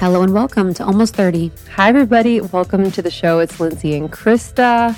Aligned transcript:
Hello 0.00 0.22
and 0.22 0.32
welcome 0.32 0.72
to 0.72 0.82
Almost 0.82 1.14
30. 1.14 1.52
Hi, 1.72 1.90
everybody. 1.90 2.40
Welcome 2.40 2.90
to 2.92 3.02
the 3.02 3.10
show. 3.10 3.38
It's 3.38 3.60
Lindsay 3.60 3.94
and 3.94 4.10
Krista, 4.10 4.96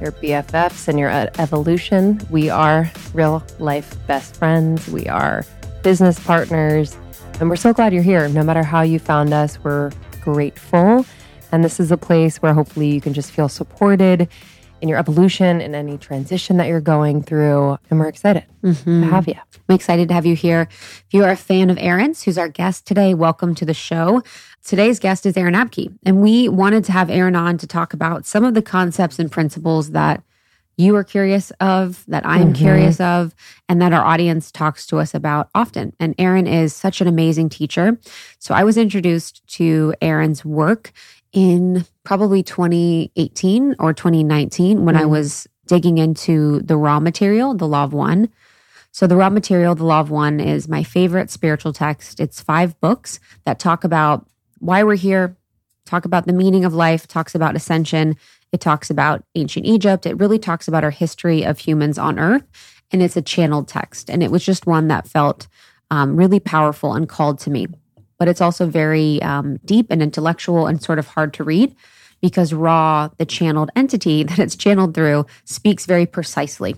your 0.00 0.10
BFFs 0.10 0.88
and 0.88 0.98
your 0.98 1.10
evolution. 1.38 2.20
We 2.28 2.50
are 2.50 2.90
real 3.14 3.44
life 3.60 3.94
best 4.08 4.34
friends. 4.34 4.88
We 4.88 5.06
are 5.06 5.46
business 5.84 6.18
partners. 6.18 6.96
And 7.38 7.48
we're 7.48 7.54
so 7.54 7.72
glad 7.72 7.92
you're 7.92 8.02
here. 8.02 8.28
No 8.30 8.42
matter 8.42 8.64
how 8.64 8.80
you 8.80 8.98
found 8.98 9.32
us, 9.32 9.62
we're 9.62 9.92
grateful. 10.20 11.06
And 11.52 11.62
this 11.62 11.78
is 11.78 11.92
a 11.92 11.96
place 11.96 12.38
where 12.38 12.52
hopefully 12.52 12.92
you 12.92 13.00
can 13.00 13.14
just 13.14 13.30
feel 13.30 13.48
supported 13.48 14.28
in 14.82 14.88
your 14.88 14.98
evolution 14.98 15.60
and 15.60 15.76
any 15.76 15.96
transition 15.96 16.56
that 16.56 16.66
you're 16.66 16.80
going 16.80 17.22
through. 17.22 17.78
And 17.88 18.00
we're 18.00 18.08
excited 18.08 18.44
mm-hmm. 18.62 19.02
to 19.02 19.06
have 19.06 19.28
you. 19.28 19.36
I'm 19.68 19.74
excited 19.76 20.08
to 20.08 20.14
have 20.14 20.26
you 20.26 20.34
here. 20.34 20.68
If 20.70 21.06
you 21.12 21.22
are 21.24 21.30
a 21.30 21.36
fan 21.36 21.70
of 21.70 21.78
Aaron's, 21.78 22.24
who's 22.24 22.36
our 22.36 22.48
guest 22.48 22.84
today, 22.84 23.14
welcome 23.14 23.54
to 23.54 23.64
the 23.64 23.74
show. 23.74 24.22
Today's 24.64 24.98
guest 24.98 25.24
is 25.24 25.36
Aaron 25.36 25.54
Abke, 25.54 25.96
and 26.04 26.20
we 26.20 26.48
wanted 26.48 26.84
to 26.84 26.92
have 26.92 27.10
Aaron 27.10 27.36
on 27.36 27.58
to 27.58 27.66
talk 27.66 27.94
about 27.94 28.26
some 28.26 28.44
of 28.44 28.54
the 28.54 28.62
concepts 28.62 29.18
and 29.18 29.30
principles 29.30 29.92
that 29.92 30.22
you 30.76 30.96
are 30.96 31.04
curious 31.04 31.52
of, 31.60 32.04
that 32.08 32.26
I'm 32.26 32.52
mm-hmm. 32.52 32.64
curious 32.64 33.00
of, 33.00 33.34
and 33.68 33.80
that 33.80 33.92
our 33.92 34.04
audience 34.04 34.50
talks 34.50 34.86
to 34.88 34.98
us 34.98 35.14
about 35.14 35.48
often. 35.54 35.94
And 36.00 36.14
Aaron 36.18 36.46
is 36.46 36.74
such 36.74 37.00
an 37.00 37.06
amazing 37.06 37.50
teacher. 37.50 37.98
So 38.38 38.54
I 38.54 38.64
was 38.64 38.76
introduced 38.76 39.46
to 39.58 39.94
Aaron's 40.00 40.44
work 40.44 40.92
in 41.32 41.86
probably 42.04 42.42
2018 42.42 43.76
or 43.78 43.92
2019 43.92 44.84
when 44.84 44.94
mm. 44.94 45.00
I 45.00 45.06
was 45.06 45.46
digging 45.66 45.98
into 45.98 46.60
the 46.60 46.76
Ra 46.76 47.00
material, 47.00 47.54
the 47.54 47.66
Law 47.66 47.84
of 47.84 47.92
One. 47.92 48.28
So, 48.90 49.06
the 49.06 49.16
Ra 49.16 49.30
material, 49.30 49.74
the 49.74 49.84
Law 49.84 50.00
of 50.00 50.10
One, 50.10 50.38
is 50.38 50.68
my 50.68 50.82
favorite 50.82 51.30
spiritual 51.30 51.72
text. 51.72 52.20
It's 52.20 52.42
five 52.42 52.78
books 52.80 53.20
that 53.44 53.58
talk 53.58 53.84
about 53.84 54.28
why 54.58 54.82
we're 54.82 54.96
here, 54.96 55.36
talk 55.86 56.04
about 56.04 56.26
the 56.26 56.32
meaning 56.32 56.64
of 56.64 56.74
life, 56.74 57.08
talks 57.08 57.34
about 57.34 57.56
ascension. 57.56 58.16
It 58.52 58.60
talks 58.60 58.90
about 58.90 59.24
ancient 59.34 59.64
Egypt. 59.64 60.04
It 60.04 60.18
really 60.18 60.38
talks 60.38 60.68
about 60.68 60.84
our 60.84 60.90
history 60.90 61.42
of 61.42 61.58
humans 61.58 61.96
on 61.96 62.18
earth. 62.18 62.44
And 62.90 63.02
it's 63.02 63.16
a 63.16 63.22
channeled 63.22 63.68
text. 63.68 64.10
And 64.10 64.22
it 64.22 64.30
was 64.30 64.44
just 64.44 64.66
one 64.66 64.88
that 64.88 65.08
felt 65.08 65.48
um, 65.90 66.14
really 66.16 66.40
powerful 66.40 66.92
and 66.92 67.08
called 67.08 67.38
to 67.40 67.50
me 67.50 67.66
but 68.22 68.28
it's 68.28 68.40
also 68.40 68.66
very 68.66 69.20
um, 69.20 69.58
deep 69.64 69.88
and 69.90 70.00
intellectual 70.00 70.68
and 70.68 70.80
sort 70.80 71.00
of 71.00 71.08
hard 71.08 71.34
to 71.34 71.42
read 71.42 71.74
because 72.20 72.52
Ra 72.52 73.08
the 73.18 73.26
channeled 73.26 73.72
entity 73.74 74.22
that 74.28 74.38
it's 74.38 74.54
channeled 74.54 74.94
through, 74.94 75.26
speaks 75.44 75.86
very 75.86 76.06
precisely. 76.06 76.76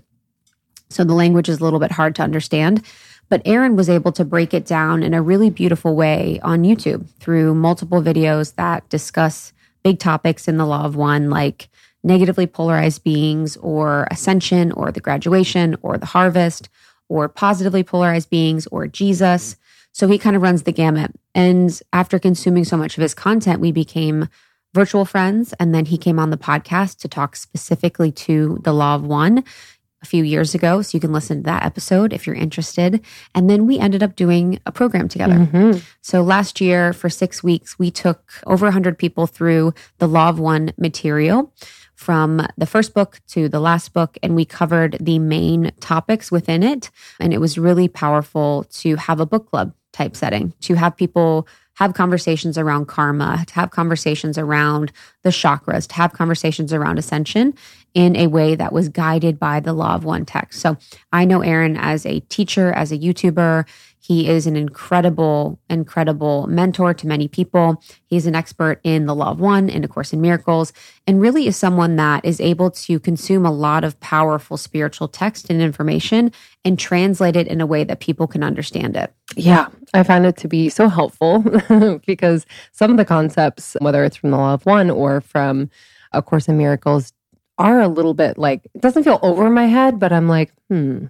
So 0.89 1.05
the 1.05 1.13
language 1.13 1.51
is 1.51 1.61
a 1.61 1.63
little 1.63 1.81
bit 1.81 1.93
hard 1.93 2.15
to 2.15 2.23
understand. 2.23 2.83
But 3.29 3.43
Aaron 3.45 3.77
was 3.77 3.91
able 3.91 4.11
to 4.13 4.25
break 4.25 4.55
it 4.55 4.65
down 4.65 5.03
in 5.03 5.13
a 5.13 5.21
really 5.21 5.51
beautiful 5.51 5.95
way 5.95 6.41
on 6.43 6.63
YouTube 6.63 7.11
through 7.21 7.55
multiple 7.55 8.01
videos 8.01 8.55
that 8.55 8.89
discuss 8.89 9.53
big 9.83 9.99
topics 9.99 10.49
in 10.49 10.57
the 10.57 10.65
Law 10.65 10.87
of 10.87 10.97
One, 10.97 11.29
like 11.29 11.69
negatively 12.03 12.47
polarized 12.47 13.05
beings, 13.05 13.59
or 13.59 14.09
ascension, 14.11 14.73
or 14.73 14.91
the 14.91 15.01
graduation, 15.01 15.77
or 15.83 15.99
the 15.99 16.07
harvest, 16.07 16.71
or 17.11 17.29
positively 17.29 17.85
polarized 17.85 18.31
beings, 18.31 18.67
or 18.69 18.87
Jesus. 18.87 19.57
So 19.95 20.09
he 20.09 20.19
kind 20.19 20.35
of 20.35 20.43
runs 20.43 20.65
the 20.65 20.73
gamut. 20.73 21.13
And 21.37 21.81
after 21.93 22.19
consuming 22.19 22.65
so 22.65 22.77
much 22.77 22.99
of 22.99 23.03
his 23.03 23.15
content, 23.15 23.61
we 23.61 23.71
became 23.71 24.29
virtual 24.75 25.05
friends. 25.05 25.55
And 25.61 25.73
then 25.73 25.87
he 25.87 25.97
came 25.97 26.19
on 26.19 26.31
the 26.31 26.37
podcast 26.37 26.99
to 26.99 27.09
talk 27.09 27.37
specifically 27.37 28.11
to 28.13 28.59
the 28.65 28.73
Law 28.73 28.97
of 28.97 29.07
One 29.07 29.45
a 30.03 30.07
few 30.07 30.25
years 30.25 30.53
ago. 30.53 30.83
So 30.83 30.97
you 30.97 31.01
can 31.01 31.13
listen 31.13 31.39
to 31.39 31.43
that 31.45 31.65
episode 31.65 32.13
if 32.13 32.27
you're 32.27 32.35
interested. 32.35 33.03
And 33.37 33.49
then 33.49 33.69
we 33.69 33.79
ended 33.79 34.03
up 34.03 34.17
doing 34.17 34.59
a 34.67 34.73
program 34.73 35.09
together. 35.09 35.37
Mm-hmm. 35.37 35.79
So 36.03 36.23
last 36.23 36.61
year, 36.61 36.93
for 36.93 37.09
six 37.09 37.45
weeks, 37.45 37.79
we 37.79 37.93
took 37.93 38.33
over 38.49 38.67
100 38.67 38.99
people 38.99 39.29
through 39.29 39.75
the 39.99 40.09
Law 40.09 40.29
of 40.29 40.41
One 40.41 40.73
material 40.77 41.55
from 41.95 42.45
the 42.59 42.67
first 42.67 42.95
book 42.95 43.21
to 43.29 43.49
the 43.49 43.61
last 43.61 43.93
book, 43.93 44.19
and 44.21 44.35
we 44.35 44.45
covered 44.45 44.97
the 45.01 45.21
main 45.21 45.71
topics 45.79 46.33
within 46.33 46.65
it. 46.65 46.91
And 47.21 47.33
it 47.33 47.41
was 47.41 47.57
really 47.57 47.87
powerful 47.87 48.65
to 48.65 48.97
have 48.97 49.21
a 49.21 49.27
book 49.27 49.49
club 49.49 49.73
type 49.95 50.15
setting, 50.17 50.53
to 50.61 50.75
have 50.75 50.97
people 50.97 51.49
have 51.75 51.95
conversations 51.95 52.59
around 52.59 52.87
karma, 52.87 53.45
to 53.47 53.55
have 53.55 53.71
conversations 53.71 54.39
around 54.39 54.93
the 55.23 55.31
chakras, 55.31 55.89
to 55.89 55.95
have 55.95 56.13
conversations 56.13 56.73
around 56.73 56.99
ascension 56.99 57.55
in 57.95 58.17
a 58.17 58.27
way 58.27 58.57
that 58.57 58.73
was 58.73 58.89
guided 58.89 59.39
by 59.39 59.61
the 59.61 59.73
law 59.73 59.95
of 59.95 60.05
one 60.05 60.27
text. 60.27 60.61
So 60.61 60.77
I 61.13 61.25
know 61.25 61.41
Aaron 61.43 61.77
as 61.77 62.05
a 62.05 62.21
teacher, 62.21 62.73
as 62.73 62.91
a 62.91 62.99
YouTuber. 62.99 63.67
He 64.01 64.29
is 64.29 64.47
an 64.47 64.55
incredible, 64.55 65.59
incredible 65.71 66.47
mentor 66.47 66.93
to 66.93 67.07
many 67.07 67.27
people. 67.27 67.83
He's 68.05 68.27
an 68.27 68.35
expert 68.35 68.79
in 68.85 69.07
the 69.07 69.15
law 69.15 69.31
of 69.31 69.41
one 69.41 69.71
and, 69.71 69.83
of 69.83 69.91
course, 69.91 70.13
in 70.13 70.21
miracles, 70.21 70.75
and 71.07 71.23
really 71.23 71.47
is 71.47 71.57
someone 71.57 71.97
that 71.97 72.23
is 72.23 72.39
able 72.39 72.71
to 72.73 73.01
consume 73.01 73.47
a 73.47 73.51
lot 73.51 73.83
of 73.83 73.99
powerful 74.01 74.59
spiritual 74.59 75.09
text 75.09 75.49
and 75.49 75.63
information 75.63 76.33
and 76.67 76.79
translate 76.79 77.35
it 77.35 77.47
in 77.49 77.63
a 77.63 77.67
way 77.67 77.83
that 77.83 78.01
people 78.01 78.27
can 78.27 78.43
understand 78.43 78.95
it. 78.95 79.15
Yeah, 79.37 79.69
I 79.95 80.03
found 80.03 80.27
it 80.27 80.37
to 80.39 80.49
be 80.49 80.69
so 80.69 80.89
helpful 80.89 81.43
because 82.07 82.45
some 82.73 82.91
of 82.91 82.99
the 82.99 83.07
concepts, 83.07 83.75
whether 83.81 84.05
it's 84.05 84.17
from 84.17 84.33
the 84.33 84.37
law 84.37 84.53
of 84.53 84.67
one 84.67 84.91
or 84.91 85.23
from 85.23 85.71
A 86.13 86.21
Course 86.21 86.47
in 86.47 86.59
Miracles, 86.59 87.15
are 87.59 87.81
a 87.81 87.89
little 87.89 88.15
bit 88.15 88.39
like, 88.39 88.67
it 88.75 88.81
doesn't 88.81 89.05
feel 89.05 89.19
over 89.23 89.49
my 89.51 89.67
head, 89.67 89.99
but 89.99 90.13
I'm 90.13 90.29
like, 90.29 90.53
hmm, 90.69 91.07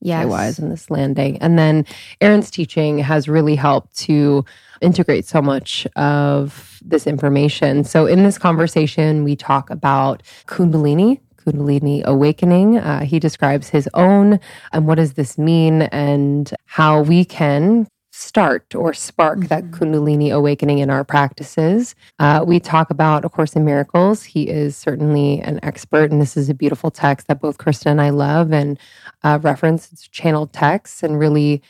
yes. 0.00 0.26
wise 0.26 0.58
in 0.58 0.68
this 0.68 0.90
landing. 0.90 1.38
And 1.38 1.58
then 1.58 1.84
Aaron's 2.20 2.50
teaching 2.50 2.98
has 2.98 3.28
really 3.28 3.56
helped 3.56 3.96
to 3.98 4.44
integrate 4.80 5.26
so 5.26 5.40
much 5.40 5.86
of 5.96 6.80
this 6.84 7.06
information. 7.06 7.84
So 7.84 8.06
in 8.06 8.22
this 8.22 8.38
conversation, 8.38 9.24
we 9.24 9.36
talk 9.36 9.70
about 9.70 10.22
Kundalini. 10.46 11.20
Kundalini 11.38 12.02
awakening. 12.04 12.78
Uh, 12.78 13.04
he 13.04 13.20
describes 13.20 13.68
his 13.68 13.88
own 13.94 14.40
and 14.72 14.86
what 14.86 14.96
does 14.96 15.14
this 15.14 15.38
mean 15.38 15.82
and 15.82 16.52
how 16.64 17.02
we 17.02 17.24
can 17.24 17.86
start 18.16 18.74
or 18.74 18.94
spark 18.94 19.38
mm-hmm. 19.38 19.48
that 19.48 19.70
Kundalini 19.70 20.32
awakening 20.32 20.78
in 20.78 20.88
our 20.88 21.04
practices. 21.04 21.94
Uh, 22.18 22.42
we 22.46 22.58
talk 22.58 22.88
about 22.88 23.24
A 23.24 23.28
Course 23.28 23.54
in 23.54 23.64
Miracles. 23.64 24.22
He 24.22 24.48
is 24.48 24.74
certainly 24.74 25.40
an 25.42 25.60
expert, 25.62 26.10
and 26.10 26.20
this 26.20 26.36
is 26.36 26.48
a 26.48 26.54
beautiful 26.54 26.90
text 26.90 27.26
that 27.28 27.40
both 27.40 27.58
Krista 27.58 27.86
and 27.86 28.00
I 28.00 28.10
love 28.10 28.52
and 28.52 28.78
uh, 29.22 29.38
reference. 29.42 29.92
It's 29.92 30.08
channeled 30.08 30.54
texts 30.54 31.02
and 31.02 31.18
really 31.18 31.60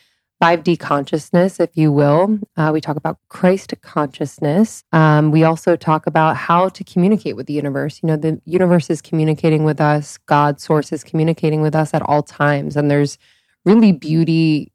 5D 0.41 0.79
consciousness, 0.79 1.59
if 1.59 1.77
you 1.77 1.91
will. 1.91 2.39
Uh, 2.57 2.71
we 2.73 2.81
talk 2.81 2.97
about 2.97 3.19
Christ 3.29 3.75
consciousness. 3.83 4.85
Um, 4.93 5.33
we 5.33 5.43
also 5.43 5.75
talk 5.75 6.07
about 6.07 6.37
how 6.37 6.69
to 6.69 6.85
communicate 6.85 7.35
with 7.35 7.47
the 7.47 7.55
universe. 7.55 8.01
You 8.03 8.09
know, 8.09 8.17
the 8.17 8.41
universe 8.45 8.89
is 8.89 9.03
communicating 9.03 9.65
with 9.65 9.81
us, 9.81 10.19
God, 10.27 10.61
source 10.61 10.93
is 10.93 11.03
communicating 11.03 11.61
with 11.63 11.75
us 11.75 11.93
at 11.93 12.03
all 12.03 12.23
times. 12.23 12.77
And 12.77 12.89
there's 12.89 13.19
really 13.65 13.91
beauty 13.91 14.73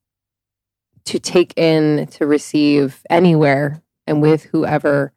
to 1.06 1.20
take 1.20 1.58
in, 1.58 2.08
to 2.08 2.26
receive 2.26 3.04
anywhere 3.10 3.82
and 4.08 4.22
with 4.22 4.44
whoever 4.44 5.14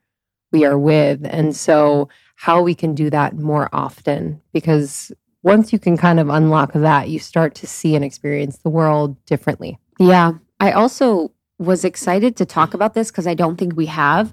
we 0.52 0.64
are 0.64 0.78
with. 0.78 1.20
And 1.24 1.54
so, 1.54 2.08
how 2.36 2.62
we 2.62 2.74
can 2.74 2.94
do 2.94 3.10
that 3.10 3.36
more 3.38 3.68
often, 3.72 4.40
because 4.52 5.12
once 5.42 5.72
you 5.72 5.78
can 5.78 5.96
kind 5.96 6.18
of 6.18 6.28
unlock 6.28 6.72
that, 6.72 7.08
you 7.08 7.18
start 7.18 7.54
to 7.54 7.66
see 7.66 7.94
and 7.94 8.04
experience 8.04 8.58
the 8.58 8.70
world 8.70 9.22
differently. 9.26 9.78
Yeah. 9.98 10.32
I 10.58 10.72
also 10.72 11.32
was 11.58 11.84
excited 11.84 12.36
to 12.36 12.46
talk 12.46 12.74
about 12.74 12.94
this 12.94 13.10
because 13.10 13.26
I 13.26 13.34
don't 13.34 13.56
think 13.56 13.76
we 13.76 13.86
have, 13.86 14.32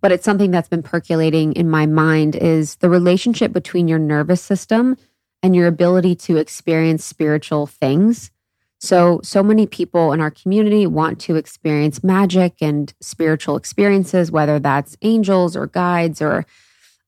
but 0.00 0.12
it's 0.12 0.24
something 0.24 0.50
that's 0.50 0.68
been 0.68 0.82
percolating 0.82 1.54
in 1.54 1.68
my 1.68 1.86
mind 1.86 2.36
is 2.36 2.76
the 2.76 2.90
relationship 2.90 3.52
between 3.52 3.88
your 3.88 3.98
nervous 3.98 4.42
system 4.42 4.96
and 5.42 5.56
your 5.56 5.66
ability 5.66 6.14
to 6.14 6.36
experience 6.36 7.04
spiritual 7.04 7.66
things. 7.66 8.30
So, 8.82 9.20
so 9.22 9.42
many 9.42 9.66
people 9.66 10.12
in 10.12 10.20
our 10.20 10.30
community 10.30 10.86
want 10.86 11.20
to 11.20 11.36
experience 11.36 12.02
magic 12.02 12.54
and 12.62 12.92
spiritual 13.00 13.56
experiences, 13.56 14.32
whether 14.32 14.58
that's 14.58 14.96
angels 15.02 15.54
or 15.54 15.66
guides 15.66 16.22
or 16.22 16.46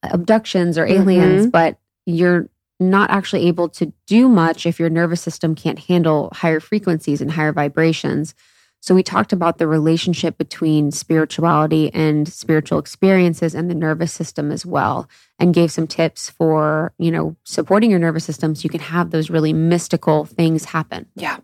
abductions 0.03 0.77
or 0.77 0.87
aliens, 0.87 1.43
mm-hmm. 1.43 1.51
but 1.51 1.79
you're 2.05 2.49
not 2.79 3.11
actually 3.11 3.47
able 3.49 3.71
to 3.71 3.91
do 4.07 4.29
much 4.29 4.67
if 4.67 4.79
your 4.79 4.91
nervous 4.91 5.23
system 5.23 5.55
can't 5.55 5.79
handle 5.79 6.31
higher 6.35 6.61
frequencies 6.61 7.23
and 7.23 7.31
higher 7.31 7.53
vibrations. 7.53 8.35
So, 8.81 8.95
we 8.95 9.03
talked 9.03 9.33
about 9.33 9.57
the 9.57 9.67
relationship 9.67 10.37
between 10.37 10.91
spirituality 10.91 11.91
and 11.95 12.29
spiritual 12.29 12.81
experiences 12.81 13.55
and 13.55 13.71
the 13.71 13.75
nervous 13.75 14.13
system 14.13 14.53
as 14.53 14.67
well, 14.67 15.09
and 15.39 15.55
gave 15.55 15.73
some 15.73 15.87
tips 15.87 16.29
for, 16.29 16.93
you 16.99 17.11
know, 17.11 17.35
supporting 17.45 17.91
your 17.91 18.01
nervous 18.01 18.25
system 18.25 18.55
so 18.55 18.65
you 18.65 18.71
can 18.71 18.81
have 18.81 19.11
those 19.11 19.31
really 19.31 19.55
mystical 19.55 20.27
things 20.27 20.67
happen. 20.67 21.07
Yeah. 21.15 21.39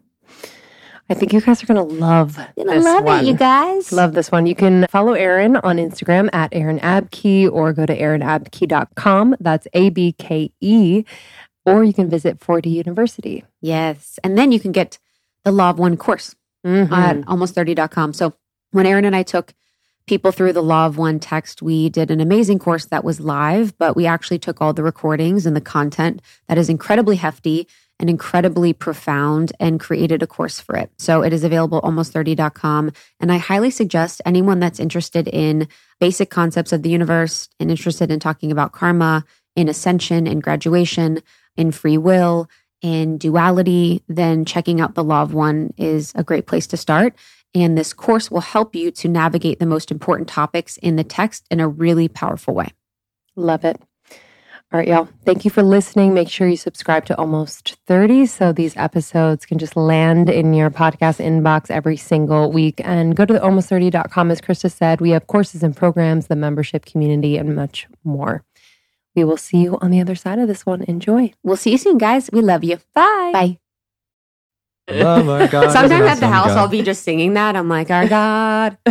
I 1.10 1.14
think 1.14 1.32
you 1.32 1.40
guys 1.40 1.62
are 1.62 1.66
going 1.66 1.88
to 1.88 1.94
love 1.94 2.36
this 2.56 2.84
love 2.84 3.04
one. 3.04 3.24
it, 3.24 3.28
you 3.28 3.34
guys. 3.34 3.92
Love 3.92 4.12
this 4.12 4.30
one. 4.30 4.46
You 4.46 4.54
can 4.54 4.86
follow 4.88 5.14
Aaron 5.14 5.56
on 5.56 5.78
Instagram 5.78 6.28
at 6.34 6.50
Aaron 6.52 6.78
Abke 6.80 7.50
or 7.50 7.72
go 7.72 7.86
to 7.86 7.98
aaronabke.com. 7.98 9.36
That's 9.40 9.66
A 9.72 9.88
B 9.88 10.12
K 10.12 10.52
E. 10.60 11.04
Or 11.64 11.82
you 11.82 11.92
can 11.94 12.10
visit 12.10 12.40
4D 12.40 12.70
University. 12.70 13.44
Yes. 13.60 14.18
And 14.22 14.36
then 14.36 14.52
you 14.52 14.60
can 14.60 14.72
get 14.72 14.98
the 15.44 15.52
Law 15.52 15.70
of 15.70 15.78
One 15.78 15.96
course 15.96 16.34
mm-hmm. 16.66 16.92
at 16.92 17.16
almost30.com. 17.22 18.12
So 18.12 18.34
when 18.72 18.86
Aaron 18.86 19.04
and 19.04 19.16
I 19.16 19.22
took 19.22 19.54
people 20.06 20.32
through 20.32 20.54
the 20.54 20.62
Law 20.62 20.86
of 20.86 20.98
One 20.98 21.18
text, 21.18 21.62
we 21.62 21.88
did 21.88 22.10
an 22.10 22.20
amazing 22.20 22.58
course 22.58 22.86
that 22.86 23.04
was 23.04 23.20
live, 23.20 23.76
but 23.78 23.96
we 23.96 24.06
actually 24.06 24.38
took 24.38 24.60
all 24.60 24.72
the 24.72 24.82
recordings 24.82 25.46
and 25.46 25.54
the 25.54 25.60
content 25.60 26.20
that 26.48 26.58
is 26.58 26.68
incredibly 26.68 27.16
hefty 27.16 27.66
and 28.00 28.08
incredibly 28.08 28.72
profound 28.72 29.52
and 29.58 29.80
created 29.80 30.22
a 30.22 30.26
course 30.26 30.60
for 30.60 30.76
it. 30.76 30.90
So 30.98 31.22
it 31.22 31.32
is 31.32 31.44
available 31.44 31.80
almost30.com. 31.82 32.92
And 33.20 33.32
I 33.32 33.38
highly 33.38 33.70
suggest 33.70 34.22
anyone 34.24 34.60
that's 34.60 34.80
interested 34.80 35.28
in 35.28 35.68
basic 36.00 36.30
concepts 36.30 36.72
of 36.72 36.82
the 36.82 36.90
universe 36.90 37.48
and 37.58 37.70
interested 37.70 38.10
in 38.10 38.20
talking 38.20 38.52
about 38.52 38.72
karma, 38.72 39.24
in 39.56 39.68
ascension, 39.68 40.26
in 40.26 40.40
graduation, 40.40 41.20
in 41.56 41.72
free 41.72 41.98
will, 41.98 42.48
in 42.80 43.18
duality, 43.18 44.04
then 44.08 44.44
checking 44.44 44.80
out 44.80 44.94
the 44.94 45.02
Law 45.02 45.22
of 45.22 45.34
One 45.34 45.74
is 45.76 46.12
a 46.14 46.22
great 46.22 46.46
place 46.46 46.68
to 46.68 46.76
start. 46.76 47.14
And 47.54 47.76
this 47.76 47.92
course 47.92 48.30
will 48.30 48.40
help 48.40 48.76
you 48.76 48.90
to 48.92 49.08
navigate 49.08 49.58
the 49.58 49.66
most 49.66 49.90
important 49.90 50.28
topics 50.28 50.76
in 50.76 50.96
the 50.96 51.02
text 51.02 51.46
in 51.50 51.58
a 51.60 51.68
really 51.68 52.06
powerful 52.06 52.54
way. 52.54 52.68
Love 53.34 53.64
it. 53.64 53.80
All 54.70 54.78
right, 54.78 54.88
y'all. 54.88 55.08
Thank 55.24 55.46
you 55.46 55.50
for 55.50 55.62
listening. 55.62 56.12
Make 56.12 56.28
sure 56.28 56.46
you 56.46 56.58
subscribe 56.58 57.06
to 57.06 57.16
Almost 57.16 57.78
30 57.86 58.26
so 58.26 58.52
these 58.52 58.76
episodes 58.76 59.46
can 59.46 59.56
just 59.56 59.76
land 59.76 60.28
in 60.28 60.52
your 60.52 60.68
podcast 60.68 61.24
inbox 61.24 61.70
every 61.70 61.96
single 61.96 62.52
week. 62.52 62.82
And 62.84 63.16
go 63.16 63.24
to 63.24 63.32
the 63.32 63.40
almost30.com. 63.40 64.30
As 64.30 64.42
Krista 64.42 64.70
said, 64.70 65.00
we 65.00 65.10
have 65.10 65.26
courses 65.26 65.62
and 65.62 65.74
programs, 65.74 66.26
the 66.26 66.36
membership 66.36 66.84
community, 66.84 67.38
and 67.38 67.56
much 67.56 67.86
more. 68.04 68.44
We 69.16 69.24
will 69.24 69.38
see 69.38 69.56
you 69.56 69.78
on 69.80 69.90
the 69.90 70.02
other 70.02 70.14
side 70.14 70.38
of 70.38 70.48
this 70.48 70.66
one. 70.66 70.82
Enjoy. 70.82 71.32
We'll 71.42 71.56
see 71.56 71.70
you 71.70 71.78
soon, 71.78 71.96
guys. 71.96 72.28
We 72.30 72.42
love 72.42 72.62
you. 72.62 72.76
Bye. 72.94 73.30
Bye. 73.32 73.58
Love 74.90 75.28
our 75.28 75.46
God. 75.48 75.70
Sometimes 75.72 75.92
at 75.92 76.14
the 76.16 76.26
awesome 76.26 76.32
house, 76.32 76.46
God. 76.48 76.56
I'll 76.58 76.68
be 76.68 76.82
just 76.82 77.02
singing 77.02 77.34
that. 77.34 77.56
I'm 77.56 77.68
like, 77.68 77.90
our 77.90 78.08
God. 78.08 78.78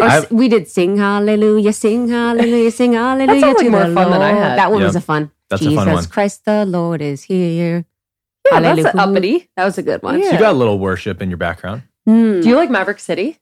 Or 0.00 0.26
we 0.30 0.48
did 0.48 0.66
sing 0.66 0.96
hallelujah, 0.96 1.74
sing 1.74 2.08
hallelujah, 2.08 2.70
sing 2.70 2.94
hallelujah 2.94 3.38
sounds 3.38 3.56
like 3.58 3.64
to 3.66 3.70
more 3.70 3.86
the 3.86 3.94
fun 3.94 4.10
than 4.10 4.22
I 4.22 4.30
had. 4.30 4.58
That 4.58 4.70
one 4.70 4.80
Yeah. 4.80 4.86
was 4.86 4.96
a 4.96 5.00
fun. 5.02 5.30
That's 5.50 5.60
a 5.60 5.64
Jesus 5.66 5.84
fun 5.84 5.92
one. 5.92 6.04
Christ 6.06 6.44
the 6.46 6.64
Lord 6.64 7.02
is 7.02 7.22
here. 7.24 7.84
Yeah, 8.50 8.60
that's 8.60 8.80
Hallelujah. 8.80 8.92
uppity. 9.10 9.48
That 9.58 9.66
was 9.66 9.76
a 9.76 9.82
good 9.82 10.02
one. 10.02 10.18
Yeah. 10.20 10.28
So 10.28 10.32
you 10.32 10.38
got 10.38 10.52
a 10.52 10.56
little 10.56 10.78
worship 10.78 11.20
in 11.20 11.28
your 11.28 11.36
background. 11.36 11.82
Hmm. 12.06 12.40
Do 12.40 12.48
you 12.48 12.56
like 12.56 12.70
Maverick 12.70 12.98
City? 12.98 13.36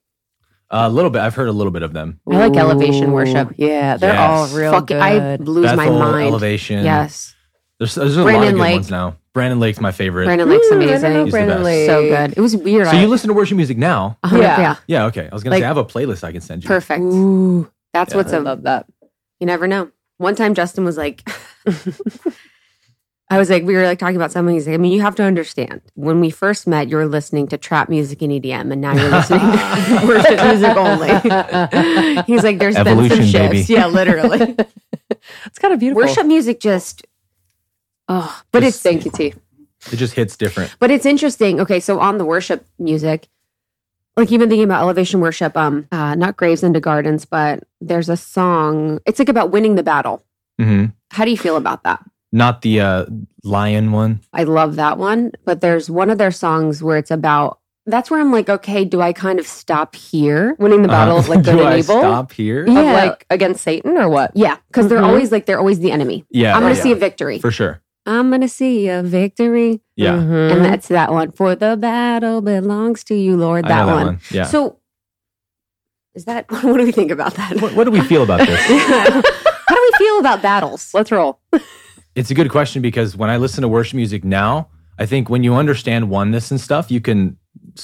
a 0.71 0.91
little 0.91 1.11
bit. 1.11 1.21
I've 1.23 1.37
heard 1.37 1.49
a 1.49 1.53
little 1.53 1.71
bit 1.71 1.83
of 1.85 1.93
them. 1.93 2.19
I 2.29 2.49
like 2.49 2.57
elevation 2.57 3.13
worship. 3.13 3.53
Yeah, 3.57 3.97
they're 3.97 4.13
Yes. 4.13 4.21
all 4.53 4.59
real 4.59 4.73
Fuck, 4.73 4.89
good. 4.89 5.01
I 5.01 5.37
lose 5.37 5.73
my 5.77 5.89
mind. 5.89 6.27
Elevation. 6.29 6.85
Yes. 6.85 7.37
There's, 7.79 7.95
there's 7.95 8.17
a 8.17 8.25
lot 8.25 8.35
of 8.35 8.41
good 8.43 8.55
Lake. 8.61 8.75
ones 8.75 8.91
now. 8.91 9.17
Brandon 9.35 9.61
Lake's 9.61 9.81
my 9.81 9.93
favorite. 9.93 10.25
Brandon 10.25 10.49
Lake's 10.49 10.65
Ooh, 10.67 10.67
I 10.67 10.71
don't 10.71 10.81
know 10.81 10.87
amazing. 10.89 11.13
He's 11.17 11.25
the 11.27 11.31
Brandon 11.31 11.57
best. 11.59 11.65
Lake. 11.65 11.87
So 11.87 12.03
good. 12.09 12.33
It 12.37 12.41
was 12.41 12.57
weird. 12.57 12.87
so 12.89 12.97
I- 12.97 13.01
you 13.01 13.07
listen 13.09 13.29
to 13.29 13.35
worship 13.35 13.57
music 13.57 13.79
now? 13.79 14.19
a 14.25 14.29
hundred- 14.29 14.43
Yeah. 14.43 14.61
yeah. 14.61 14.77
Yeah. 14.89 15.05
Okay. 15.07 15.29
I 15.31 15.35
was 15.35 15.45
gonna 15.45 15.55
Like- 15.55 15.61
say 15.63 15.65
I 15.65 15.69
have 15.69 15.77
a 15.77 15.85
playlist 15.85 16.25
I 16.25 16.33
can 16.33 16.41
send 16.41 16.65
you. 16.65 16.69
Perfect. 16.69 17.01
Ooh, 17.01 17.71
That's 17.95 18.13
Yeah. 18.13 18.17
what's 18.17 18.33
I 18.33 18.39
a 18.39 18.41
love 18.41 18.63
that. 18.65 18.87
You 19.41 19.47
never 19.47 19.67
know. 19.69 19.91
One 20.17 20.35
time 20.35 20.55
Justin 20.55 20.85
was 20.85 20.97
like, 20.97 21.23
I 23.31 23.37
was 23.39 23.51
like, 23.51 23.63
we 23.65 23.75
were 23.75 23.85
like 23.85 23.99
talking 23.99 24.17
about 24.17 24.33
something. 24.33 24.55
He's 24.55 24.67
like, 24.67 24.75
I 24.75 24.79
mean, 24.79 24.91
you 24.93 25.03
have 25.03 25.15
to 25.17 25.23
understand. 25.23 25.83
When 25.95 26.19
we 26.21 26.31
first 26.31 26.67
met, 26.67 26.89
you 26.89 26.97
were 26.97 27.07
listening 27.07 27.47
to 27.49 27.59
trap 27.59 27.91
music 27.91 28.23
and 28.23 28.33
EDM, 28.33 28.73
and 28.73 28.81
now 28.81 28.95
you're 28.95 29.11
listening 29.11 29.41
to 29.41 30.01
worship 30.09 30.43
music 30.43 30.77
only. 30.77 32.23
He's 32.25 32.43
like, 32.43 32.59
there's 32.59 32.75
been 32.75 32.85
some 32.87 32.89
Evolution, 32.99 33.27
shifts. 33.27 33.67
baby. 33.69 33.73
Yeah, 33.75 33.87
literally. 33.87 34.57
It's 35.45 35.59
kind 35.59 35.75
of 35.75 35.81
beautiful. 35.81 36.03
worship 36.03 36.25
music 36.27 36.59
just, 36.59 37.07
oh, 38.09 38.43
but 38.53 38.61
Just 38.63 38.77
it's 38.77 38.83
Thank 38.83 39.05
you, 39.05 39.11
T. 39.11 39.35
It 39.93 39.97
just 39.97 40.15
hits 40.15 40.37
different. 40.37 40.75
but 40.81 40.91
it's 40.91 41.07
interesting. 41.07 41.61
Okay, 41.61 41.79
so 41.81 42.01
on 42.01 42.19
the 42.19 42.25
worship 42.25 42.67
music, 42.79 43.29
like 44.17 44.31
you've 44.31 44.41
thinking 44.41 44.65
about 44.65 44.83
elevation 44.83 45.21
worship, 45.21 45.57
um, 45.57 45.87
uh, 45.93 46.15
not 46.17 46.37
graves 46.37 46.63
into 46.65 46.81
gardens, 46.81 47.25
but 47.25 47.63
there's 47.81 48.09
a 48.09 48.17
song. 48.17 48.99
It's 49.07 49.19
like 49.21 49.29
about 49.29 49.53
winning 49.53 49.77
the 49.77 49.85
battle. 49.85 50.25
Mm-hmm. 50.61 50.87
How 51.13 51.25
do 51.25 51.31
you 51.31 51.37
feel 51.37 51.57
about 51.57 51.85
that? 51.85 52.03
Not 52.33 52.63
the 52.63 52.81
uh, 52.81 53.07
lion 53.45 53.93
one. 53.93 54.21
I 54.33 54.43
love 54.43 54.75
that 54.77 54.99
one. 54.99 55.31
But 55.45 55.61
there's 55.61 55.89
one 55.89 56.11
of 56.11 56.19
their 56.19 56.33
songs 56.33 56.83
where 56.83 56.97
it's 56.99 57.11
about 57.13 57.61
that's 57.87 58.11
where 58.11 58.21
I'm 58.21 58.33
like, 58.33 58.51
okay, 58.51 58.85
do 58.85 59.01
I 59.01 59.15
kind 59.15 59.39
of 59.39 59.47
stop 59.47 59.95
here? 59.95 60.55
Winning 60.59 60.83
the 60.83 60.89
battle 60.89 61.19
Uh-huh. 61.19 61.23
of 61.33 61.37
like 61.37 61.45
good 61.45 61.57
Do 61.57 61.65
and 61.67 61.79
evil. 61.79 62.01
stop 62.01 62.33
here? 62.33 62.67
Yeah. 62.67 62.81
Of 62.81 63.09
like 63.09 63.27
against 63.31 63.63
Satan 63.63 63.97
or 63.97 64.09
what? 64.11 64.33
Yeah, 64.35 64.57
because 64.67 64.89
they're 64.89 64.99
Mhm. 64.99 65.07
always 65.09 65.31
like 65.33 65.47
they're 65.47 65.59
always 65.61 65.79
the 65.79 65.91
enemy. 65.93 66.27
Yeah. 66.31 66.55
I'm 66.57 66.63
gonna 66.63 66.75
yeah. 66.75 66.83
see 66.83 66.93
a 66.93 66.97
victory. 66.97 67.39
for 67.39 67.51
sure. 67.53 67.81
I'm 68.09 68.31
gonna 68.31 68.49
see 68.49 68.89
a 68.89 69.03
victory. 69.03 69.81
Yeah. 69.97 70.15
Mhm. 70.17 70.53
And 70.53 70.65
that's 70.65 70.89
that 70.89 71.13
one. 71.13 71.33
For 71.33 71.55
the 71.55 71.77
battle 71.77 72.41
belongs 72.41 73.05
to 73.05 73.15
you, 73.15 73.37
Lord. 73.37 73.67
I 73.67 73.69
That 73.69 73.81
know 73.81 73.87
that 73.87 73.95
one. 73.95 74.07
one. 74.07 74.21
Yeah. 74.31 74.45
So 74.45 74.79
is 76.15 76.25
that 76.25 76.51
what 76.51 76.79
do 76.79 76.85
we 76.85 76.93
think 76.93 77.11
about 77.11 77.35
that? 77.35 77.61
what, 77.61 77.75
what 77.75 77.85
do 77.85 77.91
we 77.91 78.01
feel 78.01 78.23
about 78.23 78.39
this? 78.47 78.61
How 79.69 79.75
do 79.75 79.91
we 79.93 79.99
feel 80.07 80.19
about 80.21 80.43
battles? 80.43 80.91
Let's 80.95 81.11
roll. 81.13 81.41
It's 82.15 82.33
a 82.33 82.35
good 82.35 82.51
question 82.51 82.83
because 82.83 83.17
when 83.17 83.31
I 83.31 83.37
listen 83.37 83.63
to 83.63 83.69
worship 83.69 83.95
music 83.95 84.25
now, 84.25 84.71
I 84.99 85.07
think 85.07 85.31
when 85.31 85.45
you 85.45 85.55
understand 85.55 86.11
oneness 86.11 86.51
and 86.51 86.61
stuff, 86.61 86.91
you 86.91 87.01
can 87.01 87.37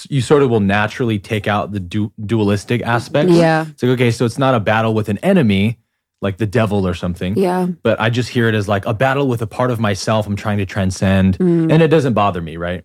you 0.08 0.20
sort 0.22 0.42
of 0.42 0.50
will 0.50 0.58
naturally 0.58 1.20
take 1.20 1.46
out 1.46 1.70
the 1.70 1.78
du- 1.78 2.12
dualistic 2.26 2.82
aspects. 2.82 3.32
Yeah. 3.32 3.66
It's 3.70 3.82
like 3.84 3.92
okay, 3.92 4.10
so 4.10 4.24
it's 4.24 4.38
not 4.38 4.56
a 4.56 4.58
battle 4.58 4.92
with 4.92 5.08
an 5.08 5.18
enemy 5.18 5.78
like 6.24 6.38
the 6.38 6.46
devil 6.46 6.84
or 6.88 6.94
something, 6.94 7.36
Yeah. 7.38 7.66
but 7.84 8.00
I 8.00 8.10
just 8.10 8.28
hear 8.30 8.48
it 8.48 8.54
as 8.56 8.66
like 8.66 8.84
a 8.86 8.94
battle 8.94 9.28
with 9.28 9.42
a 9.42 9.46
part 9.46 9.70
of 9.70 9.78
myself 9.78 10.26
I'm 10.26 10.34
trying 10.34 10.58
to 10.58 10.66
transcend, 10.66 11.38
Mm. 11.38 11.70
and 11.72 11.80
it 11.82 11.88
doesn't 11.88 12.14
bother 12.14 12.40
me, 12.42 12.56
right? 12.56 12.82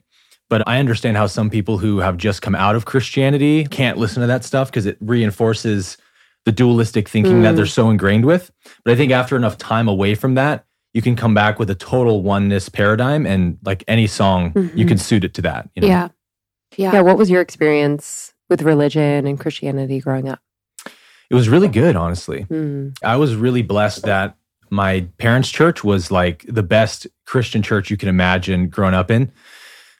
But 0.49 0.61
I 0.67 0.79
understand 0.79 1.17
how 1.17 1.25
some 1.27 1.49
people 1.49 1.77
who 1.79 1.99
have 1.99 2.17
just 2.17 2.41
come 2.41 2.53
out 2.55 2.75
of 2.75 2.85
Christianity 2.85 3.65
can't 3.65 3.97
listen 3.97 4.21
to 4.21 4.27
that 4.27 4.43
stuff 4.43 4.69
because 4.69 4.85
it 4.85 4.97
reinforces 4.99 5.97
the 6.45 6.51
dualistic 6.51 7.07
thinking 7.09 7.41
that 7.43 7.53
Mm. 7.53 7.57
they're 7.57 7.65
so 7.65 7.89
ingrained 7.89 8.25
with. 8.25 8.51
But 8.83 8.93
I 8.93 8.95
think 8.95 9.11
after 9.11 9.35
enough 9.35 9.57
time 9.57 9.87
away 9.87 10.15
from 10.15 10.35
that, 10.35 10.65
you 10.93 11.01
can 11.01 11.15
come 11.15 11.33
back 11.33 11.59
with 11.59 11.69
a 11.69 11.75
total 11.75 12.23
oneness 12.23 12.67
paradigm 12.69 13.25
and 13.25 13.57
like 13.63 13.83
any 13.87 14.07
song, 14.07 14.51
you 14.55 14.85
Mhm. 14.85 14.87
can 14.87 14.97
suit 14.97 15.23
it 15.23 15.33
to 15.35 15.41
that. 15.43 15.69
You 15.75 15.81
know? 15.83 15.87
Yeah. 15.87 16.07
Yeah. 16.77 16.93
Yeah. 16.93 17.01
What 17.01 17.17
was 17.17 17.29
your 17.29 17.41
experience 17.41 18.33
with 18.49 18.63
religion 18.63 19.27
and 19.27 19.39
Christianity 19.39 19.99
growing 19.99 20.27
up? 20.27 20.39
It 21.29 21.35
was 21.35 21.49
really 21.49 21.67
good, 21.67 21.95
honestly. 21.95 22.43
Hmm. 22.43 22.89
I 23.03 23.15
was 23.17 23.35
really 23.35 23.61
blessed 23.61 24.03
that 24.03 24.35
my 24.71 25.07
parents' 25.17 25.49
church 25.49 25.83
was 25.83 26.11
like 26.11 26.45
the 26.47 26.63
best 26.63 27.07
Christian 27.25 27.61
church 27.61 27.89
you 27.89 27.97
can 27.97 28.09
imagine 28.09 28.69
growing 28.69 28.93
up 28.93 29.11
in. 29.11 29.31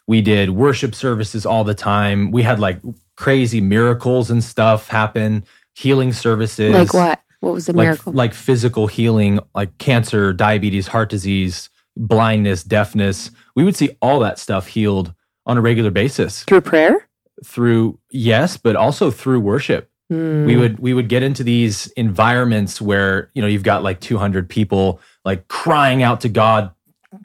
We 0.08 0.22
did 0.22 0.52
worship 0.52 0.96
services 0.96 1.46
all 1.46 1.64
the 1.64 1.76
time. 1.76 2.32
We 2.32 2.42
had 2.44 2.60
like 2.60 2.80
crazy 3.16 3.62
miracles 3.62 4.32
and 4.32 4.44
stuff 4.44 4.88
happen, 4.88 5.44
healing 5.76 6.14
services. 6.14 6.74
Like 6.74 6.94
what? 6.94 7.20
What 7.42 7.54
was 7.54 7.68
the 7.68 7.74
Like, 7.74 7.86
miracle? 7.86 8.14
like 8.14 8.34
physical 8.34 8.88
healing, 8.88 9.40
like 9.56 9.78
cancer, 9.78 10.34
diabetes, 10.34 10.88
heart 10.88 11.10
disease, 11.10 11.70
blindness, 11.96 12.64
deafness. 12.64 13.32
We 13.56 13.64
would 13.64 13.76
see 13.76 13.96
all 14.02 14.20
that 14.22 14.40
stuff 14.40 14.68
healed 14.68 15.14
on 15.46 15.58
a 15.58 15.62
regular 15.62 15.90
basis 15.92 16.44
Through 16.44 16.62
prayer? 16.62 17.08
through, 17.46 17.98
yes, 18.12 18.58
but 18.58 18.76
also 18.76 19.10
through 19.12 19.40
worship 19.40 19.89
Hmm. 20.10 20.46
we 20.46 20.56
would 20.56 20.80
we 20.80 20.94
would 20.96 21.08
get 21.08 21.22
into 21.22 21.44
these 21.44 21.86
environments 21.92 22.82
where 22.82 23.30
you 23.36 23.42
know 23.44 23.48
you've 23.48 23.64
got 23.64 23.84
like 23.84 24.00
200 24.00 24.50
people 24.50 25.00
like 25.24 25.48
crying 25.48 26.02
out 26.02 26.22
to 26.22 26.30
god 26.30 26.72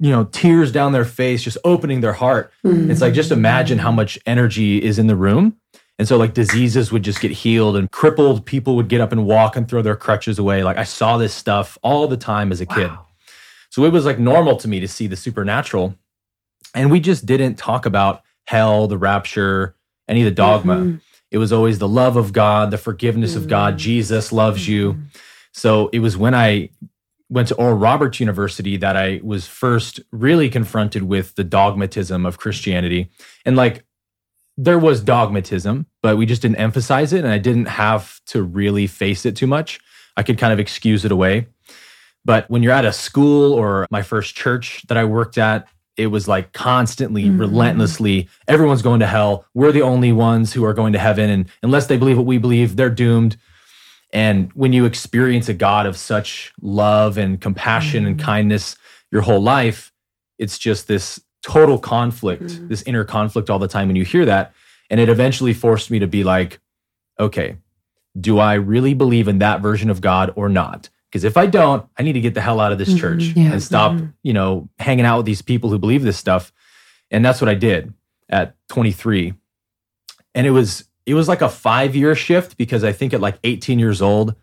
you 0.00 0.10
know 0.10 0.24
tears 0.24 0.72
down 0.72 0.92
their 0.92 1.04
face 1.04 1.42
just 1.42 1.58
opening 1.64 2.00
their 2.00 2.12
heart. 2.12 2.52
Mm. 2.64 2.90
it's 2.90 3.00
like 3.00 3.14
just 3.14 3.30
imagine 3.30 3.78
how 3.78 3.90
much 3.92 4.18
energy 4.26 4.82
is 4.82 4.98
in 4.98 5.06
the 5.06 5.16
room. 5.16 5.56
And 5.98 6.08
so 6.08 6.16
like 6.16 6.34
diseases 6.34 6.90
would 6.90 7.04
just 7.04 7.20
get 7.20 7.30
healed 7.30 7.76
and 7.76 7.88
crippled 7.90 8.44
people 8.46 8.74
would 8.76 8.88
get 8.88 9.00
up 9.00 9.12
and 9.12 9.26
walk 9.26 9.56
and 9.56 9.68
throw 9.68 9.80
their 9.82 9.94
crutches 9.94 10.38
away. 10.38 10.64
Like 10.64 10.76
i 10.76 10.84
saw 10.84 11.18
this 11.18 11.32
stuff 11.32 11.78
all 11.82 12.08
the 12.08 12.16
time 12.16 12.50
as 12.50 12.60
a 12.60 12.66
kid. 12.66 12.90
So 13.70 13.84
it 13.84 13.92
was 13.92 14.04
like 14.04 14.18
normal 14.18 14.56
to 14.56 14.68
me 14.68 14.80
to 14.80 14.88
see 14.88 15.06
the 15.06 15.16
supernatural. 15.16 15.94
And 16.74 16.90
we 16.90 16.98
just 16.98 17.26
didn't 17.26 17.56
talk 17.56 17.86
about 17.86 18.22
hell 18.46 18.88
the 18.88 18.98
rapture 18.98 19.76
any 20.08 20.22
of 20.22 20.24
the 20.24 20.30
dogma. 20.34 20.76
Mhm. 20.76 21.00
It 21.34 21.38
was 21.38 21.52
always 21.52 21.80
the 21.80 21.88
love 21.88 22.16
of 22.16 22.32
God, 22.32 22.70
the 22.70 22.78
forgiveness 22.78 23.34
of 23.34 23.48
God. 23.48 23.74
Mm. 23.74 23.78
Jesus 23.78 24.30
loves 24.30 24.68
you. 24.68 24.92
Mm-hmm. 24.92 25.02
So 25.50 25.88
it 25.88 25.98
was 25.98 26.16
when 26.16 26.32
I 26.32 26.70
went 27.28 27.48
to 27.48 27.56
Oral 27.56 27.74
Roberts 27.76 28.20
University 28.20 28.76
that 28.76 28.96
I 28.96 29.20
was 29.20 29.44
first 29.44 29.98
really 30.12 30.48
confronted 30.48 31.02
with 31.02 31.34
the 31.34 31.42
dogmatism 31.42 32.24
of 32.24 32.38
Christianity. 32.38 33.10
And 33.44 33.56
like, 33.56 33.84
there 34.56 34.78
was 34.78 35.00
dogmatism, 35.00 35.86
but 36.02 36.16
we 36.16 36.24
just 36.24 36.40
didn't 36.40 36.58
emphasize 36.58 37.12
it. 37.12 37.24
And 37.24 37.32
I 37.32 37.38
didn't 37.38 37.66
have 37.66 38.20
to 38.26 38.40
really 38.40 38.86
face 38.86 39.26
it 39.26 39.34
too 39.34 39.48
much. 39.48 39.80
I 40.16 40.22
could 40.22 40.38
kind 40.38 40.52
of 40.52 40.60
excuse 40.60 41.04
it 41.04 41.10
away. 41.10 41.48
But 42.24 42.48
when 42.48 42.62
you're 42.62 42.70
at 42.70 42.84
a 42.84 42.92
school 42.92 43.54
or 43.54 43.88
my 43.90 44.02
first 44.02 44.36
church 44.36 44.84
that 44.86 44.96
I 44.96 45.04
worked 45.04 45.36
at, 45.36 45.66
it 45.96 46.08
was 46.08 46.26
like 46.26 46.52
constantly, 46.52 47.24
Mhm. 47.24 47.38
relentlessly, 47.38 48.28
everyone's 48.48 48.82
going 48.82 49.00
to 49.00 49.06
hell. 49.06 49.44
We're 49.54 49.72
the 49.72 49.82
only 49.82 50.12
ones 50.12 50.52
who 50.52 50.64
are 50.64 50.74
going 50.74 50.92
to 50.92 50.98
heaven. 50.98 51.30
And 51.30 51.46
unless 51.62 51.86
they 51.86 51.96
believe 51.96 52.16
what 52.16 52.26
we 52.26 52.38
believe, 52.38 52.76
they're 52.76 52.90
doomed. 52.90 53.36
And 54.12 54.50
when 54.54 54.72
you 54.72 54.84
experience 54.84 55.48
a 55.48 55.54
God 55.54 55.86
of 55.86 55.96
such 55.96 56.52
love 56.60 57.18
and 57.18 57.40
compassion 57.40 58.06
and 58.06 58.18
kindness 58.18 58.76
your 59.10 59.22
whole 59.22 59.42
life, 59.42 59.92
it's 60.38 60.58
just 60.58 60.88
this 60.88 61.20
total 61.42 61.78
conflict, 61.78 62.44
Mhm. 62.44 62.68
this 62.68 62.82
inner 62.82 63.04
conflict 63.04 63.50
all 63.50 63.58
the 63.58 63.68
time 63.68 63.88
when 63.88 63.96
you 63.96 64.04
hear 64.04 64.24
that. 64.24 64.52
And 64.90 65.00
it 65.00 65.08
eventually 65.08 65.52
forced 65.52 65.90
me 65.90 65.98
to 65.98 66.06
be 66.06 66.24
like, 66.24 66.58
okay, 67.18 67.56
do 68.20 68.38
I 68.38 68.54
really 68.54 68.94
believe 68.94 69.28
in 69.28 69.38
that 69.40 69.60
version 69.60 69.90
of 69.90 70.00
God 70.00 70.32
or 70.36 70.48
not? 70.48 70.88
Because 71.14 71.22
if 71.22 71.36
I 71.36 71.46
don't, 71.46 71.86
I 71.96 72.02
need 72.02 72.14
to 72.14 72.20
get 72.20 72.34
the 72.34 72.40
hell 72.40 72.58
out 72.58 72.72
of 72.72 72.78
this 72.78 72.88
Mhm. 72.92 72.98
church 72.98 73.22
Yeah. 73.36 73.52
and 73.52 73.62
stop, 73.62 73.96
you 74.24 74.32
know, 74.32 74.68
hanging 74.80 75.04
out 75.04 75.18
with 75.18 75.26
these 75.26 75.42
people 75.42 75.70
who 75.70 75.78
believe 75.78 76.02
this 76.02 76.16
stuff. 76.16 76.52
And 77.08 77.24
that's 77.24 77.40
what 77.40 77.48
I 77.48 77.54
did 77.54 77.94
at 78.28 78.56
23. 78.68 79.34
And 80.34 80.44
it 80.44 80.50
was 80.50 80.84
it 81.06 81.14
was 81.14 81.28
like 81.28 81.40
a 81.42 81.48
5-year 81.50 82.14
shift 82.16 82.56
because 82.56 82.82
I 82.82 82.90
think 82.90 83.12
at 83.14 83.20
like 83.20 83.38
18 83.44 83.78
years 83.78 84.02
old 84.02 84.34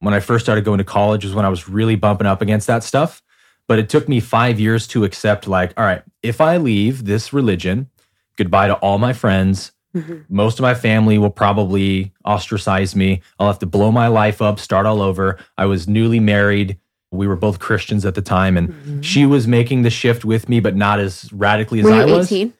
when 0.00 0.12
I 0.12 0.20
first 0.20 0.44
started 0.44 0.64
going 0.66 0.78
to 0.78 0.84
college 0.84 1.24
was 1.24 1.32
when 1.32 1.44
I 1.46 1.48
was 1.48 1.66
really 1.68 1.94
bumping 1.96 2.26
up 2.26 2.42
against 2.42 2.66
that 2.66 2.84
stuff. 2.84 3.22
But 3.66 3.78
it 3.78 3.88
took 3.88 4.06
me 4.06 4.20
5 4.20 4.60
years 4.60 4.86
to 4.88 5.04
accept 5.04 5.46
like, 5.48 5.72
all 5.78 5.84
right, 5.86 6.02
if 6.22 6.40
I 6.42 6.56
leave 6.58 7.04
this 7.06 7.32
religion, 7.32 7.88
goodbye 8.36 8.66
to 8.66 8.74
all 8.74 8.98
my 8.98 9.12
friends, 9.14 9.72
Mhm. 10.02 10.24
most 10.28 10.58
of 10.58 10.62
my 10.62 10.74
family 10.74 11.18
will 11.18 11.30
probably 11.30 12.12
ostracize 12.24 12.94
me. 12.96 13.20
I'll 13.38 13.46
have 13.46 13.58
to 13.60 13.66
blow 13.66 13.90
my 13.92 14.08
life 14.08 14.40
up, 14.42 14.58
start 14.60 14.86
all 14.86 15.00
over. 15.02 15.38
I 15.56 15.66
was 15.66 15.86
newly 15.88 16.20
married. 16.20 16.78
We 17.10 17.26
were 17.26 17.36
both 17.36 17.58
Christians 17.58 18.04
at 18.04 18.14
the 18.14 18.22
time, 18.22 18.56
and 18.56 18.68
Mhm. 18.68 19.02
she 19.04 19.24
was 19.26 19.46
making 19.46 19.82
the 19.82 19.90
shift 19.90 20.24
with 20.24 20.48
me, 20.48 20.60
but 20.60 20.76
not 20.76 21.00
as 21.00 21.32
radically 21.32 21.78
as 21.80 21.84
Were 21.86 21.92
I 21.92 22.04
you 22.04 22.14
was. 22.14 22.26
18? 22.30 22.52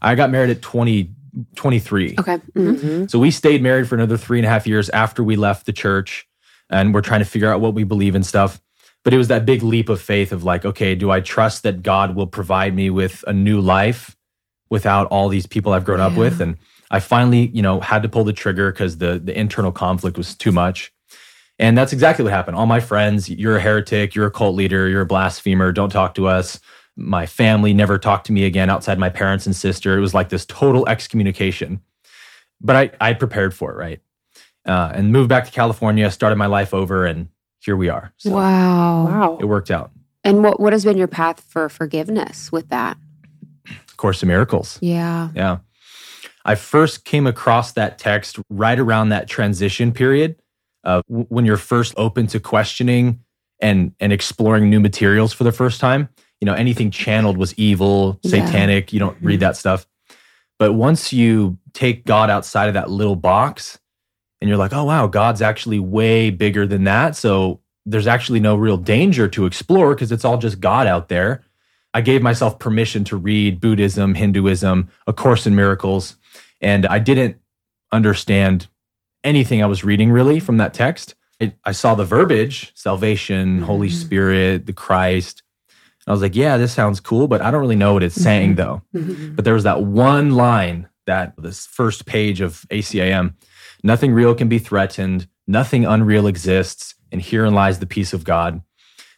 I 0.00 0.14
got 0.14 0.30
married 0.30 0.50
at 0.50 0.62
20, 0.62 1.10
23. 1.56 2.14
Okay. 2.18 2.38
Mhm. 2.56 2.76
Mhm. 2.78 3.10
So 3.10 3.18
we 3.18 3.30
stayed 3.30 3.62
married 3.62 3.88
for 3.88 3.94
another 3.94 4.16
three 4.16 4.38
and 4.38 4.46
a 4.46 4.50
half 4.50 4.66
years 4.66 4.88
after 4.90 5.22
we 5.22 5.36
left 5.36 5.66
the 5.66 5.72
church, 5.72 6.26
and 6.70 6.94
we're 6.94 7.00
trying 7.02 7.20
to 7.20 7.26
figure 7.26 7.50
out 7.52 7.60
what 7.60 7.74
we 7.74 7.84
believe 7.84 8.14
and 8.14 8.24
stuff. 8.24 8.60
But 9.04 9.12
it 9.12 9.18
was 9.18 9.28
that 9.28 9.44
big 9.44 9.62
leap 9.62 9.88
of 9.88 10.00
faith 10.00 10.30
of 10.32 10.44
like, 10.44 10.64
okay, 10.64 10.94
do 10.94 11.10
I 11.10 11.20
trust 11.20 11.62
that 11.64 11.82
God 11.82 12.14
will 12.14 12.26
provide 12.28 12.74
me 12.74 12.88
with 12.88 13.24
a 13.26 13.32
new 13.32 13.60
life 13.60 14.16
without 14.70 15.06
all 15.08 15.28
these 15.28 15.46
people 15.46 15.72
I've 15.72 15.84
grown 15.84 16.00
up 16.00 16.16
with? 16.16 16.40
And 16.40 16.56
I 16.92 17.00
finally, 17.00 17.48
you 17.48 17.62
know, 17.62 17.80
had 17.80 18.02
to 18.02 18.08
pull 18.08 18.22
the 18.22 18.32
trigger 18.32 18.70
because 18.70 18.98
the 18.98 19.18
the 19.18 19.36
internal 19.36 19.72
conflict 19.72 20.16
was 20.16 20.34
too 20.36 20.52
much. 20.52 20.92
And 21.58 21.76
that's 21.76 21.92
exactly 21.92 22.22
what 22.24 22.32
happened. 22.32 22.56
All 22.56 22.66
my 22.66 22.80
friends, 22.80 23.28
you're 23.28 23.56
a 23.56 23.60
heretic, 23.60 24.14
you're 24.14 24.26
a 24.26 24.30
cult 24.30 24.54
leader, 24.54 24.88
you're 24.88 25.02
a 25.02 25.06
blasphemer, 25.06 25.72
don't 25.72 25.90
talk 25.90 26.14
to 26.14 26.26
us. 26.26 26.60
My 26.96 27.26
family 27.26 27.72
never 27.72 27.98
talked 27.98 28.26
to 28.26 28.32
me 28.32 28.44
again 28.44 28.68
outside 28.68 28.98
my 28.98 29.08
parents 29.08 29.46
and 29.46 29.56
sister. 29.56 29.96
It 29.96 30.00
was 30.00 30.12
like 30.14 30.28
this 30.28 30.44
total 30.46 30.88
excommunication. 30.88 31.80
But 32.60 32.76
I, 32.76 33.10
I 33.10 33.12
prepared 33.14 33.54
for 33.54 33.72
it, 33.72 33.76
right? 33.76 34.00
Uh, 34.66 34.92
and 34.94 35.12
moved 35.12 35.28
back 35.28 35.44
to 35.46 35.50
California, 35.50 36.10
started 36.10 36.36
my 36.36 36.46
life 36.46 36.72
over, 36.74 37.06
and 37.06 37.28
here 37.60 37.76
we 37.76 37.88
are. 37.88 38.12
So 38.18 38.30
Wow. 38.30 39.04
Wow. 39.06 39.38
it 39.40 39.46
worked 39.46 39.70
out. 39.70 39.90
And 40.24 40.42
what 40.44 40.60
what 40.60 40.72
has 40.72 40.84
been 40.84 40.96
your 40.96 41.08
path 41.08 41.40
for 41.40 41.68
forgiveness 41.68 42.52
with 42.52 42.68
that? 42.68 42.96
Course 43.96 44.22
of 44.22 44.28
Miracles. 44.28 44.78
Yeah. 44.80 45.30
Yeah. 45.34 45.58
I 46.44 46.54
first 46.54 47.04
came 47.04 47.26
across 47.26 47.72
that 47.72 47.98
text 47.98 48.38
right 48.50 48.78
around 48.78 49.10
that 49.10 49.28
transition 49.28 49.92
period 49.92 50.36
w- 50.84 51.26
when 51.28 51.44
you're 51.44 51.56
first 51.56 51.94
open 51.96 52.26
to 52.28 52.40
questioning 52.40 53.20
and 53.60 53.94
and 54.00 54.12
exploring 54.12 54.68
new 54.68 54.80
materials 54.80 55.32
for 55.32 55.44
the 55.44 55.52
first 55.52 55.80
time. 55.80 56.08
You 56.40 56.46
know, 56.46 56.54
anything 56.54 56.90
channeled 56.90 57.38
was 57.38 57.54
evil, 57.54 58.18
Yeah. 58.22 58.44
satanic. 58.44 58.92
You 58.92 58.98
don't 58.98 59.16
read 59.22 59.34
mm-hmm. 59.36 59.40
that 59.40 59.56
stuff. 59.56 59.86
But 60.58 60.72
once 60.72 61.12
you 61.12 61.58
take 61.72 62.04
God 62.04 62.30
outside 62.30 62.68
of 62.68 62.74
that 62.74 62.90
little 62.90 63.16
box 63.16 63.78
and 64.40 64.48
you're 64.48 64.58
like, 64.58 64.72
oh, 64.72 64.84
wow, 64.84 65.06
God's 65.06 65.42
actually 65.42 65.78
way 65.78 66.30
bigger 66.30 66.66
than 66.66 66.84
that. 66.84 67.16
So 67.16 67.60
there's 67.86 68.06
actually 68.06 68.40
no 68.40 68.56
real 68.56 68.76
danger 68.76 69.28
to 69.28 69.46
explore 69.46 69.94
because 69.94 70.12
it's 70.12 70.24
all 70.24 70.38
just 70.38 70.60
God 70.60 70.86
out 70.86 71.08
there. 71.08 71.44
I 71.94 72.00
gave 72.00 72.22
myself 72.22 72.58
permission 72.58 73.04
to 73.04 73.16
read 73.16 73.60
Buddhism, 73.60 74.14
Hinduism, 74.14 74.88
A 75.06 75.12
Course 75.12 75.46
in 75.46 75.54
Miracles, 75.54 76.16
and 76.60 76.86
I 76.86 76.98
didn't 76.98 77.36
understand 77.90 78.68
anything 79.24 79.62
I 79.62 79.66
was 79.66 79.84
reading 79.84 80.10
really 80.10 80.40
from 80.40 80.56
that 80.56 80.74
text. 80.74 81.14
It, 81.38 81.56
I 81.64 81.72
saw 81.72 81.94
the 81.94 82.04
verbiage 82.04 82.72
salvation, 82.74 83.62
Holy 83.62 83.88
Mhm. 83.88 83.92
Spirit, 83.92 84.66
the 84.66 84.72
Christ. 84.72 85.42
I 86.06 86.10
was 86.12 86.22
like, 86.22 86.34
yeah, 86.34 86.56
this 86.56 86.72
sounds 86.72 86.98
cool, 86.98 87.28
but 87.28 87.42
I 87.42 87.50
don't 87.50 87.60
really 87.60 87.76
know 87.76 87.92
what 87.92 88.02
it's 88.02 88.20
saying 88.20 88.54
Mhm. 88.54 88.56
though. 88.56 88.82
Mhm. 88.94 89.36
But 89.36 89.44
there 89.44 89.54
was 89.54 89.64
that 89.64 89.82
one 89.84 90.32
line 90.32 90.88
that 91.06 91.34
this 91.38 91.66
first 91.66 92.06
page 92.06 92.40
of 92.40 92.64
ACIM 92.70 93.34
nothing 93.84 94.12
real 94.12 94.34
can 94.34 94.48
be 94.48 94.58
threatened, 94.58 95.26
nothing 95.48 95.84
unreal 95.84 96.26
exists, 96.28 96.94
and 97.10 97.20
herein 97.20 97.52
lies 97.54 97.80
the 97.80 97.86
peace 97.86 98.12
of 98.12 98.22
God. 98.24 98.62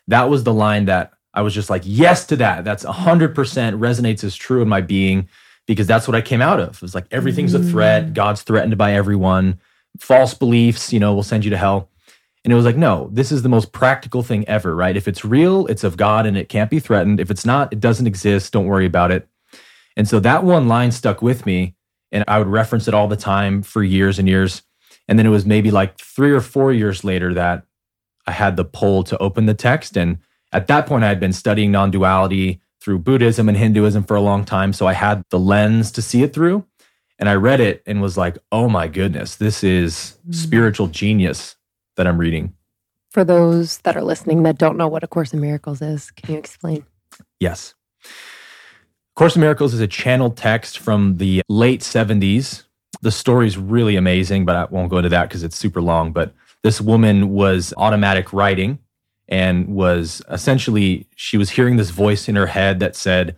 That 0.08 0.28
was 0.30 0.44
the 0.44 0.54
line 0.54 0.86
that 0.86 1.12
I 1.34 1.42
was 1.42 1.52
just 1.52 1.68
like, 1.68 1.82
yes 1.84 2.24
to 2.26 2.36
that. 2.36 2.64
That's 2.64 2.84
100% 2.84 3.34
resonates 3.34 4.24
as 4.24 4.34
true 4.34 4.62
in 4.62 4.68
my 4.68 4.80
being 4.80 5.28
because 5.66 5.86
that's 5.86 6.06
what 6.06 6.14
I 6.14 6.20
came 6.20 6.40
out 6.40 6.60
of. 6.60 6.76
It 6.76 6.82
was 6.82 6.94
like 6.94 7.06
everything's 7.10 7.54
a 7.54 7.62
threat, 7.62 8.06
mm. 8.06 8.14
God's 8.14 8.42
threatened 8.42 8.76
by 8.78 8.94
everyone, 8.94 9.60
false 9.98 10.34
beliefs, 10.34 10.92
you 10.92 11.00
know, 11.00 11.14
will 11.14 11.22
send 11.22 11.44
you 11.44 11.50
to 11.50 11.56
hell. 11.56 11.90
And 12.44 12.52
it 12.52 12.56
was 12.56 12.64
like, 12.64 12.76
no, 12.76 13.08
this 13.10 13.32
is 13.32 13.42
the 13.42 13.48
most 13.48 13.72
practical 13.72 14.22
thing 14.22 14.46
ever, 14.46 14.76
right? 14.76 14.96
If 14.96 15.08
it's 15.08 15.24
real, 15.24 15.66
it's 15.66 15.82
of 15.82 15.96
God 15.96 16.26
and 16.26 16.36
it 16.36 16.50
can't 16.50 16.70
be 16.70 16.78
threatened. 16.78 17.18
If 17.18 17.30
it's 17.30 17.46
not, 17.46 17.72
it 17.72 17.80
doesn't 17.80 18.06
exist. 18.06 18.52
Don't 18.52 18.66
worry 18.66 18.86
about 18.86 19.10
it. 19.10 19.26
And 19.96 20.06
so 20.06 20.20
that 20.20 20.44
one 20.44 20.68
line 20.68 20.92
stuck 20.92 21.22
with 21.22 21.46
me, 21.46 21.74
and 22.12 22.24
I 22.28 22.38
would 22.38 22.48
reference 22.48 22.86
it 22.86 22.94
all 22.94 23.08
the 23.08 23.16
time 23.16 23.62
for 23.62 23.82
years 23.82 24.18
and 24.18 24.28
years. 24.28 24.62
And 25.08 25.18
then 25.18 25.26
it 25.26 25.30
was 25.30 25.46
maybe 25.46 25.70
like 25.70 25.98
three 25.98 26.32
or 26.32 26.40
four 26.40 26.72
years 26.72 27.02
later 27.02 27.32
that 27.34 27.64
I 28.26 28.32
had 28.32 28.56
the 28.56 28.64
pull 28.64 29.04
to 29.04 29.18
open 29.18 29.46
the 29.46 29.54
text. 29.54 29.96
And 29.96 30.18
at 30.54 30.68
that 30.68 30.86
point, 30.86 31.04
I 31.04 31.08
had 31.08 31.20
been 31.20 31.32
studying 31.32 31.72
non 31.72 31.90
duality 31.90 32.60
through 32.80 33.00
Buddhism 33.00 33.48
and 33.48 33.58
Hinduism 33.58 34.04
for 34.04 34.14
a 34.14 34.20
long 34.20 34.44
time. 34.44 34.72
So 34.72 34.86
I 34.86 34.92
had 34.92 35.24
the 35.30 35.38
lens 35.38 35.90
to 35.92 36.02
see 36.02 36.22
it 36.22 36.32
through. 36.32 36.64
And 37.18 37.28
I 37.28 37.34
read 37.34 37.60
it 37.60 37.82
and 37.86 38.00
was 38.00 38.16
like, 38.16 38.38
oh 38.52 38.68
my 38.68 38.88
goodness, 38.88 39.36
this 39.36 39.64
is 39.64 40.16
hmm. 40.24 40.32
spiritual 40.32 40.86
genius 40.88 41.56
that 41.96 42.06
I'm 42.06 42.18
reading. 42.18 42.54
For 43.10 43.24
those 43.24 43.78
that 43.78 43.96
are 43.96 44.02
listening 44.02 44.42
that 44.42 44.58
don't 44.58 44.76
know 44.76 44.88
what 44.88 45.04
A 45.04 45.06
Course 45.06 45.32
in 45.32 45.40
Miracles 45.40 45.80
is, 45.80 46.10
can 46.10 46.32
you 46.32 46.38
explain? 46.38 46.84
Yes. 47.38 47.74
Course 49.14 49.36
in 49.36 49.40
Miracles 49.40 49.74
is 49.74 49.80
a 49.80 49.86
channeled 49.86 50.36
text 50.36 50.78
from 50.78 51.18
the 51.18 51.42
late 51.48 51.80
70s. 51.80 52.64
The 53.02 53.12
story's 53.12 53.56
really 53.56 53.94
amazing, 53.94 54.44
but 54.44 54.56
I 54.56 54.64
won't 54.64 54.90
go 54.90 54.98
into 54.98 55.10
that 55.10 55.28
because 55.28 55.44
it's 55.44 55.56
super 55.56 55.80
long. 55.80 56.12
But 56.12 56.34
this 56.64 56.80
woman 56.80 57.30
was 57.30 57.72
automatic 57.76 58.32
writing 58.32 58.80
and 59.28 59.68
was 59.68 60.22
essentially, 60.30 61.06
she 61.16 61.36
was 61.36 61.50
hearing 61.50 61.76
this 61.76 61.90
voice 61.90 62.28
in 62.28 62.36
her 62.36 62.46
head 62.46 62.80
that 62.80 62.94
said, 62.96 63.36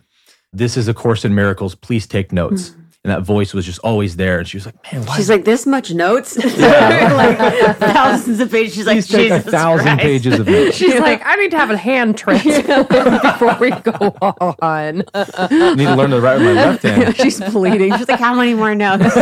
This 0.53 0.77
is 0.77 0.87
a 0.87 0.93
Course 0.93 1.23
in 1.25 1.33
Miracles. 1.35 1.75
Please 1.75 2.05
take 2.07 2.31
notes. 2.31 2.69
Hmm. 2.69 2.81
And 3.03 3.13
that 3.13 3.21
voice 3.21 3.53
was 3.53 3.65
just 3.65 3.79
always 3.79 4.17
there. 4.17 4.39
And 4.39 4.45
she 4.45 4.57
was 4.57 4.65
like, 4.65 4.75
Man, 4.91 5.05
why 5.05 5.15
She's 5.15 5.29
like, 5.29 5.45
this 5.45 5.65
much 5.65 5.93
notes? 5.93 6.37
Yeah. 6.57 7.13
like 7.67 7.77
thousands 7.77 8.41
of 8.41 8.51
pages. 8.51 8.73
She's 8.73 8.85
like, 8.85 8.95
please 8.95 9.07
take 9.07 9.31
a 9.31 9.39
thousand 9.39 9.85
Christ. 9.85 10.01
pages 10.01 10.39
of 10.39 10.47
notes? 10.49 10.75
She's 10.75 10.99
like, 10.99 11.21
I 11.25 11.35
need 11.37 11.51
to 11.51 11.57
have 11.57 11.69
a 11.71 11.77
hand 11.77 12.17
transplant 12.17 12.89
before 13.21 13.55
we 13.61 13.69
go 13.69 14.13
on. 14.61 15.03
I 15.13 15.73
need 15.75 15.85
to 15.85 15.95
learn 15.95 16.09
to 16.09 16.19
write 16.19 16.39
with 16.39 16.47
my 16.47 16.53
left 16.53 16.83
hand. 16.83 17.15
She's 17.15 17.39
bleeding. 17.39 17.95
She's 17.97 18.09
like, 18.09 18.19
how 18.19 18.35
many 18.35 18.55
more 18.55 18.75
notes? 18.75 19.15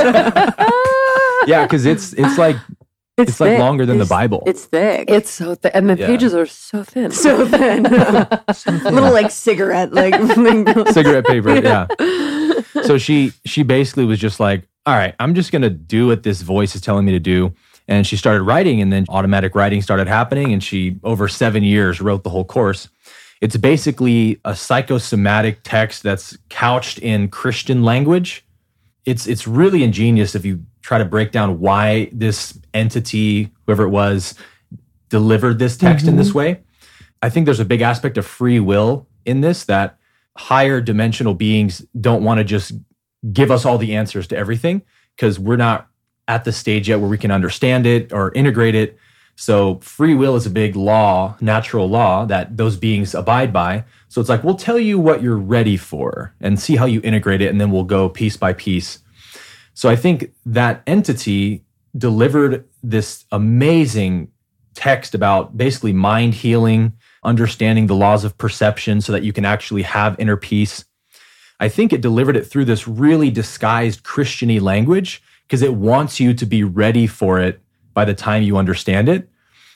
Yeah, 1.48 1.64
because 1.66 1.86
it's 1.86 2.14
it's 2.14 2.40
like 2.40 2.56
it's, 3.18 3.40
like 3.40 3.60
longer 3.60 3.86
than 3.86 3.98
the 3.98 4.06
Bible. 4.06 4.44
it's 4.46 4.66
thick. 4.66 5.10
It's 5.10 5.32
so 5.32 5.56
thick, 5.56 5.72
and 5.74 5.90
the 5.90 5.98
Yeah. 5.98 6.08
pages 6.08 6.34
are 6.34 6.46
so 6.46 6.84
thin. 6.84 7.12
so 7.12 7.48
thin. 7.48 7.84
Little 8.94 9.12
like 9.14 9.32
cigarette, 9.32 9.94
like 9.94 10.14
cigarette 10.94 11.26
paper 11.26 11.56
yeah 11.60 11.88
so 12.84 12.98
she 12.98 13.32
she 13.46 13.64
basically 13.64 14.06
was 14.06 14.20
just 14.20 14.40
like 14.40 14.68
all 14.86 14.94
right 14.96 15.16
i'm 15.20 15.34
just 15.34 15.52
gonna 15.52 15.70
do 15.70 16.08
what 16.08 16.24
this 16.24 16.42
voice 16.42 16.76
is 16.76 16.82
telling 16.82 17.06
me 17.06 17.12
to 17.14 17.20
do 17.20 17.54
and 17.88 18.06
she 18.06 18.18
started 18.18 18.44
writing 18.44 18.82
and 18.82 18.92
then 18.92 19.06
automatic 19.10 19.56
writing 19.56 19.82
started 19.82 20.08
happening 20.08 20.52
and 20.54 20.64
she 20.64 20.98
over 21.04 21.28
seven 21.28 21.64
years 21.64 22.02
wrote 22.02 22.24
the 22.24 22.30
whole 22.30 22.44
course 22.46 22.90
it's 23.42 23.58
basically 23.58 24.40
a 24.46 24.56
psychosomatic 24.56 25.60
text 25.64 26.04
that's 26.04 26.38
couched 26.50 27.00
in 27.00 27.30
christian 27.30 27.84
language 27.84 28.46
it's 29.06 29.26
it's 29.26 29.48
really 29.48 29.84
ingenious 29.84 30.36
if 30.36 30.44
you 30.46 30.60
try 30.86 30.98
to 30.98 31.06
break 31.06 31.32
down 31.32 31.60
why 31.60 32.10
this 32.12 32.60
entity 32.74 33.52
whoever 33.66 33.84
it 33.84 33.90
was 33.90 34.36
delivered 35.10 35.60
this 35.60 35.78
text 35.78 36.08
in 36.08 36.16
this 36.16 36.30
mm-hmm. 36.30 36.38
way 36.38 36.60
I 37.22 37.30
think 37.30 37.46
there's 37.46 37.60
a 37.60 37.66
big 37.66 37.82
aspect 37.82 38.18
of 38.18 38.26
free 38.26 38.60
will 38.60 39.08
in 39.26 39.42
this 39.42 39.66
that 39.66 39.98
higher 40.38 40.82
dimensional 40.82 41.34
beings 41.34 41.84
don't 42.00 42.24
want 42.24 42.38
to 42.38 42.44
just 42.44 42.74
give 43.34 43.50
us 43.50 43.66
all 43.66 43.78
the 43.78 43.96
answers 43.96 44.28
to 44.28 44.38
everything 44.38 44.84
because 45.16 45.40
we're 45.40 45.56
not 45.56 45.88
at 46.28 46.44
the 46.44 46.52
stage 46.52 46.90
yet 46.90 47.00
where 47.00 47.10
we 47.10 47.18
can 47.18 47.32
understand 47.32 47.86
it 47.86 48.12
or 48.14 48.32
integrate 48.34 48.76
it. 48.76 48.98
So 49.36 49.80
free 49.80 50.14
will 50.14 50.36
is 50.36 50.46
a 50.46 50.50
big 50.50 50.76
law, 50.76 51.36
natural 51.42 51.90
law 51.90 52.26
that 52.26 52.58
those 52.58 52.78
beings 52.78 53.16
abide 53.16 53.52
by. 53.52 53.84
So 54.08 54.22
it's 54.22 54.30
like, 54.30 54.44
we'll 54.44 54.56
tell 54.56 54.80
you 54.80 55.00
what 55.00 55.22
you're 55.22 55.38
ready 55.38 55.78
for 55.78 56.34
and 56.40 56.60
see 56.60 56.76
how 56.76 56.86
you 56.86 57.02
integrate 57.04 57.42
it. 57.42 57.50
And 57.50 57.60
then 57.60 57.72
we'll 57.72 57.84
go 57.84 58.08
piece 58.08 58.38
by 58.38 58.54
piece. 58.54 59.00
So 59.76 59.90
I 59.90 59.96
think 59.96 60.34
that 60.46 60.82
entity 60.88 61.64
delivered 61.96 62.66
this 62.82 63.26
amazing 63.32 64.32
text 64.74 65.14
about 65.14 65.56
basically 65.56 65.94
mind 65.94 66.34
healing, 66.34 66.94
understanding 67.24 67.88
the 67.88 67.96
laws 67.96 68.24
of 68.24 68.38
perception 68.38 69.02
so 69.02 69.12
that 69.12 69.24
you 69.24 69.34
can 69.34 69.46
actually 69.46 69.84
have 69.84 70.16
inner 70.18 70.38
peace. 70.38 70.86
I 71.60 71.70
think 71.70 71.94
it 71.94 72.02
delivered 72.02 72.36
it 72.36 72.48
through 72.48 72.66
this 72.66 72.88
really 72.88 73.30
disguised 73.30 74.04
Christiany 74.04 74.62
language 74.62 75.22
because 75.48 75.62
it 75.62 75.74
wants 75.74 76.20
you 76.20 76.34
to 76.34 76.46
be 76.46 76.64
ready 76.64 77.06
for 77.06 77.40
it 77.40 77.62
by 77.94 78.06
the 78.06 78.14
time 78.14 78.44
you 78.44 78.58
understand 78.58 79.08
it. 79.08 79.30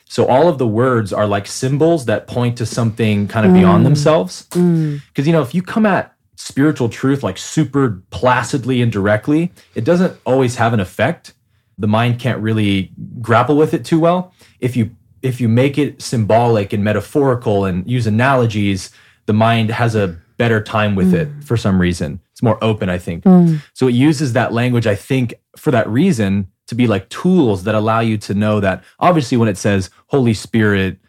So 0.06 0.26
all 0.26 0.48
of 0.48 0.58
the 0.58 0.68
words 0.68 1.14
are 1.14 1.28
like 1.28 1.46
symbols 1.46 2.06
that 2.06 2.26
point 2.26 2.58
to 2.58 2.66
something 2.66 3.28
kind 3.28 3.46
of 3.46 3.54
beyond 3.54 3.82
mm. 3.82 3.84
themselves. 3.86 4.48
Mm. 4.52 5.02
Because, 5.08 5.28
you 5.28 5.34
know, 5.34 5.42
if 5.42 5.54
you 5.54 5.62
come 5.62 5.86
at 5.86 6.16
spiritual 6.40 6.88
truth 6.88 7.22
like 7.22 7.38
super 7.38 8.02
placidly 8.12 8.82
and 8.82 8.92
directly, 8.92 9.52
it 9.76 9.84
doesn't 9.84 10.18
always 10.26 10.56
have 10.56 10.74
an 10.74 10.80
effect. 10.80 11.34
The 11.78 11.88
mind 11.88 12.20
can't 12.20 12.42
really 12.42 12.92
grapple 13.22 13.58
with 13.58 13.74
it 13.74 13.84
too 13.84 14.00
well. 14.00 14.34
If 14.60 14.76
you 14.78 14.96
if 15.22 15.42
you 15.42 15.50
make 15.50 15.78
it 15.78 16.02
symbolic 16.02 16.72
and 16.72 16.82
metaphorical 16.82 17.66
and 17.66 17.86
use 17.90 18.08
analogies, 18.08 18.90
the 19.26 19.34
mind 19.34 19.70
has 19.70 19.94
a 19.94 20.18
better 20.38 20.64
time 20.64 20.96
with 20.96 21.14
it 21.14 21.28
mm. 21.28 21.44
for 21.44 21.58
some 21.58 21.80
reason. 21.80 22.22
It's 22.32 22.42
more 22.42 22.58
open, 22.64 22.88
I 22.88 22.98
think. 22.98 23.26
Mm. 23.26 23.62
So 23.74 23.90
it 23.90 23.94
uses 23.94 24.32
that 24.32 24.54
language, 24.54 24.88
I 24.88 24.96
think, 24.96 25.34
for 25.58 25.72
that 25.72 25.90
reason 25.90 26.48
to 26.68 26.76
be 26.76 26.88
like 26.88 27.10
tools 27.10 27.66
that 27.66 27.76
allow 27.76 28.00
you 28.00 28.18
to 28.20 28.34
know 28.34 28.62
that 28.62 28.82
obviously 29.00 29.38
when 29.38 29.50
it 29.50 29.58
says 29.58 29.90
Holy 30.08 30.34
Spirit, 30.34 31.00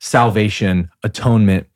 salvation, 0.00 0.90
atonement, 1.04 1.68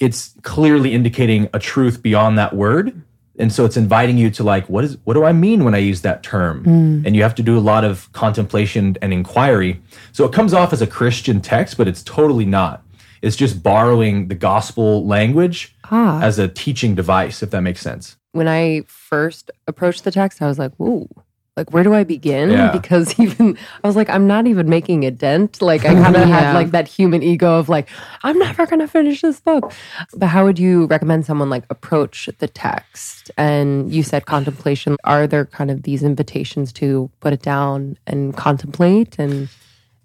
it's 0.00 0.34
clearly 0.42 0.92
indicating 0.92 1.48
a 1.52 1.58
truth 1.58 2.02
beyond 2.02 2.36
that 2.38 2.54
word. 2.54 3.02
And 3.38 3.52
so 3.52 3.64
it's 3.64 3.76
inviting 3.76 4.16
you 4.16 4.30
to 4.30 4.44
like, 4.44 4.68
what 4.68 4.84
is 4.84 4.96
what 5.04 5.14
do 5.14 5.24
I 5.24 5.32
mean 5.32 5.64
when 5.64 5.74
I 5.74 5.78
use 5.78 6.02
that 6.02 6.22
term? 6.22 6.64
And 7.04 7.16
you 7.16 7.22
have 7.24 7.34
to 7.36 7.42
do 7.42 7.58
a 7.58 7.60
lot 7.60 7.82
of 7.84 8.10
contemplation 8.12 8.96
and 9.02 9.12
inquiry. 9.12 9.80
So 10.12 10.24
it 10.24 10.32
comes 10.32 10.54
off 10.54 10.72
as 10.72 10.80
a 10.80 10.86
Christian 10.86 11.40
text, 11.40 11.76
but 11.76 11.88
it's 11.88 12.02
totally 12.04 12.44
not. 12.44 12.82
It's 13.22 13.34
just 13.36 13.62
borrowing 13.62 14.28
the 14.28 14.34
gospel 14.36 15.04
language 15.06 15.74
Ah. 15.90 16.20
as 16.22 16.38
a 16.38 16.46
teaching 16.46 16.94
device, 16.94 17.42
if 17.42 17.50
that 17.50 17.62
makes 17.62 17.80
sense. 17.80 18.16
when 18.32 18.48
I 18.48 18.82
first 18.88 19.50
approached 19.68 20.02
the 20.04 20.10
text, 20.10 20.42
I 20.42 20.46
was 20.48 20.58
like, 20.58 20.72
whoa, 20.76 21.08
like 21.56 21.70
where 21.70 21.84
do 21.84 21.94
I 21.94 22.02
begin? 22.04 22.50
Yeah. 22.50 22.70
Because 22.72 23.18
even 23.20 23.56
I 23.82 23.86
was 23.86 23.96
like, 23.96 24.10
I'm 24.10 24.26
not 24.26 24.46
even 24.46 24.68
making 24.68 25.04
a 25.04 25.10
dent. 25.10 25.62
Like 25.62 25.84
I 25.84 25.94
kind 25.94 26.16
of 26.16 26.28
Yeah. 26.28 26.40
had 26.40 26.54
like 26.54 26.70
that 26.72 26.88
human 26.88 27.22
ego 27.22 27.58
of 27.58 27.68
like, 27.68 27.88
I'm 28.22 28.38
never 28.38 28.66
gonna 28.66 28.88
finish 28.88 29.20
this 29.20 29.40
book. 29.40 29.72
But 30.16 30.26
how 30.28 30.44
would 30.44 30.58
you 30.58 30.86
recommend 30.86 31.26
someone 31.26 31.50
like 31.50 31.64
approach 31.70 32.28
the 32.38 32.48
text? 32.48 33.30
And 33.36 33.92
you 33.92 34.02
said 34.02 34.26
contemplation. 34.26 34.96
Are 35.04 35.26
there 35.26 35.44
kind 35.46 35.70
of 35.70 35.82
these 35.84 36.02
invitations 36.02 36.72
to 36.74 37.10
put 37.20 37.32
it 37.32 37.42
down 37.42 37.96
and 38.06 38.36
contemplate? 38.36 39.18
And 39.18 39.48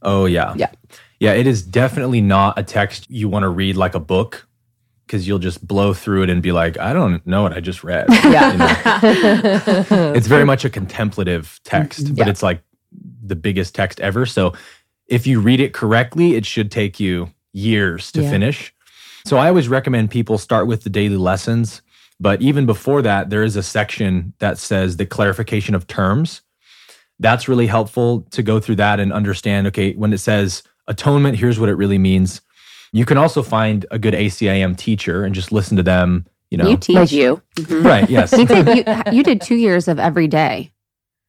Oh 0.02 0.26
yeah. 0.26 0.54
Yeah. 0.56 0.72
Yeah, 1.20 1.34
it 1.34 1.48
is 1.48 1.62
definitely 1.64 2.22
not 2.22 2.58
a 2.58 2.64
text 2.64 3.10
you 3.10 3.28
want 3.28 3.44
to 3.44 3.50
read 3.50 3.76
like 3.76 3.94
a 3.96 4.00
book 4.00 4.48
because 5.10 5.28
you'll 5.28 5.40
just 5.40 5.68
blow 5.68 5.92
through 5.92 6.22
it 6.22 6.30
and 6.30 6.40
be 6.40 6.52
like, 6.52 6.78
I 6.78 6.94
don't 6.94 7.26
know 7.26 7.42
what 7.42 7.52
I 7.52 7.62
just 7.62 7.84
read. 7.84 8.06
Yeah. 8.30 8.52
You 8.52 8.58
know? 8.60 10.14
it's 10.14 10.28
very 10.28 10.46
much 10.46 10.64
a 10.66 10.70
contemplative 10.70 11.60
text, 11.64 12.16
but 12.16 12.28
it's 12.28 12.44
like 12.44 12.62
the 13.24 13.36
biggest 13.36 13.74
text 13.74 14.00
ever. 14.02 14.28
So 14.28 14.54
if 15.08 15.26
you 15.26 15.40
read 15.40 15.62
it 15.62 15.74
correctly, 15.74 16.36
it 16.36 16.46
should 16.46 16.70
take 16.70 17.00
you 17.00 17.32
years 17.54 18.12
to 18.12 18.22
Yeah. 18.22 18.30
finish. 18.30 18.72
So 19.26 19.38
I 19.38 19.48
always 19.48 19.68
recommend 19.68 20.12
people 20.12 20.38
start 20.38 20.68
with 20.68 20.84
the 20.84 20.92
daily 20.92 21.18
lessons. 21.18 21.82
But 22.20 22.40
even 22.44 22.68
before 22.68 23.02
that, 23.02 23.32
there 23.32 23.44
is 23.44 23.56
a 23.56 23.64
section 23.64 24.34
that 24.38 24.60
says 24.60 24.98
the 24.98 25.08
clarification 25.08 25.74
of 25.74 25.88
terms. 25.88 26.42
That's 27.20 27.48
really 27.48 27.68
helpful 27.68 28.28
to 28.30 28.44
go 28.44 28.60
through 28.60 28.76
that 28.76 29.00
and 29.00 29.12
understand 29.12 29.66
okay, 29.68 29.94
when 29.94 30.14
it 30.14 30.20
says 30.20 30.62
atonement, 30.88 31.38
here's 31.38 31.60
what 31.60 31.70
it 31.70 31.76
really 31.76 31.98
means. 31.98 32.42
You 32.92 33.06
can 33.06 33.18
also 33.18 33.44
find 33.44 33.86
a 33.92 34.00
good 34.00 34.14
ACIM 34.14 34.78
teacher 34.78 35.24
and 35.24 35.34
just 35.36 35.52
listen 35.52 35.78
to 35.78 35.84
them, 35.84 36.26
you 36.50 36.58
know. 36.58 36.68
You 36.70 36.78
teach 36.78 36.96
Like- 36.96 37.12
you. 37.12 37.42
Mhm. 37.56 37.84
right, 37.86 38.10
yes. 38.10 38.32
You, 38.38 38.46
did, 38.46 38.68
you, 38.68 38.84
you 39.18 39.24
did 39.24 39.42
two 39.42 39.56
years 39.56 39.88
of 39.88 40.00
every 40.00 40.28
day, 40.28 40.72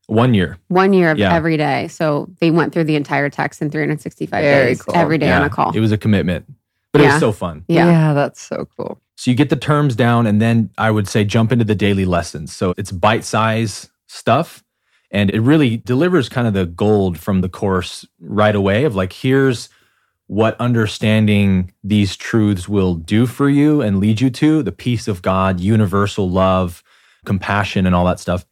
One 0.06 0.32
year. 0.34 0.58
one 0.68 0.92
year 0.92 1.10
of 1.10 1.18
Yeah. 1.18 1.34
every 1.34 1.56
day. 1.56 1.88
So 1.88 2.28
they 2.40 2.50
went 2.50 2.72
through 2.72 2.84
the 2.84 2.96
entire 2.96 3.28
text 3.30 3.60
in 3.62 3.70
365 3.70 4.30
Very 4.42 4.66
days, 4.70 4.82
cool. 4.82 4.96
every 4.96 5.18
day 5.18 5.30
on 5.30 5.42
a 5.42 5.50
call. 5.50 5.72
It 5.76 5.80
was 5.80 5.92
a 5.92 5.98
commitment. 5.98 6.46
But 6.92 7.02
it 7.02 7.06
was 7.06 7.20
so 7.20 7.30
fun. 7.32 7.64
yeah. 7.68 8.14
that's 8.14 8.40
so 8.40 8.66
cool. 8.76 9.00
So 9.16 9.30
you 9.30 9.36
get 9.36 9.50
the 9.50 9.56
terms 9.56 9.94
down, 9.94 10.26
and 10.26 10.40
then 10.40 10.70
I 10.78 10.90
would 10.90 11.06
say 11.06 11.24
jump 11.24 11.52
into 11.52 11.64
the 11.64 11.74
daily 11.74 12.04
lessons. 12.06 12.56
So 12.56 12.72
it's 12.78 12.90
bite 12.90 13.22
size 13.22 13.90
stuff. 14.08 14.64
And 15.12 15.30
it 15.30 15.40
really 15.40 15.76
delivers 15.76 16.28
kind 16.28 16.46
of 16.48 16.54
the 16.54 16.66
gold 16.66 17.18
from 17.18 17.40
the 17.42 17.48
course 17.48 18.06
right 18.20 18.54
away 18.54 18.84
of 18.84 18.94
like, 18.96 19.12
here's 19.12 19.68
what 20.30 20.54
understanding 20.60 21.72
these 21.82 22.14
truths 22.14 22.68
will 22.68 22.94
do 22.94 23.26
for 23.26 23.48
you 23.48 23.82
and 23.82 23.98
lead 23.98 24.20
you 24.20 24.30
to 24.30 24.62
the 24.62 24.70
peace 24.70 25.08
of 25.08 25.22
God, 25.22 25.58
universal 25.58 26.30
love, 26.30 26.84
compassion, 27.24 27.84
and 27.84 27.96
all 27.96 28.04
that 28.04 28.20
stuff. 28.20 28.46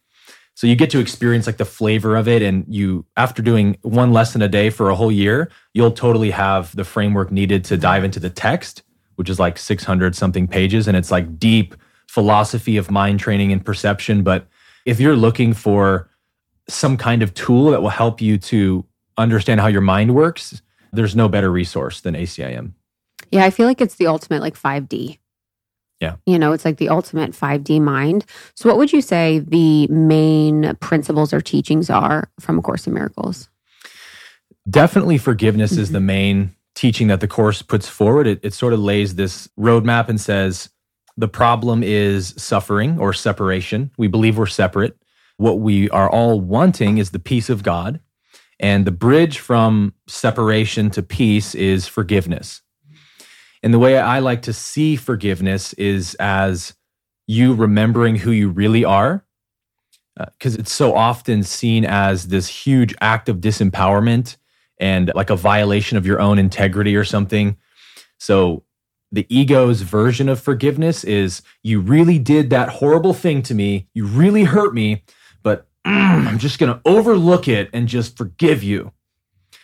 So 0.55 0.67
you 0.67 0.75
get 0.75 0.89
to 0.89 0.99
experience 0.99 1.47
like 1.47 1.55
the 1.55 1.63
flavor 1.63 2.17
of 2.17 2.27
it. 2.27 2.41
And 2.41 2.65
you, 2.67 3.05
after 3.15 3.41
doing 3.41 3.77
one 3.81 4.11
lesson 4.11 4.41
a 4.41 4.49
day 4.49 4.69
for 4.69 4.89
a 4.89 4.95
whole 4.95 5.09
year, 5.09 5.49
you'll 5.73 5.93
totally 5.93 6.31
have 6.31 6.75
the 6.75 6.83
framework 6.83 7.31
needed 7.31 7.63
to 7.63 7.77
dive 7.77 8.03
into 8.03 8.19
the 8.19 8.29
text, 8.29 8.83
which 9.15 9.29
is 9.29 9.39
like 9.39 9.57
600 9.57 10.17
something 10.17 10.49
pages. 10.49 10.85
And 10.85 10.97
it's 10.97 11.11
like 11.11 11.39
deep 11.39 11.75
philosophy 12.09 12.75
of 12.75 12.91
mind 12.91 13.21
training 13.21 13.53
and 13.53 13.63
perception. 13.63 14.21
But 14.21 14.47
if 14.85 14.99
you're 14.99 15.15
looking 15.15 15.53
for 15.53 16.09
some 16.67 16.97
kind 16.97 17.23
of 17.23 17.33
tool 17.35 17.71
that 17.71 17.81
will 17.81 17.87
help 17.87 18.19
you 18.19 18.37
to 18.37 18.83
understand 19.17 19.61
how 19.61 19.67
your 19.67 19.79
mind 19.79 20.13
works, 20.13 20.61
there's 20.91 21.15
no 21.15 21.29
better 21.29 21.51
resource 21.51 22.01
than 22.01 22.15
ACIM. 22.15 22.73
Yeah, 23.31 23.45
I 23.45 23.49
feel 23.49 23.67
like 23.67 23.81
it's 23.81 23.95
the 23.95 24.07
ultimate 24.07 24.41
like 24.41 24.57
5D. 24.57 25.19
Yeah. 25.99 26.15
You 26.25 26.39
know, 26.39 26.53
it's 26.53 26.65
like 26.65 26.77
the 26.77 26.89
ultimate 26.89 27.31
5D 27.31 27.81
mind. 27.81 28.25
So 28.55 28.69
what 28.69 28.77
would 28.77 28.93
you 28.93 29.01
say 29.01 29.39
the 29.39 29.87
main 29.87 30.75
principles 30.77 31.33
or 31.33 31.41
teachings 31.41 31.89
are 31.89 32.29
from 32.39 32.59
A 32.59 32.61
Course 32.61 32.87
in 32.87 32.93
Miracles? 32.93 33.49
Definitely 34.69 35.17
forgiveness 35.17 35.73
is 35.73 35.87
mm-hmm. 35.87 35.93
the 35.93 35.99
main 35.99 36.55
teaching 36.75 37.07
that 37.07 37.19
the 37.19 37.27
course 37.27 37.61
puts 37.61 37.89
forward. 37.89 38.27
It, 38.27 38.39
it 38.43 38.53
sort 38.53 38.71
of 38.73 38.79
lays 38.79 39.15
this 39.15 39.49
roadmap 39.59 40.07
and 40.07 40.21
says 40.21 40.69
the 41.17 41.27
problem 41.27 41.83
is 41.83 42.33
suffering 42.37 42.97
or 42.97 43.11
separation. 43.11 43.91
We 43.97 44.07
believe 44.07 44.37
we're 44.37 44.45
separate. 44.45 44.97
What 45.35 45.59
we 45.59 45.89
are 45.89 46.09
all 46.09 46.39
wanting 46.39 46.97
is 46.97 47.11
the 47.11 47.19
peace 47.19 47.49
of 47.49 47.63
God. 47.63 47.99
And 48.59 48.85
the 48.85 48.91
bridge 48.91 49.39
from 49.39 49.93
separation 50.07 50.89
to 50.91 51.01
peace 51.01 51.55
is 51.55 51.87
forgiveness. 51.87 52.61
And 53.63 53.73
the 53.73 53.79
way 53.79 53.97
I 53.97 54.19
like 54.19 54.41
to 54.43 54.53
see 54.53 54.95
forgiveness 54.95 55.73
is 55.73 56.15
as 56.15 56.73
you 57.27 57.53
remembering 57.53 58.15
who 58.15 58.31
you 58.31 58.49
really 58.49 58.83
are, 58.83 59.25
uh, 60.19 60.25
because 60.37 60.55
it's 60.55 60.71
so 60.71 60.95
often 60.95 61.43
seen 61.43 61.85
as 61.85 62.27
this 62.27 62.47
huge 62.47 62.93
act 63.01 63.29
of 63.29 63.37
disempowerment 63.37 64.37
and 64.79 65.11
like 65.15 65.29
a 65.29 65.35
violation 65.35 65.97
of 65.97 66.05
your 66.05 66.19
own 66.19 66.39
integrity 66.39 66.95
or 66.95 67.03
something. 67.03 67.57
So 68.17 68.63
the 69.11 69.25
ego's 69.29 69.81
version 69.81 70.29
of 70.29 70.39
forgiveness 70.39 71.03
is 71.03 71.41
you 71.63 71.79
really 71.79 72.19
did 72.19 72.49
that 72.49 72.69
horrible 72.69 73.13
thing 73.13 73.41
to 73.43 73.53
me, 73.53 73.87
you 73.93 74.05
really 74.05 74.43
hurt 74.43 74.73
me, 74.73 75.03
mm, 75.89 76.27
I'm 76.27 76.37
just 76.39 76.59
going 76.59 76.73
to 76.73 76.81
overlook 76.85 77.47
it 77.47 77.69
and 77.73 77.87
just 77.87 78.17
forgive 78.17 78.63
you. 78.63 78.91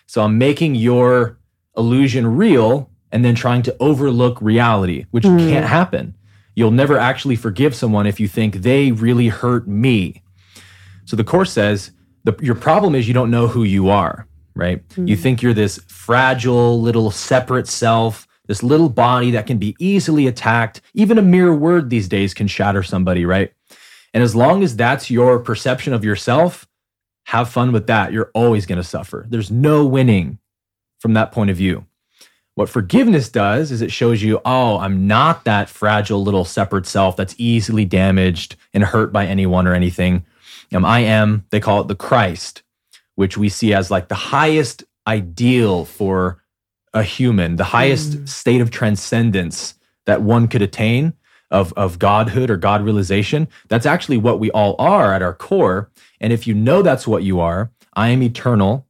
So 0.07 0.21
I'm 0.23 0.37
making 0.37 0.75
your 0.75 1.39
illusion 1.77 2.25
real 2.37 2.89
and 3.11 3.23
then 3.23 3.35
trying 3.35 3.61
to 3.63 3.75
overlook 3.79 4.41
reality, 4.41 5.05
which 5.11 5.23
Mm. 5.25 5.49
can't 5.49 5.65
happen. 5.65 6.15
You'll 6.55 6.71
never 6.71 6.97
actually 6.97 7.35
forgive 7.35 7.75
someone 7.75 8.07
if 8.07 8.19
you 8.19 8.27
think 8.27 8.55
they 8.55 8.91
really 8.91 9.27
hurt 9.27 9.67
me. 9.67 10.23
So 11.05 11.15
the 11.15 11.23
course 11.23 11.51
says 11.51 11.91
the, 12.23 12.35
your 12.41 12.55
problem 12.55 12.95
is 12.95 13.07
you 13.07 13.13
don't 13.13 13.29
know 13.31 13.47
who 13.47 13.63
you 13.63 13.89
are, 13.89 14.27
right? 14.55 14.81
You 14.97 15.15
think 15.15 15.41
you're 15.41 15.53
this 15.53 15.79
fragile 15.87 16.81
little 16.81 17.11
separate 17.11 17.67
self, 17.67 18.27
this 18.47 18.63
little 18.63 18.89
body 18.89 19.31
that 19.31 19.47
can 19.47 19.57
be 19.57 19.75
easily 19.79 20.27
attacked. 20.27 20.81
Even 20.93 21.17
a 21.17 21.21
mere 21.21 21.53
word 21.53 21.89
these 21.89 22.07
days 22.07 22.33
can 22.33 22.47
shatter 22.47 22.83
somebody, 22.83 23.25
right? 23.25 23.51
And 24.15 24.23
as 24.23 24.33
long 24.33 24.63
as 24.63 24.77
that's 24.77 25.11
your 25.11 25.39
perception 25.39 25.91
of 25.91 26.05
yourself, 26.05 26.65
have 27.25 27.49
fun 27.49 27.73
with 27.73 27.87
that. 27.87 28.13
You're 28.13 28.31
always 28.33 28.65
going 28.65 28.77
to 28.77 28.83
suffer. 28.83 29.25
There's 29.27 29.51
no 29.51 29.85
winning 29.85 30.39
from 30.99 31.13
that 31.15 31.33
point 31.33 31.49
of 31.49 31.57
view. 31.57 31.85
What 32.53 32.69
forgiveness 32.69 33.27
does 33.27 33.73
is 33.73 33.81
it 33.81 33.91
shows 33.91 34.23
you, 34.23 34.39
oh, 34.45 34.77
I'm 34.77 35.05
not 35.05 35.43
that 35.43 35.69
fragile 35.69 36.23
little 36.23 36.45
separate 36.45 36.87
self 36.87 37.17
that's 37.17 37.35
easily 37.37 37.83
damaged 37.83 38.55
and 38.73 38.85
hurt 38.85 39.11
by 39.11 39.25
anyone 39.25 39.67
or 39.67 39.73
anything. 39.73 40.25
Um, 40.73 40.85
I 40.85 41.01
am, 41.01 41.43
they 41.49 41.59
call 41.59 41.81
it 41.81 41.89
the 41.89 41.95
Christ, 41.95 42.63
which 43.15 43.37
we 43.37 43.49
see 43.49 43.73
as 43.73 43.91
like 43.91 44.07
the 44.07 44.15
highest 44.15 44.85
ideal 45.05 45.83
for 45.83 46.41
a 46.93 47.03
human, 47.03 47.57
the 47.57 47.65
highest 47.65 48.29
state 48.29 48.61
of 48.61 48.71
transcendence 48.71 49.73
that 50.05 50.21
one 50.21 50.47
could 50.47 50.61
attain 50.61 51.13
of, 51.51 51.73
of 51.73 51.99
godhood 51.99 52.49
or 52.49 52.57
God 52.57 52.81
realization. 52.81 53.47
That's 53.67 53.85
actually 53.85 54.17
what 54.17 54.39
we 54.39 54.51
all 54.51 54.75
are 54.79 55.13
at 55.13 55.21
our 55.21 55.33
core. 55.33 55.91
And 56.19 56.33
if 56.33 56.47
you 56.47 56.53
know 56.53 56.81
that's 56.81 57.07
what 57.07 57.23
you 57.23 57.39
are, 57.39 57.71
I 57.93 58.09
am 58.09 58.23
eternal. 58.23 58.87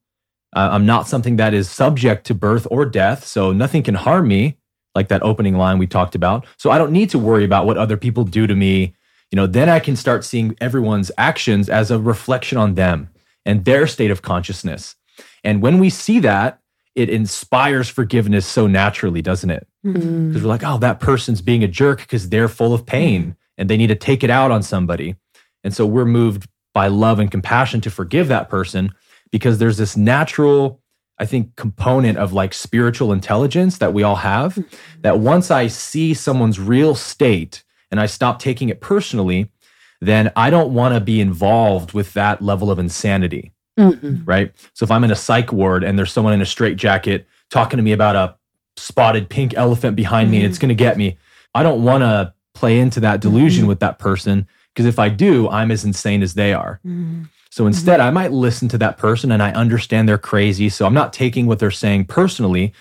Uh, 0.55 0.69
I'm 0.71 0.85
not 0.85 1.07
something 1.07 1.35
that 1.35 1.53
is 1.53 1.69
subject 1.69 2.25
to 2.27 2.33
birth 2.33 2.65
or 2.71 2.85
death, 2.85 3.25
so 3.25 3.51
nothing 3.51 3.83
can 3.83 3.95
harm 3.95 4.27
me, 4.27 4.57
like 4.95 5.09
that 5.09 5.21
opening 5.21 5.57
line 5.57 5.77
we 5.77 5.87
talked 5.87 6.15
about. 6.15 6.45
So 6.57 6.71
I 6.71 6.77
don't 6.77 6.93
need 6.93 7.09
to 7.09 7.19
worry 7.19 7.43
about 7.43 7.65
what 7.65 7.77
other 7.77 7.97
people 7.97 8.23
do 8.23 8.47
to 8.47 8.55
me. 8.55 8.95
You 9.31 9.35
know, 9.35 9.47
then 9.47 9.67
I 9.67 9.79
can 9.79 9.95
start 9.97 10.23
seeing 10.23 10.55
everyone's 10.61 11.11
actions 11.17 11.67
as 11.69 11.91
a 11.91 11.99
reflection 11.99 12.57
on 12.57 12.75
them 12.75 13.09
and 13.45 13.65
their 13.65 13.85
state 13.85 14.11
of 14.11 14.21
consciousness. 14.21 14.95
And 15.43 15.61
when 15.61 15.79
we 15.79 15.89
see 15.89 16.19
that, 16.19 16.61
it 16.95 17.09
inspires 17.09 17.89
forgiveness 17.89 18.45
so 18.45 18.67
naturally, 18.67 19.21
doesn't 19.21 19.49
it? 19.49 19.67
Mm-hmm. 19.85 20.29
Because 20.29 20.43
we're 20.43 20.49
like, 20.49 20.63
oh, 20.63 20.77
that 20.77 20.99
person's 20.99 21.41
being 21.41 21.63
a 21.63 21.67
jerk 21.67 21.99
because 21.99 22.29
they're 22.29 22.47
full 22.47 22.73
of 22.73 22.85
pain 22.85 23.35
and 23.57 23.69
they 23.69 23.77
need 23.77 23.87
to 23.87 23.95
take 23.95 24.23
it 24.23 24.29
out 24.29 24.51
on 24.51 24.63
somebody. 24.63 25.15
And 25.63 25.73
so 25.73 25.85
we're 25.85 26.05
moved 26.05 26.47
by 26.73 26.87
love 26.87 27.19
and 27.19 27.29
compassion 27.29 27.81
to 27.81 27.91
forgive 27.91 28.27
that 28.29 28.49
person 28.49 28.93
because 29.31 29.57
there's 29.57 29.77
this 29.77 29.97
natural, 29.97 30.81
I 31.19 31.25
think, 31.25 31.55
component 31.55 32.17
of 32.17 32.31
like 32.33 32.53
spiritual 32.53 33.11
intelligence 33.11 33.77
that 33.79 33.93
we 33.93 34.03
all 34.03 34.17
have. 34.17 34.57
That 35.01 35.19
once 35.19 35.51
I 35.51 35.67
see 35.67 36.13
someone's 36.13 36.59
real 36.59 36.95
state 36.95 37.63
and 37.91 37.99
I 37.99 38.05
stop 38.05 38.39
taking 38.39 38.69
it 38.69 38.79
personally, 38.79 39.51
then 39.99 40.31
I 40.35 40.49
don't 40.49 40.73
want 40.73 40.93
to 40.93 41.01
be 41.01 41.19
involved 41.19 41.93
with 41.93 42.13
that 42.13 42.41
level 42.41 42.71
of 42.71 42.79
insanity 42.79 43.51
Mhm. 43.77 44.23
right? 44.25 44.51
So 44.73 44.83
if 44.83 44.91
I'm 44.91 45.03
in 45.03 45.11
a 45.11 45.15
psych 45.15 45.51
ward 45.51 45.83
and 45.83 45.97
there's 45.99 46.11
someone 46.11 46.33
in 46.33 46.41
a 46.41 46.45
straitjacket 46.45 47.27
talking 47.49 47.77
to 47.77 47.83
me 47.83 47.91
about 47.91 48.15
a 48.15 48.35
spotted 48.77 49.29
pink 49.29 49.53
elephant 49.55 49.95
behind 49.95 50.31
me 50.31 50.37
and 50.37 50.45
it's 50.45 50.57
going 50.57 50.69
to 50.69 50.75
get 50.75 50.97
me, 50.97 51.17
I 51.53 51.63
don't 51.63 51.83
want 51.83 52.01
to 52.03 52.33
play 52.53 52.79
into 52.79 52.99
that 53.01 53.19
delusion 53.21 53.67
with 53.67 53.79
that 53.81 53.99
person 53.99 54.47
because 54.73 54.85
if 54.85 54.97
I 54.99 55.09
do, 55.09 55.49
I'm 55.49 55.71
as 55.71 55.83
insane 55.85 56.23
as 56.23 56.33
they 56.35 56.53
are. 56.53 56.79
Mhm. 56.87 57.27
So 57.49 57.67
instead, 57.67 57.99
I 58.01 58.11
might 58.11 58.31
listen 58.33 58.67
to 58.69 58.77
that 58.79 58.97
person 58.97 59.31
and 59.31 59.41
I 59.41 59.51
understand 59.51 60.07
they're 60.09 60.17
crazy. 60.17 60.67
So 60.69 60.85
I'm 60.85 60.93
not 60.93 61.13
taking 61.13 61.45
what 61.45 61.59
they're 61.59 61.71
saying 61.71 62.05
personally, 62.05 62.73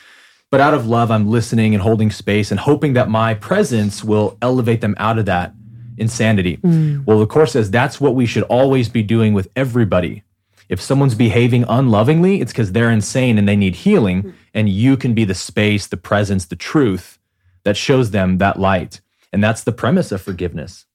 but 0.50 0.60
out 0.60 0.74
of 0.74 0.86
love, 0.86 1.10
I'm 1.12 1.28
listening 1.28 1.74
and 1.74 1.82
holding 1.82 2.10
space 2.10 2.50
and 2.50 2.58
hoping 2.58 2.92
that 2.94 3.08
my 3.08 3.34
presence 3.34 4.02
will 4.04 4.36
elevate 4.42 4.80
them 4.80 4.94
out 4.98 5.18
of 5.18 5.26
that 5.26 5.54
insanity. 5.96 6.58
Well, 7.06 7.18
the 7.20 7.26
Course 7.26 7.52
says 7.52 7.70
that's 7.70 8.00
what 8.00 8.14
we 8.16 8.26
should 8.26 8.42
always 8.44 8.88
be 8.88 9.02
doing 9.02 9.32
with 9.32 9.48
everybody. 9.54 10.22
If 10.68 10.80
someone's 10.80 11.14
behaving 11.14 11.64
unlovingly, 11.68 12.40
it's 12.40 12.52
because 12.52 12.72
they're 12.72 12.90
insane 12.90 13.38
and 13.38 13.48
they 13.48 13.56
need 13.56 13.74
healing, 13.76 14.22
hmm. 14.22 14.30
and 14.54 14.68
you 14.68 14.96
can 14.96 15.14
be 15.14 15.24
the 15.24 15.34
space, 15.34 15.86
the 15.86 15.96
presence, 15.96 16.46
the 16.46 16.56
truth 16.56 17.18
that 17.64 17.76
shows 17.76 18.10
them 18.10 18.38
that 18.38 18.58
light. 18.58 19.00
And 19.32 19.42
that's 19.42 19.64
the 19.64 19.72
premise 19.72 20.12
of 20.12 20.22
forgiveness. 20.22 20.86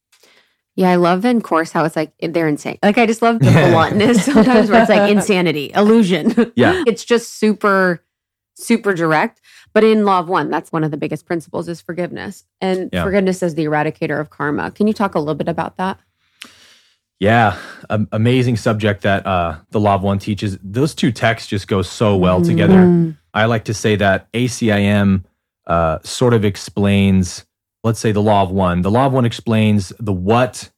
Yeah, 0.75 0.91
I 0.91 0.95
love 0.95 1.25
in 1.25 1.41
course 1.41 1.71
how 1.71 1.83
it's 1.83 1.95
like 1.97 2.13
eh, 2.21 2.29
they're 2.31 2.47
insane. 2.47 2.79
Like 2.81 2.97
I 2.97 3.05
just 3.05 3.21
love 3.21 3.39
the 3.39 3.51
bluntness 3.71 4.23
sometimes 4.23 4.69
where 4.69 4.81
it's 4.81 4.89
like 4.89 5.11
insanity, 5.15 5.71
illusion. 5.75 6.53
Yeah. 6.55 6.83
it's 6.87 7.03
just 7.03 7.35
super, 7.37 8.01
super 8.53 8.93
direct. 8.93 9.41
But 9.73 9.83
in 9.83 10.05
Law 10.05 10.19
of 10.19 10.29
One, 10.29 10.49
that's 10.49 10.71
one 10.71 10.83
of 10.83 10.91
the 10.91 10.97
biggest 10.97 11.25
principles 11.25 11.67
is 11.67 11.81
forgiveness. 11.81 12.45
And 12.61 12.89
Yeah. 12.93 13.03
forgiveness 13.03 13.43
is 13.43 13.55
the 13.55 13.65
eradicator 13.65 14.19
of 14.21 14.29
karma. 14.29 14.71
Can 14.71 14.87
you 14.87 14.93
talk 14.93 15.15
a 15.15 15.19
little 15.19 15.35
bit 15.35 15.49
about 15.49 15.75
that? 15.77 15.99
Yeah, 17.19 17.57
am- 17.89 18.07
amazing 18.11 18.55
subject 18.57 19.01
that 19.01 19.25
uh, 19.25 19.57
the 19.71 19.79
Law 19.79 19.95
of 19.95 20.03
One 20.03 20.19
teaches. 20.19 20.57
Those 20.63 20.95
two 20.95 21.11
texts 21.11 21.49
just 21.49 21.67
go 21.67 21.81
so 21.81 22.15
well 22.15 22.41
together. 22.41 23.13
I 23.33 23.45
like 23.45 23.65
to 23.65 23.73
say 23.73 23.95
that 23.97 24.31
ACIM 24.31 25.23
uh, 25.67 25.99
sort 26.03 26.33
of 26.33 26.45
explains, 26.45 27.45
let's 27.83 27.99
say, 27.99 28.11
the 28.13 28.21
Law 28.21 28.41
of 28.43 28.51
One. 28.51 28.81
The 28.83 28.91
Law 28.91 29.05
of 29.05 29.13
One 29.13 29.25
explains 29.25 29.91
the 29.99 30.13
what 30.13 30.69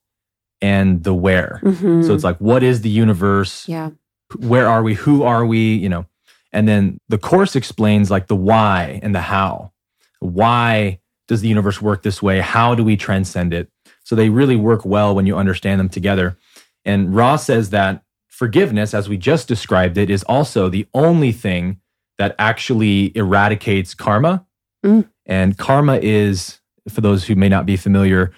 and 0.61 1.03
the 1.03 1.13
where. 1.13 1.59
Mhm. 1.63 2.05
So 2.05 2.13
it's 2.13 2.23
like, 2.23 2.37
what 2.37 2.63
is 2.63 2.81
the 2.81 2.89
universe? 2.89 3.67
yeah. 3.67 3.91
Where 4.37 4.67
are 4.67 4.81
we? 4.81 4.93
Who 4.93 5.23
are 5.23 5.45
we? 5.45 5.73
You 5.75 5.89
know, 5.89 6.05
and 6.53 6.65
then 6.67 6.99
the 7.09 7.17
course 7.17 7.53
explains 7.55 8.09
like 8.09 8.27
the 8.27 8.35
why 8.35 8.99
and 9.03 9.13
the 9.13 9.19
how. 9.19 9.73
Why 10.19 10.99
does 11.27 11.41
the 11.41 11.49
universe 11.49 11.81
work 11.81 12.01
this 12.03 12.21
way? 12.23 12.39
How 12.39 12.73
do 12.73 12.81
we 12.83 12.95
transcend 12.95 13.53
it? 13.53 13.69
So 14.03 14.15
they 14.15 14.29
really 14.29 14.55
work 14.55 14.85
well 14.85 15.15
when 15.15 15.25
you 15.25 15.37
understand 15.37 15.79
them 15.79 15.89
together. 15.89 16.37
And 16.85 17.15
Ra 17.15 17.35
says 17.35 17.69
that 17.69 18.03
forgiveness, 18.27 18.93
as 18.93 19.07
we 19.07 19.17
just 19.17 19.47
described 19.47 19.97
it, 19.97 20.09
is 20.09 20.23
also 20.23 20.69
the 20.69 20.87
only 20.93 21.31
thing 21.31 21.79
that 22.17 22.35
actually 22.39 23.15
eradicates 23.15 23.93
karma. 23.93 24.45
Mm. 24.83 25.09
And 25.25 25.57
karma 25.57 25.99
is, 26.01 26.59
for 26.89 27.01
those 27.01 27.25
who 27.25 27.35
may 27.35 27.49
not 27.49 27.65
be 27.65 27.77
familiar, 27.77 28.31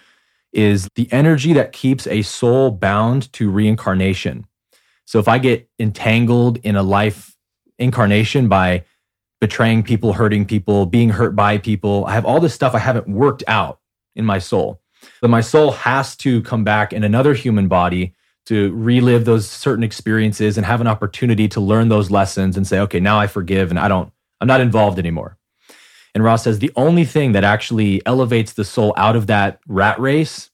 is 0.51 0.87
the 0.95 1.11
energy 1.11 1.53
that 1.53 1.71
keeps 1.71 2.05
a 2.07 2.21
soul 2.21 2.69
bound 2.69 3.31
to 3.33 3.49
reincarnation. 3.49 4.45
So 5.05 5.19
if 5.19 5.27
I 5.27 5.37
get 5.39 5.67
entangled 5.79 6.57
in 6.63 6.75
a 6.75 6.83
life 6.83 7.35
incarnation 7.79 8.47
by 8.47 8.85
betraying 9.41 9.83
people, 9.83 10.13
hurting 10.13 10.45
people, 10.45 10.85
being 10.85 11.09
hurt 11.09 11.35
by 11.35 11.57
people, 11.57 12.05
I 12.05 12.13
have 12.13 12.25
all 12.25 12.39
this 12.39 12.53
stuff 12.53 12.75
I 12.75 12.79
haven't 12.79 13.07
worked 13.07 13.43
out 13.47 13.79
in 14.15 14.25
my 14.25 14.39
soul. 14.39 14.79
But 15.21 15.29
my 15.29 15.41
soul 15.41 15.71
has 15.71 16.15
to 16.17 16.41
come 16.43 16.63
back 16.63 16.93
in 16.93 17.03
another 17.03 17.33
human 17.33 17.67
body 17.67 18.13
to 18.45 18.73
relive 18.73 19.25
those 19.25 19.49
certain 19.49 19.83
experiences 19.83 20.57
and 20.57 20.65
have 20.65 20.81
an 20.81 20.87
opportunity 20.87 21.47
to 21.47 21.61
learn 21.61 21.89
those 21.89 22.11
lessons 22.11 22.57
and 22.57 22.67
say, 22.67 22.79
okay, 22.79 22.99
now 22.99 23.19
I 23.19 23.27
forgive 23.27 23.69
and 23.69 23.79
I 23.79 23.87
don't, 23.87 24.11
I'm 24.41 24.47
not 24.47 24.61
involved 24.61 24.99
anymore. 24.99 25.37
And 26.13 26.23
Ra 26.23 26.35
says 26.35 26.59
the 26.59 26.71
only 26.75 27.05
thing 27.05 27.31
that 27.31 27.43
actually 27.43 28.05
elevates 28.05 28.53
the 28.53 28.65
soul 28.65 28.93
out 28.97 29.15
of 29.15 29.27
that 29.27 29.59
rat 29.67 29.99
race 29.99 30.51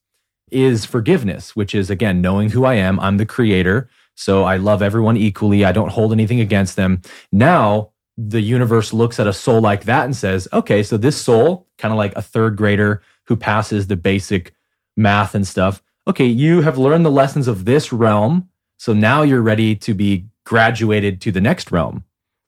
is 0.51 0.85
forgiveness, 0.85 1.55
which 1.55 1.75
is 1.75 1.89
again, 1.89 2.21
knowing 2.21 2.49
who 2.51 2.65
I 2.65 2.75
am. 2.75 2.99
I'm 2.99 3.17
the 3.17 3.25
creator. 3.25 3.89
So 4.15 4.43
I 4.43 4.57
love 4.57 4.81
everyone 4.81 5.17
equally. 5.17 5.65
I 5.65 5.71
don't 5.71 5.91
hold 5.91 6.11
anything 6.11 6.39
against 6.39 6.75
them. 6.75 7.01
Now 7.31 7.91
the 8.17 8.41
universe 8.41 8.91
looks 8.93 9.19
at 9.19 9.27
a 9.27 9.33
soul 9.33 9.61
like 9.61 9.85
that 9.85 10.05
and 10.05 10.15
says, 10.15 10.47
okay, 10.51 10.83
so 10.83 10.97
this 10.97 11.19
soul, 11.19 11.67
kind 11.77 11.93
of 11.93 11.97
like 11.97 12.15
a 12.15 12.21
third 12.21 12.55
grader 12.57 13.01
who 13.29 13.37
passes 13.37 13.87
the 13.87 13.95
basic 13.95 14.53
math 14.97 15.35
and 15.35 15.47
stuff. 15.47 15.81
Okay, 16.07 16.25
you 16.25 16.61
have 16.61 16.79
learned 16.79 17.05
the 17.05 17.11
lessons 17.11 17.47
of 17.47 17.63
this 17.63 17.93
realm. 17.93 18.49
So 18.77 18.91
now 18.91 19.21
you're 19.21 19.41
ready 19.41 19.75
to 19.75 19.93
be 19.93 20.25
graduated 20.45 21.21
to 21.21 21.31
the 21.31 21.39
next 21.39 21.71
realm, 21.71 22.03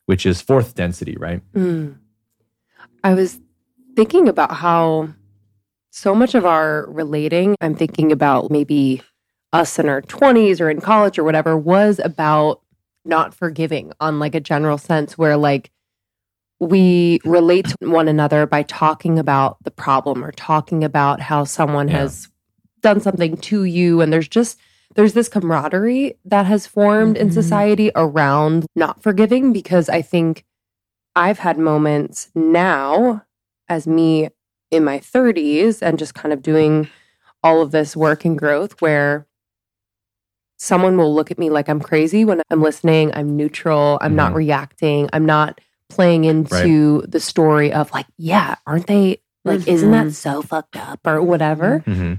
which 0.07 0.25
is 0.25 0.41
fourth 0.41 0.73
density, 0.73 1.15
right? 1.17 1.41
Mm. 1.53 1.97
I 3.03 3.13
was 3.13 3.39
thinking 3.95 4.27
about 4.27 4.55
how 4.55 5.09
so 5.91 6.15
much 6.15 6.33
of 6.33 6.45
our 6.45 6.87
relating, 6.89 7.55
I'm 7.61 7.75
thinking 7.75 8.11
about 8.11 8.49
maybe 8.49 9.03
us 9.53 9.77
in 9.77 9.87
our 9.87 10.01
20s 10.01 10.59
or 10.59 10.69
in 10.71 10.81
college 10.81 11.19
or 11.19 11.23
whatever, 11.23 11.55
was 11.55 11.99
about 12.03 12.61
not 13.05 13.35
forgiving 13.35 13.91
on 13.99 14.17
like 14.17 14.33
a 14.33 14.39
general 14.39 14.79
sense 14.79 15.15
where 15.15 15.37
like 15.37 15.69
we 16.71 17.19
relate 17.25 17.65
to 17.67 17.75
one 17.89 18.07
another 18.07 18.45
by 18.45 18.61
talking 18.63 19.17
about 19.17 19.57
the 19.63 19.71
problem 19.71 20.23
or 20.23 20.31
talking 20.31 20.83
about 20.83 21.19
how 21.19 21.43
someone 21.43 21.87
Yeah. 21.89 21.97
has 21.97 22.29
done 22.81 23.01
something 23.01 23.35
to 23.35 23.63
you 23.63 23.99
and 23.99 24.13
there's 24.13 24.27
just 24.29 24.57
there's 24.95 25.13
this 25.13 25.29
camaraderie 25.29 26.17
that 26.25 26.45
has 26.45 26.67
formed 26.67 27.15
in 27.17 27.29
Mhm. 27.29 27.33
society 27.33 27.91
around 27.95 28.65
not 28.75 29.01
forgiving 29.01 29.53
because 29.53 29.87
I 29.89 30.01
think 30.01 30.43
I've 31.15 31.39
had 31.39 31.57
moments 31.57 32.29
now 32.35 33.23
as 33.69 33.87
me 33.87 34.29
in 34.69 34.83
my 34.83 34.99
30s 34.99 35.81
and 35.81 35.97
just 35.97 36.13
kind 36.13 36.33
of 36.33 36.41
doing 36.41 36.89
all 37.41 37.61
of 37.61 37.71
this 37.71 37.95
work 37.95 38.23
and 38.25 38.37
growth 38.37 38.81
where 38.81 39.25
someone 40.57 40.97
will 40.97 41.13
look 41.15 41.31
at 41.31 41.39
me 41.39 41.49
like 41.49 41.69
I'm 41.69 41.79
crazy 41.81 42.23
when 42.25 42.41
I'm 42.51 42.61
listening. 42.61 43.11
I'm 43.15 43.35
neutral. 43.35 43.97
I'm 44.01 44.15
not 44.15 44.33
Mhm. 44.33 44.35
reacting. 44.35 45.09
I'm 45.13 45.25
not 45.25 45.59
playing 45.91 46.23
into 46.25 47.01
the 47.07 47.19
story 47.19 47.71
of 47.73 47.91
like, 47.91 48.07
yeah, 48.17 48.55
aren't 48.65 48.87
they 48.87 49.21
like, 49.43 49.67
isn't 49.67 49.91
that 49.91 50.07
Mhm. 50.07 50.13
so 50.13 50.41
fucked 50.41 50.77
up 50.77 50.99
or 51.05 51.21
whatever? 51.21 51.83
Mm-hmm. 51.87 52.13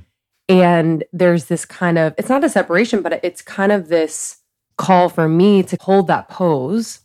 And 0.48 1.04
there's 1.12 1.44
this 1.46 1.64
kind 1.64 1.96
of, 1.98 2.14
it's 2.18 2.28
not 2.28 2.44
a 2.44 2.48
separation, 2.48 3.00
but 3.00 3.20
it's 3.22 3.42
kind 3.42 3.70
of 3.72 3.88
this 3.88 4.38
call 4.76 5.08
for 5.08 5.28
me 5.28 5.62
to 5.62 5.76
hold 5.80 6.08
that 6.08 6.28
pose 6.28 7.00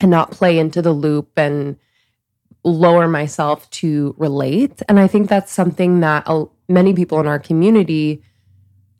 and 0.00 0.10
not 0.10 0.30
play 0.30 0.58
into 0.58 0.80
the 0.80 0.92
loop 0.92 1.30
and 1.36 1.76
lower 2.62 3.08
myself 3.08 3.68
to 3.70 4.14
relate. 4.18 4.82
And 4.88 4.98
I 5.00 5.06
think 5.08 5.28
that's 5.28 5.52
something 5.52 6.00
that 6.00 6.26
many 6.68 6.94
people 6.94 7.18
in 7.20 7.26
our 7.26 7.38
community 7.40 8.22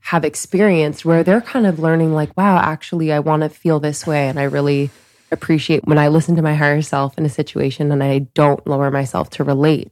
have 0.01 0.25
experienced 0.25 1.05
where 1.05 1.23
they're 1.23 1.41
kind 1.41 1.67
of 1.67 1.79
learning, 1.79 2.13
like, 2.13 2.37
wow, 2.37 2.59
actually, 2.59 3.11
I 3.13 3.21
want 3.21 3.43
to 3.43 3.49
feel 3.49 3.81
this 3.81 4.07
way. 4.07 4.29
And 4.29 4.39
I 4.39 4.43
really 4.43 4.91
appreciate 5.35 5.85
when 5.85 5.99
I 5.99 6.09
listen 6.09 6.35
to 6.37 6.43
my 6.43 6.55
higher 6.55 6.81
self 6.81 7.19
in 7.19 7.27
a 7.27 7.29
situation 7.29 7.93
and 7.93 8.03
I 8.03 8.21
don't 8.35 8.67
lower 8.67 8.91
myself 8.91 9.29
to 9.31 9.45
relate. 9.45 9.91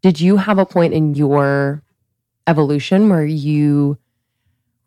Did 0.00 0.20
you 0.20 0.38
have 0.38 0.58
a 0.58 0.64
point 0.66 0.94
in 0.94 1.14
your 1.14 1.82
evolution 2.46 3.08
where 3.10 3.26
you 3.26 3.98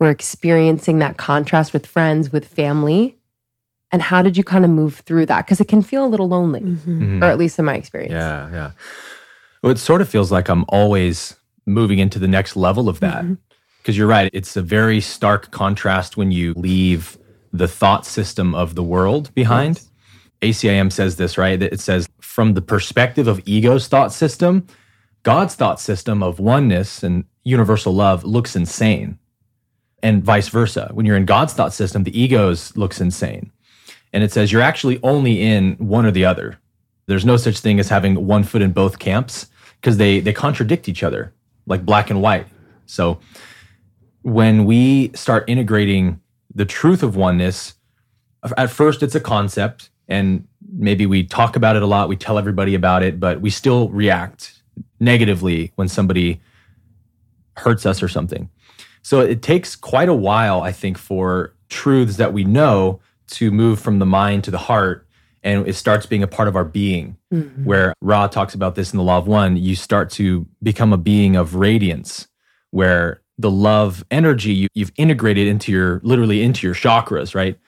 were 0.00 0.10
experiencing 0.10 0.98
that 0.98 1.18
contrast 1.18 1.72
with 1.72 1.86
friends, 1.86 2.32
with 2.32 2.46
family? 2.46 3.16
And 3.92 4.00
how 4.02 4.22
did 4.22 4.36
you 4.36 4.44
kind 4.44 4.64
of 4.64 4.70
move 4.70 4.96
through 5.00 5.26
that? 5.26 5.44
Because 5.46 5.60
it 5.60 5.68
can 5.68 5.82
feel 5.82 6.04
a 6.04 6.08
little 6.08 6.28
lonely, 6.28 6.60
Mhm. 6.60 7.22
or 7.22 7.26
at 7.26 7.38
least 7.38 7.58
in 7.58 7.64
my 7.64 7.74
experience. 7.74 8.12
Yeah, 8.12 8.48
yeah. 8.52 8.70
Well, 9.62 9.72
it 9.72 9.78
sort 9.78 10.00
of 10.00 10.08
feels 10.08 10.32
like 10.32 10.48
I'm 10.48 10.64
always 10.68 11.36
moving 11.66 11.98
into 11.98 12.18
the 12.18 12.28
next 12.28 12.56
level 12.56 12.88
of 12.88 13.00
that. 13.00 13.24
Mhm. 13.24 13.38
Because 13.82 13.96
you're 13.98 14.06
right. 14.06 14.30
It's 14.32 14.56
a 14.56 14.62
very 14.62 15.00
stark 15.00 15.50
contrast 15.50 16.16
when 16.16 16.30
you 16.30 16.54
leave 16.56 17.18
the 17.52 17.66
thought 17.66 18.06
system 18.06 18.54
of 18.54 18.74
the 18.74 18.82
world 18.82 19.34
behind. 19.34 19.82
ACIM 20.42 20.90
says 20.90 21.16
this, 21.16 21.36
right? 21.36 21.62
It 21.62 21.80
says, 21.80 22.08
from 22.20 22.54
the 22.54 22.62
perspective 22.62 23.28
of 23.28 23.42
ego's 23.46 23.88
thought 23.88 24.12
system, 24.12 24.66
God's 25.22 25.54
thought 25.54 25.80
system 25.80 26.22
of 26.22 26.38
oneness 26.38 27.02
and 27.02 27.24
universal 27.44 27.94
love 27.94 28.24
looks 28.24 28.56
insane. 28.56 29.18
And 30.02 30.24
vice 30.24 30.48
versa. 30.48 30.90
When 30.94 31.04
you're 31.04 31.16
in 31.16 31.26
God's 31.26 31.52
thought 31.52 31.74
system, 31.74 32.04
the 32.04 32.18
ego's 32.18 32.74
looks 32.76 33.00
insane. 33.00 33.52
And 34.12 34.24
it 34.24 34.32
says 34.32 34.50
you're 34.50 34.62
actually 34.62 34.98
only 35.02 35.42
in 35.42 35.74
one 35.74 36.06
or 36.06 36.10
the 36.10 36.24
other. 36.24 36.58
There's 37.06 37.26
no 37.26 37.36
such 37.36 37.58
thing 37.58 37.78
as 37.78 37.88
having 37.88 38.26
one 38.26 38.44
foot 38.44 38.62
in 38.62 38.72
both 38.72 38.98
camps 38.98 39.48
because 39.80 39.98
they 39.98 40.20
they 40.20 40.32
contradict 40.32 40.88
each 40.88 41.02
other 41.02 41.34
like 41.66 41.84
black 41.84 42.08
and 42.10 42.22
white. 42.22 42.46
So 42.86 43.20
when 44.22 44.64
we 44.64 45.10
start 45.14 45.44
integrating 45.48 46.20
the 46.54 46.64
truth 46.64 47.02
of 47.02 47.16
oneness, 47.16 47.74
at 48.56 48.70
first 48.70 49.02
it's 49.02 49.14
a 49.14 49.20
concept 49.20 49.90
and 50.10 50.46
maybe 50.72 51.06
we 51.06 51.24
talk 51.24 51.56
about 51.56 51.76
it 51.76 51.82
a 51.82 51.86
lot, 51.86 52.08
we 52.08 52.16
tell 52.16 52.38
everybody 52.38 52.74
about 52.74 53.02
it, 53.02 53.18
but 53.18 53.40
we 53.40 53.48
still 53.48 53.88
react 53.88 54.60
negatively 54.98 55.72
when 55.76 55.88
somebody 55.88 56.40
hurts 57.56 57.86
us 57.86 58.02
or 58.02 58.08
something. 58.08 58.50
So 59.02 59.20
it 59.20 59.40
takes 59.40 59.76
quite 59.76 60.08
a 60.08 60.14
while, 60.14 60.60
I 60.60 60.72
think, 60.72 60.98
for 60.98 61.54
truths 61.68 62.16
that 62.16 62.32
we 62.32 62.44
know 62.44 63.00
to 63.28 63.50
move 63.50 63.80
from 63.80 63.98
the 63.98 64.06
mind 64.06 64.44
to 64.44 64.50
the 64.50 64.58
heart 64.58 65.06
and 65.42 65.66
it 65.66 65.74
starts 65.74 66.04
being 66.04 66.22
a 66.22 66.26
part 66.26 66.48
of 66.48 66.56
our 66.56 66.64
being. 66.64 67.16
Mm-hmm. 67.32 67.64
Where 67.64 67.94
Ra 68.02 68.26
talks 68.26 68.54
about 68.54 68.74
this 68.74 68.92
in 68.92 68.98
the 68.98 69.02
Law 69.02 69.18
of 69.18 69.26
One, 69.26 69.56
you 69.56 69.74
start 69.74 70.10
to 70.12 70.46
become 70.62 70.92
a 70.92 70.98
being 70.98 71.36
of 71.36 71.54
radiance, 71.54 72.28
where 72.72 73.22
the 73.38 73.50
love 73.50 74.04
energy 74.10 74.52
you, 74.52 74.68
you've 74.74 74.92
integrated 74.96 75.48
into 75.48 75.72
your 75.72 76.00
literally 76.04 76.42
into 76.42 76.66
your 76.66 76.74
chakras, 76.74 77.34
right? 77.34 77.58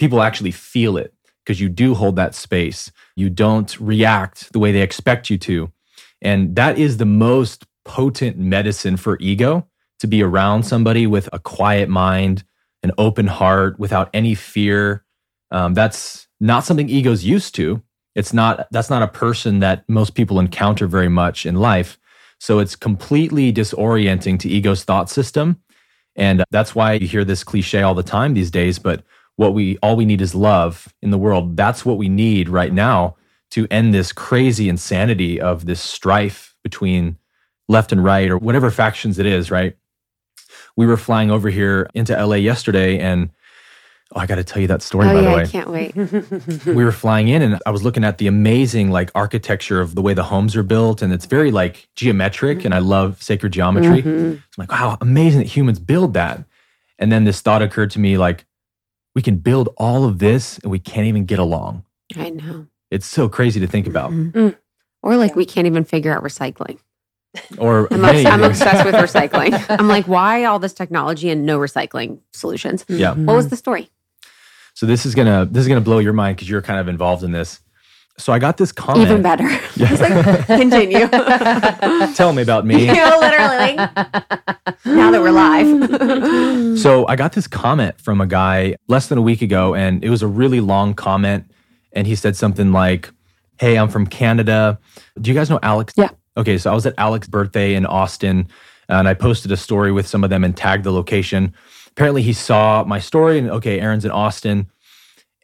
People 0.00 0.20
actually 0.20 0.50
feel 0.50 0.96
it 0.96 1.14
because 1.44 1.60
you 1.60 1.68
do 1.68 1.94
hold 1.94 2.16
that 2.16 2.34
space. 2.34 2.90
You 3.16 3.30
don't 3.30 3.78
react 3.80 4.52
the 4.52 4.58
way 4.58 4.72
they 4.72 4.82
expect 4.82 5.30
you 5.30 5.38
to. 5.38 5.72
And 6.20 6.54
that 6.56 6.78
is 6.78 6.96
the 6.96 7.04
most 7.04 7.66
potent 7.84 8.38
medicine 8.38 8.96
for 8.96 9.18
ego 9.20 9.66
to 10.00 10.06
be 10.06 10.22
around 10.22 10.64
somebody 10.64 11.06
with 11.06 11.28
a 11.32 11.38
quiet 11.38 11.88
mind, 11.88 12.44
an 12.82 12.92
open 12.98 13.26
heart, 13.26 13.78
without 13.78 14.10
any 14.14 14.34
fear. 14.34 15.04
Um, 15.50 15.74
that's 15.74 16.26
not 16.40 16.64
something 16.64 16.88
ego's 16.88 17.24
used 17.24 17.54
to. 17.56 17.82
It's 18.14 18.32
not, 18.32 18.66
that's 18.70 18.90
not 18.90 19.02
a 19.02 19.08
person 19.08 19.60
that 19.60 19.84
most 19.88 20.14
people 20.14 20.38
encounter 20.38 20.86
very 20.86 21.08
much 21.08 21.46
in 21.46 21.56
life. 21.56 21.98
So 22.38 22.58
it's 22.58 22.76
completely 22.76 23.52
disorienting 23.52 24.38
to 24.40 24.48
ego's 24.48 24.84
thought 24.84 25.08
system. 25.08 25.60
And 26.16 26.44
that's 26.50 26.74
why 26.74 26.94
you 26.94 27.06
hear 27.06 27.24
this 27.24 27.44
cliche 27.44 27.82
all 27.82 27.94
the 27.94 28.02
time 28.02 28.34
these 28.34 28.50
days. 28.50 28.78
But 28.78 29.04
what 29.42 29.54
we, 29.54 29.76
all 29.78 29.96
we 29.96 30.04
need 30.04 30.20
is 30.20 30.34
love 30.34 30.94
in 31.02 31.10
the 31.10 31.18
world. 31.18 31.56
That's 31.56 31.84
what 31.84 31.98
we 31.98 32.08
need 32.08 32.48
right 32.48 32.72
now 32.72 33.16
to 33.50 33.66
end 33.70 33.92
this 33.92 34.12
crazy 34.12 34.68
insanity 34.68 35.40
of 35.40 35.66
this 35.66 35.80
strife 35.80 36.54
between 36.62 37.18
left 37.68 37.90
and 37.90 38.04
right 38.04 38.30
or 38.30 38.38
whatever 38.38 38.70
factions 38.70 39.18
it 39.18 39.26
is, 39.26 39.50
right? 39.50 39.76
We 40.76 40.86
were 40.86 40.96
flying 40.96 41.30
over 41.30 41.50
here 41.50 41.90
into 41.92 42.14
LA 42.14 42.36
yesterday 42.36 42.98
and 42.98 43.30
Oh, 44.14 44.20
I 44.20 44.26
got 44.26 44.34
to 44.34 44.44
tell 44.44 44.60
you 44.60 44.68
that 44.68 44.82
story, 44.82 45.08
oh, 45.08 45.14
by 45.14 45.20
yeah, 45.20 45.30
the 45.30 45.36
way. 45.36 45.42
I 45.42 45.46
can't 45.46 45.70
wait. 45.70 46.66
we 46.76 46.84
were 46.84 46.92
flying 46.92 47.28
in 47.28 47.40
and 47.40 47.58
I 47.64 47.70
was 47.70 47.82
looking 47.82 48.04
at 48.04 48.18
the 48.18 48.26
amazing 48.26 48.90
like 48.90 49.10
architecture 49.14 49.80
of 49.80 49.94
the 49.94 50.02
way 50.02 50.12
the 50.12 50.24
homes 50.24 50.54
are 50.54 50.62
built. 50.62 51.00
And 51.00 51.14
it's 51.14 51.24
very 51.24 51.50
like 51.50 51.88
geometric. 51.96 52.58
Mm-hmm. 52.58 52.66
And 52.66 52.74
I 52.74 52.80
love 52.80 53.22
sacred 53.22 53.54
geometry. 53.54 54.02
Mm-hmm. 54.02 54.32
I'm 54.32 54.42
like, 54.58 54.70
wow, 54.70 54.98
amazing 55.00 55.40
that 55.40 55.46
humans 55.46 55.78
build 55.78 56.12
that. 56.12 56.44
And 56.98 57.10
then 57.10 57.24
this 57.24 57.40
thought 57.40 57.62
occurred 57.62 57.90
to 57.92 57.98
me 58.00 58.18
like, 58.18 58.44
we 59.14 59.22
can 59.22 59.36
build 59.36 59.68
all 59.76 60.04
of 60.04 60.18
this 60.18 60.58
and 60.58 60.70
we 60.70 60.78
can't 60.78 61.06
even 61.06 61.24
get 61.24 61.38
along. 61.38 61.84
I 62.16 62.30
know. 62.30 62.66
It's 62.90 63.06
so 63.06 63.28
crazy 63.28 63.60
to 63.60 63.66
think 63.66 63.86
about. 63.86 64.10
Mm-hmm. 64.10 64.50
Or 65.02 65.16
like 65.16 65.34
we 65.34 65.44
can't 65.46 65.66
even 65.66 65.84
figure 65.84 66.14
out 66.14 66.22
recycling. 66.22 66.78
Or 67.56 67.92
I'm, 67.92 68.04
obs- 68.04 68.24
I'm 68.26 68.42
obsessed 68.42 68.84
with 68.84 68.94
recycling. 68.94 69.64
I'm 69.78 69.88
like, 69.88 70.06
why 70.06 70.44
all 70.44 70.58
this 70.58 70.74
technology 70.74 71.30
and 71.30 71.46
no 71.46 71.58
recycling 71.58 72.20
solutions? 72.32 72.84
Yeah. 72.88 73.14
What 73.14 73.34
was 73.34 73.48
the 73.48 73.56
story? 73.56 73.90
So 74.74 74.86
this 74.86 75.06
is 75.06 75.14
gonna 75.14 75.46
this 75.50 75.62
is 75.62 75.68
gonna 75.68 75.80
blow 75.80 75.98
your 75.98 76.12
mind 76.12 76.36
because 76.36 76.48
you're 76.48 76.62
kind 76.62 76.78
of 76.80 76.88
involved 76.88 77.24
in 77.24 77.32
this. 77.32 77.60
So 78.18 78.32
I 78.32 78.38
got 78.38 78.56
this 78.56 78.72
comment. 78.72 79.08
Even 79.08 79.22
better. 79.22 79.48
Yeah. 79.74 79.94
like, 79.94 80.46
continue. 80.46 81.08
Tell 82.14 82.32
me 82.32 82.42
about 82.42 82.66
me. 82.66 82.80
you 82.86 82.94
know, 82.94 83.18
literally. 83.18 83.74
now 84.84 85.10
that 85.10 85.20
we're 85.20 85.30
live. 85.30 86.78
so 86.78 87.06
I 87.08 87.16
got 87.16 87.32
this 87.32 87.46
comment 87.46 87.98
from 88.00 88.20
a 88.20 88.26
guy 88.26 88.76
less 88.86 89.08
than 89.08 89.18
a 89.18 89.22
week 89.22 89.40
ago, 89.42 89.74
and 89.74 90.04
it 90.04 90.10
was 90.10 90.22
a 90.22 90.26
really 90.28 90.60
long 90.60 90.94
comment. 90.94 91.50
And 91.94 92.06
he 92.06 92.14
said 92.14 92.36
something 92.36 92.70
like, 92.70 93.10
Hey, 93.58 93.76
I'm 93.78 93.88
from 93.88 94.06
Canada. 94.06 94.78
Do 95.20 95.30
you 95.30 95.34
guys 95.34 95.48
know 95.48 95.58
Alex? 95.62 95.94
Yeah. 95.96 96.10
Okay, 96.36 96.58
so 96.58 96.70
I 96.70 96.74
was 96.74 96.86
at 96.86 96.94
Alex's 96.98 97.30
birthday 97.30 97.74
in 97.74 97.86
Austin, 97.86 98.46
and 98.88 99.08
I 99.08 99.14
posted 99.14 99.50
a 99.52 99.56
story 99.56 99.90
with 99.90 100.06
some 100.06 100.22
of 100.22 100.30
them 100.30 100.44
and 100.44 100.56
tagged 100.56 100.84
the 100.84 100.92
location 100.92 101.54
apparently 101.92 102.22
he 102.22 102.32
saw 102.32 102.84
my 102.84 102.98
story 102.98 103.38
and 103.38 103.50
okay, 103.50 103.80
Aaron's 103.80 104.04
in 104.04 104.10
Austin. 104.10 104.68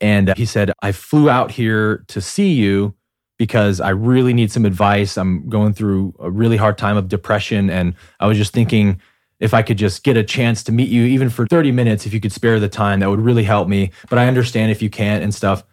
And 0.00 0.36
he 0.36 0.46
said, 0.46 0.72
I 0.80 0.92
flew 0.92 1.28
out 1.28 1.50
here 1.50 2.04
to 2.08 2.20
see 2.20 2.52
you 2.52 2.94
because 3.38 3.80
I 3.80 3.90
really 3.90 4.32
need 4.32 4.50
some 4.50 4.64
advice. 4.64 5.16
I'm 5.16 5.48
going 5.48 5.72
through 5.72 6.14
a 6.18 6.30
really 6.30 6.56
hard 6.56 6.76
time 6.76 6.96
of 6.96 7.08
depression. 7.08 7.70
And 7.70 7.94
I 8.20 8.26
was 8.26 8.36
just 8.36 8.52
thinking 8.52 9.00
if 9.40 9.54
I 9.54 9.62
could 9.62 9.78
just 9.78 10.02
get 10.02 10.16
a 10.16 10.24
chance 10.24 10.64
to 10.64 10.72
meet 10.72 10.88
you, 10.88 11.04
even 11.04 11.30
for 11.30 11.46
30 11.46 11.70
minutes, 11.70 12.06
if 12.06 12.12
you 12.12 12.20
could 12.20 12.32
spare 12.32 12.58
the 12.58 12.68
time, 12.68 13.00
that 13.00 13.08
would 13.08 13.20
really 13.20 13.44
help 13.44 13.68
me. 13.68 13.92
But 14.10 14.18
I 14.18 14.26
understand 14.26 14.72
if 14.72 14.82
you 14.82 14.90
can't 14.90 15.22
and 15.22 15.32
stuff. 15.32 15.64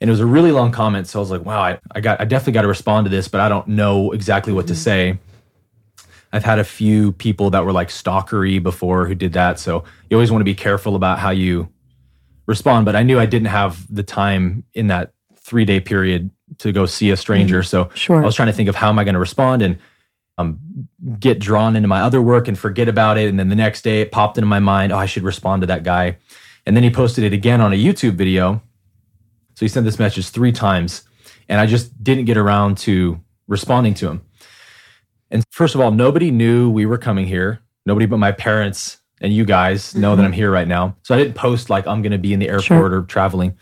And 0.00 0.08
it 0.08 0.12
was 0.12 0.20
a 0.20 0.26
really 0.26 0.50
long 0.50 0.72
comment. 0.72 1.06
So 1.06 1.18
I 1.18 1.20
was 1.20 1.30
like, 1.30 1.44
wow, 1.44 1.60
I, 1.60 1.78
I 1.92 2.00
got 2.00 2.20
I 2.20 2.24
definitely 2.24 2.54
got 2.54 2.62
to 2.62 2.68
respond 2.68 3.04
to 3.04 3.10
this, 3.10 3.28
but 3.28 3.40
I 3.40 3.48
don't 3.48 3.68
know 3.68 4.12
exactly 4.12 4.52
what 4.52 4.64
mm-hmm. 4.64 4.74
to 4.74 4.80
say. 4.80 5.18
I've 6.32 6.44
had 6.44 6.58
a 6.58 6.64
few 6.64 7.12
people 7.12 7.50
that 7.50 7.64
were 7.64 7.72
like 7.72 7.88
stalkery 7.88 8.62
before 8.62 9.06
who 9.06 9.14
did 9.14 9.32
that. 9.34 9.58
So 9.58 9.84
you 10.08 10.16
always 10.16 10.30
want 10.30 10.40
to 10.40 10.44
be 10.44 10.54
careful 10.54 10.96
about 10.96 11.18
how 11.18 11.30
you 11.30 11.68
respond. 12.46 12.84
But 12.84 12.96
I 12.96 13.02
knew 13.02 13.18
I 13.18 13.26
didn't 13.26 13.48
have 13.48 13.86
the 13.94 14.02
time 14.02 14.64
in 14.74 14.88
that 14.88 15.12
three 15.36 15.64
day 15.64 15.80
period 15.80 16.30
to 16.58 16.72
go 16.72 16.86
see 16.86 17.10
a 17.10 17.16
stranger. 17.16 17.60
Mm, 17.60 17.66
so 17.66 17.90
sure. 17.94 18.22
I 18.22 18.26
was 18.26 18.34
trying 18.34 18.48
to 18.48 18.52
think 18.52 18.68
of 18.68 18.74
how 18.74 18.88
am 18.88 18.98
I 18.98 19.04
going 19.04 19.14
to 19.14 19.20
respond 19.20 19.62
and 19.62 19.78
um, 20.38 20.58
get 21.18 21.38
drawn 21.38 21.76
into 21.76 21.88
my 21.88 22.00
other 22.00 22.22
work 22.22 22.48
and 22.48 22.58
forget 22.58 22.88
about 22.88 23.18
it. 23.18 23.28
And 23.28 23.38
then 23.38 23.48
the 23.48 23.56
next 23.56 23.82
day 23.82 24.00
it 24.00 24.12
popped 24.12 24.38
into 24.38 24.46
my 24.46 24.58
mind, 24.58 24.92
oh, 24.92 24.96
I 24.96 25.06
should 25.06 25.22
respond 25.22 25.62
to 25.62 25.66
that 25.66 25.82
guy. 25.82 26.16
And 26.66 26.76
then 26.76 26.82
he 26.82 26.90
posted 26.90 27.24
it 27.24 27.32
again 27.32 27.60
on 27.60 27.72
a 27.72 27.76
YouTube 27.76 28.14
video. 28.14 28.62
So 29.54 29.64
he 29.64 29.68
sent 29.68 29.84
this 29.84 29.98
message 29.98 30.28
three 30.28 30.52
times. 30.52 31.02
And 31.48 31.60
I 31.60 31.66
just 31.66 32.02
didn't 32.02 32.26
get 32.26 32.36
around 32.36 32.78
to 32.78 33.20
responding 33.48 33.94
to 33.94 34.08
him. 34.08 34.22
And 35.30 35.44
first 35.50 35.74
of 35.74 35.80
all, 35.80 35.90
nobody 35.90 36.30
knew 36.30 36.70
we 36.70 36.86
were 36.86 36.98
coming 36.98 37.26
here. 37.26 37.60
Nobody 37.84 38.06
but 38.06 38.18
my 38.18 38.32
parents 38.32 38.99
and 39.20 39.32
you 39.32 39.44
guys 39.44 39.94
know 39.94 40.12
mm-hmm. 40.12 40.18
that 40.18 40.26
I'm 40.26 40.32
here 40.32 40.50
right 40.50 40.68
now. 40.68 40.96
So 41.02 41.14
I 41.14 41.18
didn't 41.18 41.34
post 41.34 41.70
like 41.70 41.86
I'm 41.86 42.02
going 42.02 42.12
to 42.12 42.18
be 42.18 42.32
in 42.32 42.38
the 42.38 42.48
airport 42.48 42.64
sure. 42.64 42.94
or 42.94 43.02
traveling. 43.02 43.56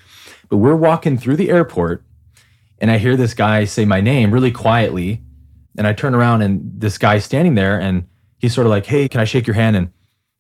But 0.48 0.58
we're 0.58 0.76
walking 0.76 1.18
through 1.18 1.36
the 1.36 1.50
airport 1.50 2.04
and 2.80 2.90
I 2.90 2.98
hear 2.98 3.16
this 3.16 3.34
guy 3.34 3.64
say 3.64 3.84
my 3.84 4.00
name 4.00 4.32
really 4.32 4.52
quietly. 4.52 5.22
And 5.76 5.86
I 5.86 5.92
turn 5.92 6.14
around 6.14 6.42
and 6.42 6.80
this 6.80 6.98
guy's 6.98 7.24
standing 7.24 7.54
there 7.54 7.80
and 7.80 8.06
he's 8.38 8.54
sort 8.54 8.66
of 8.66 8.70
like, 8.70 8.86
Hey, 8.86 9.08
can 9.08 9.20
I 9.20 9.24
shake 9.24 9.46
your 9.46 9.54
hand? 9.54 9.76
And 9.76 9.92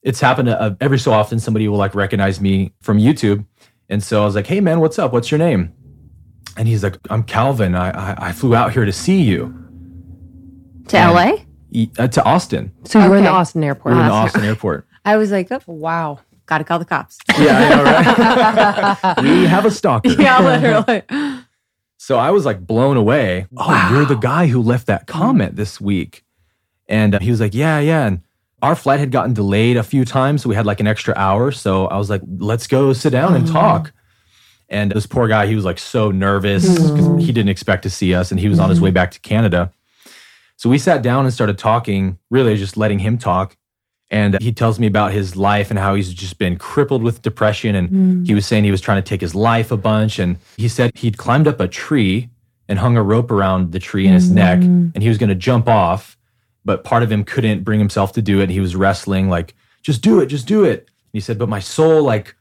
it's 0.02 0.20
happened 0.20 0.46
to, 0.46 0.60
uh, 0.60 0.74
every 0.80 0.98
so 0.98 1.12
often 1.12 1.38
somebody 1.38 1.68
will 1.68 1.78
like 1.78 1.94
recognize 1.94 2.40
me 2.40 2.72
from 2.80 2.98
YouTube. 2.98 3.44
And 3.88 4.02
so 4.02 4.22
I 4.22 4.24
was 4.24 4.34
like, 4.34 4.46
Hey 4.46 4.60
man, 4.60 4.80
what's 4.80 4.98
up? 4.98 5.12
What's 5.12 5.30
your 5.30 5.38
name? 5.38 5.72
And 6.56 6.66
he's 6.66 6.82
like, 6.82 6.96
I'm 7.10 7.22
Calvin. 7.22 7.74
I, 7.74 7.90
I, 7.90 8.28
I 8.28 8.32
flew 8.32 8.54
out 8.54 8.72
here 8.72 8.84
to 8.84 8.92
see 8.92 9.22
you. 9.22 9.54
To 10.88 10.96
LA? 10.96 11.32
Uh, 11.98 12.08
to 12.08 12.24
Austin. 12.24 12.72
So 12.84 13.02
you 13.02 13.10
were 13.10 13.16
in 13.16 13.24
the 13.24 13.30
Austin 13.30 13.62
airport. 13.62 13.92
We 13.92 13.98
were 13.98 14.04
in 14.04 14.08
the 14.08 14.14
Austin 14.14 14.44
airport. 14.44 14.87
I 15.08 15.16
was 15.16 15.30
like, 15.30 15.50
oh, 15.50 15.62
wow. 15.66 16.20
Gotta 16.44 16.64
call 16.64 16.78
the 16.78 16.84
cops. 16.84 17.18
Yeah, 17.38 17.58
I 17.58 17.68
know, 17.70 17.82
right? 17.82 19.22
we 19.22 19.46
have 19.46 19.64
a 19.64 19.70
stalker. 19.70 20.10
Yeah, 20.10 20.40
literally. 20.40 21.02
So 21.96 22.18
I 22.18 22.30
was 22.30 22.44
like 22.44 22.66
blown 22.66 22.98
away. 22.98 23.46
Oh, 23.56 23.88
you're 23.90 24.04
the 24.04 24.16
guy 24.16 24.48
who 24.48 24.60
left 24.60 24.86
that 24.86 25.06
comment 25.06 25.56
this 25.56 25.80
week. 25.80 26.24
And 26.88 27.14
uh, 27.14 27.20
he 27.20 27.30
was 27.30 27.40
like, 27.40 27.54
yeah, 27.54 27.78
yeah. 27.78 28.06
And 28.06 28.20
our 28.60 28.74
flight 28.74 29.00
had 29.00 29.10
gotten 29.10 29.32
delayed 29.32 29.78
a 29.78 29.82
few 29.82 30.04
times. 30.04 30.42
So 30.42 30.50
we 30.50 30.54
had 30.54 30.66
like 30.66 30.80
an 30.80 30.86
extra 30.86 31.14
hour. 31.16 31.52
So 31.52 31.86
I 31.86 31.96
was 31.96 32.10
like, 32.10 32.20
let's 32.38 32.66
go 32.66 32.92
sit 32.92 33.10
down 33.10 33.34
and 33.34 33.46
talk. 33.46 33.92
And 34.68 34.92
this 34.92 35.06
poor 35.06 35.26
guy, 35.26 35.46
he 35.46 35.54
was 35.54 35.64
like 35.64 35.78
so 35.78 36.10
nervous 36.10 36.68
because 36.68 37.24
he 37.24 37.32
didn't 37.32 37.48
expect 37.48 37.82
to 37.84 37.90
see 37.90 38.14
us 38.14 38.30
and 38.30 38.38
he 38.38 38.48
was 38.48 38.58
on 38.58 38.68
his 38.68 38.80
way 38.80 38.90
back 38.90 39.10
to 39.12 39.20
Canada. 39.20 39.72
So 40.56 40.68
we 40.68 40.76
sat 40.78 41.00
down 41.00 41.24
and 41.24 41.32
started 41.32 41.56
talking, 41.56 42.18
really 42.28 42.56
just 42.56 42.76
letting 42.76 42.98
him 42.98 43.16
talk. 43.16 43.56
And 44.10 44.40
he 44.40 44.52
tells 44.52 44.78
me 44.78 44.86
about 44.86 45.12
his 45.12 45.36
life 45.36 45.70
and 45.70 45.78
how 45.78 45.94
he's 45.94 46.12
just 46.12 46.38
been 46.38 46.56
crippled 46.56 47.02
with 47.02 47.20
depression. 47.20 47.74
And 47.74 47.90
mm. 47.90 48.26
he 48.26 48.34
was 48.34 48.46
saying 48.46 48.64
he 48.64 48.70
was 48.70 48.80
trying 48.80 49.02
to 49.02 49.06
take 49.06 49.20
his 49.20 49.34
life 49.34 49.70
a 49.70 49.76
bunch. 49.76 50.18
And 50.18 50.38
he 50.56 50.68
said 50.68 50.96
he'd 50.96 51.18
climbed 51.18 51.46
up 51.46 51.60
a 51.60 51.68
tree 51.68 52.30
and 52.68 52.78
hung 52.78 52.96
a 52.96 53.02
rope 53.02 53.30
around 53.30 53.72
the 53.72 53.78
tree 53.78 54.06
in 54.06 54.14
his 54.14 54.30
mm. 54.30 54.34
neck 54.34 54.60
and 54.60 55.02
he 55.02 55.08
was 55.08 55.18
going 55.18 55.28
to 55.28 55.34
jump 55.34 55.68
off. 55.68 56.16
But 56.64 56.84
part 56.84 57.02
of 57.02 57.12
him 57.12 57.24
couldn't 57.24 57.64
bring 57.64 57.78
himself 57.78 58.12
to 58.12 58.22
do 58.22 58.40
it. 58.40 58.50
He 58.50 58.60
was 58.60 58.76
wrestling, 58.76 59.28
like, 59.28 59.54
just 59.82 60.02
do 60.02 60.20
it, 60.20 60.26
just 60.26 60.46
do 60.46 60.64
it. 60.64 60.80
And 60.80 61.14
he 61.14 61.20
said, 61.20 61.38
but 61.38 61.48
my 61.48 61.60
soul, 61.60 62.02
like, 62.02 62.34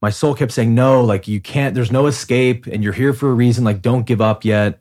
my 0.00 0.10
soul 0.10 0.34
kept 0.34 0.52
saying, 0.52 0.74
no, 0.74 1.04
like, 1.04 1.28
you 1.28 1.40
can't, 1.40 1.74
there's 1.74 1.92
no 1.92 2.06
escape 2.06 2.66
and 2.66 2.82
you're 2.82 2.92
here 2.92 3.12
for 3.12 3.30
a 3.30 3.34
reason. 3.34 3.62
Like, 3.62 3.82
don't 3.82 4.06
give 4.06 4.20
up 4.20 4.44
yet. 4.44 4.80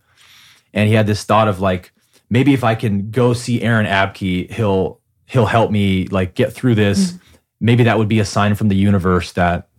And 0.73 0.87
he 0.87 0.95
had 0.95 1.05
this 1.05 1.23
thought 1.23 1.47
of, 1.47 1.59
like, 1.59 1.91
maybe 2.29 2.53
if 2.53 2.63
I 2.63 2.75
can 2.75 3.11
go 3.11 3.33
see 3.33 3.61
Aaron 3.61 3.85
Abke, 3.85 4.49
he'll 4.51 5.00
he'll 5.31 5.45
help 5.45 5.71
me 5.71 6.07
like 6.07 6.35
get 6.35 6.51
through 6.51 6.75
this. 6.75 7.13
Mm. 7.13 7.19
Maybe 7.61 7.83
that 7.85 7.97
would 7.97 8.09
be 8.09 8.19
a 8.19 8.25
sign 8.25 8.53
from 8.55 8.67
the 8.67 8.75
universe 8.75 9.31
that 9.33 9.69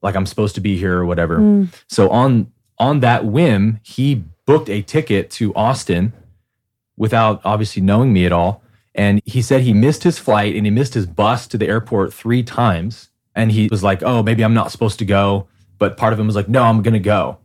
like 0.00 0.14
I'm 0.14 0.26
supposed 0.26 0.54
to 0.54 0.60
be 0.60 0.78
here 0.78 0.96
or 0.96 1.04
whatever. 1.04 1.38
Mm. 1.38 1.74
So 1.88 2.08
on 2.10 2.52
on 2.78 3.00
that 3.00 3.24
whim, 3.24 3.80
he 3.82 4.24
booked 4.44 4.70
a 4.70 4.82
ticket 4.82 5.28
to 5.32 5.52
Austin 5.54 6.12
without 6.96 7.40
obviously 7.44 7.82
knowing 7.82 8.12
me 8.12 8.26
at 8.26 8.32
all. 8.32 8.62
And 8.94 9.20
he 9.24 9.42
said 9.42 9.62
he 9.62 9.72
missed 9.72 10.04
his 10.04 10.18
flight 10.18 10.54
and 10.54 10.64
he 10.64 10.70
missed 10.70 10.94
his 10.94 11.06
bus 11.06 11.48
to 11.48 11.58
the 11.58 11.66
airport 11.66 12.14
three 12.14 12.42
times. 12.42 13.10
And 13.34 13.50
he 13.50 13.68
was 13.70 13.82
like, 13.82 14.02
oh, 14.02 14.22
maybe 14.22 14.44
I'm 14.44 14.54
not 14.54 14.70
supposed 14.70 14.98
to 15.00 15.04
go. 15.04 15.48
But 15.78 15.96
part 15.96 16.12
of 16.12 16.20
him 16.20 16.26
was 16.26 16.36
like, 16.36 16.48
no, 16.48 16.62
I'm 16.62 16.80
going 16.80 16.94
to 16.94 17.00
go. 17.00 17.38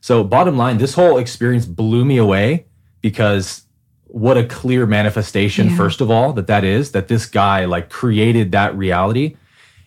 So, 0.00 0.24
bottom 0.24 0.56
line, 0.56 0.78
this 0.78 0.94
whole 0.94 1.18
experience 1.18 1.66
blew 1.66 2.04
me 2.04 2.16
away 2.16 2.66
because 3.02 3.66
what 4.12 4.36
a 4.36 4.44
clear 4.44 4.86
manifestation, 4.86 5.70
Yeah. 5.70 5.76
first 5.76 6.02
of 6.02 6.10
all, 6.10 6.34
that 6.34 6.46
that 6.46 6.64
is, 6.64 6.92
that 6.92 7.08
this 7.08 7.24
guy 7.24 7.64
like 7.64 7.88
created 7.88 8.52
that 8.52 8.76
reality. 8.76 9.36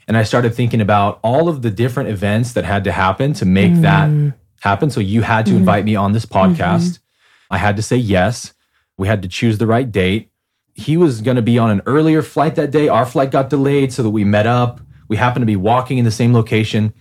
And 0.07 0.17
I 0.17 0.23
started 0.23 0.55
thinking 0.55 0.81
about 0.81 1.19
all 1.21 1.47
of 1.47 1.61
the 1.61 1.69
different 1.69 2.09
events 2.09 2.53
that 2.53 2.65
had 2.65 2.83
to 2.85 2.91
happen 2.91 3.33
to 3.33 3.45
make 3.45 3.75
that 3.81 4.09
mm. 4.09 4.33
happen. 4.61 4.89
So, 4.89 4.99
you 4.99 5.21
had 5.21 5.45
to 5.45 5.51
mm-hmm. 5.51 5.59
invite 5.59 5.85
me 5.85 5.95
on 5.95 6.13
this 6.13 6.25
mm-hmm. 6.25 6.53
podcast. 6.53 6.99
I 7.51 7.59
had 7.59 7.75
to 7.75 7.83
say 7.83 7.97
yes. 7.97 8.53
We 8.97 9.07
had 9.07 9.21
to 9.21 9.27
choose 9.27 9.59
the 9.59 9.67
right 9.67 9.91
date. 9.91 10.31
He 10.73 10.97
was 10.97 11.21
going 11.21 11.35
to 11.37 11.43
be 11.43 11.59
on 11.59 11.69
an 11.69 11.81
earlier 11.85 12.21
flight 12.21 12.55
that 12.55 12.71
day. 12.71 12.87
Our 12.87 13.05
flight 13.05 13.29
got 13.29 13.49
delayed 13.49 13.93
so 13.93 14.01
that 14.03 14.09
we 14.09 14.23
met 14.23 14.47
up. 14.47 14.81
We 15.07 15.17
happened 15.17 15.43
to 15.43 15.47
be 15.47 15.55
walking 15.55 15.99
in 15.99 16.05
the 16.05 16.11
same 16.11 16.33
location. 16.33 16.93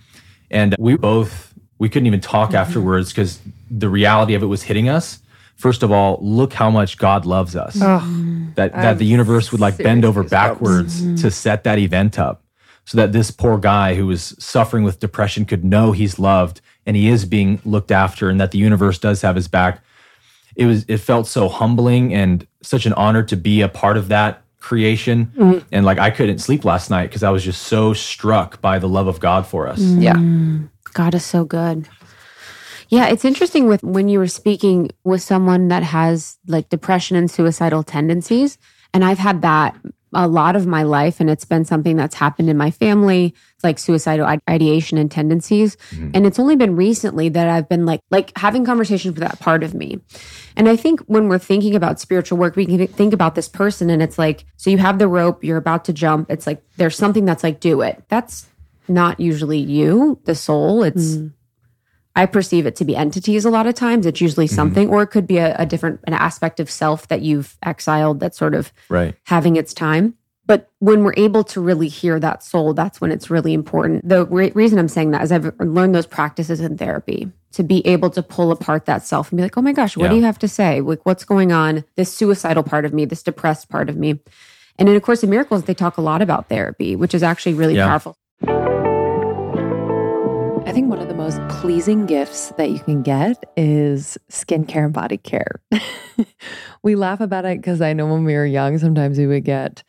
And 0.51 0.75
we 0.77 0.95
both, 0.95 1.53
we 1.79 1.89
couldn't 1.89 2.05
even 2.05 2.21
talk 2.21 2.49
mm-hmm. 2.49 2.57
afterwards 2.57 3.11
because 3.11 3.39
the 3.71 3.89
reality 3.89 4.35
of 4.35 4.43
it 4.43 4.47
was 4.47 4.63
hitting 4.63 4.89
us. 4.89 5.19
First 5.55 5.83
of 5.83 5.91
all, 5.91 6.19
look 6.21 6.53
how 6.53 6.69
much 6.69 6.97
God 6.97 7.25
loves 7.25 7.55
us. 7.55 7.75
that 8.55 8.73
that 8.73 8.75
I'm 8.75 8.97
the 8.97 9.05
universe 9.05 9.51
would 9.51 9.61
like 9.61 9.77
bend 9.77 10.03
serious 10.03 10.05
over 10.05 10.23
goosebumps. 10.23 10.29
backwards 10.29 11.01
mm-hmm. 11.01 11.15
to 11.15 11.31
set 11.31 11.63
that 11.63 11.79
event 11.79 12.19
up 12.19 12.43
so 12.85 12.97
that 12.97 13.11
this 13.13 13.31
poor 13.31 13.57
guy 13.57 13.95
who 13.95 14.07
was 14.07 14.35
suffering 14.39 14.83
with 14.83 14.99
depression 14.99 15.45
could 15.45 15.63
know 15.65 15.91
he's 15.91 16.19
loved 16.19 16.61
and 16.85 16.95
he 16.95 17.09
is 17.09 17.25
being 17.25 17.59
looked 17.65 17.91
after 17.91 18.29
and 18.29 18.39
that 18.39 18.51
the 18.51 18.57
universe 18.57 18.99
does 18.99 19.21
have 19.21 19.35
his 19.35 19.47
back 19.47 19.83
it 20.55 20.65
was 20.65 20.85
it 20.87 20.97
felt 20.97 21.27
so 21.27 21.49
humbling 21.49 22.13
and 22.13 22.47
such 22.61 22.85
an 22.85 22.93
honor 22.93 23.23
to 23.23 23.35
be 23.35 23.61
a 23.61 23.67
part 23.67 23.97
of 23.97 24.07
that 24.09 24.43
creation 24.59 25.31
mm. 25.35 25.63
and 25.71 25.85
like 25.85 25.97
i 25.99 26.09
couldn't 26.09 26.39
sleep 26.39 26.63
last 26.63 26.89
night 26.89 27.07
because 27.07 27.23
i 27.23 27.29
was 27.29 27.43
just 27.43 27.63
so 27.63 27.91
struck 27.93 28.61
by 28.61 28.79
the 28.79 28.87
love 28.87 29.07
of 29.07 29.19
god 29.19 29.45
for 29.45 29.67
us 29.67 29.79
Yeah. 29.79 30.13
Mm. 30.13 30.69
God 30.95 31.13
is 31.13 31.25
so 31.25 31.43
good. 31.43 31.89
Yeah, 32.89 33.07
it's 33.07 33.25
interesting 33.25 33.67
with 33.67 33.83
when 33.83 34.09
you 34.09 34.19
were 34.19 34.27
speaking 34.27 34.91
with 35.03 35.21
someone 35.21 35.67
that 35.69 35.83
has 35.83 36.37
like 36.47 36.69
depression 36.69 37.17
and 37.17 37.29
suicidal 37.29 37.83
tendencies. 37.83 38.57
And 38.93 39.03
I've 39.03 39.19
had 39.19 39.41
that 39.41 39.75
a 40.13 40.27
lot 40.29 40.55
of 40.55 40.65
my 40.65 40.83
life, 40.83 41.19
and 41.19 41.29
it's 41.29 41.43
been 41.43 41.65
something 41.65 41.97
that's 41.97 42.15
happened 42.15 42.49
in 42.49 42.55
my 42.55 42.71
family, 42.71 43.35
like 43.63 43.77
suicidal 43.77 44.25
ideation 44.49 44.97
and 44.97 45.11
tendencies. 45.11 45.75
Mm-hmm. 45.91 46.11
And 46.13 46.25
it's 46.25 46.39
only 46.39 46.55
been 46.55 46.77
recently 46.77 47.27
that 47.29 47.49
I've 47.49 47.67
been 47.67 47.85
like 47.85 47.99
like 48.11 48.31
having 48.37 48.65
conversations 48.65 49.15
with 49.15 49.27
that 49.27 49.39
part 49.41 49.61
of 49.63 49.73
me. 49.73 49.99
And 50.55 50.69
I 50.69 50.77
think 50.77 51.01
when 51.01 51.27
we're 51.27 51.37
thinking 51.37 51.75
about 51.75 51.99
spiritual 51.99 52.37
work, 52.37 52.55
we 52.55 52.65
can 52.65 52.87
think 52.87 53.13
about 53.13 53.35
this 53.35 53.49
person, 53.49 53.89
and 53.89 54.01
it's 54.01 54.17
like, 54.17 54.45
so 54.55 54.69
you 54.69 54.77
have 54.77 54.99
the 54.99 55.09
rope, 55.09 55.43
you're 55.43 55.57
about 55.57 55.83
to 55.85 55.93
jump. 55.93 56.31
It's 56.31 56.47
like 56.47 56.63
there's 56.77 56.95
something 56.95 57.25
that's 57.25 57.43
like, 57.43 57.59
do 57.59 57.81
it. 57.81 58.01
That's 58.07 58.47
not 58.87 59.19
usually 59.19 59.59
you, 59.59 60.19
the 60.23 60.35
soul. 60.35 60.83
It's 60.83 61.15
mm. 61.15 61.33
I 62.15 62.25
perceive 62.25 62.65
it 62.65 62.75
to 62.77 62.85
be 62.85 62.95
entities 62.95 63.45
a 63.45 63.49
lot 63.49 63.67
of 63.67 63.75
times. 63.75 64.05
It's 64.05 64.21
usually 64.21 64.47
mm-hmm. 64.47 64.55
something, 64.55 64.89
or 64.89 65.03
it 65.03 65.07
could 65.07 65.27
be 65.27 65.37
a, 65.37 65.55
a 65.57 65.65
different 65.65 65.99
an 66.05 66.13
aspect 66.13 66.59
of 66.59 66.71
self 66.71 67.07
that 67.09 67.21
you've 67.21 67.57
exiled 67.63 68.19
that's 68.19 68.37
sort 68.37 68.55
of 68.55 68.71
right 68.89 69.15
having 69.25 69.55
its 69.55 69.73
time. 69.73 70.15
But 70.47 70.69
when 70.79 71.03
we're 71.03 71.15
able 71.17 71.43
to 71.45 71.59
really 71.59 71.87
hear 71.87 72.19
that 72.19 72.43
soul, 72.43 72.73
that's 72.73 73.01
when 73.01 73.11
it's 73.11 73.31
really 73.31 73.53
important. 73.53 74.07
The 74.07 74.25
re- 74.27 74.51
reason 74.53 74.77
I'm 74.77 74.87
saying 74.87 75.11
that 75.11 75.23
is 75.23 75.31
I've 75.31 75.51
learned 75.59 75.95
those 75.95 76.05
practices 76.05 76.61
in 76.61 76.77
therapy 76.77 77.31
to 77.53 77.63
be 77.63 77.85
able 77.87 78.11
to 78.11 78.21
pull 78.21 78.51
apart 78.51 78.85
that 78.85 79.03
self 79.03 79.31
and 79.31 79.37
be 79.37 79.43
like, 79.43 79.57
oh 79.57 79.61
my 79.61 79.71
gosh, 79.71 79.97
what 79.97 80.09
do 80.09 80.15
you 80.15 80.23
have 80.23 80.37
to 80.39 80.47
say? 80.47 80.81
Like, 80.81 81.03
what's 81.05 81.23
going 81.23 81.51
on? 81.51 81.83
This 81.95 82.13
suicidal 82.13 82.63
part 82.63 82.85
of 82.85 82.93
me, 82.93 83.05
this 83.05 83.23
depressed 83.23 83.69
part 83.69 83.89
of 83.89 83.97
me. 83.97 84.19
And 84.77 84.89
in 84.89 84.95
A 84.95 85.01
Course 85.01 85.23
in 85.23 85.29
Miracles, 85.29 85.63
they 85.63 85.73
talk 85.73 85.97
a 85.97 86.01
lot 86.01 86.21
about 86.21 86.49
therapy, 86.49 86.95
which 86.95 87.15
is 87.15 87.23
actually 87.23 87.53
really 87.53 87.75
Yeah. 87.75 87.87
powerful. 87.87 88.17
I 90.65 90.71
think 90.71 90.89
one 90.89 90.99
of 90.99 91.07
the 91.07 91.13
most 91.13 91.39
pleasing 91.47 92.07
gifts 92.07 92.51
that 92.57 92.71
you 92.71 92.79
can 92.79 93.03
get 93.03 93.51
is 93.55 94.17
skincare 94.31 94.85
and 94.85 94.93
body 94.93 95.17
care. 95.17 95.61
we 96.83 96.95
laugh 96.95 97.21
about 97.21 97.45
it 97.45 97.59
because 97.59 97.81
I 97.81 97.93
know 97.93 98.07
when 98.07 98.23
we 98.23 98.33
were 98.33 98.47
young, 98.47 98.79
sometimes 98.79 99.19
we 99.19 99.27
would 99.27 99.45
get, 99.45 99.83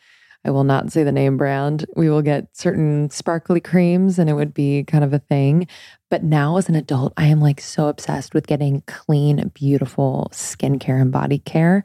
I 0.47 0.51
will 0.51 0.65
not 0.65 0.93
say 0.93 1.03
the 1.03 1.11
name 1.11 1.37
brand, 1.37 1.85
we 1.97 2.09
will 2.09 2.23
get 2.23 2.57
certain 2.57 3.11
sparkly 3.11 3.61
creams 3.61 4.17
and 4.17 4.31
it 4.31 4.35
would 4.35 4.55
be 4.55 4.85
kind 4.85 5.03
of 5.03 5.13
a 5.13 5.19
thing. 5.19 5.67
But 6.09 6.23
now 6.23 6.57
as 6.57 6.69
an 6.69 6.77
adult, 6.77 7.13
I 7.17 7.27
am 7.27 7.41
like 7.41 7.61
so 7.61 7.89
obsessed 7.89 8.33
with 8.33 8.47
getting 8.47 8.83
clean, 8.87 9.51
beautiful 9.55 10.29
skincare 10.33 11.01
and 11.01 11.11
body 11.11 11.41
care. 11.41 11.83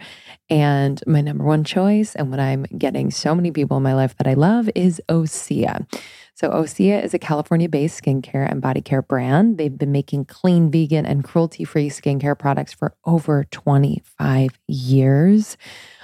And 0.48 1.02
my 1.08 1.22
number 1.22 1.44
one 1.44 1.64
choice, 1.64 2.14
and 2.14 2.30
what 2.30 2.40
I'm 2.40 2.64
getting 2.78 3.10
so 3.10 3.34
many 3.34 3.50
people 3.50 3.78
in 3.78 3.84
my 3.84 3.96
life 3.96 4.16
that 4.18 4.28
I 4.28 4.36
love, 4.36 4.70
is 4.76 5.02
Osea. 5.10 5.88
So, 6.36 6.50
Osea 6.50 7.04
is 7.04 7.14
a 7.16 7.20
California 7.20 7.68
based 7.68 8.04
skincare 8.04 8.50
and 8.50 8.62
body 8.62 8.82
care 8.82 9.02
brand. 9.02 9.58
They've 9.58 9.76
been 9.76 9.92
making 9.92 10.26
clean, 10.26 10.70
vegan, 10.72 11.06
and 11.06 11.24
cruelty 11.24 11.64
free 11.64 11.90
skincare 11.90 12.38
products 12.38 12.74
for 12.74 12.94
over 13.06 13.46
25 13.46 14.60
years. 14.68 15.58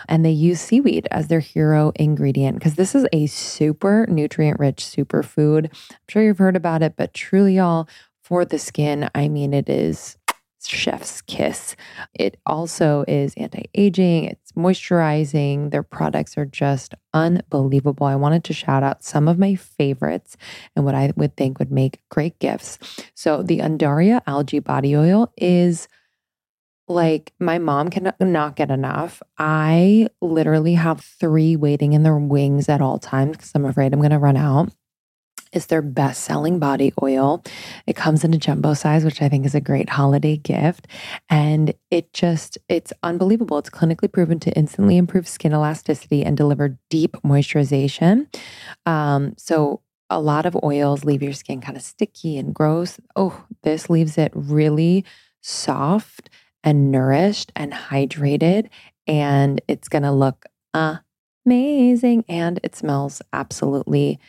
And 0.08 0.26
they 0.26 0.32
use 0.32 0.60
seaweed 0.60 1.08
as 1.12 1.28
their 1.28 1.40
hero 1.40 1.92
ingredient 1.96 2.58
because 2.58 2.76
this 2.76 2.96
is 2.96 3.08
a 3.12 3.28
super 3.28 4.06
nutrient 4.08 4.60
rich 4.60 4.84
superfood. 4.84 5.66
I'm 5.92 5.98
sure 6.10 6.24
you've 6.24 6.38
heard 6.38 6.56
about 6.56 6.82
it, 6.82 6.96
but 6.96 7.14
truly, 7.14 7.56
y'all, 7.56 7.88
for 8.24 8.46
the 8.46 8.60
skin, 8.60 9.10
I 9.16 9.30
mean, 9.30 9.54
it 9.54 9.70
is 9.70 10.18
chef's 10.66 11.22
kiss. 11.22 11.76
It 12.14 12.38
also 12.46 13.06
is 13.08 13.34
anti 13.38 13.70
aging, 13.76 14.26
it's 14.26 14.52
moisturizing. 14.54 15.72
Their 15.72 15.84
products 15.84 16.38
are 16.38 16.46
just 16.46 16.94
unbelievable. 17.14 18.06
I 18.08 18.16
wanted 18.16 18.44
to 18.46 18.54
shout 18.54 18.84
out 18.84 19.04
some 19.04 19.28
of 19.28 19.40
my 19.40 19.56
favorites 19.56 20.38
and 20.76 20.86
what 20.86 20.96
I 20.96 21.14
would 21.16 21.36
think 21.38 21.60
would 21.60 21.72
make 21.72 22.02
great 22.10 22.38
gifts. 22.40 22.80
So, 23.14 23.44
the 23.44 23.60
Undaria 23.60 24.22
algae 24.28 24.60
body 24.60 24.96
oil 24.96 25.32
is 25.38 25.88
like 26.88 27.34
my 27.40 27.58
mom 27.58 27.90
cannot 27.90 28.20
not 28.20 28.56
get 28.56 28.72
enough. 28.72 29.22
I 29.38 30.08
literally 30.22 30.76
have 30.76 31.02
three 31.02 31.56
waiting 31.56 31.94
in 31.94 32.04
their 32.04 32.18
wings 32.18 32.70
at 32.70 32.82
all 32.82 33.00
times 33.00 33.38
because 33.38 33.52
I'm 33.56 33.66
afraid 33.66 33.94
I'm 33.94 34.00
going 34.00 34.12
to 34.12 34.20
run 34.20 34.38
out. 34.38 34.72
It's 35.54 35.68
their 35.68 35.82
best 35.82 36.24
selling 36.24 36.60
body 36.60 36.94
oil. 37.02 37.44
It 37.86 37.96
comes 37.96 38.24
in 38.24 38.34
a 38.34 38.38
jumbo 38.38 38.74
size, 38.74 39.06
which 39.06 39.22
I 39.22 39.30
think 39.30 39.46
is 39.46 39.56
a 39.56 39.62
great 39.62 39.90
holiday 39.90 40.38
gift. 40.38 40.88
And 41.30 41.74
it 41.90 42.14
just, 42.14 42.58
it's 42.68 42.92
unbelievable. 43.02 43.58
It's 43.58 43.70
clinically 43.70 44.12
proven 44.12 44.40
to 44.42 44.52
instantly 44.52 44.98
improve 44.98 45.28
skin 45.28 45.54
elasticity 45.54 46.24
and 46.24 46.36
deliver 46.36 46.78
deep 46.90 47.14
moisturization. 47.24 48.28
Um, 48.86 49.34
so, 49.38 49.82
a 50.10 50.22
lot 50.22 50.46
of 50.46 50.58
oils 50.64 51.04
leave 51.04 51.22
your 51.22 51.34
skin 51.34 51.60
kind 51.60 51.76
of 51.76 51.84
sticky 51.84 52.38
and 52.38 52.56
gross. 52.56 52.98
Oh, 53.18 53.46
this 53.64 53.90
leaves 53.90 54.18
it 54.18 54.32
really 54.34 55.04
soft 55.42 56.30
and 56.68 56.92
nourished 56.92 57.50
and 57.56 57.72
hydrated. 57.72 58.68
And 59.08 59.62
it's 59.70 59.88
going 59.88 60.04
to 60.04 60.12
look 60.12 60.46
amazing. 60.74 62.26
And 62.28 62.60
it 62.62 62.76
smells 62.76 63.22
absolutely 63.32 64.20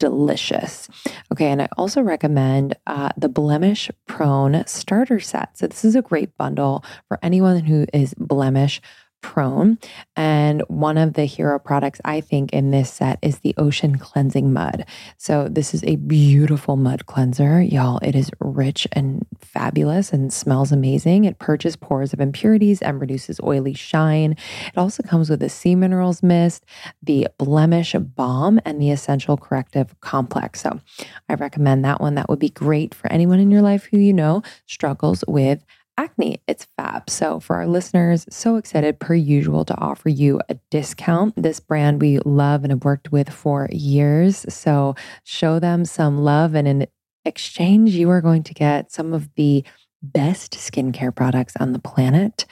delicious. 0.00 0.88
Okay, 1.32 1.46
and 1.46 1.62
I 1.62 1.68
also 1.76 2.02
recommend 2.02 2.76
uh, 2.88 3.10
the 3.16 3.28
Blemish 3.28 3.92
Prone 4.06 4.64
Starter 4.66 5.20
Set. 5.20 5.56
So, 5.56 5.68
this 5.68 5.84
is 5.84 5.94
a 5.94 6.02
great 6.02 6.36
bundle 6.36 6.84
for 7.06 7.18
anyone 7.22 7.60
who 7.60 7.86
is 7.92 8.12
blemish 8.14 8.80
prone. 9.20 9.78
And 10.16 10.62
one 10.68 10.98
of 10.98 11.14
the 11.14 11.24
hero 11.24 11.58
products 11.58 12.00
I 12.04 12.20
think 12.20 12.52
in 12.52 12.70
this 12.70 12.92
set 12.92 13.18
is 13.22 13.40
the 13.40 13.54
Ocean 13.56 13.98
Cleansing 13.98 14.52
Mud. 14.52 14.84
So, 15.16 15.48
this 15.48 15.74
is 15.74 15.84
a 15.84 15.96
beautiful 15.96 16.76
mud 16.76 17.06
cleanser. 17.06 17.60
Y'all, 17.60 17.98
it 17.98 18.14
is 18.14 18.30
rich 18.40 18.86
and 18.92 19.26
fabulous 19.40 20.12
and 20.12 20.32
smells 20.32 20.72
amazing. 20.72 21.24
It 21.24 21.38
purges 21.38 21.76
pores 21.76 22.12
of 22.12 22.20
impurities 22.20 22.82
and 22.82 23.00
reduces 23.00 23.40
oily 23.42 23.74
shine. 23.74 24.32
It 24.66 24.78
also 24.78 25.02
comes 25.02 25.30
with 25.30 25.40
the 25.40 25.48
sea 25.48 25.74
minerals 25.74 26.22
mist, 26.22 26.64
the 27.02 27.28
blemish 27.38 27.94
balm, 27.94 28.60
and 28.64 28.80
the 28.80 28.90
essential 28.90 29.36
corrective 29.36 29.98
complex. 30.00 30.60
So, 30.60 30.80
I 31.28 31.34
recommend 31.34 31.84
that 31.84 32.00
one. 32.00 32.14
That 32.14 32.28
would 32.28 32.38
be 32.38 32.50
great 32.50 32.94
for 32.94 33.10
anyone 33.12 33.40
in 33.40 33.50
your 33.50 33.62
life 33.62 33.88
who 33.90 33.98
you 33.98 34.12
know 34.12 34.42
struggles 34.66 35.24
with 35.26 35.64
acne. 35.98 36.40
It's 36.46 36.66
fab. 36.76 37.10
So, 37.10 37.40
for 37.40 37.56
our 37.56 37.66
listeners, 37.66 38.24
so 38.30 38.56
excited 38.56 38.98
per 38.98 39.14
usual 39.14 39.64
to 39.66 39.76
offer 39.78 40.08
you 40.08 40.40
a 40.48 40.54
discount. 40.70 41.34
This 41.36 41.60
brand 41.60 42.00
we 42.00 42.20
love 42.20 42.62
and 42.62 42.70
have 42.70 42.84
worked 42.84 43.12
with 43.12 43.28
for 43.28 43.68
years. 43.70 44.46
So, 44.48 44.94
show 45.24 45.58
them 45.58 45.84
some 45.84 46.18
love. 46.22 46.54
And 46.54 46.66
in 46.66 46.86
exchange, 47.24 47.90
you 47.90 48.08
are 48.10 48.22
going 48.22 48.44
to 48.44 48.54
get 48.54 48.92
some 48.92 49.12
of 49.12 49.28
the 49.34 49.64
best 50.00 50.52
skincare 50.52 51.14
products 51.14 51.54
on 51.58 51.72
the 51.72 51.80
planet. 51.80 52.46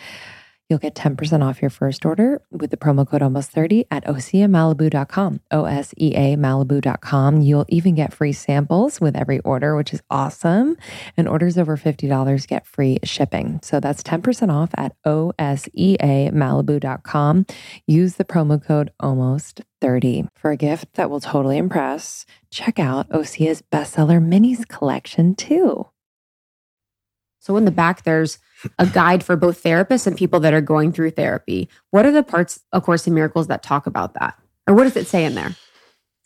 You'll 0.69 0.81
get 0.81 0.95
10% 0.97 1.45
off 1.45 1.63
your 1.63 1.71
first 1.71 2.05
order 2.05 2.43
with 2.51 2.71
the 2.71 2.77
promo 2.77 3.09
code 3.09 3.23
almost 3.23 3.51
30 3.51 3.87
at 3.91 4.05
oseamalibu.com. 4.05 5.41
O 5.53 5.65
S 5.65 5.95
E 5.97 6.15
A 6.17 6.37
Malibu.com. 6.37 7.41
You'll 7.41 7.67
even 7.69 7.95
get 7.95 8.13
free 8.13 8.33
samples 8.33 9.01
with 9.01 9.15
every 9.17 9.39
order, 9.41 9.77
which 9.77 9.95
is 9.95 10.03
awesome. 10.11 10.77
And 11.17 11.29
orders 11.29 11.57
over 11.57 11.77
$50 11.77 12.47
get 12.49 12.67
free 12.67 12.99
shipping. 13.05 13.61
So 13.63 13.79
that's 13.79 14.03
10% 14.03 14.53
off 14.53 14.71
at 14.77 14.97
O 15.05 15.33
S 15.39 15.69
E 15.73 15.97
A 16.01 16.31
Malibu.com. 16.33 17.47
Use 17.87 18.17
the 18.17 18.25
promo 18.25 18.63
code 18.63 18.93
almost 18.99 19.61
30 19.81 20.27
for 20.35 20.51
a 20.51 20.57
gift 20.57 20.95
that 20.95 21.11
will 21.11 21.21
totally 21.21 21.59
impress. 21.59 22.27
Check 22.51 22.79
out 22.79 23.09
Osea's 23.11 23.63
bestseller 23.63 24.21
minis 24.21 24.67
collection 24.67 25.35
too. 25.35 25.87
So 27.47 27.57
in 27.57 27.65
the 27.65 27.71
back, 27.71 28.03
there's 28.03 28.39
a 28.81 28.87
guide 28.87 29.23
for 29.23 29.37
both 29.37 29.63
therapists 29.63 30.05
and 30.09 30.17
people 30.17 30.41
that 30.41 30.53
are 30.53 30.61
going 30.61 30.93
through 30.93 31.13
therapy. 31.13 31.69
What 31.93 32.05
are 32.05 32.11
the 32.11 32.25
parts 32.25 32.59
of 32.73 32.83
Course 32.83 33.07
in 33.07 33.15
Miracles 33.15 33.47
that 33.47 33.63
talk 33.63 33.87
about 33.87 34.15
that? 34.15 34.37
Or 34.67 34.75
what 34.75 34.83
does 34.83 34.97
it 34.97 35.07
say 35.07 35.25
in 35.25 35.37
there? 35.37 35.55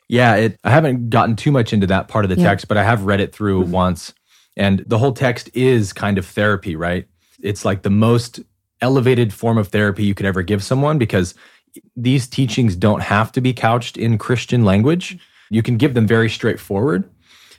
Yeah, 0.09 0.37
it, 0.37 0.59
I 0.65 0.71
haven't 0.71 1.11
gotten 1.11 1.37
too 1.37 1.53
much 1.53 1.75
into 1.75 1.87
that 1.89 2.09
part 2.09 2.25
of 2.25 2.31
the 2.31 2.37
Yeah. 2.41 2.45
text, 2.49 2.69
but 2.69 2.79
I 2.79 2.85
have 2.85 3.03
read 3.05 3.21
it 3.21 3.35
through 3.35 3.67
Mhm. 3.67 3.69
once. 3.69 4.15
And 4.57 4.83
the 4.87 4.97
whole 4.97 5.13
text 5.13 5.51
is 5.53 5.93
kind 5.93 6.17
of 6.17 6.25
therapy, 6.25 6.75
right? 6.75 7.07
It's 7.43 7.67
like 7.67 7.83
the 7.83 7.91
most 7.91 8.41
elevated 8.81 9.31
form 9.35 9.59
of 9.59 9.69
therapy 9.69 10.05
you 10.05 10.15
could 10.15 10.25
ever 10.25 10.41
give 10.41 10.65
someone 10.65 10.97
because 10.97 11.35
these 11.95 12.27
teachings 12.27 12.77
don't 12.77 13.03
have 13.03 13.31
to 13.33 13.43
be 13.43 13.53
couched 13.53 13.99
in 13.99 14.17
Christian 14.17 14.65
language. 14.65 15.19
You 15.51 15.63
can 15.63 15.77
give 15.77 15.93
them 15.93 16.07
very 16.07 16.31
straightforward. 16.31 17.05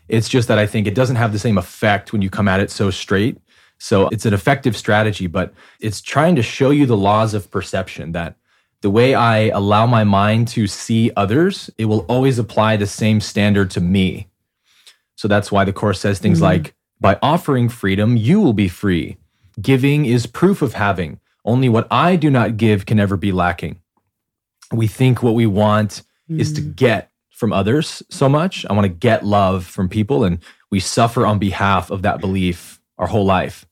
It's 0.10 0.28
just 0.28 0.48
that 0.48 0.58
I 0.58 0.66
think 0.66 0.88
it 0.88 0.96
doesn't 0.96 1.16
have 1.18 1.32
the 1.32 1.38
same 1.40 1.60
effect 1.60 2.12
when 2.12 2.24
you 2.24 2.32
come 2.32 2.48
at 2.48 2.60
it 2.60 2.72
so 2.72 2.90
straight. 2.90 3.38
So 3.84 4.10
it's 4.10 4.28
an 4.28 4.34
effective 4.34 4.78
strategy, 4.78 5.26
but 5.26 5.56
it's 5.80 6.02
trying 6.02 6.36
to 6.36 6.44
show 6.44 6.70
you 6.70 6.86
the 6.86 6.96
laws 6.96 7.34
of 7.34 7.50
perception 7.50 8.12
that 8.12 8.36
the 8.82 8.92
way 8.92 9.16
I 9.16 9.48
allow 9.48 9.88
my 9.88 10.04
mind 10.04 10.48
to 10.50 10.68
see 10.68 11.10
others, 11.18 11.70
it 11.80 11.86
will 11.86 12.06
always 12.08 12.38
apply 12.38 12.78
the 12.78 12.86
same 12.86 13.20
standard 13.20 13.72
to 13.72 13.82
me. 13.82 14.28
So 15.16 15.28
that's 15.28 15.52
why 15.52 15.66
the 15.66 15.74
Course 15.74 16.00
says 16.00 16.20
things 16.20 16.38
Mhm. 16.40 16.44
like, 16.44 16.76
by 17.00 17.18
offering 17.24 17.70
freedom, 17.70 18.16
you 18.18 18.40
will 18.40 18.54
be 18.54 18.68
free. 18.68 19.18
Giving 19.60 20.06
is 20.06 20.28
proof 20.28 20.62
of 20.62 20.74
having. 20.74 21.20
Only 21.44 21.68
what 21.68 21.88
I 21.90 22.16
do 22.18 22.30
not 22.30 22.58
give 22.58 22.86
can 22.86 23.00
ever 23.00 23.18
be 23.18 23.32
lacking. 23.32 23.78
We 24.72 24.86
think 24.86 25.24
what 25.24 25.34
we 25.34 25.48
want 25.48 26.04
is 26.30 26.54
to 26.54 26.62
get 26.62 27.10
from 27.32 27.52
others 27.52 28.04
so 28.10 28.30
much. 28.30 28.64
I 28.70 28.74
want 28.74 28.86
to 28.86 28.90
get 28.90 29.26
love 29.26 29.66
from 29.66 29.90
people, 29.90 30.24
and 30.24 30.38
we 30.70 30.80
suffer 30.80 31.26
on 31.26 31.40
behalf 31.40 31.90
of 31.90 32.04
that 32.04 32.22
belief 32.22 32.80
our 33.00 33.08
whole 33.08 33.26
life. 33.26 33.66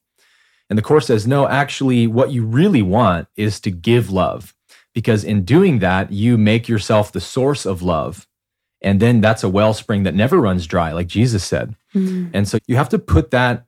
And 0.69 0.77
the 0.77 0.83
Course 0.83 1.07
says, 1.07 1.25
no, 1.25 1.47
actually, 1.47 2.05
what 2.07 2.31
you 2.31 2.45
really 2.45 2.81
want 2.81 3.27
is 3.35 3.59
to 3.61 3.71
give 3.71 4.11
love, 4.11 4.53
because 4.93 5.23
in 5.23 5.43
doing 5.43 5.79
that, 5.79 6.11
you 6.11 6.37
make 6.37 6.67
yourself 6.67 7.11
the 7.11 7.21
source 7.21 7.65
of 7.65 7.81
love. 7.81 8.27
And 8.81 8.99
then 8.99 9.19
that's 9.19 9.43
a 9.43 9.49
wellspring 9.49 10.03
that 10.03 10.15
never 10.15 10.39
runs 10.39 10.65
dry, 10.67 10.93
like 10.93 11.07
Jesus 11.07 11.43
said. 11.43 11.75
Mm. 11.93 12.31
And 12.33 12.47
so 12.47 12.59
you 12.67 12.75
have 12.75 12.89
to 12.89 12.99
put 12.99 13.31
that 13.31 13.65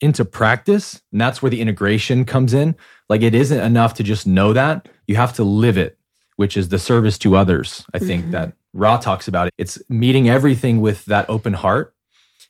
into 0.00 0.24
practice. 0.24 1.00
And 1.12 1.20
that's 1.20 1.40
where 1.40 1.50
the 1.50 1.60
integration 1.60 2.24
comes 2.24 2.52
in. 2.52 2.74
Like 3.08 3.22
it 3.22 3.34
isn't 3.34 3.60
enough 3.60 3.94
to 3.94 4.02
just 4.02 4.26
know 4.26 4.52
that, 4.52 4.88
you 5.06 5.16
have 5.16 5.34
to 5.34 5.44
live 5.44 5.78
it, 5.78 5.98
which 6.36 6.56
is 6.56 6.68
the 6.68 6.78
service 6.78 7.16
to 7.18 7.36
others. 7.36 7.84
I 7.94 8.00
think 8.00 8.26
Mhm. 8.26 8.30
that 8.32 8.52
Ra 8.72 8.96
talks 8.96 9.28
about 9.28 9.46
it. 9.46 9.54
It's 9.56 9.80
meeting 9.88 10.28
everything 10.28 10.80
with 10.80 11.04
that 11.04 11.30
open 11.30 11.52
heart. 11.52 11.93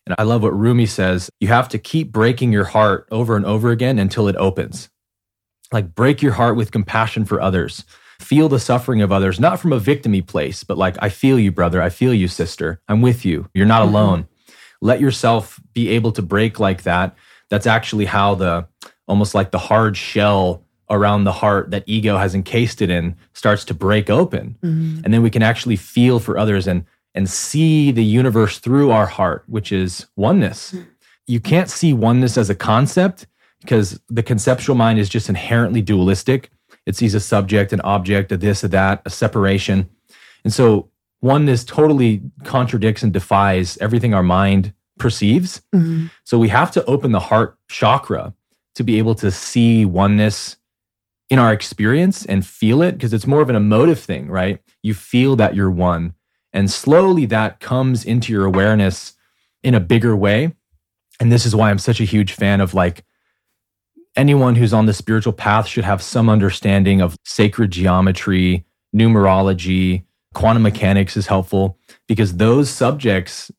And 0.07 0.15
I 0.19 0.23
love 0.25 0.43
what 0.43 0.57
Rumi 0.59 0.87
says 0.87 1.31
you 1.41 1.49
have 1.49 1.69
to 1.71 1.79
keep 1.79 2.13
breaking 2.13 2.53
your 2.53 2.65
heart 2.65 3.09
over 3.11 3.37
and 3.37 3.47
over 3.47 3.71
again 3.71 3.99
until 3.99 4.29
it 4.29 4.37
opens. 4.37 4.91
Like 5.73 5.95
break 5.95 6.21
your 6.23 6.33
heart 6.33 6.57
with 6.57 6.71
compassion 6.73 7.25
for 7.25 7.41
others. 7.41 7.85
Feel 8.21 8.49
the 8.49 8.61
suffering 8.61 9.03
of 9.03 9.11
others, 9.11 9.41
not 9.41 9.59
from 9.59 9.73
a 9.73 9.81
victimy 9.81 10.25
place, 10.25 10.63
but 10.63 10.79
like, 10.79 10.97
I 11.01 11.09
feel 11.09 11.39
you, 11.39 11.51
brother. 11.51 11.83
I 11.83 11.89
feel 11.89 12.15
you, 12.15 12.29
sister. 12.29 12.81
I'm 12.89 13.03
with 13.03 13.25
you. 13.25 13.49
You're 13.55 13.67
not 13.67 13.83
Mhm. 13.83 13.89
alone. 13.89 14.29
Let 14.81 15.01
yourself 15.01 15.59
be 15.73 15.89
able 15.91 16.13
to 16.13 16.23
break 16.23 16.61
like 16.61 16.83
that. 16.83 17.17
That's 17.51 17.67
actually 17.67 18.05
how 18.05 18.35
the 18.35 18.67
almost 19.09 19.35
like 19.35 19.51
the 19.51 19.59
hard 19.59 19.97
shell 19.97 20.63
around 20.91 21.25
the 21.25 21.33
heart 21.33 21.71
that 21.71 21.83
ego 21.87 22.17
has 22.19 22.35
encased 22.35 22.81
it 22.83 22.91
in 22.91 23.17
starts 23.33 23.65
to 23.65 23.75
break 23.75 24.09
open. 24.11 24.57
Mm. 24.63 25.03
And 25.05 25.13
then 25.15 25.23
we 25.23 25.31
can 25.31 25.43
actually 25.43 25.77
feel 25.77 26.19
for 26.21 26.39
others 26.39 26.67
and 26.67 26.85
and 27.15 27.29
see 27.29 27.93
the 27.93 28.05
universe 28.05 28.59
through 28.59 28.91
our 28.91 29.07
heart, 29.07 29.45
which 29.47 29.71
is 29.73 30.07
oneness. 30.17 30.75
You 31.27 31.41
can't 31.41 31.71
see 31.71 31.93
oneness 31.93 32.37
as 32.37 32.51
a 32.51 32.55
concept 32.55 33.27
because 33.61 34.01
the 34.09 34.23
conceptual 34.23 34.75
mind 34.75 34.99
is 34.99 35.09
just 35.09 35.29
inherently 35.29 35.81
dualistic. 35.81 36.51
It 36.87 36.97
sees 36.97 37.15
a 37.15 37.21
subject, 37.21 37.73
an 37.73 37.81
object, 37.81 38.33
a 38.33 38.37
this, 38.37 38.63
a 38.65 38.69
that, 38.69 39.03
a 39.07 39.11
separation. 39.11 39.89
And 40.45 40.53
so 40.53 40.91
oneness 41.23 41.65
totally 41.65 42.21
contradicts 42.43 43.03
and 43.03 43.13
defies 43.13 43.79
everything 43.79 44.13
our 44.13 44.23
mind 44.23 44.75
perceives. 44.99 45.63
Mm. 45.75 46.11
So 46.25 46.39
we 46.39 46.49
have 46.49 46.71
to 46.73 46.85
open 46.85 47.13
the 47.13 47.21
heart 47.21 47.57
chakra 47.69 48.35
to 48.75 48.85
be 48.85 48.99
able 48.99 49.15
to 49.17 49.31
see 49.31 49.85
oneness 49.85 50.57
in 51.31 51.39
our 51.39 51.53
experience 51.53 52.27
and 52.27 52.47
feel 52.47 52.83
it 52.83 52.93
because 52.93 53.15
it's 53.15 53.27
more 53.27 53.41
of 53.41 53.49
an 53.49 53.57
emotive 53.57 53.99
thing, 53.99 54.29
right? 54.29 54.61
You 54.83 54.95
feel 54.95 55.37
that 55.37 55.55
you're 55.55 55.71
one. 55.71 56.15
And 56.55 56.71
slowly 56.71 57.27
that 57.27 57.61
comes 57.61 58.05
into 58.05 58.33
your 58.33 58.47
awareness 58.47 59.13
in 59.63 59.75
a 59.75 59.81
bigger 59.81 60.17
way. 60.17 60.55
And 61.21 61.31
this 61.31 61.45
is 61.45 61.55
why 61.55 61.69
I'm 61.69 61.79
such 61.79 62.01
a 62.01 62.05
huge 62.05 62.33
fan 62.33 62.63
of 62.63 62.73
like 62.73 63.05
anyone 64.17 64.55
who's 64.55 64.73
on 64.73 64.87
the 64.87 64.95
spiritual 64.95 65.33
path 65.33 65.67
should 65.67 65.85
have 65.85 66.01
some 66.01 66.31
understanding 66.31 67.01
of 67.03 67.17
sacred 67.25 67.73
geometry, 67.73 68.65
numerology, 68.95 70.05
quantum 70.35 70.63
mechanics 70.63 71.17
is 71.17 71.27
helpful 71.27 71.79
because 72.07 72.37
those 72.37 72.71
subjects 72.71 73.51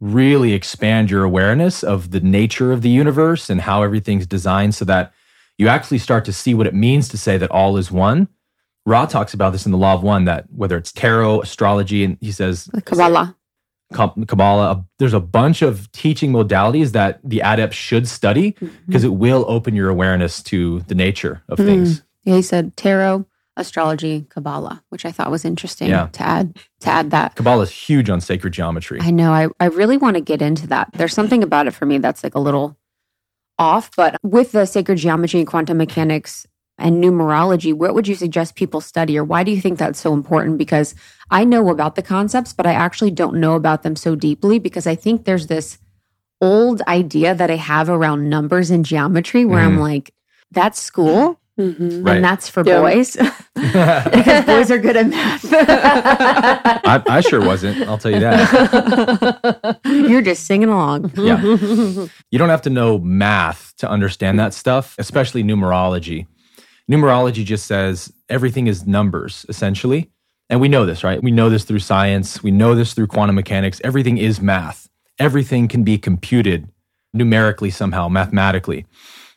really 0.00 0.52
expand 0.52 1.10
your 1.10 1.22
awareness 1.22 1.82
of 1.82 2.10
the 2.10 2.20
nature 2.20 2.72
of 2.72 2.82
the 2.82 2.88
universe 2.90 3.48
and 3.48 3.60
how 3.60 3.82
everything's 3.82 4.26
designed 4.26 4.74
so 4.74 4.84
that 4.84 5.12
you 5.58 5.68
actually 5.68 5.98
start 5.98 6.24
to 6.24 6.32
see 6.32 6.54
what 6.54 6.66
it 6.66 6.74
means 6.74 7.08
to 7.08 7.16
say 7.16 7.38
that 7.38 7.50
all 7.50 7.76
is 7.76 7.90
one. 7.90 8.28
Ra 8.84 9.06
talks 9.06 9.32
about 9.34 9.50
this 9.50 9.64
in 9.66 9.72
the 9.72 9.78
Law 9.78 9.94
of 9.94 10.02
One 10.02 10.24
that 10.24 10.46
whether 10.50 10.76
it's 10.76 10.92
tarot, 10.92 11.42
astrology, 11.42 12.02
and 12.04 12.18
he 12.20 12.32
says 12.32 12.68
Kabbalah. 12.84 13.36
Kabbalah, 13.92 14.84
there's 14.98 15.12
a 15.12 15.20
bunch 15.20 15.60
of 15.62 15.90
teaching 15.92 16.32
modalities 16.32 16.92
that 16.92 17.20
the 17.22 17.40
adept 17.40 17.74
should 17.74 18.08
study 18.08 18.56
because 18.86 19.04
it 19.04 19.12
will 19.14 19.44
open 19.48 19.74
your 19.74 19.88
awareness 19.90 20.42
to 20.44 20.80
the 20.88 20.94
nature 20.94 21.42
of 21.48 21.58
Mhm. 21.58 21.64
things. 21.66 22.02
Yeah, 22.24 22.36
he 22.36 22.42
said 22.42 22.74
tarot, 22.76 23.26
astrology, 23.56 24.26
Kabbalah, 24.30 24.82
which 24.88 25.04
I 25.04 25.12
thought 25.12 25.30
was 25.30 25.44
interesting 25.44 25.90
Yeah. 25.90 26.06
to 26.12 26.22
add 26.22 26.56
to 26.80 26.90
add 26.90 27.10
that. 27.10 27.34
Kabbalah 27.36 27.62
is 27.64 27.70
huge 27.70 28.08
on 28.08 28.20
sacred 28.20 28.54
geometry. 28.54 28.98
I 29.02 29.10
know. 29.10 29.32
I, 29.32 29.48
I 29.60 29.66
really 29.66 29.98
want 29.98 30.14
to 30.16 30.22
get 30.22 30.40
into 30.40 30.66
that. 30.68 30.88
There's 30.94 31.12
something 31.14 31.42
about 31.42 31.66
it 31.66 31.72
for 31.72 31.84
me 31.84 31.98
that's 31.98 32.24
like 32.24 32.34
a 32.34 32.40
little 32.40 32.76
off, 33.58 33.90
but 33.96 34.16
with 34.22 34.52
the 34.52 34.64
sacred 34.64 34.96
geometry, 34.98 35.40
and 35.40 35.46
quantum 35.46 35.76
mechanics, 35.76 36.46
and 36.82 37.02
numerology, 37.02 37.72
what 37.72 37.94
would 37.94 38.06
you 38.08 38.14
suggest 38.14 38.56
people 38.56 38.80
study, 38.80 39.16
or 39.18 39.24
why 39.24 39.44
do 39.44 39.50
you 39.50 39.60
think 39.60 39.78
that's 39.78 40.00
so 40.00 40.12
important? 40.12 40.58
Because 40.58 40.94
I 41.30 41.44
know 41.44 41.70
about 41.70 41.94
the 41.94 42.02
concepts, 42.02 42.52
but 42.52 42.66
I 42.66 42.72
actually 42.74 43.12
don't 43.12 43.36
know 43.40 43.54
about 43.54 43.82
them 43.84 43.96
so 43.96 44.14
deeply 44.14 44.58
because 44.58 44.86
I 44.86 44.94
think 44.94 45.24
there's 45.24 45.46
this 45.46 45.78
old 46.40 46.82
idea 46.88 47.34
that 47.34 47.50
I 47.50 47.56
have 47.56 47.88
around 47.88 48.28
numbers 48.28 48.70
and 48.70 48.84
geometry 48.84 49.44
where 49.44 49.60
I'm 49.60 49.76
Mhm. 49.78 49.80
like, 49.80 50.12
that's 50.50 50.80
school 50.80 51.38
Mm-hmm. 51.60 52.02
Right. 52.02 52.16
and 52.16 52.24
that's 52.24 52.48
for 52.48 52.64
Yeah. 52.66 52.80
boys 52.80 53.14
because 53.54 54.44
boys 54.46 54.70
are 54.70 54.78
good 54.78 54.96
at 54.96 55.06
math. 55.06 55.44
I, 55.52 57.02
I 57.06 57.20
sure 57.20 57.44
wasn't. 57.44 57.86
I'll 57.86 57.98
tell 57.98 58.10
you 58.10 58.20
that. 58.20 59.78
You're 59.84 60.22
just 60.22 60.46
singing 60.46 60.70
along. 60.70 61.12
Yeah. 61.14 61.40
You 61.42 62.38
don't 62.38 62.48
have 62.48 62.62
to 62.62 62.70
know 62.70 62.98
math 62.98 63.74
to 63.78 63.88
understand 63.88 64.38
that 64.40 64.54
stuff, 64.54 64.94
especially 64.98 65.44
numerology. 65.44 66.26
Numerology 66.90 67.44
just 67.44 67.66
says 67.66 68.12
everything 68.28 68.66
is 68.66 68.86
numbers, 68.86 69.46
essentially. 69.48 70.10
And 70.50 70.60
we 70.60 70.68
know 70.68 70.84
this, 70.84 71.02
right? 71.02 71.22
We 71.22 71.30
know 71.30 71.48
this 71.48 71.64
through 71.64 71.78
science. 71.78 72.42
We 72.42 72.50
know 72.50 72.74
this 72.74 72.92
through 72.92 73.06
quantum 73.06 73.36
mechanics. 73.36 73.80
Everything 73.84 74.18
is 74.18 74.40
math. 74.40 74.88
Everything 75.18 75.68
can 75.68 75.84
be 75.84 75.98
computed 75.98 76.68
numerically 77.14 77.70
somehow, 77.70 78.08
mathematically. 78.08 78.86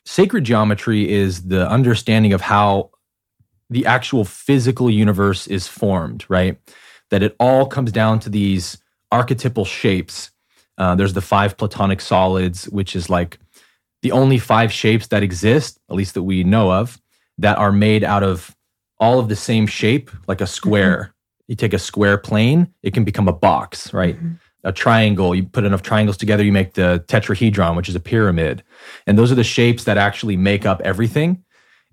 Sacred 0.05 0.43
geometry 0.43 1.09
is 1.09 1.43
the 1.43 1.69
understanding 1.69 2.33
of 2.33 2.41
how 2.41 2.91
the 3.69 3.85
actual 3.85 4.25
physical 4.25 4.89
universe 4.89 5.47
is 5.47 5.67
formed, 5.67 6.25
right? 6.29 6.57
That 7.09 7.23
it 7.23 7.35
all 7.39 7.65
comes 7.65 7.91
down 7.91 8.19
to 8.21 8.29
these 8.29 8.77
archetypal 9.11 9.65
shapes. 9.65 10.31
Uh, 10.77 10.95
there's 10.95 11.13
the 11.13 11.21
five 11.21 11.57
platonic 11.57 12.01
solids, 12.01 12.65
which 12.65 12.95
is 12.95 13.09
like 13.09 13.39
the 14.01 14.11
only 14.11 14.37
five 14.37 14.71
shapes 14.71 15.07
that 15.07 15.23
exist, 15.23 15.79
at 15.89 15.95
least 15.95 16.13
that 16.13 16.23
we 16.23 16.43
know 16.43 16.71
of, 16.71 17.01
that 17.37 17.57
are 17.57 17.71
made 17.71 18.03
out 18.03 18.23
of 18.23 18.55
all 18.99 19.19
of 19.19 19.27
the 19.27 19.35
same 19.35 19.67
shape, 19.67 20.09
like 20.27 20.41
a 20.41 20.47
square. 20.47 21.13
You 21.47 21.55
take 21.55 21.73
a 21.73 21.79
square 21.79 22.17
plane, 22.17 22.73
it 22.81 22.93
can 22.93 23.03
become 23.03 23.27
a 23.27 23.33
box, 23.33 23.93
right? 23.93 24.15
A 24.63 24.71
triangle, 24.71 25.35
you 25.35 25.43
put 25.43 25.63
enough 25.63 25.83
triangles 25.83 26.17
together, 26.17 26.43
you 26.43 26.51
make 26.51 26.73
the 26.73 27.03
tetrahedron, 27.07 27.75
which 27.75 27.89
is 27.89 27.95
a 27.95 27.99
pyramid. 27.99 28.63
And 29.05 29.17
those 29.17 29.31
are 29.31 29.35
the 29.35 29.43
shapes 29.43 29.83
that 29.83 29.97
actually 29.97 30.37
make 30.37 30.65
up 30.65 30.81
everything. 30.81 31.43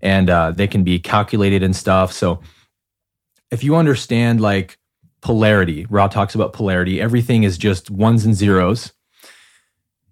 and 0.03 0.29
uh, 0.29 0.51
they 0.51 0.67
can 0.67 0.83
be 0.83 0.99
calculated 0.99 1.63
and 1.63 1.75
stuff. 1.77 2.13
So 2.13 2.41
if 3.51 3.63
you 3.63 3.77
understand 3.77 4.41
like 4.41 4.79
polarity, 5.21 5.87
Ra 5.89 6.09
talks 6.09 6.35
about 6.35 6.53
polarity, 6.53 7.01
everything 7.01 7.45
is 7.45 7.57
just 7.57 7.91
ones 7.91 8.25
and 8.25 8.35
zeros. 8.35 8.93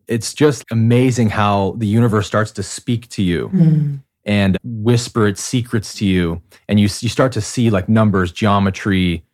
It's 0.06 0.32
just 0.32 0.64
amazing 0.70 1.30
how 1.30 1.74
the 1.78 1.86
universe 1.86 2.26
starts 2.26 2.52
to 2.52 2.62
speak 2.62 3.08
to 3.10 3.22
you. 3.22 3.48
Mm. 3.52 4.02
And 4.30 4.56
whisper 4.62 5.26
its 5.26 5.42
secrets 5.42 5.92
to 5.94 6.04
you, 6.06 6.40
and 6.68 6.78
you 6.78 6.84
you 6.84 7.08
start 7.08 7.32
to 7.32 7.40
see 7.40 7.68
like 7.68 7.88
numbers, 7.88 8.30
geometry, 8.30 9.24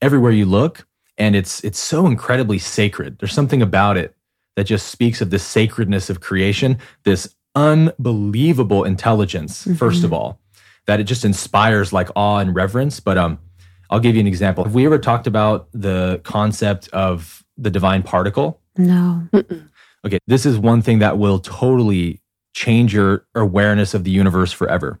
everywhere 0.00 0.30
you 0.30 0.46
look, 0.46 0.86
and 1.18 1.34
it's 1.34 1.64
it's 1.64 1.80
so 1.80 2.06
incredibly 2.06 2.60
sacred. 2.60 3.18
There's 3.18 3.32
something 3.32 3.62
about 3.62 3.96
it 3.96 4.14
that 4.54 4.64
just 4.64 4.86
speaks 4.88 5.20
of 5.20 5.30
the 5.30 5.40
sacredness 5.40 6.08
of 6.08 6.20
creation, 6.20 6.78
this 7.02 7.34
unbelievable 7.56 8.84
intelligence, 8.84 9.64
mm-hmm. 9.64 9.74
first 9.74 10.04
of 10.04 10.12
all, 10.12 10.38
that 10.86 11.00
it 11.00 11.04
just 11.04 11.24
inspires 11.24 11.92
like 11.92 12.08
awe 12.14 12.38
and 12.38 12.54
reverence. 12.54 13.00
But 13.00 13.18
um, 13.18 13.40
I'll 13.90 14.00
give 14.00 14.14
you 14.14 14.20
an 14.20 14.28
example. 14.28 14.62
Have 14.62 14.74
we 14.74 14.86
ever 14.86 14.98
talked 14.98 15.26
about 15.26 15.68
the 15.72 16.20
concept 16.22 16.88
of 16.92 17.44
the 17.58 17.70
divine 17.70 18.04
particle? 18.04 18.60
No. 18.76 19.26
Mm-mm. 19.32 19.68
Okay, 20.06 20.18
this 20.28 20.46
is 20.46 20.58
one 20.58 20.82
thing 20.82 21.00
that 21.00 21.18
will 21.18 21.40
totally 21.40 22.20
change 22.54 22.94
your 22.94 23.26
awareness 23.34 23.92
of 23.92 24.04
the 24.04 24.10
universe 24.10 24.52
forever. 24.52 25.00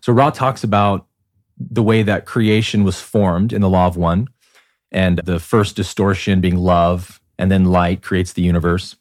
So 0.00 0.12
Ra 0.12 0.30
talks 0.30 0.62
about 0.62 1.06
the 1.58 1.82
way 1.82 2.02
that 2.02 2.26
creation 2.26 2.84
was 2.84 3.00
formed 3.00 3.52
in 3.52 3.62
the 3.62 3.68
law 3.68 3.86
of 3.86 3.96
one, 3.96 4.28
and 4.92 5.18
the 5.24 5.40
first 5.40 5.74
distortion 5.74 6.40
being 6.40 6.56
love, 6.56 7.20
and 7.38 7.50
then 7.50 7.64
light 7.64 8.02
creates 8.02 8.34
the 8.34 8.42
universe. 8.42 8.96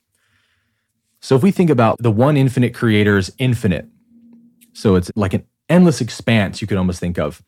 So 1.20 1.36
if 1.36 1.44
we 1.44 1.52
think 1.52 1.70
about 1.70 1.98
the 2.02 2.12
one 2.12 2.38
infinite 2.38 2.74
creator 2.74 3.18
is 3.18 3.34
infinite, 3.38 3.88
so 4.74 4.96
it's 4.96 5.12
like 5.16 5.34
an 5.34 5.46
endless 5.70 6.02
expanse, 6.02 6.62
you 6.62 6.68
could 6.68 6.78
almost 6.78 7.00
think 7.00 7.20
of. 7.20 7.44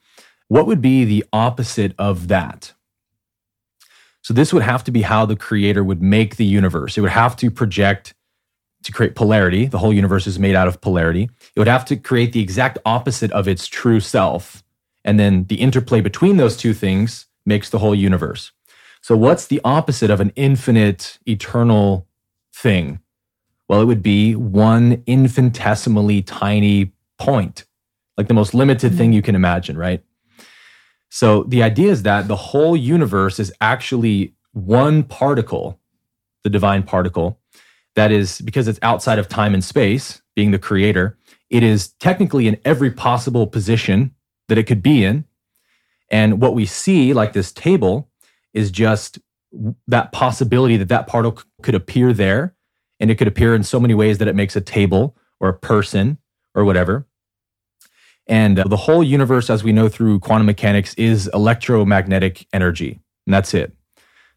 What 0.47 0.67
would 0.67 0.81
be 0.81 1.05
the 1.05 1.25
opposite 1.33 1.93
of 1.97 2.27
that? 2.27 2.73
So 4.21 4.33
this 4.33 4.53
would 4.53 4.63
have 4.63 4.83
to 4.85 4.91
be 4.91 5.01
how 5.03 5.25
the 5.25 5.35
creator 5.35 5.83
would 5.83 6.01
make 6.01 6.35
the 6.35 6.45
universe. 6.45 6.97
It 6.97 7.01
would 7.01 7.11
have 7.11 7.35
to 7.37 7.49
project 7.49 8.13
to 8.85 8.91
create 8.91 9.15
polarity. 9.15 9.65
The 9.65 9.79
whole 9.79 9.93
universe 9.93 10.27
is 10.27 10.39
made 10.39 10.55
out 10.55 10.67
of 10.67 10.79
polarity. 10.79 11.23
It 11.55 11.59
would 11.59 11.67
have 11.67 11.85
to 11.85 11.95
create 11.95 12.33
the 12.33 12.41
exact 12.41 12.77
opposite 12.85 13.31
of 13.31 13.47
its 13.47 13.67
true 13.67 13.99
self. 13.99 14.63
And 15.03 15.19
then 15.19 15.45
the 15.45 15.55
interplay 15.55 16.01
between 16.01 16.37
those 16.37 16.55
two 16.55 16.73
things 16.73 17.25
makes 17.45 17.69
the 17.69 17.79
whole 17.79 17.95
universe. 17.95 18.51
So 19.01 19.17
what's 19.17 19.47
the 19.47 19.61
opposite 19.63 20.09
of 20.09 20.21
an 20.21 20.31
infinite, 20.35 21.19
eternal 21.27 22.07
thing? 22.53 22.99
Well, 23.67 23.81
it 23.81 23.85
would 23.85 24.03
be 24.03 24.35
one 24.35 25.03
infinitesimally 25.07 26.21
tiny 26.21 26.93
point, 27.17 27.65
like 28.17 28.27
the 28.27 28.33
most 28.35 28.53
limited 28.53 28.89
mm-hmm. 28.89 28.97
thing 28.97 29.13
you 29.13 29.21
can 29.23 29.35
imagine, 29.35 29.77
right? 29.77 30.03
So 31.09 31.43
the 31.43 31.63
idea 31.63 31.91
is 31.91 32.03
that 32.03 32.27
the 32.27 32.35
whole 32.35 32.75
universe 32.75 33.39
is 33.39 33.51
actually 33.61 34.33
one 34.53 35.03
particle, 35.03 35.79
the 36.43 36.49
divine 36.49 36.83
particle, 36.83 37.39
that 37.95 38.11
is 38.11 38.41
because 38.41 38.67
it's 38.67 38.79
outside 38.81 39.19
of 39.19 39.27
time 39.27 39.53
and 39.53 39.63
space, 39.63 40.21
being 40.35 40.51
the 40.51 40.59
creator, 40.59 41.17
it 41.49 41.63
is 41.63 41.89
technically 41.93 42.47
in 42.47 42.59
every 42.65 42.91
possible 42.91 43.47
position 43.47 44.13
that 44.47 44.57
it 44.57 44.63
could 44.63 44.83
be 44.83 45.03
in. 45.03 45.25
And 46.09 46.41
what 46.41 46.53
we 46.53 46.65
see, 46.65 47.13
like 47.13 47.33
this 47.33 47.51
table, 47.51 48.09
is 48.53 48.71
just 48.71 49.19
that 49.87 50.11
possibility 50.11 50.77
that 50.77 50.89
that 50.89 51.07
particle 51.07 51.43
could 51.61 51.75
appear 51.75 52.13
there 52.13 52.55
and 52.99 53.09
it 53.09 53.15
could 53.15 53.27
appear 53.27 53.55
in 53.55 53.63
so 53.63 53.79
many 53.79 53.93
ways 53.93 54.17
that 54.17 54.27
it 54.27 54.35
makes 54.35 54.55
a 54.55 54.61
table 54.61 55.15
or 55.39 55.49
a 55.49 55.57
person 55.57 56.17
or 56.53 56.65
whatever. 56.65 57.07
And 58.27 58.59
uh, 58.59 58.63
the 58.67 58.77
whole 58.77 59.03
universe, 59.03 59.49
as 59.49 59.63
we 59.63 59.71
know 59.71 59.87
through 59.87 60.19
quantum 60.19 60.47
mechanics, 60.47 60.93
is 60.95 61.29
electromagnetic 61.33 62.47
energy. 62.53 62.99
And 63.27 63.33
that's 63.33 63.53
it. 63.53 63.75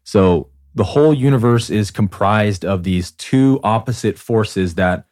So 0.03 0.49
the 0.75 0.83
whole 0.83 1.13
universe 1.13 1.69
is 1.69 1.91
comprised 1.91 2.63
of 2.63 2.83
these 2.83 3.11
two 3.11 3.59
opposite 3.63 4.17
forces 4.17 4.75
that 4.75 5.05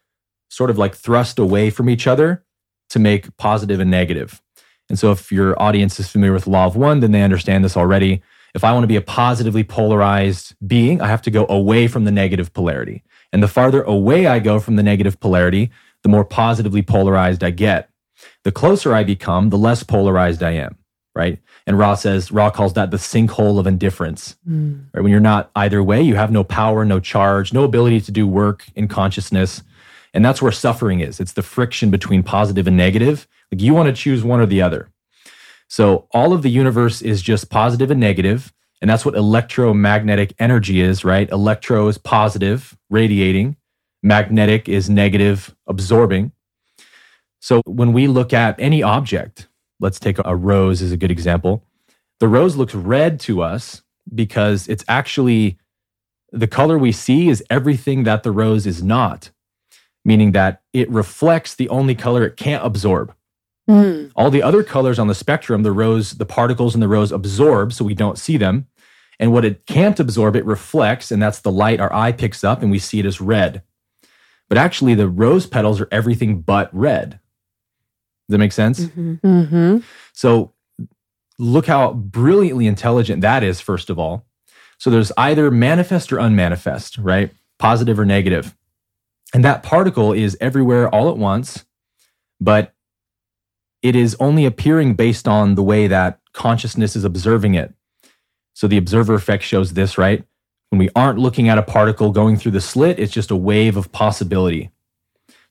sort 0.50 0.70
of 0.70 0.78
like 0.78 0.96
thrust 0.96 1.40
away 1.40 1.70
from 1.70 1.90
each 1.90 2.08
other 2.08 2.44
to 2.90 3.00
make 3.00 3.36
positive 3.38 3.80
and 3.80 3.92
negative. 3.92 4.42
And 4.90 4.98
so 4.98 5.12
if 5.12 5.32
your 5.32 5.62
audience 5.62 6.00
is 6.00 6.10
familiar 6.10 6.34
with 6.34 6.48
law 6.48 6.66
of 6.66 6.76
one, 6.76 7.02
then 7.02 7.12
they 7.12 7.22
understand 7.22 7.66
this 7.66 7.76
already. 7.76 8.22
If 8.56 8.64
I 8.64 8.72
want 8.72 8.84
to 8.84 8.88
be 8.88 8.96
a 8.96 9.02
positively 9.02 9.64
polarized 9.64 10.56
being, 10.66 11.02
I 11.02 11.08
have 11.08 11.22
to 11.24 11.32
go 11.32 11.46
away 11.50 11.88
from 11.88 12.06
the 12.06 12.12
negative 12.12 12.54
polarity. 12.54 13.04
And 13.34 13.44
the 13.44 13.48
farther 13.48 13.84
away 13.84 14.28
I 14.28 14.40
go 14.40 14.60
from 14.60 14.78
the 14.78 14.84
negative 14.84 15.20
polarity, 15.20 15.70
the 16.04 16.10
more 16.10 16.24
positively 16.24 16.82
polarized 16.82 17.44
I 17.44 17.50
get. 17.50 17.90
The 18.44 18.52
closer 18.52 18.94
I 18.94 19.04
become, 19.04 19.50
the 19.50 19.58
less 19.58 19.84
polarized 19.84 20.42
I 20.42 20.52
am, 20.52 20.77
right? 21.18 21.40
And 21.66 21.80
Ra 21.80 21.96
says, 21.96 22.32
Ra 22.32 22.52
calls 22.52 22.74
that 22.74 22.92
the 22.92 22.98
sinkhole 22.98 23.60
of 23.60 23.66
indifference. 23.66 24.38
Mm. 24.48 24.86
Right? 24.94 25.02
When 25.02 25.12
you're 25.12 25.20
not 25.20 25.50
either 25.56 25.82
way, 25.82 26.02
you 26.02 26.16
have 26.16 26.32
no 26.32 26.44
power, 26.44 26.86
no 26.86 27.00
charge, 27.00 27.52
no 27.52 27.64
ability 27.64 28.02
to 28.02 28.12
do 28.12 28.28
work 28.28 28.66
in 28.76 28.88
consciousness. 28.88 29.64
And 30.14 30.24
that's 30.24 30.42
where 30.42 30.52
suffering 30.52 31.00
is. 31.00 31.20
It's 31.20 31.34
the 31.34 31.42
friction 31.42 31.90
between 31.90 32.22
positive 32.22 32.68
and 32.68 32.78
negative. 32.78 33.28
Like 33.52 33.62
you 33.62 33.74
want 33.74 33.88
to 33.88 33.94
choose 33.94 34.24
one 34.24 34.40
or 34.40 34.46
the 34.46 34.62
other. 34.62 34.90
So 35.68 36.08
all 36.12 36.34
of 36.34 36.44
the 36.44 36.50
universe 36.50 37.02
is 37.02 37.22
just 37.22 37.50
positive 37.50 37.92
and 37.92 38.00
negative, 38.00 38.54
and 38.82 38.90
that's 38.90 39.04
what 39.04 39.16
electromagnetic 39.16 40.34
energy 40.40 40.82
is, 40.82 41.04
right? 41.04 41.30
Electro 41.30 41.88
is 41.88 41.98
positive, 41.98 42.78
radiating. 42.90 43.58
Magnetic 44.04 44.70
is 44.70 44.90
negative, 44.90 45.56
absorbing. 45.66 46.32
So 47.42 47.62
when 47.66 47.92
we 47.92 48.08
look 48.08 48.34
at 48.34 48.60
any 48.60 48.84
object, 48.84 49.48
let's 49.80 50.00
take 50.00 50.18
a 50.24 50.36
rose 50.36 50.82
as 50.82 50.92
a 50.92 50.98
good 50.98 51.12
example. 51.12 51.64
The 52.20 52.28
rose 52.28 52.56
looks 52.56 52.74
red 52.74 53.20
to 53.22 53.42
us 53.42 53.84
because 54.14 54.68
it's 54.68 54.84
actually 54.88 55.60
the 56.32 56.48
color 56.48 56.78
we 56.78 56.92
see 56.92 57.30
is 57.30 57.44
everything 57.50 58.04
that 58.04 58.24
the 58.24 58.32
rose 58.32 58.66
is 58.66 58.84
not, 58.84 59.30
meaning 60.04 60.32
that 60.34 60.62
it 60.74 60.90
reflects 60.90 61.56
the 61.56 61.70
only 61.70 61.96
color 61.96 62.26
it 62.26 62.38
can't 62.38 62.66
absorb. 62.66 63.14
Mm. 63.70 64.12
All 64.16 64.32
the 64.32 64.44
other 64.44 64.64
colors 64.64 64.98
on 64.98 65.08
the 65.08 65.16
spectrum, 65.16 65.64
the 65.64 65.72
rose, 65.72 66.12
the 66.12 66.26
particles 66.26 66.74
in 66.74 66.82
the 66.82 66.88
rose 66.88 67.12
absorb, 67.12 67.74
so 67.74 67.84
we 67.84 67.94
don't 67.94 68.18
see 68.18 68.38
them. 68.38 68.68
And 69.20 69.34
what 69.34 69.46
it 69.46 69.66
can't 69.66 70.00
absorb, 70.00 70.36
it 70.36 70.46
reflects, 70.46 71.12
and 71.12 71.22
that's 71.22 71.40
the 71.40 71.52
light 71.52 71.80
our 71.80 71.92
eye 71.94 72.12
picks 72.12 72.44
up, 72.44 72.62
and 72.62 72.72
we 72.72 72.80
see 72.80 73.00
it 73.00 73.06
as 73.06 73.20
red. 73.20 73.64
But 74.48 74.58
actually, 74.58 74.96
the 74.96 75.10
rose 75.10 75.46
petals 75.46 75.82
are 75.82 75.90
everything 75.92 76.42
but 76.42 76.74
red. 76.74 77.20
Does 78.28 78.34
that 78.34 78.38
make 78.40 78.52
sense? 78.52 78.82
Mm-hmm. 78.82 79.16
Mm-hmm. 79.26 79.78
So, 80.14 80.54
look 81.40 81.68
how 81.68 81.94
brilliantly 81.94 82.68
intelligent 82.68 83.22
that 83.22 83.44
is, 83.44 83.62
first 83.62 83.90
of 83.90 83.98
all. 83.98 84.26
So, 84.78 84.90
there's 84.90 85.12
either 85.18 85.50
manifest 85.50 86.12
or 86.12 86.20
unmanifest, 86.20 86.98
right? 86.98 87.32
Positive 87.60 88.00
or 88.00 88.06
negative. 88.06 88.56
And 89.34 89.44
that 89.44 89.64
particle 89.64 90.14
is 90.14 90.38
everywhere 90.40 90.90
all 90.94 91.10
at 91.10 91.18
once, 91.18 91.66
but 92.40 92.74
it 93.82 93.96
is 93.96 94.16
only 94.20 94.46
appearing 94.46 94.96
based 94.96 95.28
on 95.28 95.56
the 95.56 95.64
way 95.64 95.88
that 95.88 96.20
consciousness 96.34 96.96
is 96.96 97.04
observing 97.04 97.56
it. 97.56 97.74
So 98.54 98.68
the 98.68 98.78
observer 98.78 99.14
effect 99.14 99.44
shows 99.44 99.74
this, 99.74 99.98
right? 99.98 100.24
When 100.70 100.80
we 100.80 100.90
aren't 100.96 101.20
looking 101.20 101.48
at 101.48 101.58
a 101.58 101.64
particle 101.64 102.12
going 102.12 102.38
through 102.38 102.52
the 102.52 102.62
slit, 102.62 103.00
it's 103.00 103.14
just 103.14 103.32
a 103.32 103.36
wave 103.36 103.78
of 103.78 103.92
possibility. 103.92 104.72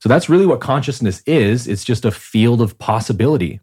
So 0.07 0.09
that's 0.09 0.29
really 0.29 0.47
what 0.47 0.61
consciousness 0.61 1.21
is. 1.27 1.67
It's 1.67 1.83
just 1.83 2.05
a 2.05 2.13
field 2.13 2.61
of 2.61 2.79
possibility. 2.79 3.59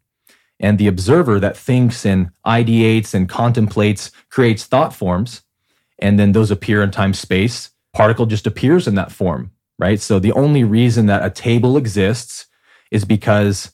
And 0.59 0.77
the 0.77 0.87
observer 0.87 1.39
that 1.39 1.55
thinks 1.55 2.05
and 2.05 2.31
ideates 2.45 3.13
and 3.13 3.29
contemplates 3.29 4.11
creates 4.29 4.65
thought 4.65 4.93
forms. 4.93 5.43
And 5.99 6.19
then 6.19 6.33
those 6.33 6.51
appear 6.51 6.83
in 6.83 6.91
time 6.91 7.13
space. 7.13 7.71
Particle 7.93 8.25
just 8.25 8.45
appears 8.45 8.89
in 8.89 8.95
that 8.95 9.09
form, 9.09 9.51
right? 9.79 10.01
So 10.01 10.19
the 10.19 10.33
only 10.33 10.65
reason 10.65 11.05
that 11.05 11.25
a 11.25 11.29
table 11.29 11.77
exists 11.77 12.47
is 12.91 13.05
because 13.05 13.71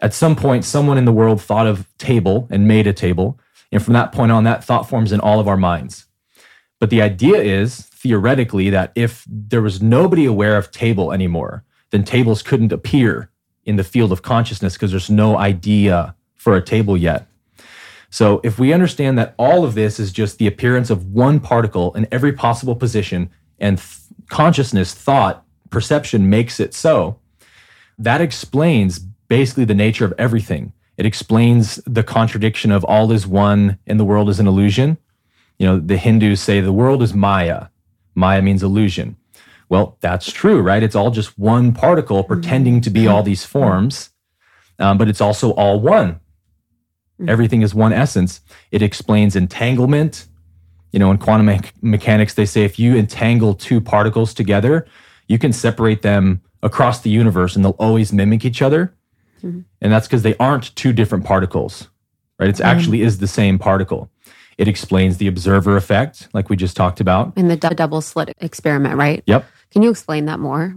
at 0.00 0.14
some 0.14 0.36
point, 0.36 0.64
someone 0.64 0.98
in 0.98 1.06
the 1.06 1.12
world 1.12 1.42
thought 1.42 1.66
of 1.66 1.88
table 1.98 2.46
and 2.48 2.68
made 2.68 2.86
a 2.86 2.92
table. 2.92 3.40
And 3.72 3.82
from 3.82 3.94
that 3.94 4.12
point 4.12 4.30
on, 4.30 4.44
that 4.44 4.62
thought 4.62 4.88
forms 4.88 5.10
in 5.10 5.18
all 5.18 5.40
of 5.40 5.48
our 5.48 5.56
minds. 5.56 6.06
But 6.78 6.90
the 6.90 7.02
idea 7.02 7.42
is 7.42 7.80
theoretically 7.86 8.70
that 8.70 8.92
if 8.94 9.24
there 9.28 9.62
was 9.62 9.82
nobody 9.82 10.26
aware 10.26 10.56
of 10.56 10.70
table 10.70 11.10
anymore, 11.10 11.64
then 11.94 12.02
tables 12.02 12.42
couldn't 12.42 12.72
appear 12.72 13.30
in 13.64 13.76
the 13.76 13.84
field 13.84 14.10
of 14.10 14.20
consciousness 14.20 14.72
because 14.72 14.90
there's 14.90 15.08
no 15.08 15.38
idea 15.38 16.16
for 16.34 16.56
a 16.56 16.60
table 16.60 16.96
yet. 16.96 17.28
So 18.10 18.40
if 18.42 18.58
we 18.58 18.72
understand 18.72 19.16
that 19.16 19.32
all 19.38 19.64
of 19.64 19.76
this 19.76 20.00
is 20.00 20.10
just 20.10 20.38
the 20.38 20.48
appearance 20.48 20.90
of 20.90 21.12
one 21.12 21.38
particle 21.38 21.94
in 21.94 22.08
every 22.10 22.32
possible 22.32 22.74
position 22.74 23.30
and 23.60 23.78
th- 23.78 23.88
consciousness, 24.28 24.92
thought, 24.92 25.44
perception 25.70 26.28
makes 26.28 26.58
it 26.58 26.74
so, 26.74 27.20
that 27.96 28.20
explains 28.20 28.98
basically 29.28 29.64
the 29.64 29.72
nature 29.72 30.04
of 30.04 30.14
everything. 30.18 30.72
It 30.96 31.06
explains 31.06 31.76
the 31.86 32.02
contradiction 32.02 32.72
of 32.72 32.82
all 32.82 33.12
is 33.12 33.24
one 33.24 33.78
and 33.86 34.00
the 34.00 34.04
world 34.04 34.28
is 34.28 34.40
an 34.40 34.48
illusion. 34.48 34.98
You 35.60 35.66
know, 35.66 35.78
the 35.78 35.96
Hindus 35.96 36.40
say 36.40 36.60
the 36.60 36.72
world 36.72 37.04
is 37.04 37.14
Maya. 37.14 37.66
Maya 38.16 38.42
means 38.42 38.64
illusion. 38.64 39.16
Well, 39.74 39.98
that's 40.00 40.30
true, 40.30 40.60
right? 40.62 40.84
It's 40.84 40.94
all 40.94 41.10
just 41.10 41.36
one 41.36 41.72
particle 41.72 42.22
pretending 42.22 42.80
to 42.82 42.90
be 42.90 43.08
all 43.08 43.24
these 43.24 43.44
forms. 43.44 44.10
um, 44.78 44.98
but 44.98 45.08
it's 45.08 45.20
also 45.20 45.50
all 45.52 45.78
one. 45.80 46.18
Mhm. 47.20 47.28
Everything 47.28 47.62
is 47.62 47.74
one 47.74 47.92
essence. 47.92 48.40
It 48.72 48.82
explains 48.82 49.34
entanglement. 49.36 50.26
You 50.92 50.98
know, 51.00 51.10
in 51.12 51.18
quantum 51.18 51.46
me- 51.46 51.60
mechanics, 51.80 52.34
they 52.34 52.44
say 52.46 52.62
if 52.64 52.76
you 52.78 52.96
entangle 52.96 53.54
two 53.54 53.80
particles 53.80 54.32
together, 54.34 54.84
you 55.28 55.38
can 55.38 55.52
separate 55.52 56.02
them 56.02 56.40
across 56.62 57.00
the 57.02 57.10
universe 57.10 57.54
and 57.56 57.64
they'll 57.64 57.80
always 57.86 58.12
mimic 58.12 58.44
each 58.44 58.62
other. 58.62 58.92
Mhm. 59.44 59.64
And 59.80 59.92
that's 59.92 60.06
because 60.08 60.22
they 60.22 60.36
aren't 60.38 60.74
two 60.76 60.92
different 60.92 61.24
particles, 61.24 61.88
right? 62.40 62.48
It's 62.48 62.60
actually 62.60 63.02
is 63.02 63.18
the 63.18 63.28
same 63.28 63.58
particle. 63.60 64.08
It 64.58 64.66
explains 64.68 65.16
the 65.18 65.26
observer 65.28 65.76
effect, 65.76 66.28
like 66.32 66.48
we 66.50 66.56
just 66.56 66.76
talked 66.76 67.00
about. 67.00 67.32
In 67.36 67.46
the 67.48 67.56
dou- 67.56 67.70
double 67.76 68.00
slit 68.00 68.36
experiment, 68.40 68.96
right? 68.96 69.22
Yep. 69.26 69.44
Can 69.74 69.82
you 69.82 69.90
explain 69.90 70.26
that 70.26 70.38
more? 70.38 70.76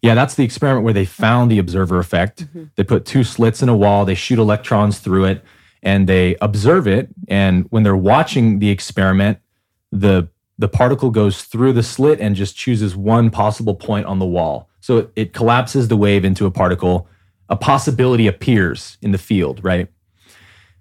Yeah, 0.00 0.14
that's 0.14 0.34
the 0.34 0.42
experiment 0.42 0.82
where 0.82 0.94
they 0.94 1.04
found 1.04 1.50
the 1.50 1.58
observer 1.58 1.98
effect. 1.98 2.46
Mm-hmm. 2.46 2.64
They 2.76 2.82
put 2.82 3.04
two 3.04 3.22
slits 3.22 3.62
in 3.62 3.68
a 3.68 3.76
wall, 3.76 4.06
they 4.06 4.14
shoot 4.14 4.38
electrons 4.38 5.00
through 5.00 5.26
it, 5.26 5.44
and 5.82 6.08
they 6.08 6.34
observe 6.40 6.88
it. 6.88 7.10
And 7.28 7.66
when 7.68 7.82
they're 7.82 7.94
watching 7.94 8.58
the 8.58 8.70
experiment, 8.70 9.38
the 9.92 10.28
the 10.56 10.66
particle 10.66 11.10
goes 11.10 11.42
through 11.42 11.74
the 11.74 11.82
slit 11.82 12.20
and 12.20 12.34
just 12.34 12.56
chooses 12.56 12.96
one 12.96 13.28
possible 13.30 13.74
point 13.74 14.06
on 14.06 14.18
the 14.18 14.26
wall. 14.26 14.70
So 14.80 14.96
it, 14.96 15.12
it 15.14 15.32
collapses 15.34 15.88
the 15.88 15.96
wave 15.96 16.24
into 16.24 16.46
a 16.46 16.50
particle. 16.50 17.06
A 17.50 17.54
possibility 17.54 18.26
appears 18.26 18.96
in 19.02 19.12
the 19.12 19.18
field, 19.18 19.62
right? 19.62 19.88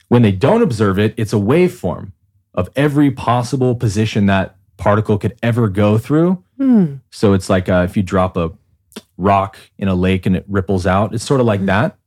When 0.08 0.22
they 0.22 0.32
don't 0.32 0.64
observe 0.64 0.98
it, 0.98 1.14
it's 1.18 1.34
a 1.34 1.38
waveform 1.38 2.14
of 2.54 2.70
every 2.78 3.12
possible 3.12 3.76
position 3.76 4.26
that 4.28 4.57
particle 4.78 5.18
could 5.18 5.38
ever 5.44 5.68
go 5.68 5.98
through. 5.98 6.44
Hmm. 6.58 6.96
So 7.12 7.34
it's 7.34 7.50
like 7.50 7.70
uh, 7.70 7.86
if 7.90 7.98
you 7.98 8.04
drop 8.04 8.38
a 8.38 8.52
rock 9.18 9.58
in 9.78 9.88
a 9.88 9.96
lake 9.96 10.26
and 10.26 10.36
it 10.36 10.46
ripples 10.48 10.88
out, 10.88 11.14
it's 11.14 11.24
sort 11.24 11.40
of 11.40 11.46
like 11.46 11.66
that. 11.66 11.98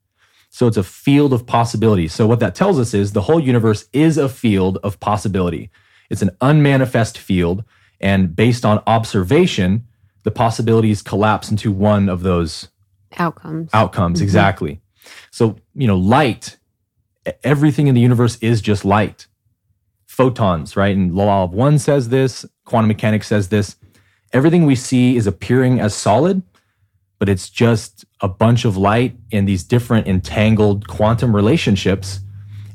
So 0.50 0.66
it's 0.66 0.76
a 0.76 0.82
field 0.82 1.32
of 1.32 1.46
possibility. 1.46 2.08
So 2.08 2.26
what 2.26 2.40
that 2.40 2.54
tells 2.54 2.78
us 2.78 2.92
is 2.94 3.12
the 3.12 3.22
whole 3.22 3.40
universe 3.40 3.88
is 3.92 4.18
a 4.18 4.28
field 4.28 4.78
of 4.82 4.98
possibility. 4.98 5.70
It's 6.10 6.22
an 6.22 6.30
unmanifest 6.40 7.18
field. 7.18 7.64
And 8.00 8.34
based 8.34 8.64
on 8.64 8.82
observation, 8.86 9.86
the 10.24 10.30
possibilities 10.30 11.02
collapse 11.02 11.50
into 11.50 11.70
one 11.70 12.08
of 12.08 12.22
those 12.22 12.68
Outcomes. 13.16 13.70
outcomes. 13.72 14.20
Exactly. 14.20 14.80
So, 15.30 15.56
you 15.74 15.86
know, 15.86 15.96
light, 15.96 16.56
everything 17.44 17.86
in 17.86 17.94
the 17.94 18.00
universe 18.00 18.36
is 18.40 18.60
just 18.60 18.84
light. 18.84 19.26
Photons, 20.06 20.76
right? 20.76 20.96
And 20.96 21.14
law 21.14 21.44
of 21.44 21.52
one 21.52 21.78
says 21.78 22.08
this, 22.08 22.44
quantum 22.70 22.86
mechanics 22.86 23.26
says 23.26 23.48
this. 23.48 23.74
Everything 24.32 24.64
we 24.64 24.76
see 24.76 25.16
is 25.16 25.26
appearing 25.26 25.80
as 25.80 25.92
solid, 25.92 26.40
but 27.18 27.28
it's 27.28 27.50
just 27.50 28.04
a 28.20 28.28
bunch 28.28 28.64
of 28.64 28.76
light 28.76 29.16
in 29.32 29.44
these 29.44 29.64
different 29.64 30.06
entangled 30.06 30.86
quantum 30.86 31.34
relationships. 31.34 32.20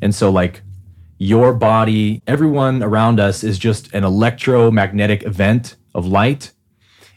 And 0.01 0.13
so, 0.13 0.29
like, 0.29 0.61
your 1.17 1.53
body, 1.53 2.21
everyone 2.27 2.83
around 2.83 3.21
us 3.21 3.41
is 3.41 3.57
just 3.57 3.93
an 3.93 4.03
electromagnetic 4.03 5.23
event 5.23 5.77
of 5.93 6.05
light. 6.05 6.51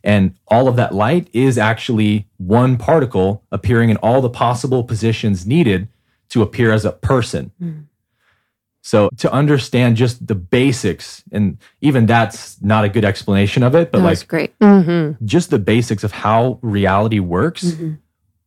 And 0.04 0.36
all 0.46 0.68
of 0.68 0.76
that 0.76 0.94
light 0.94 1.28
is 1.32 1.58
actually 1.58 2.28
one 2.36 2.76
particle 2.76 3.42
appearing 3.50 3.90
in 3.90 3.96
all 3.96 4.20
the 4.20 4.30
possible 4.30 4.84
positions 4.84 5.44
needed 5.44 5.88
to 6.28 6.42
appear 6.42 6.72
as 6.72 6.84
a 6.84 6.92
person. 6.92 7.50
Hmm. 7.58 7.80
So 8.82 9.10
to 9.18 9.30
understand 9.32 9.96
just 9.96 10.26
the 10.26 10.34
basics, 10.34 11.22
and 11.32 11.58
even 11.80 12.06
that's 12.06 12.60
not 12.62 12.84
a 12.84 12.88
good 12.88 13.04
explanation 13.04 13.62
of 13.62 13.74
it, 13.74 13.90
but 13.90 13.98
That 13.98 14.04
like 14.04 14.12
was 14.12 14.22
great. 14.22 14.52
hmm 14.60 15.12
just 15.24 15.50
the 15.50 15.58
basics 15.58 16.04
of 16.04 16.12
how 16.12 16.58
reality 16.62 17.18
works 17.18 17.64
Mhm. 17.64 17.98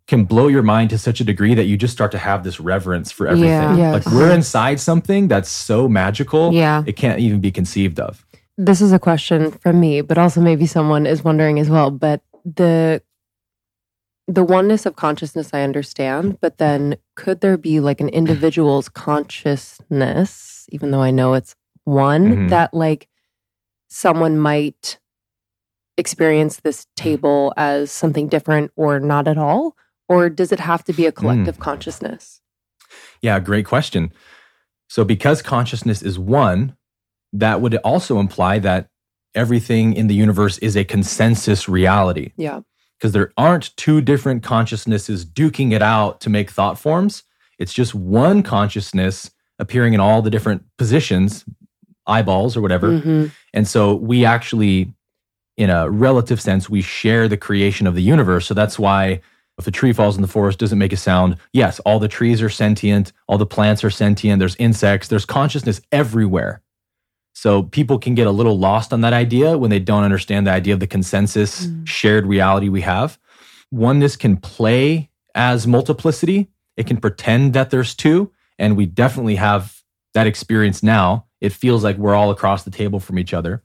can 0.08 0.24
blow 0.26 0.48
your 0.48 0.64
mind 0.64 0.90
to 0.92 0.98
such 0.98 1.22
a 1.22 1.24
degree 1.24 1.54
that 1.54 1.66
you 1.66 1.78
just 1.78 1.94
start 1.94 2.12
to 2.14 2.18
have 2.18 2.44
this 2.44 2.60
reverence 2.60 3.12
for 3.12 3.28
everything. 3.28 3.50
Yeah. 3.50 3.76
Yes. 3.78 3.94
Like 4.06 4.14
we're 4.14 4.32
inside 4.32 4.80
something 4.80 5.28
that's 5.28 5.50
so 5.50 5.88
magical, 5.88 6.54
Yeah. 6.54 6.84
it 6.86 6.96
can't 6.96 7.20
even 7.20 7.40
be 7.40 7.52
conceived 7.52 8.00
of. 8.00 8.26
This 8.58 8.82
is 8.82 8.92
a 8.92 9.00
question 9.00 9.52
from 9.52 9.80
me, 9.80 10.02
but 10.02 10.18
also 10.18 10.42
maybe 10.42 10.66
someone 10.66 11.06
is 11.06 11.24
wondering 11.24 11.60
as 11.60 11.70
well. 11.70 11.92
But 11.92 12.22
the 12.46 13.02
the 14.28 14.44
oneness 14.44 14.86
of 14.86 14.96
consciousness 14.96 15.50
I 15.54 15.62
understand, 15.64 16.40
but 16.42 16.58
then 16.58 16.96
could 17.16 17.42
there 17.42 17.58
be 17.58 17.80
like 17.80 18.00
an 18.02 18.10
individual's 18.10 18.88
consciousness, 18.90 20.66
even 20.72 20.92
though 20.92 21.02
I 21.02 21.12
know 21.12 21.34
it's 21.34 21.56
one, 21.84 22.28
Mhm. 22.48 22.50
that 22.50 22.74
like 22.74 23.08
someone 23.90 24.38
might 24.38 25.00
experience 25.98 26.58
this 26.62 26.88
table 26.96 27.54
as 27.58 27.92
something 27.92 28.28
different 28.28 28.72
or 28.76 29.00
not 29.00 29.28
at 29.28 29.38
all? 29.38 29.76
Or 30.08 30.30
does 30.30 30.52
it 30.52 30.60
have 30.60 30.84
to 30.86 30.94
be 30.94 31.06
a 31.06 31.12
collective 31.12 31.60
consciousness? 31.60 32.42
Yeah, 33.22 33.40
great 33.40 33.66
question. 33.66 34.12
So, 34.90 35.06
because 35.06 35.42
consciousness 35.42 36.02
is 36.02 36.20
one, 36.20 36.76
that 37.32 37.62
would 37.62 37.76
also 37.78 38.20
imply 38.20 38.60
that 38.60 38.90
everything 39.34 39.94
in 39.94 40.08
the 40.08 40.14
universe 40.16 40.58
is 40.58 40.76
a 40.76 40.84
consensus 40.84 41.70
reality 41.70 42.32
Yeah. 42.36 42.60
Because 43.02 43.14
there 43.14 43.34
aren't 43.36 43.76
two 43.78 44.00
different 44.00 44.44
consciousnesses 44.44 45.26
duking 45.26 45.74
it 45.74 45.82
out 45.82 46.22
to 46.22 46.30
make 46.30 46.52
thought 46.52 46.78
forms. 46.78 47.24
It's 47.58 47.74
just 47.74 47.96
one 47.96 48.44
consciousness 48.44 49.32
appearing 49.58 49.96
in 49.96 50.00
all 50.00 50.22
the 50.22 50.30
different 50.30 50.64
positions, 50.78 51.44
eyeballs 52.06 52.56
or 52.56 52.62
whatever. 52.62 53.00
Mhm. 53.00 53.32
And 53.56 53.68
so 53.68 53.96
we 53.96 54.24
actually, 54.24 54.94
in 55.58 55.72
a 55.72 55.90
relative 55.90 56.40
sense, 56.40 56.70
we 56.70 56.84
share 56.84 57.28
the 57.28 57.38
creation 57.38 57.88
of 57.88 57.96
the 57.96 58.04
universe. 58.04 58.46
So 58.46 58.54
that's 58.54 58.78
why 58.78 59.22
if 59.58 59.66
a 59.66 59.72
tree 59.72 59.94
falls 59.94 60.16
in 60.16 60.22
the 60.22 60.28
forest, 60.28 60.60
doesn't 60.60 60.78
make 60.78 60.94
a 60.94 60.98
sound. 60.98 61.38
Yes, 61.54 61.80
all 61.80 62.00
the 62.00 62.08
trees 62.08 62.42
are 62.42 62.50
sentient, 62.50 63.14
all 63.28 63.40
the 63.40 63.46
plants 63.48 63.84
are 63.84 63.90
sentient, 63.90 64.40
there's 64.40 64.56
insects, 64.58 65.08
there's 65.08 65.26
consciousness 65.26 65.82
everywhere. 65.92 66.62
So 67.42 67.64
people 67.64 67.98
can 67.98 68.14
get 68.14 68.28
a 68.28 68.32
little 68.32 68.60
lost 68.60 68.94
on 68.94 69.02
that 69.02 69.14
idea 69.14 69.58
when 69.58 69.72
they 69.72 69.80
don't 69.80 70.04
understand 70.04 70.46
the 70.46 70.52
idea 70.52 70.76
of 70.76 70.80
the 70.80 70.86
consensus 70.86 71.66
Mm. 71.66 71.88
shared 71.88 72.28
reality 72.28 72.70
we 72.70 72.82
have. 72.82 73.18
Oneness 73.72 74.16
can 74.16 74.38
play 74.38 75.10
as 75.34 75.66
multiplicity. 75.66 76.50
It 76.78 76.86
can 76.86 76.98
pretend 76.98 77.54
that 77.54 77.72
there's 77.72 77.96
two, 77.96 78.30
and 78.60 78.78
we 78.78 78.86
definitely 78.86 79.38
have 79.38 79.82
that 80.14 80.28
experience 80.28 80.84
now. 80.84 81.26
It 81.40 81.52
feels 81.52 81.84
like 81.84 81.98
we're 81.98 82.14
all 82.14 82.30
across 82.30 82.62
the 82.64 82.70
table 82.70 83.00
from 83.00 83.18
each 83.18 83.34
other. 83.34 83.64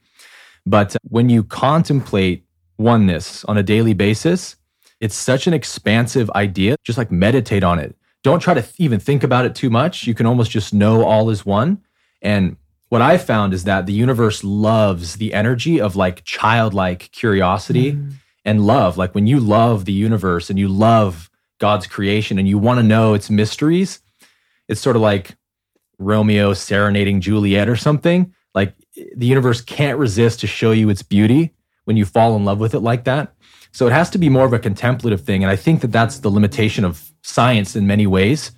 But 0.64 0.96
when 1.02 1.28
you 1.28 1.44
contemplate 1.44 2.46
oneness 2.78 3.44
on 3.44 3.58
a 3.58 3.62
daily 3.62 3.92
basis, 3.92 4.56
it's 5.00 5.14
such 5.14 5.46
an 5.46 5.52
expansive 5.52 6.30
idea. 6.30 6.76
Just 6.82 6.96
like 6.96 7.10
meditate 7.12 7.62
on 7.62 7.78
it. 7.78 7.94
Don't 8.24 8.40
try 8.40 8.54
to 8.54 8.62
th- 8.62 8.72
even 8.78 9.00
think 9.00 9.22
about 9.22 9.44
it 9.44 9.54
too 9.54 9.68
much. 9.68 10.06
You 10.06 10.14
can 10.14 10.24
almost 10.24 10.50
just 10.50 10.72
know 10.72 11.04
all 11.04 11.28
is 11.28 11.44
one. 11.44 11.76
And 12.22 12.56
what 12.88 13.02
I 13.02 13.18
found 13.18 13.52
is 13.52 13.64
that 13.64 13.86
the 13.86 13.92
universe 13.92 14.44
loves 14.44 15.16
the 15.16 15.34
energy 15.34 15.80
of 15.80 15.96
like 15.96 16.24
childlike 16.24 17.10
curiosity 17.12 17.92
mm-hmm. 17.92 18.10
and 18.44 18.66
love. 18.66 18.96
Like 18.96 19.14
when 19.14 19.26
you 19.26 19.40
love 19.40 19.84
the 19.84 19.92
universe 19.92 20.50
and 20.50 20.58
you 20.58 20.68
love 20.68 21.30
God's 21.58 21.86
creation 21.86 22.38
and 22.38 22.48
you 22.48 22.58
want 22.58 22.78
to 22.78 22.84
know 22.84 23.14
its 23.14 23.30
mysteries, 23.30 24.00
it's 24.68 24.80
sort 24.80 24.96
of 24.96 25.02
like 25.02 25.36
Romeo 25.98 26.52
serenading 26.52 27.20
Juliet 27.20 27.68
or 27.68 27.76
something. 27.76 28.34
Like 28.54 28.74
the 28.94 29.26
universe 29.26 29.60
can't 29.60 29.98
resist 29.98 30.40
to 30.40 30.46
show 30.46 30.72
you 30.72 30.88
its 30.88 31.02
beauty 31.02 31.54
when 31.84 31.96
you 31.96 32.04
fall 32.04 32.36
in 32.36 32.44
love 32.44 32.58
with 32.58 32.74
it 32.74 32.80
like 32.80 33.04
that. 33.04 33.32
So 33.72 33.86
it 33.86 33.92
has 33.92 34.10
to 34.10 34.18
be 34.18 34.28
more 34.28 34.46
of 34.46 34.52
a 34.52 34.58
contemplative 34.58 35.22
thing. 35.22 35.42
And 35.42 35.50
I 35.50 35.56
think 35.56 35.80
that 35.82 35.92
that's 35.92 36.20
the 36.20 36.30
limitation 36.30 36.84
of 36.84 37.12
science 37.22 37.76
in 37.76 37.86
many 37.86 38.06
ways 38.06 38.52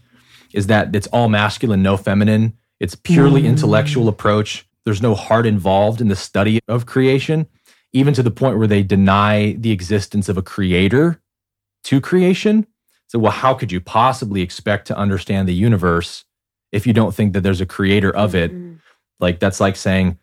is 0.53 0.69
that 0.69 0.95
it's 0.95 1.09
all 1.09 1.29
masculine, 1.29 1.83
no 1.83 1.97
feminine. 1.97 2.57
It's 2.81 2.95
purely 2.95 3.47
intellectual 3.47 4.09
approach. 4.09 4.67
There's 4.85 5.03
no 5.03 5.15
heart 5.15 5.47
involved 5.47 6.01
in 6.01 6.09
the 6.09 6.17
study 6.17 6.61
of 6.69 6.87
creation, 6.87 7.47
even 7.93 8.15
to 8.15 8.23
the 8.23 8.31
point 8.31 8.59
where 8.59 8.67
they 8.67 8.83
deny 8.83 9.53
the 9.59 9.73
existence 9.73 10.29
of 10.29 10.37
a 10.37 10.43
creator 10.43 11.21
to 11.85 12.01
creation. 12.01 12.67
So, 13.09 13.19
well, 13.19 13.33
how 13.33 13.55
could 13.55 13.73
you 13.73 13.81
possibly 13.81 14.43
expect 14.43 14.87
to 14.89 14.97
understand 14.97 15.49
the 15.49 15.55
universe 15.55 16.25
if 16.73 16.87
you 16.87 16.93
don't 16.93 17.15
think 17.15 17.33
that 17.33 17.41
there's 17.41 17.61
a 17.61 17.67
creator 17.67 18.15
of 18.15 18.35
it? 18.35 18.53
Mhm. 18.53 18.79
Like, 19.19 19.41
that's 19.41 19.61
like 19.61 19.77
saying 19.77 20.19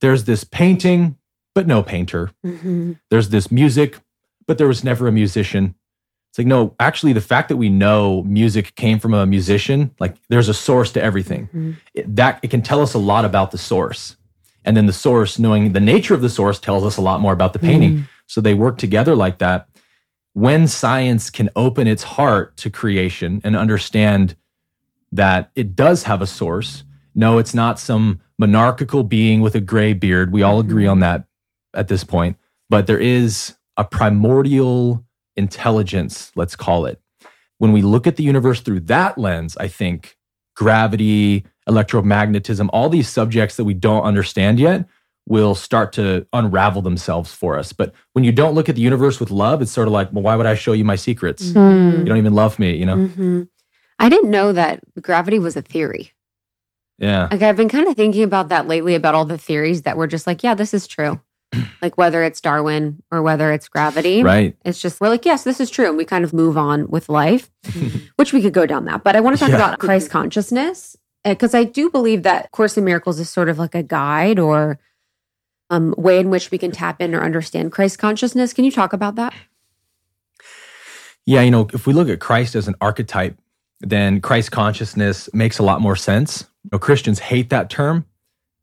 there's 0.00 0.24
this 0.24 0.42
painting, 0.42 1.16
but 1.54 1.66
no 1.66 1.82
painter. 1.82 2.30
Mhm. 2.44 2.98
There's 3.10 3.28
this 3.28 3.52
music, 3.52 4.00
but 4.46 4.58
there 4.58 4.66
was 4.66 4.82
never 4.82 5.06
a 5.06 5.12
musician. 5.12 5.74
It's 6.32 6.38
like, 6.38 6.46
no, 6.46 6.74
actually, 6.80 7.12
the 7.12 7.20
fact 7.20 7.50
that 7.50 7.58
we 7.58 7.68
know 7.68 8.22
music 8.22 8.74
came 8.74 8.98
from 8.98 9.12
a 9.12 9.26
musician, 9.26 9.94
like 10.00 10.16
there's 10.30 10.48
a 10.48 10.54
source 10.54 10.90
to 10.92 11.02
everything. 11.02 11.50
Mhm. 11.54 11.76
It, 11.92 12.16
that 12.16 12.38
it 12.42 12.48
can 12.48 12.62
tell 12.62 12.80
us 12.80 12.94
a 12.94 12.98
lot 12.98 13.26
about 13.26 13.50
the 13.50 13.58
source. 13.58 14.16
And 14.64 14.74
then 14.74 14.86
the 14.86 14.94
source, 14.94 15.38
knowing 15.38 15.74
the 15.74 15.80
nature 15.80 16.14
of 16.14 16.22
the 16.22 16.30
source, 16.30 16.58
tells 16.58 16.84
us 16.84 16.96
a 16.96 17.02
lot 17.02 17.20
more 17.20 17.34
about 17.34 17.52
the 17.52 17.58
painting. 17.58 18.08
So 18.26 18.40
they 18.40 18.54
work 18.54 18.78
together 18.78 19.14
like 19.14 19.38
that. 19.38 19.68
When 20.32 20.66
science 20.68 21.28
can 21.28 21.50
open 21.54 21.86
its 21.86 22.02
heart 22.02 22.56
to 22.58 22.70
creation 22.70 23.42
and 23.44 23.54
understand 23.54 24.34
that 25.10 25.50
it 25.54 25.76
does 25.76 26.04
have 26.04 26.22
a 26.22 26.26
source, 26.26 26.84
no, 27.14 27.36
it's 27.36 27.52
not 27.52 27.78
some 27.78 28.20
monarchical 28.38 29.02
being 29.02 29.42
with 29.42 29.54
a 29.54 29.60
gray 29.60 29.92
beard. 29.92 30.32
We 30.32 30.42
all 30.42 30.60
agree 30.60 30.86
on 30.86 31.00
that 31.00 31.26
at 31.74 31.88
this 31.88 32.04
point. 32.04 32.38
But 32.70 32.86
there 32.86 32.98
is 32.98 33.54
a 33.76 33.84
primordial 33.84 35.04
intelligence, 35.36 36.32
let's 36.34 36.56
call 36.56 36.86
it, 36.86 37.00
when 37.58 37.72
we 37.72 37.82
look 37.82 38.06
at 38.06 38.16
the 38.16 38.22
universe 38.22 38.60
through 38.60 38.80
that 38.80 39.16
lens, 39.18 39.56
I 39.58 39.68
think 39.68 40.16
gravity, 40.56 41.44
electromagnetism, 41.68 42.68
all 42.72 42.88
these 42.88 43.08
subjects 43.08 43.56
that 43.56 43.64
we 43.64 43.74
don't 43.74 44.02
understand 44.02 44.58
yet 44.58 44.86
will 45.28 45.54
start 45.54 45.92
to 45.92 46.26
unravel 46.32 46.82
themselves 46.82 47.32
for 47.32 47.56
us. 47.56 47.72
But 47.72 47.94
when 48.12 48.24
you 48.24 48.32
don't 48.32 48.54
look 48.54 48.68
at 48.68 48.74
the 48.74 48.82
universe 48.82 49.20
with 49.20 49.30
love, 49.30 49.62
it's 49.62 49.70
sort 49.70 49.86
of 49.86 49.92
like, 49.92 50.12
well, 50.12 50.22
why 50.22 50.34
would 50.34 50.46
I 50.46 50.54
show 50.54 50.72
you 50.72 50.84
my 50.84 50.96
secrets? 50.96 51.50
Mm-hmm. 51.50 52.00
You 52.00 52.04
don't 52.04 52.18
even 52.18 52.34
love 52.34 52.58
me, 52.58 52.76
you 52.76 52.84
know? 52.84 52.96
Mhm. 52.96 53.48
I 54.00 54.08
didn't 54.08 54.30
know 54.30 54.52
that 54.52 54.80
gravity 55.00 55.38
was 55.38 55.56
a 55.56 55.62
theory. 55.62 56.12
Yeah. 56.98 57.28
Like 57.30 57.42
I've 57.42 57.56
been 57.56 57.68
kind 57.68 57.86
of 57.86 57.94
thinking 57.94 58.24
about 58.24 58.48
that 58.48 58.66
lately 58.66 58.96
about 58.96 59.14
all 59.14 59.24
the 59.24 59.38
theories 59.38 59.82
that 59.82 59.96
were 59.96 60.08
just 60.08 60.26
like, 60.26 60.42
yeah, 60.42 60.54
this 60.54 60.74
is 60.74 60.88
true. 60.88 61.20
Like 61.82 61.96
whether 61.98 62.22
it's 62.22 62.40
Darwin 62.40 63.02
or 63.10 63.22
whether 63.22 63.52
it's 63.52 63.68
gravity. 63.68 64.22
Right. 64.22 64.56
It's 64.64 64.80
just 64.80 65.00
we're 65.00 65.08
like, 65.08 65.24
yes, 65.24 65.44
this 65.44 65.60
is 65.60 65.70
true. 65.70 65.86
And 65.88 65.96
we 65.96 66.04
kind 66.04 66.24
of 66.24 66.32
move 66.32 66.56
on 66.56 66.88
with 66.88 67.08
life, 67.08 67.50
which 68.16 68.32
we 68.32 68.40
could 68.42 68.52
go 68.52 68.66
down 68.66 68.84
that. 68.86 69.04
But 69.04 69.16
I 69.16 69.20
want 69.20 69.36
to 69.36 69.40
talk 69.40 69.50
Yeah. 69.50 69.56
about 69.56 69.78
Christ 69.78 70.10
consciousness 70.10 70.96
because 71.24 71.54
I 71.54 71.64
do 71.64 71.90
believe 71.90 72.22
that 72.24 72.50
Course 72.50 72.76
in 72.76 72.84
Miracles 72.84 73.20
is 73.20 73.28
sort 73.30 73.48
of 73.48 73.58
like 73.58 73.74
a 73.74 73.82
guide 73.82 74.38
or 74.38 74.78
um, 75.70 75.94
way 75.96 76.18
in 76.18 76.30
which 76.30 76.50
we 76.50 76.58
can 76.58 76.70
tap 76.70 77.00
in 77.00 77.14
or 77.14 77.22
understand 77.22 77.72
Christ 77.72 77.98
consciousness. 77.98 78.52
Can 78.52 78.64
you 78.64 78.70
talk 78.72 78.92
about 78.92 79.14
that? 79.16 79.32
Yeah, 81.24 81.42
you 81.42 81.50
know, 81.50 81.68
if 81.72 81.86
we 81.86 81.92
look 81.92 82.08
at 82.08 82.20
Christ 82.20 82.54
as 82.54 82.66
an 82.68 82.74
archetype, 82.80 83.38
then 83.80 84.20
Christ 84.20 84.50
consciousness 84.50 85.28
makes 85.32 85.58
a 85.58 85.62
lot 85.62 85.80
more 85.80 85.96
sense. 85.96 86.42
You 86.64 86.70
know, 86.72 86.78
Christians 86.78 87.18
hate 87.20 87.50
that 87.50 87.70
term 87.70 88.04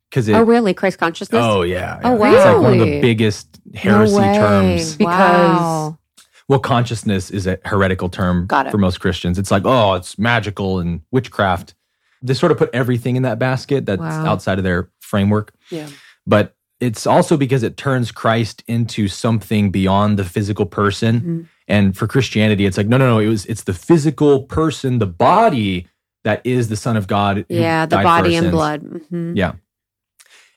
because 0.10 0.28
it. 0.28 0.34
oh, 0.34 0.41
really? 0.43 0.74
Christ 0.74 0.97
consciousness? 0.97 1.41
Oh 1.43 1.62
yeah, 1.64 1.99
Oh, 2.03 2.18
yeah. 2.24 2.36
It's 2.36 2.45
like 2.45 2.62
one 2.62 2.74
of 2.74 2.80
the 2.80 3.01
biggest 3.01 3.47
heresy 3.76 4.16
way. 4.16 4.34
terms. 4.36 4.95
Because- 4.95 5.18
Wow. 5.20 5.97
Well, 6.47 6.60
consciousness 6.60 7.30
is 7.30 7.45
a 7.45 7.60
heretical 7.64 8.10
term 8.10 8.47
for 8.72 8.80
most 8.80 8.99
Christians. 8.99 9.38
It's 9.38 9.51
like, 9.51 9.64
oh, 9.66 9.93
it's 9.93 10.18
magical 10.18 10.80
and 10.80 11.01
witchcraft. 11.12 11.76
They 12.24 12.34
sort 12.34 12.51
of 12.51 12.57
put 12.57 12.72
everything 12.74 13.16
in 13.16 13.22
that 13.22 13.38
basket 13.38 13.86
that's 13.86 13.99
Wow. 14.01 14.26
outside 14.26 14.57
of 14.57 14.64
their 14.64 14.89
framework. 14.99 15.53
Yeah. 15.70 15.88
But 16.26 16.55
it's 16.80 17.05
also 17.05 17.38
because 17.38 17.62
it 17.62 17.78
turns 17.78 18.12
Christ 18.12 18.64
into 18.68 19.07
something 19.07 19.70
beyond 19.70 20.18
the 20.18 20.24
physical 20.24 20.66
person. 20.66 21.22
Mhm. 21.22 21.45
And 21.68 21.95
for 21.95 22.07
Christianity, 22.07 22.66
it's 22.66 22.78
like, 22.78 22.88
no, 22.88 22.97
no, 22.97 23.05
no. 23.07 23.20
It 23.20 23.28
was 23.28 23.45
it's 23.45 23.64
the 23.66 23.74
physical 23.76 24.41
person, 24.43 24.97
the 24.97 25.05
body 25.05 25.86
that 26.24 26.41
is 26.43 26.68
the 26.70 26.76
Son 26.76 26.97
of 26.97 27.05
God. 27.05 27.45
Yeah, 27.47 27.86
the 27.86 27.97
died 27.97 28.01
for 28.01 28.07
our 28.10 28.22
body 28.24 28.36
and 28.36 28.45
sins. 28.45 28.51
blood. 28.51 28.82
Mhm. 29.14 29.38
Yeah. 29.38 29.51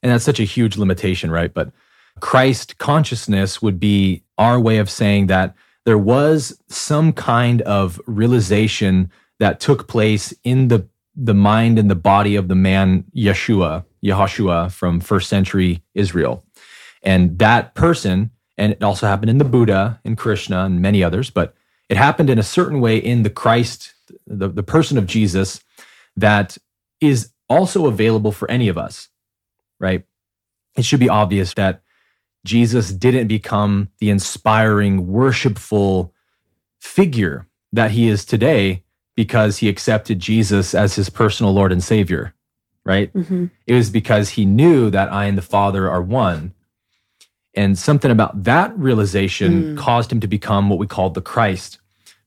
And 0.02 0.10
that's 0.10 0.24
such 0.24 0.40
a 0.40 0.44
huge 0.44 0.76
limitation, 0.76 1.30
right? 1.30 1.52
But 1.52 1.72
Christ 2.20 2.78
consciousness 2.78 3.62
would 3.62 3.78
be 3.78 4.22
our 4.38 4.60
way 4.60 4.78
of 4.78 4.90
saying 4.90 5.28
that 5.28 5.54
there 5.84 5.98
was 5.98 6.58
some 6.68 7.12
kind 7.12 7.62
of 7.62 8.00
realization 8.06 9.10
that 9.38 9.60
took 9.60 9.88
place 9.88 10.32
in 10.44 10.68
the 10.68 10.86
the 11.14 11.34
mind 11.34 11.78
and 11.78 11.90
the 11.90 11.94
body 11.94 12.36
of 12.36 12.48
the 12.48 12.54
man 12.54 13.04
Yeshua, 13.14 13.84
Yehoshua 14.02 14.72
from 14.72 15.00
first 15.00 15.28
century 15.28 15.82
Israel. 15.94 16.44
And 17.02 17.38
that 17.38 17.74
person, 17.74 18.30
and 18.56 18.72
it 18.72 18.82
also 18.82 19.06
happened 19.06 19.30
in 19.30 19.38
the 19.38 19.44
Buddha, 19.44 20.00
in 20.04 20.16
Krishna, 20.16 20.64
and 20.64 20.80
many 20.80 21.02
others, 21.02 21.28
but 21.28 21.54
it 21.88 21.96
happened 21.96 22.30
in 22.30 22.38
a 22.38 22.42
certain 22.42 22.80
way 22.80 22.96
in 22.96 23.22
the 23.22 23.30
Christ, 23.30 23.92
the, 24.26 24.48
the 24.48 24.62
person 24.62 24.96
of 24.96 25.06
Jesus, 25.06 25.62
that 26.16 26.56
is 27.00 27.32
also 27.48 27.86
available 27.86 28.32
for 28.32 28.50
any 28.50 28.68
of 28.68 28.78
us, 28.78 29.08
right? 29.82 30.04
It 30.76 30.86
should 30.86 31.00
be 31.00 31.10
obvious 31.10 31.52
that 31.54 31.82
Jesus 32.46 32.90
didn't 32.92 33.28
become 33.28 33.88
the 33.98 34.08
inspiring, 34.08 35.08
worshipful 35.08 36.14
figure 36.80 37.46
that 37.72 37.90
he 37.90 38.08
is 38.08 38.24
today 38.24 38.82
because 39.14 39.58
he 39.58 39.68
accepted 39.68 40.18
Jesus 40.18 40.74
as 40.74 40.94
his 40.94 41.10
personal 41.10 41.52
Lord 41.52 41.70
and 41.72 41.84
Savior, 41.84 42.34
right? 42.84 43.12
Mhm. 43.12 43.50
It 43.66 43.74
was 43.74 43.90
because 43.90 44.30
he 44.30 44.46
knew 44.46 44.88
that 44.90 45.12
I 45.12 45.26
and 45.26 45.36
the 45.36 45.42
Father 45.42 45.90
are 45.90 46.02
one. 46.02 46.52
And 47.54 47.78
something 47.78 48.10
about 48.10 48.44
that 48.44 48.76
realization 48.78 49.74
Mm. 49.74 49.76
caused 49.76 50.10
him 50.10 50.20
to 50.20 50.26
become 50.26 50.70
what 50.70 50.78
we 50.78 50.86
call 50.86 51.10
the 51.10 51.20
Christ. 51.20 51.78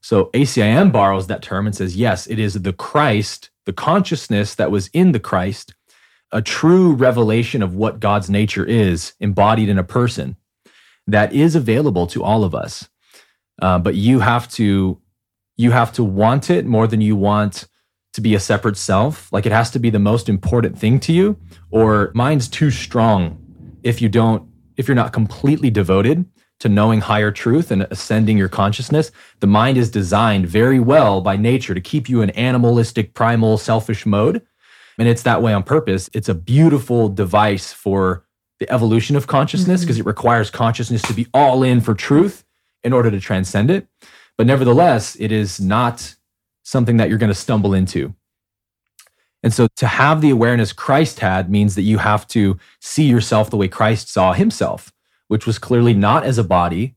So 0.01 0.29
ACIM 0.35 0.91
borrows 0.91 1.25
that 1.27 1.41
term 1.41 1.65
and 1.65 1.75
says, 1.75 1.95
yes, 1.95 2.27
it 2.27 2.37
is 2.37 2.53
the 2.53 2.73
Christ, 2.73 3.49
the 3.65 3.73
consciousness 3.73 4.53
that 4.53 4.69
was 4.69 4.87
in 4.93 5.13
the 5.13 5.19
Christ, 5.19 5.73
a 6.31 6.41
true 6.41 6.93
revelation 6.93 7.61
of 7.61 7.75
what 7.75 7.99
God's 7.99 8.29
nature 8.29 8.65
is 8.65 9.13
embodied 9.19 9.69
in 9.69 9.77
a 9.77 9.83
person 9.83 10.35
that 11.07 11.33
is 11.33 11.55
available 11.55 12.07
to 12.07 12.23
all 12.23 12.43
of 12.43 12.55
us. 12.55 12.89
Uh, 13.61 13.79
but 13.79 13.95
you 13.95 14.19
have 14.19 14.49
to 14.51 14.99
you 15.57 15.71
have 15.71 15.93
to 15.93 16.03
want 16.03 16.49
it 16.49 16.65
more 16.65 16.87
than 16.87 16.99
you 16.99 17.15
want 17.15 17.67
to 18.13 18.21
be 18.21 18.35
a 18.35 18.39
separate 18.39 18.77
self. 18.77 19.31
Like 19.31 19.45
it 19.45 19.51
has 19.51 19.71
to 19.71 19.79
be 19.79 19.89
the 19.89 19.99
most 19.99 20.27
important 20.27 20.77
thing 20.77 20.99
to 21.01 21.13
you, 21.13 21.37
or 21.71 22.11
mine's 22.13 22.47
too 22.47 22.71
strong 22.71 23.41
if 23.83 24.01
you 24.01 24.09
don't, 24.09 24.49
if 24.77 24.87
you're 24.87 24.95
not 24.95 25.13
completely 25.13 25.69
devoted 25.69 26.25
to 26.59 26.69
knowing 26.69 27.01
higher 27.01 27.31
truth 27.31 27.71
and 27.71 27.83
ascending 27.91 28.37
your 28.37 28.49
consciousness. 28.49 29.11
The 29.41 29.47
mind 29.47 29.77
is 29.77 29.91
designed 29.91 30.47
very 30.47 30.79
well 30.79 31.21
by 31.21 31.35
nature 31.35 31.73
to 31.73 31.81
keep 31.81 32.07
you 32.07 32.21
in 32.21 32.29
animalistic, 32.31 33.13
primal, 33.13 33.57
selfish 33.57 34.05
mode. 34.05 34.41
And 34.97 35.07
it's 35.07 35.23
that 35.23 35.41
way 35.41 35.53
on 35.53 35.63
purpose. 35.63 36.09
It's 36.13 36.29
a 36.29 36.33
beautiful 36.33 37.09
device 37.09 37.73
for 37.73 38.25
the 38.59 38.71
evolution 38.71 39.15
of 39.15 39.27
consciousness 39.27 39.81
mm-hmm. 39.81 39.87
because 39.87 39.99
it 39.99 40.05
requires 40.05 40.49
consciousness 40.49 41.01
to 41.03 41.13
be 41.13 41.27
all 41.33 41.63
in 41.63 41.81
for 41.81 41.93
truth 41.93 42.45
in 42.83 42.93
order 42.93 43.11
to 43.11 43.19
transcend 43.19 43.69
it. 43.69 43.87
But 44.37 44.47
nevertheless, 44.47 45.15
it 45.19 45.31
is 45.31 45.59
not 45.59 46.15
something 46.63 46.97
that 46.97 47.09
you're 47.09 47.17
going 47.17 47.31
to 47.31 47.35
stumble 47.35 47.73
into. 47.73 48.13
And 49.43 49.53
so 49.53 49.67
to 49.75 49.87
have 49.87 50.21
the 50.21 50.31
awareness 50.31 50.73
Christ 50.73 51.19
had 51.19 51.51
means 51.51 51.75
that 51.75 51.83
you 51.83 51.99
have 51.99 52.27
to 52.29 52.57
see 52.81 53.03
yourself 53.03 53.49
the 53.49 53.57
way 53.57 53.67
Christ 53.67 54.09
saw 54.09 54.33
himself, 54.33 54.91
which 55.27 55.45
was 55.45 55.59
clearly 55.59 55.93
not 55.93 56.23
as 56.23 56.37
a 56.37 56.43
body, 56.43 56.95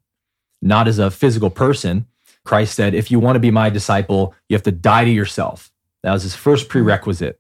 not 0.62 0.88
as 0.88 0.98
a 0.98 1.10
physical 1.10 1.50
person. 1.50 2.06
Christ 2.44 2.74
said, 2.74 2.94
if 2.94 3.10
you 3.10 3.20
want 3.20 3.36
to 3.36 3.40
be 3.40 3.50
my 3.50 3.68
disciple, 3.68 4.34
you 4.48 4.54
have 4.54 4.62
to 4.62 4.72
die 4.72 5.04
to 5.04 5.10
yourself. 5.10 5.70
That 6.02 6.12
was 6.12 6.22
his 6.22 6.34
first 6.34 6.64
mm-hmm. 6.64 6.72
prerequisite. 6.72 7.37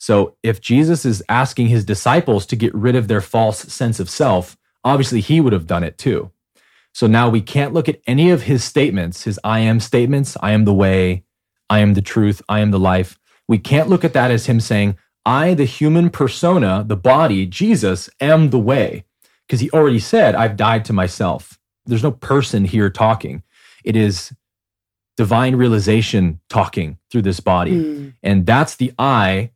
So 0.00 0.34
if 0.42 0.62
Jesus 0.62 1.04
is 1.04 1.22
asking 1.28 1.68
his 1.68 1.84
disciples 1.84 2.46
to 2.46 2.56
get 2.56 2.74
rid 2.74 2.96
of 2.96 3.06
their 3.06 3.20
false 3.20 3.58
sense 3.58 4.00
of 4.00 4.08
self, 4.08 4.56
obviously 4.82 5.20
he 5.20 5.42
would 5.42 5.52
have 5.52 5.66
done 5.66 5.84
it 5.84 5.98
too. 5.98 6.30
So 6.94 7.06
now 7.06 7.28
we 7.28 7.42
can't 7.42 7.74
look 7.74 7.86
at 7.86 8.00
any 8.06 8.30
of 8.30 8.42
his 8.42 8.64
statements, 8.64 9.24
his 9.24 9.38
I 9.44 9.60
am 9.60 9.78
statements, 9.78 10.38
I 10.40 10.52
am 10.52 10.64
the 10.64 10.74
way, 10.74 11.24
I 11.68 11.80
am 11.80 11.92
the 11.92 12.02
truth, 12.02 12.40
I 12.48 12.60
am 12.60 12.70
the 12.70 12.78
life. 12.78 13.18
We 13.46 13.58
can't 13.58 13.90
look 13.90 14.02
at 14.02 14.14
that 14.14 14.30
as 14.30 14.46
him 14.46 14.58
saying, 14.58 14.96
I, 15.26 15.52
the 15.52 15.66
human 15.66 16.08
persona, 16.08 16.82
the 16.86 16.96
body, 16.96 17.44
Jesus, 17.44 18.08
am 18.20 18.50
the 18.50 18.58
way. 18.58 19.04
Because 19.46 19.60
he 19.60 19.70
already 19.70 19.98
said, 19.98 20.34
I've 20.34 20.56
died 20.56 20.86
to 20.86 20.94
myself. 20.94 21.58
There's 21.84 22.02
no 22.02 22.12
person 22.12 22.64
here 22.64 22.88
talking. 22.88 23.42
It 23.84 23.96
is 23.96 24.32
divine 25.18 25.56
realization 25.56 26.40
talking 26.48 26.96
through 27.10 27.22
this 27.22 27.40
body. 27.40 27.72
Mm. 27.72 28.14
And 28.22 28.46
that's 28.46 28.76
the 28.76 28.92
I 28.98 29.50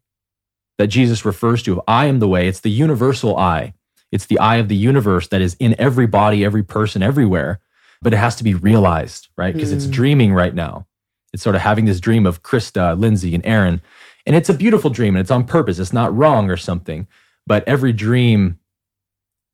that 0.79 0.89
Jesus 0.89 1.25
refers 1.25 1.63
to. 1.65 1.73
of 1.73 1.81
I 1.89 2.07
am 2.07 2.19
the 2.19 2.29
way. 2.29 2.49
It's 2.49 2.61
the 2.61 2.71
universal 2.71 3.37
I. 3.37 3.75
It's 4.13 4.27
the 4.27 4.39
eye 4.39 4.57
of 4.57 4.69
the 4.69 4.77
universe 4.77 5.29
that 5.29 5.41
is 5.41 5.55
in 5.59 5.75
every 5.79 6.07
body, 6.07 6.45
every 6.45 6.63
person, 6.63 7.03
everywhere. 7.03 7.61
But 8.03 8.13
it 8.13 8.19
has 8.19 8.37
to 8.37 8.45
be 8.45 8.55
realized, 8.55 9.29
right? 9.37 9.55
Because 9.55 9.73
it's 9.73 9.87
Mm. 9.87 9.93
dreaming 9.93 10.35
right 10.35 10.55
now. 10.55 10.87
It's 11.33 11.43
sort 11.43 11.57
of 11.57 11.63
having 11.63 11.85
this 11.87 12.01
dream 12.01 12.27
of 12.27 12.43
Krista, 12.43 12.99
Lindsay, 12.99 13.35
and 13.35 13.45
Aaron. 13.47 13.81
And 14.27 14.37
it's 14.37 14.49
a 14.49 14.55
beautiful 14.55 14.91
dream 14.91 15.15
and 15.17 15.21
it's 15.21 15.31
on 15.31 15.45
purpose. 15.45 15.79
It's 15.79 15.93
not 15.93 16.17
wrong 16.17 16.51
or 16.51 16.57
something. 16.57 17.07
But 17.47 17.67
every 17.67 17.93
dream 17.93 18.59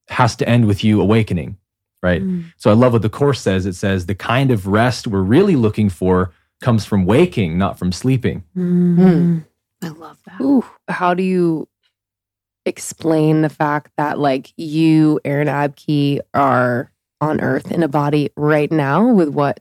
has 0.08 0.36
to 0.36 0.48
end 0.48 0.66
with 0.66 0.82
you 0.84 1.00
awakening, 1.00 1.56
right? 2.02 2.22
Mm. 2.22 2.52
So 2.56 2.70
I 2.70 2.74
love 2.74 2.92
what 2.92 3.02
the 3.02 3.08
Course 3.08 3.40
says. 3.40 3.66
It 3.66 3.74
says 3.74 4.06
the 4.06 4.14
kind 4.14 4.50
of 4.50 4.66
rest 4.66 5.06
we're 5.06 5.22
really 5.22 5.56
looking 5.56 5.88
for 5.88 6.32
comes 6.60 6.84
from 6.84 7.04
waking, 7.06 7.56
not 7.56 7.78
from 7.78 7.92
sleeping. 7.92 8.44
Mm. 8.56 9.44
I 9.82 9.88
love 9.88 10.18
that. 10.26 10.40
Ooh, 10.40 10.64
how 10.90 11.14
do 11.14 11.22
you 11.22 11.68
explain 12.66 13.42
the 13.42 13.48
fact 13.48 13.92
that 13.96 14.18
like 14.18 14.52
you, 14.56 15.20
Aaron 15.24 15.48
Abke, 15.48 16.20
are 16.34 16.92
on 17.20 17.40
Earth 17.40 17.70
in 17.70 17.82
a 17.82 17.88
body 17.88 18.30
right 18.36 18.70
now 18.70 19.06
with 19.06 19.28
what 19.28 19.60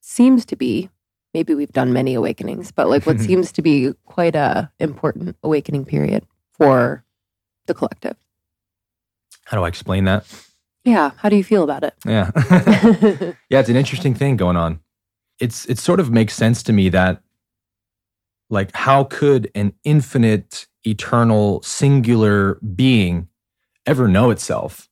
seems 0.00 0.44
to 0.46 0.56
be 0.56 0.90
maybe 1.34 1.54
we've 1.54 1.72
done 1.72 1.92
many 1.92 2.14
awakenings, 2.14 2.72
but 2.72 2.88
like 2.88 3.06
what 3.06 3.20
seems 3.20 3.52
to 3.52 3.62
be 3.62 3.92
quite 4.04 4.34
a 4.34 4.70
important 4.78 5.36
awakening 5.42 5.84
period 5.84 6.26
for 6.52 7.04
the 7.66 7.74
collective. 7.74 8.16
How 9.44 9.56
do 9.56 9.64
I 9.64 9.68
explain 9.68 10.04
that? 10.04 10.26
Yeah, 10.84 11.10
how 11.16 11.28
do 11.28 11.36
you 11.36 11.44
feel 11.44 11.62
about 11.62 11.84
it? 11.84 11.94
Yeah. 12.06 12.30
yeah, 13.50 13.60
it's 13.60 13.68
an 13.68 13.76
interesting 13.76 14.14
thing 14.14 14.36
going 14.36 14.56
on. 14.56 14.80
It's 15.38 15.66
it 15.66 15.78
sort 15.78 16.00
of 16.00 16.10
makes 16.10 16.34
sense 16.34 16.62
to 16.64 16.72
me 16.72 16.88
that 16.90 17.22
like 18.48 18.74
how 18.74 19.04
could 19.04 19.50
an 19.54 19.72
infinite, 19.84 20.66
eternal, 20.84 21.62
singular 21.62 22.54
being 22.74 23.28
ever 23.86 24.08
know 24.08 24.30
itself 24.30 24.88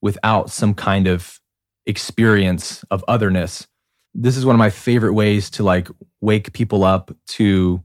without 0.00 0.50
some 0.50 0.74
kind 0.74 1.06
of 1.06 1.40
experience 1.86 2.84
of 2.90 3.04
otherness? 3.08 3.66
This 4.14 4.36
is 4.36 4.44
one 4.46 4.54
of 4.54 4.58
my 4.58 4.70
favorite 4.70 5.12
ways 5.14 5.50
to 5.50 5.62
like 5.62 5.88
wake 6.20 6.52
people 6.52 6.84
up 6.84 7.14
to 7.28 7.82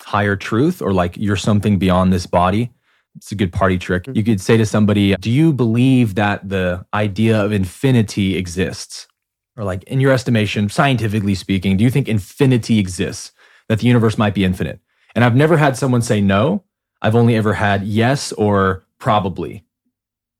higher 0.00 0.36
truth 0.36 0.80
or 0.80 0.92
like 0.92 1.16
you're 1.16 1.36
something 1.36 1.78
beyond 1.78 2.12
this 2.12 2.26
body. 2.26 2.70
It's 3.16 3.32
a 3.32 3.34
good 3.34 3.52
party 3.52 3.78
trick. 3.78 4.04
Mm-hmm. 4.04 4.16
You 4.16 4.24
could 4.24 4.40
say 4.40 4.56
to 4.56 4.64
somebody, 4.64 5.16
Do 5.16 5.30
you 5.30 5.52
believe 5.52 6.14
that 6.14 6.48
the 6.48 6.86
idea 6.94 7.42
of 7.42 7.52
infinity 7.52 8.36
exists? 8.36 9.08
Or, 9.56 9.64
like, 9.64 9.82
in 9.84 9.98
your 9.98 10.12
estimation, 10.12 10.68
scientifically 10.68 11.34
speaking, 11.34 11.76
do 11.76 11.82
you 11.82 11.90
think 11.90 12.08
infinity 12.08 12.78
exists? 12.78 13.32
That 13.68 13.80
the 13.80 13.86
universe 13.86 14.16
might 14.16 14.32
be 14.34 14.44
infinite? 14.44 14.78
And 15.16 15.24
I've 15.24 15.34
never 15.34 15.56
had 15.56 15.76
someone 15.76 16.00
say 16.00 16.20
no. 16.20 16.62
I've 17.02 17.14
only 17.14 17.36
ever 17.36 17.54
had 17.54 17.84
yes 17.84 18.32
or 18.32 18.84
probably. 18.98 19.64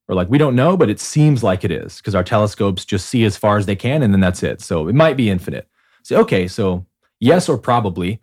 Or 0.08 0.14
like, 0.14 0.28
we 0.30 0.38
don't 0.38 0.56
know, 0.56 0.76
but 0.76 0.88
it 0.88 1.00
seems 1.00 1.42
like 1.42 1.64
it 1.64 1.70
is 1.70 1.98
because 1.98 2.14
our 2.14 2.24
telescopes 2.24 2.84
just 2.84 3.08
see 3.08 3.24
as 3.24 3.36
far 3.36 3.58
as 3.58 3.66
they 3.66 3.76
can 3.76 4.02
and 4.02 4.12
then 4.12 4.20
that's 4.20 4.42
it. 4.42 4.60
So 4.62 4.88
it 4.88 4.94
might 4.94 5.16
be 5.16 5.28
infinite. 5.30 5.68
So, 6.02 6.16
okay, 6.20 6.48
so 6.48 6.86
yes 7.20 7.48
or 7.48 7.58
probably. 7.58 8.20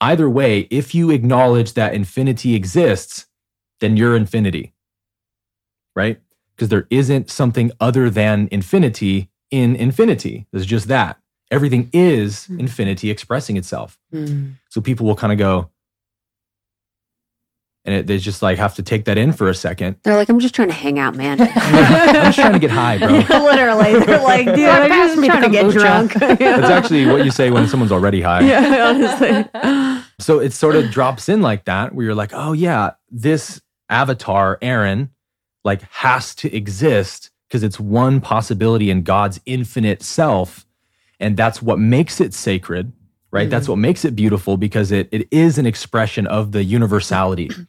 Either 0.00 0.28
way, 0.28 0.60
if 0.70 0.94
you 0.94 1.10
acknowledge 1.10 1.74
that 1.74 1.94
infinity 1.94 2.54
exists, 2.54 3.26
then 3.80 3.96
you're 3.96 4.16
infinity, 4.16 4.72
right? 5.94 6.20
Because 6.56 6.68
there 6.68 6.86
isn't 6.90 7.30
something 7.30 7.70
other 7.80 8.10
than 8.10 8.48
infinity 8.50 9.30
in 9.50 9.76
infinity. 9.76 10.46
There's 10.52 10.66
just 10.66 10.88
that. 10.88 11.18
Everything 11.50 11.90
is 11.92 12.46
Mm. 12.48 12.60
infinity 12.60 13.10
expressing 13.10 13.56
itself. 13.56 13.98
Mm. 14.12 14.54
So 14.68 14.80
people 14.80 15.06
will 15.06 15.14
kind 15.16 15.32
of 15.32 15.38
go, 15.38 15.70
and 17.84 17.94
it, 17.94 18.06
they 18.06 18.18
just 18.18 18.42
like 18.42 18.58
have 18.58 18.74
to 18.76 18.82
take 18.82 19.04
that 19.04 19.18
in 19.18 19.32
for 19.32 19.48
a 19.48 19.54
second. 19.54 19.96
They're 20.02 20.16
like, 20.16 20.28
I'm 20.28 20.40
just 20.40 20.54
trying 20.54 20.68
to 20.68 20.74
hang 20.74 20.98
out, 20.98 21.14
man. 21.16 21.40
I'm 21.40 21.48
just 21.48 22.38
trying 22.38 22.52
to 22.52 22.58
get 22.58 22.70
high, 22.70 22.98
bro. 22.98 23.08
Literally, 23.44 23.98
they're 24.00 24.22
like, 24.22 24.46
dude, 24.46 24.68
I'm 24.68 24.90
pass 24.90 25.14
just 25.14 25.26
trying 25.26 25.42
to 25.42 25.48
get 25.50 25.66
kombucha. 25.66 25.72
drunk. 25.72 26.14
That's 26.38 26.70
actually 26.70 27.06
what 27.06 27.24
you 27.24 27.30
say 27.30 27.50
when 27.50 27.68
someone's 27.68 27.92
already 27.92 28.22
high. 28.22 28.40
yeah, 28.40 28.88
honestly. 28.88 30.02
So 30.18 30.38
it 30.38 30.52
sort 30.52 30.76
of 30.76 30.90
drops 30.90 31.28
in 31.28 31.42
like 31.42 31.64
that, 31.64 31.94
where 31.94 32.06
you're 32.06 32.14
like, 32.14 32.30
oh 32.32 32.52
yeah, 32.52 32.92
this 33.10 33.60
avatar, 33.90 34.58
Aaron, 34.62 35.10
like 35.64 35.82
has 35.90 36.34
to 36.36 36.54
exist 36.54 37.30
because 37.48 37.62
it's 37.62 37.78
one 37.78 38.20
possibility 38.20 38.90
in 38.90 39.02
God's 39.02 39.40
infinite 39.46 40.02
self. 40.02 40.66
And 41.20 41.36
that's 41.36 41.62
what 41.62 41.78
makes 41.78 42.20
it 42.20 42.34
sacred, 42.34 42.92
right? 43.34 43.50
That's 43.50 43.66
hmm. 43.66 43.72
what 43.72 43.78
makes 43.78 44.04
it 44.04 44.14
beautiful 44.14 44.56
because 44.56 44.92
it, 44.92 45.08
it 45.10 45.26
is 45.30 45.58
an 45.58 45.66
expression 45.66 46.26
of 46.26 46.52
the 46.52 46.64
universality. 46.64 47.50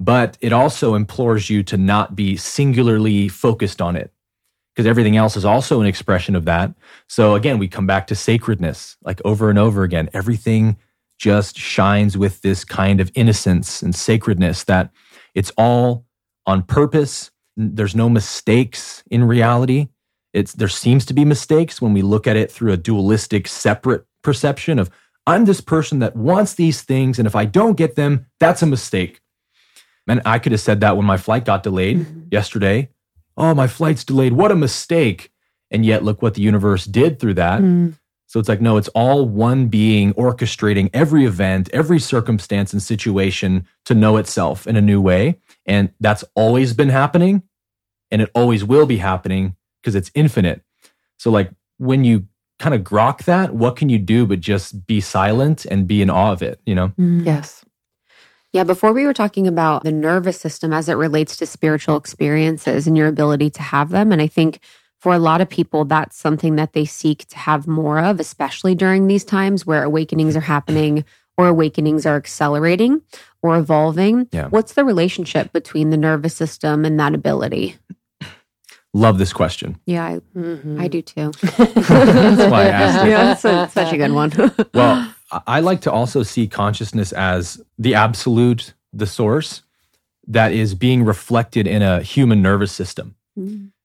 But 0.00 0.36
it 0.40 0.52
also 0.52 0.96
implores 0.96 1.48
you 1.48 1.62
to 1.64 1.76
not 1.76 2.16
be 2.16 2.36
singularly 2.36 3.28
focused 3.28 3.80
on 3.80 3.94
it 3.94 4.12
because 4.74 4.84
everything 4.84 5.16
else 5.16 5.36
is 5.36 5.44
also 5.44 5.80
an 5.80 5.86
expression 5.86 6.34
of 6.34 6.44
that. 6.46 6.74
So 7.08 7.36
again, 7.36 7.58
we 7.60 7.68
come 7.68 7.86
back 7.86 8.08
to 8.08 8.16
sacredness 8.16 8.96
like 9.04 9.20
over 9.24 9.48
and 9.48 9.60
over 9.60 9.84
again. 9.84 10.10
Everything 10.12 10.76
just 11.20 11.56
shines 11.56 12.18
with 12.18 12.42
this 12.42 12.64
kind 12.64 13.00
of 13.00 13.12
innocence 13.14 13.80
and 13.80 13.94
sacredness 13.94 14.64
that 14.64 14.90
it's 15.36 15.52
all 15.56 16.04
on 16.46 16.62
purpose. 16.64 17.30
There's 17.56 17.94
no 17.94 18.08
mistakes 18.08 19.04
in 19.08 19.22
reality. 19.22 19.86
It's 20.32 20.54
there 20.54 20.66
seems 20.66 21.06
to 21.06 21.14
be 21.14 21.24
mistakes 21.24 21.80
when 21.80 21.92
we 21.92 22.02
look 22.02 22.26
at 22.26 22.36
it 22.36 22.50
through 22.50 22.72
a 22.72 22.76
dualistic, 22.76 23.46
separate 23.46 24.04
perception 24.22 24.80
of 24.80 24.90
I'm 25.26 25.44
this 25.44 25.60
person 25.60 26.00
that 26.00 26.16
wants 26.16 26.54
these 26.54 26.82
things, 26.82 27.18
and 27.18 27.26
if 27.26 27.36
I 27.36 27.44
don't 27.44 27.76
get 27.76 27.94
them, 27.94 28.26
that's 28.40 28.62
a 28.62 28.66
mistake. 28.66 29.20
And 30.08 30.20
I 30.24 30.38
could 30.38 30.52
have 30.52 30.60
said 30.60 30.80
that 30.80 30.96
when 30.96 31.06
my 31.06 31.16
flight 31.16 31.44
got 31.44 31.62
delayed 31.62 32.06
yesterday. 32.32 32.90
Oh, 33.36 33.54
my 33.54 33.66
flight's 33.66 34.04
delayed. 34.04 34.32
What 34.32 34.50
a 34.50 34.56
mistake. 34.56 35.30
And 35.70 35.86
yet, 35.86 36.04
look 36.04 36.20
what 36.20 36.34
the 36.34 36.42
universe 36.42 36.84
did 36.84 37.18
through 37.18 37.34
that. 37.34 37.62
Mm. 37.62 37.94
So 38.26 38.40
it's 38.40 38.48
like, 38.48 38.60
no, 38.60 38.78
it's 38.78 38.88
all 38.88 39.26
one 39.26 39.68
being 39.68 40.14
orchestrating 40.14 40.88
every 40.94 41.24
event, 41.24 41.68
every 41.72 41.98
circumstance 41.98 42.72
and 42.72 42.82
situation 42.82 43.66
to 43.84 43.94
know 43.94 44.16
itself 44.16 44.66
in 44.66 44.74
a 44.74 44.80
new 44.80 45.00
way. 45.00 45.38
And 45.66 45.92
that's 46.00 46.24
always 46.34 46.72
been 46.72 46.88
happening 46.88 47.42
and 48.10 48.22
it 48.22 48.30
always 48.34 48.64
will 48.64 48.86
be 48.86 48.98
happening 48.98 49.56
because 49.80 49.94
it's 49.94 50.10
infinite. 50.14 50.62
So, 51.18 51.30
like, 51.30 51.50
when 51.78 52.04
you 52.04 52.26
kind 52.62 52.74
of 52.76 52.82
grok 52.82 53.24
that, 53.24 53.54
what 53.54 53.74
can 53.74 53.88
you 53.88 53.98
do 53.98 54.24
but 54.24 54.40
just 54.40 54.86
be 54.86 55.00
silent 55.00 55.64
and 55.66 55.88
be 55.88 56.00
in 56.00 56.08
awe 56.08 56.30
of 56.30 56.42
it, 56.42 56.60
you 56.64 56.76
know? 56.76 56.88
Mm. 56.90 57.26
Yes. 57.26 57.64
Yeah, 58.52 58.62
before 58.62 58.92
we 58.92 59.04
were 59.04 59.14
talking 59.14 59.48
about 59.48 59.82
the 59.82 59.90
nervous 59.90 60.38
system 60.38 60.72
as 60.72 60.88
it 60.88 60.94
relates 60.94 61.36
to 61.38 61.46
spiritual 61.46 61.96
experiences 61.96 62.86
and 62.86 62.96
your 62.96 63.08
ability 63.08 63.50
to 63.50 63.62
have 63.62 63.88
them. 63.88 64.12
And 64.12 64.22
I 64.22 64.28
think 64.28 64.60
for 65.00 65.12
a 65.12 65.18
lot 65.18 65.40
of 65.40 65.48
people, 65.48 65.84
that's 65.84 66.16
something 66.16 66.54
that 66.54 66.72
they 66.72 66.84
seek 66.84 67.26
to 67.28 67.38
have 67.38 67.66
more 67.66 67.98
of, 67.98 68.20
especially 68.20 68.76
during 68.76 69.08
these 69.08 69.24
times 69.24 69.66
where 69.66 69.82
awakenings 69.82 70.36
are 70.36 70.40
happening 70.40 71.04
or 71.36 71.48
awakenings 71.48 72.06
are 72.06 72.16
accelerating 72.16 73.02
or 73.42 73.56
evolving. 73.56 74.28
Yeah. 74.30 74.48
What's 74.48 74.74
the 74.74 74.84
relationship 74.84 75.52
between 75.52 75.90
the 75.90 75.96
nervous 75.96 76.36
system 76.36 76.84
and 76.84 77.00
that 77.00 77.14
ability? 77.14 77.76
Love 78.94 79.18
this 79.18 79.32
question. 79.32 79.78
Yeah, 79.86 80.04
I, 80.04 80.20
Mhm. 80.38 80.78
I 80.80 80.88
do 80.88 81.00
too. 81.02 81.32
That's 81.40 82.50
why 82.50 82.64
I 82.64 82.68
asked 82.68 83.04
it. 83.06 83.08
yeah, 83.10 83.24
that's 83.24 83.44
a- 83.44 83.70
such 83.72 83.92
a 83.92 83.96
good 83.96 84.12
one. 84.12 84.30
Well, 84.74 85.14
I- 85.30 85.40
I 85.46 85.60
like 85.60 85.80
to 85.82 85.92
also 85.92 86.22
see 86.22 86.46
consciousness 86.46 87.12
as 87.12 87.58
the 87.78 87.94
absolute, 87.94 88.74
the 88.92 89.06
source 89.06 89.62
that 90.28 90.52
is 90.52 90.74
being 90.74 91.04
reflected 91.04 91.66
in 91.66 91.80
a 91.82 92.02
human 92.02 92.42
nervous 92.42 92.70
system. 92.72 93.14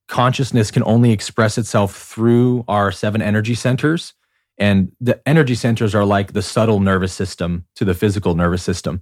Consciousness 0.07 0.71
can 0.71 0.83
only 0.83 1.11
express 1.11 1.57
itself 1.57 1.95
through 1.95 2.63
our 2.67 2.91
seven 2.91 3.21
energy 3.21 3.55
centers. 3.55 4.13
And 4.57 4.91
the 4.99 5.21
energy 5.27 5.55
centers 5.55 5.93
are 5.95 6.03
like 6.05 6.33
the 6.33 6.41
subtle 6.41 6.79
nervous 6.79 7.13
system 7.13 7.65
to 7.75 7.85
the 7.85 7.93
physical 7.93 8.35
nervous 8.35 8.63
system. 8.63 9.01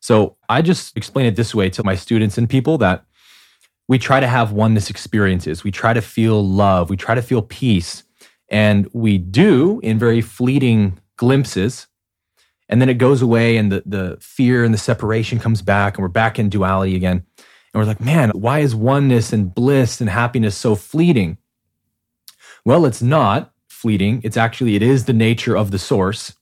So 0.00 0.36
I 0.48 0.60
just 0.62 0.96
explain 0.96 1.26
it 1.26 1.36
this 1.36 1.54
way 1.54 1.70
to 1.70 1.82
my 1.82 1.94
students 1.96 2.36
and 2.38 2.48
people 2.48 2.78
that 2.78 3.04
we 3.88 3.98
try 3.98 4.20
to 4.20 4.26
have 4.26 4.52
oneness 4.52 4.90
experiences. 4.90 5.64
We 5.64 5.70
try 5.70 5.92
to 5.92 6.00
feel 6.00 6.46
love. 6.46 6.90
We 6.90 6.96
try 6.96 7.14
to 7.14 7.22
feel 7.22 7.42
peace. 7.42 8.02
And 8.48 8.88
we 8.92 9.18
do 9.18 9.80
in 9.82 9.98
very 9.98 10.20
fleeting 10.20 10.98
glimpses. 11.16 11.86
And 12.68 12.80
then 12.80 12.88
it 12.88 12.94
goes 12.94 13.20
away 13.20 13.56
and 13.56 13.70
the, 13.70 13.82
the 13.84 14.16
fear 14.20 14.64
and 14.64 14.72
the 14.72 14.78
separation 14.78 15.38
comes 15.38 15.60
back 15.60 15.96
and 15.96 16.02
we're 16.02 16.08
back 16.08 16.38
in 16.38 16.48
duality 16.48 16.96
again. 16.96 17.24
And 17.36 17.80
we're 17.80 17.84
like, 17.84 18.00
man, 18.00 18.30
why 18.30 18.60
is 18.60 18.74
oneness 18.74 19.32
and 19.32 19.54
bliss 19.54 20.00
and 20.00 20.08
happiness 20.08 20.56
so 20.56 20.74
fleeting? 20.74 21.38
Well, 22.64 22.86
it's 22.86 23.02
not 23.02 23.52
fleeting. 23.68 24.22
It's 24.24 24.36
actually, 24.36 24.76
it 24.76 24.82
is 24.82 25.04
the 25.04 25.12
nature 25.12 25.56
of 25.56 25.70
the 25.70 25.78
source. 25.78 26.34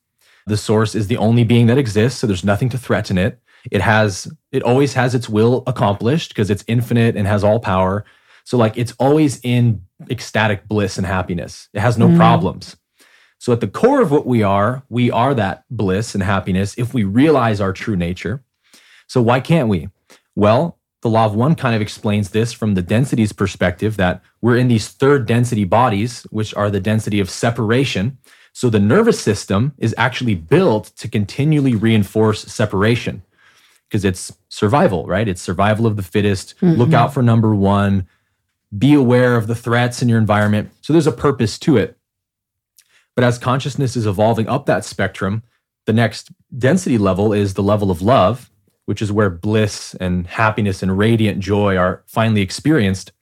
The 0.47 0.57
source 0.57 0.95
is 0.95 1.09
the 1.09 1.17
only 1.17 1.43
being 1.43 1.67
that 1.67 1.79
exists. 1.79 2.21
So 2.21 2.27
there's 2.27 2.45
nothing 2.45 2.69
to 2.71 2.79
threaten 2.79 3.19
it. 3.19 3.41
It 3.71 3.81
has, 3.81 4.33
it 4.51 4.63
always 4.63 4.95
has 4.95 5.15
its 5.15 5.29
will 5.29 5.63
accomplished 5.67 6.31
because 6.31 6.51
it's 6.51 6.65
infinite 6.67 7.17
and 7.17 7.27
has 7.27 7.45
all 7.45 7.61
power. 7.61 8.05
So 8.45 8.57
like 8.57 8.77
it's 8.77 8.93
always 8.99 9.41
in 9.43 9.83
ecstatic 10.11 10.67
bliss 10.67 10.99
and 10.99 11.07
happiness. 11.07 11.69
It 11.73 11.81
has 11.81 11.97
no 11.97 12.09
mm-hmm. 12.09 12.17
problems. 12.17 12.77
So 13.39 13.53
at 13.53 13.61
the 13.61 13.69
core 13.69 14.01
of 14.01 14.11
what 14.11 14.27
we 14.27 14.43
are, 14.43 14.85
we 14.89 15.11
are 15.11 15.35
that 15.35 15.65
bliss 15.71 16.15
and 16.15 16.23
happiness 16.23 16.77
if 16.79 16.95
we 16.95 17.05
realize 17.05 17.61
our 17.61 17.73
true 17.73 17.97
nature. 17.97 18.43
So 19.09 19.21
why 19.21 19.41
can't 19.41 19.69
we? 19.69 19.89
Well, 20.35 20.79
the 21.03 21.11
law 21.11 21.27
of 21.27 21.35
one 21.35 21.57
kind 21.57 21.75
of 21.75 21.83
explains 21.83 22.31
this 22.31 22.53
from 22.53 22.75
the 22.75 22.83
densities 22.83 23.33
perspective 23.33 23.97
that 23.97 24.23
we're 24.41 24.57
in 24.57 24.69
these 24.69 24.89
third 24.89 25.27
density 25.27 25.65
bodies, 25.65 26.23
which 26.31 26.55
are 26.55 26.71
the 26.71 26.81
density 26.81 27.19
of 27.19 27.29
separation. 27.29 28.19
So 28.53 28.71
the 28.71 28.79
nervous 28.79 29.21
system 29.21 29.73
is 29.79 29.95
actually 29.99 30.37
built 30.37 30.93
to 30.99 31.09
continually 31.09 31.75
reinforce 31.75 32.43
separation 32.43 33.23
because 33.93 34.07
it's 34.07 34.33
survival, 34.49 35.05
right? 35.05 35.29
It's 35.29 35.43
survival 35.43 35.87
of 35.87 35.97
the 35.97 36.03
fittest. 36.03 36.55
Look 36.79 36.95
out 36.95 37.09
mm-hmm. 37.09 37.13
for 37.13 37.23
number 37.23 37.55
one. 37.55 38.09
Be 38.77 38.95
aware 38.95 39.37
of 39.37 39.49
the 39.49 39.55
threats 39.55 40.01
in 40.01 40.09
your 40.09 40.17
environment. 40.17 40.71
So 40.81 40.95
there's 40.95 41.07
a 41.07 41.13
purpose 41.13 41.59
to 41.59 41.77
it. 41.77 41.99
But 43.15 43.25
as 43.25 43.39
consciousness 43.39 43.95
is 43.95 44.07
evolving 44.07 44.49
up 44.49 44.65
that 44.65 44.87
spectrum, 44.87 45.43
the 45.85 45.93
next 45.93 46.31
density 46.57 46.97
level 46.97 47.35
is 47.35 47.53
the 47.53 47.63
level 47.63 47.91
of 47.91 48.01
love, 48.01 48.51
which 48.87 49.03
is 49.03 49.13
where 49.13 49.29
bliss 49.29 49.95
and 50.01 50.27
happiness 50.27 50.83
and 50.83 50.97
radiant 50.97 51.41
joy 51.41 51.77
are 51.77 52.03
finally 52.07 52.41
experienced. 52.41 53.13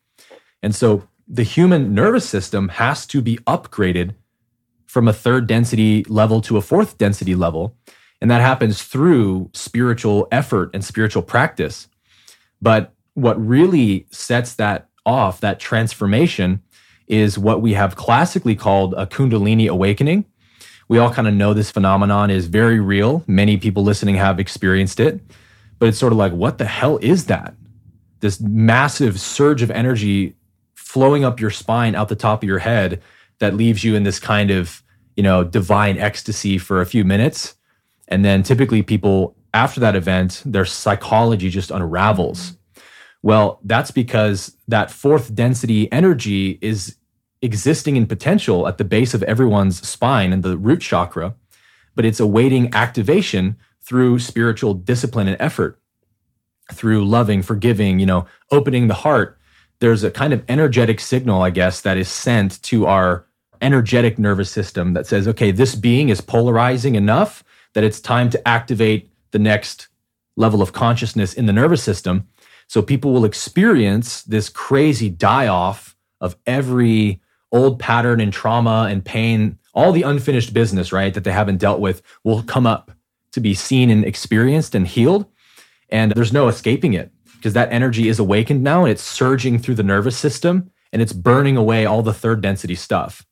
And 0.62 0.72
so 0.72 1.08
the 1.26 1.42
human 1.42 1.94
nervous 1.94 2.28
system 2.28 2.68
has 2.68 3.06
to 3.06 3.20
be 3.20 3.38
upgraded 3.38 4.14
from 4.86 5.08
a 5.08 5.12
third 5.12 5.48
density 5.48 6.04
level 6.04 6.40
to 6.42 6.56
a 6.56 6.62
fourth 6.62 6.96
density 6.96 7.34
level. 7.34 7.74
And 8.20 8.30
that 8.30 8.40
happens 8.40 8.82
through 8.82 9.50
spiritual 9.54 10.28
effort 10.30 10.70
and 10.74 10.84
spiritual 10.84 11.22
practice. 11.22 11.88
But 12.60 12.92
what 13.14 13.44
really 13.44 14.06
sets 14.10 14.54
that 14.56 14.88
off, 15.06 15.40
that 15.40 15.58
transformation, 15.58 16.62
is 17.08 17.38
what 17.38 17.60
we 17.60 17.72
have 17.72 17.96
classically 17.96 18.54
called 18.54 18.94
a 18.94 19.06
Kundalini 19.06 19.68
awakening. 19.68 20.24
We 20.88 20.98
all 20.98 21.12
kind 21.12 21.26
of 21.26 21.34
know 21.34 21.54
this 21.54 21.70
phenomenon 21.70 22.30
is 22.30 22.46
very 22.46 22.78
real. 22.78 23.24
Many 23.26 23.56
people 23.56 23.82
listening 23.82 24.16
have 24.16 24.38
experienced 24.38 25.00
it, 25.00 25.20
but 25.78 25.88
it's 25.88 25.98
sort 25.98 26.12
of 26.12 26.18
like, 26.18 26.32
what 26.32 26.58
the 26.58 26.66
hell 26.66 26.98
is 26.98 27.26
that? 27.26 27.54
This 28.20 28.40
massive 28.40 29.18
surge 29.18 29.62
of 29.62 29.70
energy 29.70 30.36
flowing 30.74 31.24
up 31.24 31.40
your 31.40 31.50
spine 31.50 31.94
out 31.94 32.08
the 32.08 32.16
top 32.16 32.42
of 32.42 32.48
your 32.48 32.58
head 32.58 33.00
that 33.38 33.54
leaves 33.54 33.82
you 33.82 33.94
in 33.94 34.02
this 34.02 34.18
kind 34.18 34.50
of, 34.50 34.82
you 35.16 35.22
know, 35.22 35.42
divine 35.42 35.96
ecstasy 35.96 36.58
for 36.58 36.80
a 36.80 36.86
few 36.86 37.04
minutes. 37.04 37.54
And 38.10 38.24
then 38.24 38.42
typically 38.42 38.82
people 38.82 39.36
after 39.54 39.80
that 39.80 39.96
event, 39.96 40.42
their 40.44 40.64
psychology 40.64 41.50
just 41.50 41.70
unravels. 41.70 42.56
Well, 43.22 43.60
that's 43.64 43.90
because 43.90 44.56
that 44.68 44.90
fourth 44.90 45.34
density 45.34 45.90
energy 45.92 46.58
is 46.62 46.96
existing 47.42 47.96
in 47.96 48.06
potential 48.06 48.68
at 48.68 48.78
the 48.78 48.84
base 48.84 49.14
of 49.14 49.22
everyone's 49.24 49.86
spine 49.86 50.32
and 50.32 50.42
the 50.42 50.56
root 50.56 50.80
chakra, 50.80 51.34
but 51.94 52.04
it's 52.04 52.20
awaiting 52.20 52.72
activation 52.74 53.56
through 53.82 54.18
spiritual 54.18 54.74
discipline 54.74 55.26
and 55.26 55.36
effort, 55.40 55.80
through 56.72 57.04
loving, 57.04 57.42
forgiving, 57.42 57.98
you 57.98 58.06
know, 58.06 58.26
opening 58.50 58.88
the 58.88 58.94
heart. 58.94 59.38
There's 59.80 60.04
a 60.04 60.10
kind 60.10 60.32
of 60.32 60.44
energetic 60.48 61.00
signal, 61.00 61.42
I 61.42 61.50
guess, 61.50 61.80
that 61.80 61.96
is 61.96 62.08
sent 62.08 62.62
to 62.64 62.86
our 62.86 63.26
energetic 63.62 64.18
nervous 64.18 64.50
system 64.50 64.94
that 64.94 65.06
says, 65.06 65.26
okay, 65.28 65.50
this 65.50 65.74
being 65.74 66.08
is 66.08 66.20
polarizing 66.20 66.94
enough 66.94 67.42
that 67.74 67.84
it's 67.84 68.00
time 68.00 68.30
to 68.30 68.48
activate 68.48 69.10
the 69.30 69.38
next 69.38 69.88
level 70.36 70.62
of 70.62 70.72
consciousness 70.72 71.34
in 71.34 71.46
the 71.46 71.52
nervous 71.52 71.82
system. 71.82 72.26
So 72.66 72.82
people 72.82 73.12
will 73.12 73.24
experience 73.24 74.22
this 74.22 74.48
crazy 74.48 75.08
die 75.08 75.48
off 75.48 75.96
of 76.20 76.36
every 76.46 77.20
old 77.52 77.78
pattern 77.78 78.20
and 78.20 78.32
trauma 78.32 78.88
and 78.90 79.04
pain, 79.04 79.58
all 79.74 79.92
the 79.92 80.02
unfinished 80.02 80.52
business, 80.52 80.92
right, 80.92 81.12
that 81.14 81.24
they 81.24 81.32
haven't 81.32 81.58
dealt 81.58 81.80
with 81.80 82.02
will 82.24 82.42
come 82.42 82.66
up 82.66 82.92
to 83.32 83.40
be 83.40 83.54
seen 83.54 83.90
and 83.90 84.04
experienced 84.04 84.74
and 84.74 84.86
healed. 84.86 85.26
And 85.88 86.12
there's 86.12 86.32
no 86.32 86.48
escaping 86.48 86.94
it 86.94 87.10
because 87.36 87.54
that 87.54 87.72
energy 87.72 88.08
is 88.08 88.18
awakened 88.18 88.62
now 88.62 88.82
and 88.82 88.92
it's 88.92 89.02
surging 89.02 89.58
through 89.58 89.74
the 89.74 89.82
nervous 89.82 90.16
system 90.16 90.70
and 90.92 91.00
it's 91.00 91.12
burning 91.12 91.56
away 91.56 91.86
all 91.86 92.02
the 92.02 92.14
third 92.14 92.40
density 92.40 92.74
stuff. 92.74 93.26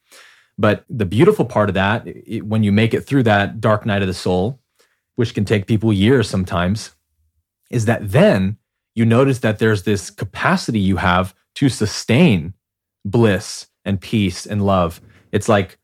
But 0.58 0.84
the 0.90 1.06
beautiful 1.06 1.44
part 1.44 1.68
of 1.70 1.74
that, 1.74 2.06
it, 2.06 2.44
when 2.44 2.62
you 2.62 2.72
make 2.72 2.92
it 2.92 3.02
through 3.02 3.22
that 3.24 3.60
dark 3.60 3.86
night 3.86 4.02
of 4.02 4.08
the 4.08 4.14
soul, 4.14 4.60
which 5.14 5.34
can 5.34 5.44
take 5.44 5.66
people 5.66 5.92
years 5.92 6.28
sometimes, 6.28 6.94
is 7.70 7.84
that 7.84 8.10
then 8.10 8.56
you 8.94 9.04
notice 9.04 9.38
that 9.40 9.58
there's 9.58 9.84
this 9.84 10.10
capacity 10.10 10.80
you 10.80 10.96
have 10.96 11.34
to 11.54 11.68
sustain 11.68 12.54
bliss 13.04 13.68
and 13.84 14.00
peace 14.00 14.46
and 14.46 14.64
love. 14.64 15.00
It's 15.30 15.48
like 15.48 15.78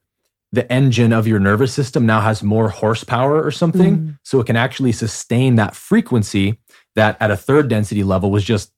the 0.52 0.70
engine 0.72 1.12
of 1.12 1.26
your 1.26 1.40
nervous 1.40 1.72
system 1.72 2.06
now 2.06 2.20
has 2.20 2.42
more 2.42 2.68
horsepower 2.68 3.44
or 3.44 3.50
something. 3.50 3.98
Mm. 3.98 4.18
So 4.22 4.40
it 4.40 4.46
can 4.46 4.56
actually 4.56 4.92
sustain 4.92 5.56
that 5.56 5.74
frequency 5.74 6.58
that 6.94 7.16
at 7.20 7.30
a 7.30 7.36
third 7.36 7.68
density 7.68 8.04
level 8.04 8.30
was 8.30 8.44
just 8.44 8.72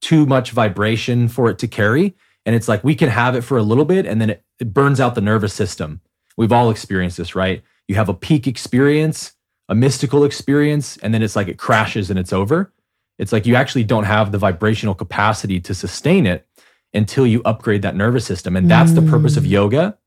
too 0.00 0.24
much 0.26 0.52
vibration 0.52 1.28
for 1.28 1.50
it 1.50 1.58
to 1.58 1.68
carry. 1.68 2.14
And 2.46 2.54
it's 2.54 2.68
like 2.68 2.82
we 2.82 2.94
can 2.94 3.10
have 3.10 3.34
it 3.34 3.42
for 3.42 3.58
a 3.58 3.62
little 3.62 3.84
bit 3.84 4.06
and 4.06 4.20
then 4.20 4.30
it, 4.30 4.44
it 4.58 4.72
burns 4.72 5.00
out 5.00 5.14
the 5.14 5.20
nervous 5.20 5.52
system. 5.52 6.00
We've 6.38 6.52
all 6.52 6.70
experienced 6.70 7.18
this, 7.18 7.34
right? 7.34 7.62
You 7.88 7.96
have 7.96 8.08
a 8.08 8.14
peak 8.14 8.46
experience 8.46 9.34
a 9.68 9.74
mystical 9.74 10.24
experience 10.24 10.96
and 10.98 11.12
then 11.12 11.22
it's 11.22 11.36
like 11.36 11.48
it 11.48 11.58
crashes 11.58 12.10
and 12.10 12.18
it's 12.18 12.32
over. 12.32 12.72
It's 13.18 13.32
like 13.32 13.46
you 13.46 13.56
actually 13.56 13.84
don't 13.84 14.04
have 14.04 14.30
the 14.30 14.38
vibrational 14.38 14.94
capacity 14.94 15.60
to 15.60 15.74
sustain 15.74 16.26
it 16.26 16.46
until 16.94 17.26
you 17.26 17.42
upgrade 17.44 17.82
that 17.82 17.96
nervous 17.96 18.24
system. 18.24 18.56
And 18.56 18.70
that's 18.70 18.92
mm. 18.92 18.96
the 18.96 19.10
purpose 19.10 19.36
of 19.36 19.44
mm. 19.44 19.50
yoga. 19.50 19.98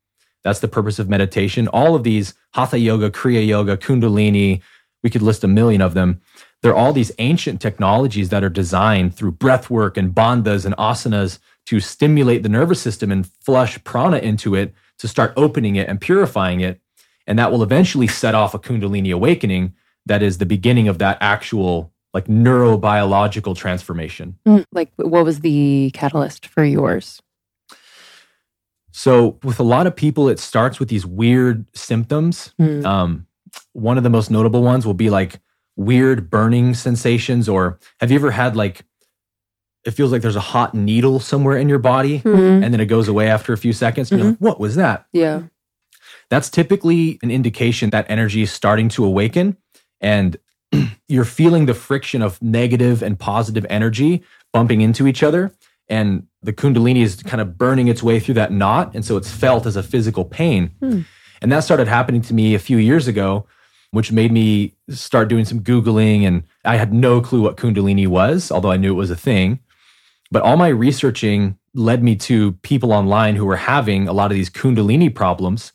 That's 0.44 0.60
the 0.60 0.68
purpose 0.68 1.00
of 1.00 1.10
meditation. 1.10 1.68
All 1.68 1.96
of 1.96 2.04
these 2.04 2.34
hatha 2.54 2.80
yoga, 2.80 3.12
kriya 3.12 3.46
yoga, 3.46 3.76
kundalini, 3.76 4.62
we 5.04 5.10
could 5.10 5.22
list 5.22 5.44
a 5.44 5.48
million 5.48 5.82
of 5.82 5.94
them. 5.94 6.22
They're 6.62 6.76
all 6.76 6.94
these 6.94 7.12
ancient 7.20 7.62
technologies 7.62 8.30
that 8.30 8.44
are 8.44 8.50
designed 8.50 9.16
through 9.16 9.34
breath 9.34 9.70
work 9.70 9.98
and 9.98 10.14
bandhas 10.14 10.66
and 10.66 10.76
asanas 10.78 11.40
to 11.70 11.80
stimulate 11.80 12.44
the 12.44 12.50
nervous 12.50 12.82
system 12.82 13.12
and 13.12 13.28
flush 13.42 13.84
prana 13.84 14.18
into 14.18 14.56
it 14.56 14.74
to 15.00 15.08
start 15.08 15.34
opening 15.36 15.76
it 15.76 15.88
and 15.88 16.00
purifying 16.02 16.60
it 16.60 16.80
and 17.30 17.38
that 17.38 17.52
will 17.52 17.62
eventually 17.62 18.08
set 18.08 18.34
off 18.34 18.56
a 18.56 18.60
Kundalini 18.60 19.14
awakening 19.14 19.74
that 20.08 20.24
is 20.24 20.40
the 20.40 20.48
beginning 20.48 20.88
of 20.88 20.98
that 20.98 21.18
actual 21.22 21.94
like 22.12 22.26
neurobiological 22.26 23.56
transformation. 23.56 24.36
Mm, 24.48 24.66
like, 24.72 24.92
what 24.96 25.24
was 25.24 25.42
the 25.42 25.92
catalyst 25.94 26.48
for 26.48 26.64
yours? 26.64 27.22
So, 28.92 29.38
with 29.44 29.60
a 29.60 29.64
lot 29.64 29.86
of 29.86 29.96
people, 29.96 30.28
it 30.28 30.40
starts 30.40 30.80
with 30.80 30.90
these 30.90 31.06
weird 31.06 31.68
symptoms. 31.76 32.56
Mm. 32.60 32.84
Um, 32.84 33.28
one 33.74 33.98
of 33.98 34.04
the 34.04 34.10
most 34.10 34.32
notable 34.32 34.64
ones 34.64 34.88
will 34.88 34.96
be 34.96 35.12
like 35.12 35.40
weird 35.76 36.32
burning 36.32 36.74
sensations, 36.74 37.48
or 37.48 37.80
have 38.00 38.10
you 38.10 38.18
ever 38.18 38.32
had 38.32 38.56
like 38.56 38.86
it 39.90 39.94
feels 39.94 40.12
like 40.12 40.22
there's 40.22 40.38
a 40.38 40.40
hot 40.40 40.74
needle 40.74 41.20
somewhere 41.20 41.58
in 41.58 41.68
your 41.68 41.80
body 41.80 42.20
mm-hmm. 42.20 42.64
and 42.64 42.74
then 42.74 42.80
it 42.80 42.86
goes 42.86 43.08
away 43.08 43.28
after 43.28 43.52
a 43.52 43.58
few 43.58 43.74
seconds? 43.74 44.12
And 44.12 44.20
mm-hmm. 44.20 44.26
you're 44.26 44.32
like, 44.34 44.42
what 44.42 44.60
was 44.60 44.76
that? 44.76 45.08
Yeah. 45.12 45.44
That's 46.30 46.50
typically 46.50 47.20
an 47.24 47.32
indication 47.32 47.90
that 47.90 48.06
energy 48.10 48.42
is 48.42 48.52
starting 48.52 48.88
to 48.90 49.04
awaken 49.04 49.58
and 50.00 50.38
you're 51.08 51.26
feeling 51.26 51.66
the 51.66 51.74
friction 51.74 52.22
of 52.22 52.42
negative 52.42 53.02
and 53.02 53.20
positive 53.20 53.66
energy 53.70 54.24
bumping 54.54 54.82
into 54.82 55.08
each 55.08 55.24
other. 55.24 55.52
And 55.88 56.28
the 56.42 56.54
Kundalini 56.54 57.02
is 57.02 57.22
kind 57.24 57.42
of 57.42 57.58
burning 57.58 57.88
its 57.88 58.04
way 58.04 58.20
through 58.20 58.36
that 58.36 58.52
knot. 58.52 58.94
And 58.94 59.04
so 59.04 59.18
it's 59.18 59.32
felt 59.32 59.66
as 59.66 59.76
a 59.76 59.84
physical 59.84 60.24
pain. 60.24 60.72
Hmm. 60.80 61.02
And 61.42 61.52
that 61.52 61.62
started 61.62 61.88
happening 61.88 62.22
to 62.24 62.34
me 62.34 62.54
a 62.54 62.60
few 62.60 62.78
years 62.78 63.08
ago, 63.08 63.48
which 63.92 64.12
made 64.12 64.32
me 64.32 64.76
start 64.90 65.30
doing 65.30 65.46
some 65.46 65.62
Googling. 65.62 66.24
And 66.24 66.44
I 66.64 66.76
had 66.76 66.94
no 66.94 67.22
clue 67.22 67.42
what 67.42 67.58
Kundalini 67.58 68.08
was, 68.08 68.52
although 68.52 68.72
I 68.72 68.78
knew 68.78 68.92
it 68.92 68.98
was 68.98 69.12
a 69.12 69.16
thing. 69.16 69.60
But 70.32 70.44
all 70.44 70.58
my 70.58 70.68
researching 70.68 71.58
led 71.74 72.04
me 72.04 72.16
to 72.16 72.54
people 72.54 72.92
online 72.92 73.36
who 73.36 73.46
were 73.46 73.56
having 73.56 74.08
a 74.08 74.14
lot 74.14 74.32
of 74.32 74.36
these 74.36 74.50
Kundalini 74.50 75.14
problems 75.14 75.72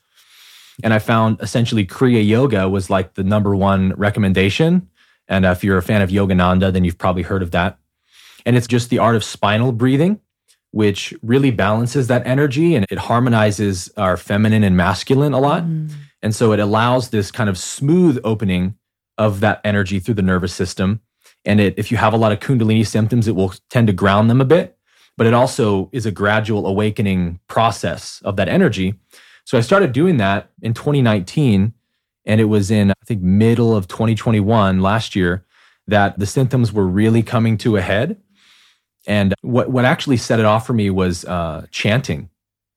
and 0.82 0.92
I 0.92 0.98
found 0.98 1.40
essentially 1.40 1.86
Kriya 1.86 2.26
Yoga 2.26 2.68
was 2.68 2.90
like 2.90 3.14
the 3.14 3.22
number 3.22 3.55
one 3.55 3.92
recommendation. 3.96 4.88
And 5.28 5.44
if 5.44 5.62
you're 5.62 5.78
a 5.78 5.82
fan 5.82 6.02
of 6.02 6.11
Yogananda, 6.11 6.72
then 6.72 6.84
you've 6.84 6.98
probably 6.98 7.22
heard 7.22 7.42
of 7.42 7.52
that. 7.52 7.78
And 8.44 8.57
it's 8.57 8.66
just 8.66 8.90
the 8.90 8.98
art 8.98 9.16
of 9.16 9.24
spinal 9.24 9.72
breathing, 9.72 10.20
which 10.72 11.14
really 11.22 11.50
balances 11.50 12.09
that 12.09 12.26
energy 12.26 12.74
and 12.74 12.84
it 12.90 12.98
harmonizes 12.98 13.90
our 13.96 14.16
feminine 14.16 14.64
and 14.64 14.76
masculine 14.76 15.32
a 15.32 15.38
lot. 15.38 15.62
Mm. 15.62 15.90
And 16.22 16.34
so 16.34 16.52
it 16.52 16.61
allows 16.61 17.11
this 17.11 17.30
kind 17.30 17.48
of 17.48 17.57
smooth 17.57 18.18
opening 18.24 18.76
of 19.16 19.40
that 19.40 19.61
energy 19.64 20.00
through 20.00 20.14
the 20.14 20.22
nervous 20.22 20.52
system. 20.52 21.00
And 21.45 21.61
it, 21.61 21.74
if 21.76 21.90
you 21.90 21.97
have 21.97 22.12
a 22.12 22.16
lot 22.16 22.32
of 22.32 22.40
Kundalini 22.40 22.86
symptoms, 22.86 23.28
it 23.28 23.36
will 23.36 23.55
tend 23.70 23.86
to 23.88 23.92
ground 23.92 24.30
them 24.30 24.40
a 24.40 24.45
bit. 24.45 24.76
But 25.16 25.26
it 25.26 25.34
also 25.34 25.90
is 25.92 26.07
a 26.07 26.11
gradual 26.11 26.66
awakening 26.66 27.38
process 27.47 28.20
of 28.24 28.36
that 28.36 28.49
energy. 28.49 28.95
So 29.45 29.57
I 29.59 29.61
started 29.61 29.92
doing 29.92 30.16
that 30.16 30.51
in 30.62 30.74
2019. 30.74 31.72
And 32.26 32.40
it 32.40 32.45
was 32.45 32.70
in, 32.70 32.90
I 32.90 33.05
think, 33.05 33.22
middle 33.22 33.76
of 33.76 33.86
2021 33.86 34.80
last 34.80 35.14
year 35.14 35.45
that 35.86 36.18
the 36.18 36.26
symptoms 36.26 36.72
were 36.72 36.86
really 36.86 37.22
coming 37.22 37.59
to 37.59 37.76
a 37.76 37.82
head. 37.82 38.16
And 39.07 39.34
what, 39.42 39.70
what 39.70 39.84
actually 39.84 40.16
set 40.16 40.40
it 40.40 40.47
off 40.47 40.66
for 40.66 40.72
me 40.72 40.88
was 40.88 41.26
uh, 41.26 41.66
chanting. 41.70 42.30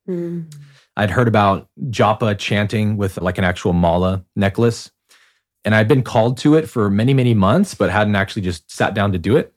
Mm. 0.07 0.53
I'd 0.97 1.11
heard 1.11 1.27
about 1.27 1.69
japa 1.89 2.37
chanting 2.37 2.97
with 2.97 3.17
like 3.21 3.37
an 3.37 3.43
actual 3.43 3.71
mala 3.71 4.25
necklace. 4.35 4.91
And 5.67 5.75
I'd 5.75 5.89
been 5.89 6.01
called 6.01 6.37
to 6.37 6.55
it 6.55 6.69
for 6.69 6.89
many, 6.89 7.13
many 7.13 7.33
months, 7.33 7.73
but 7.73 7.89
hadn't 7.89 8.15
actually 8.15 8.41
just 8.41 8.71
sat 8.71 8.93
down 8.93 9.11
to 9.11 9.17
do 9.17 9.35
it. 9.35 9.53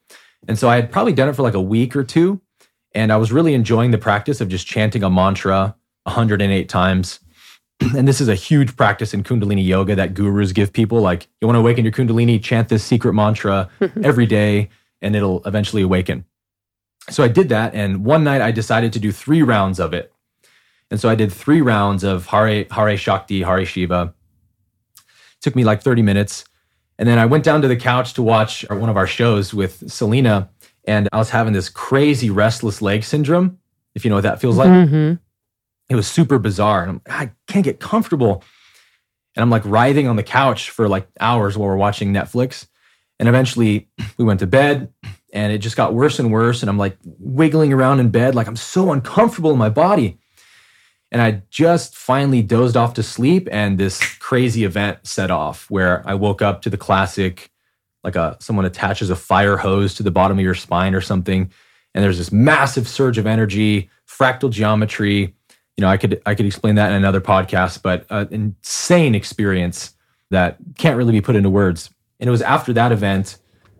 And 0.49 0.59
so 0.59 0.69
I 0.69 0.75
had 0.75 0.91
probably 0.91 1.13
done 1.13 1.29
it 1.29 1.37
for 1.37 1.43
like 1.43 1.55
a 1.55 1.63
week 1.63 1.95
or 1.95 2.03
two. 2.03 2.41
And 2.97 3.13
I 3.13 3.17
was 3.17 3.31
really 3.31 3.55
enjoying 3.55 3.93
the 3.93 3.97
practice 3.97 4.41
of 4.41 4.49
just 4.49 4.67
chanting 4.67 5.05
a 5.05 5.09
mantra 5.09 5.77
108 6.03 6.69
times. 6.69 7.21
And 7.97 8.09
this 8.09 8.21
is 8.21 8.27
a 8.27 8.35
huge 8.35 8.77
practice 8.77 9.15
in 9.15 9.23
Kundalini 9.23 9.65
yoga 9.65 9.95
that 9.95 10.15
gurus 10.15 10.51
give 10.51 10.73
people. 10.73 11.01
Like, 11.01 11.29
you 11.41 11.47
want 11.47 11.55
to 11.55 11.61
awaken 11.61 11.85
your 11.85 11.93
Kundalini, 11.93 12.43
chant 12.43 12.71
this 12.71 12.83
secret 12.83 13.13
mantra 13.13 13.71
every 14.03 14.27
day, 14.27 14.69
and 15.01 15.15
it'll 15.15 15.45
eventually 15.45 15.83
awaken. 15.83 16.25
So 17.09 17.23
I 17.23 17.29
did 17.29 17.51
that. 17.51 17.73
And 17.73 18.05
one 18.05 18.25
night 18.25 18.43
I 18.43 18.51
decided 18.51 18.93
to 18.95 18.99
do 18.99 19.13
three 19.13 19.43
rounds 19.43 19.79
of 19.79 19.95
it. 19.95 20.13
And 20.91 20.99
so 21.01 21.09
I 21.09 21.15
did 21.15 21.33
three 21.33 21.61
rounds 21.61 22.03
of 22.03 22.27
Hare, 22.27 22.67
Hare 22.73 22.97
Shakti, 22.97 23.43
Hare 23.43 23.65
Shiva. 23.65 24.13
Took 25.43 25.57
me 25.57 25.64
like 25.64 25.82
30 25.82 26.03
minutes. 26.03 26.45
And 26.99 27.09
then 27.09 27.18
I 27.18 27.26
went 27.26 27.45
down 27.45 27.62
to 27.62 27.68
the 27.68 27.76
couch 27.76 28.14
to 28.14 28.22
watch 28.22 28.64
one 28.68 28.91
of 28.91 28.97
our 28.97 29.07
shows 29.07 29.55
with 29.55 29.91
Selena. 29.91 30.51
And 30.84 31.09
I 31.12 31.18
was 31.18 31.30
having 31.30 31.53
this 31.53 31.68
crazy 31.68 32.30
restless 32.30 32.82
leg 32.82 33.05
syndrome, 33.05 33.59
if 33.95 34.05
you 34.05 34.11
know 34.11 34.16
what 34.16 34.22
that 34.22 34.41
feels 34.41 34.57
like. 34.57 34.68
Mm-hmm 34.68 35.14
it 35.91 35.97
was 35.97 36.07
super 36.07 36.38
bizarre. 36.38 36.84
And 36.84 36.91
I'm, 36.91 37.03
I 37.07 37.30
can't 37.49 37.64
get 37.64 37.80
comfortable. 37.80 38.43
And 39.34 39.43
I'm 39.43 39.51
like 39.51 39.62
writhing 39.64 40.07
on 40.07 40.16
the 40.16 40.22
couch 40.22 40.70
for 40.70 40.88
like 40.88 41.09
hours 41.20 41.59
while 41.59 41.68
we're 41.68 41.76
watching 41.76 42.12
Netflix. 42.14 42.66
And 43.18 43.28
eventually 43.28 43.91
we 44.16 44.24
went 44.24 44.41
to 44.41 44.47
bed 44.47 44.93
and 45.32 45.53
it 45.53 45.59
just 45.59 45.76
got 45.76 45.93
worse 45.93 46.18
and 46.18 46.32
worse. 46.32 46.62
And 46.62 46.70
I'm 46.70 46.78
like 46.78 46.97
wiggling 47.05 47.72
around 47.72 48.01
in 48.01 48.11
bed, 48.11 48.34
like 48.34 48.47
I'm 48.47 48.57
so 48.57 48.93
uncomfortable 48.93 49.51
in 49.51 49.59
my 49.59 49.68
body. 49.68 50.18
And 51.13 51.21
I 51.21 51.43
just 51.51 51.97
finally 51.97 52.43
dozed 52.43 52.77
off 52.77 52.95
to 52.95 53.03
sleep. 53.03 53.49
And 53.51 53.79
this 53.79 54.01
crazy 54.19 54.65
event 54.65 54.99
set 55.07 55.31
off 55.31 55.69
where 55.71 56.03
I 56.07 56.15
woke 56.15 56.41
up 56.41 56.63
to 56.63 56.71
the 56.71 56.77
classic, 56.77 57.51
like 58.05 58.17
a 58.17 58.37
someone 58.41 58.65
attaches 58.65 59.11
a 59.11 59.17
fire 59.17 59.57
hose 59.57 59.95
to 59.95 60.03
the 60.03 60.11
bottom 60.11 60.39
of 60.39 60.45
your 60.45 60.55
spine 60.55 60.95
or 60.95 61.01
something. 61.01 61.51
And 61.95 62.05
there's 62.05 62.19
this 62.19 62.31
massive 62.31 62.87
surge 62.87 63.19
of 63.19 63.27
energy, 63.27 63.91
fractal 64.09 64.51
geometry, 64.51 65.35
you 65.81 65.87
know, 65.87 65.89
I 65.89 65.97
could 65.97 66.21
I 66.27 66.35
could 66.35 66.45
explain 66.45 66.75
that 66.75 66.91
in 66.91 66.97
another 66.97 67.23
podcast, 67.23 67.83
but 67.83 68.05
an 68.11 68.29
insane 68.31 69.15
experience 69.15 69.95
that 70.31 70.59
can't 70.77 70.99
really 70.99 71.13
be 71.13 71.23
put 71.23 71.37
into 71.37 71.49
words. 71.49 71.89
And 72.21 72.29
it 72.29 72.31
was 72.31 72.43
after 72.43 72.75
that 72.75 72.93
event 72.93 73.39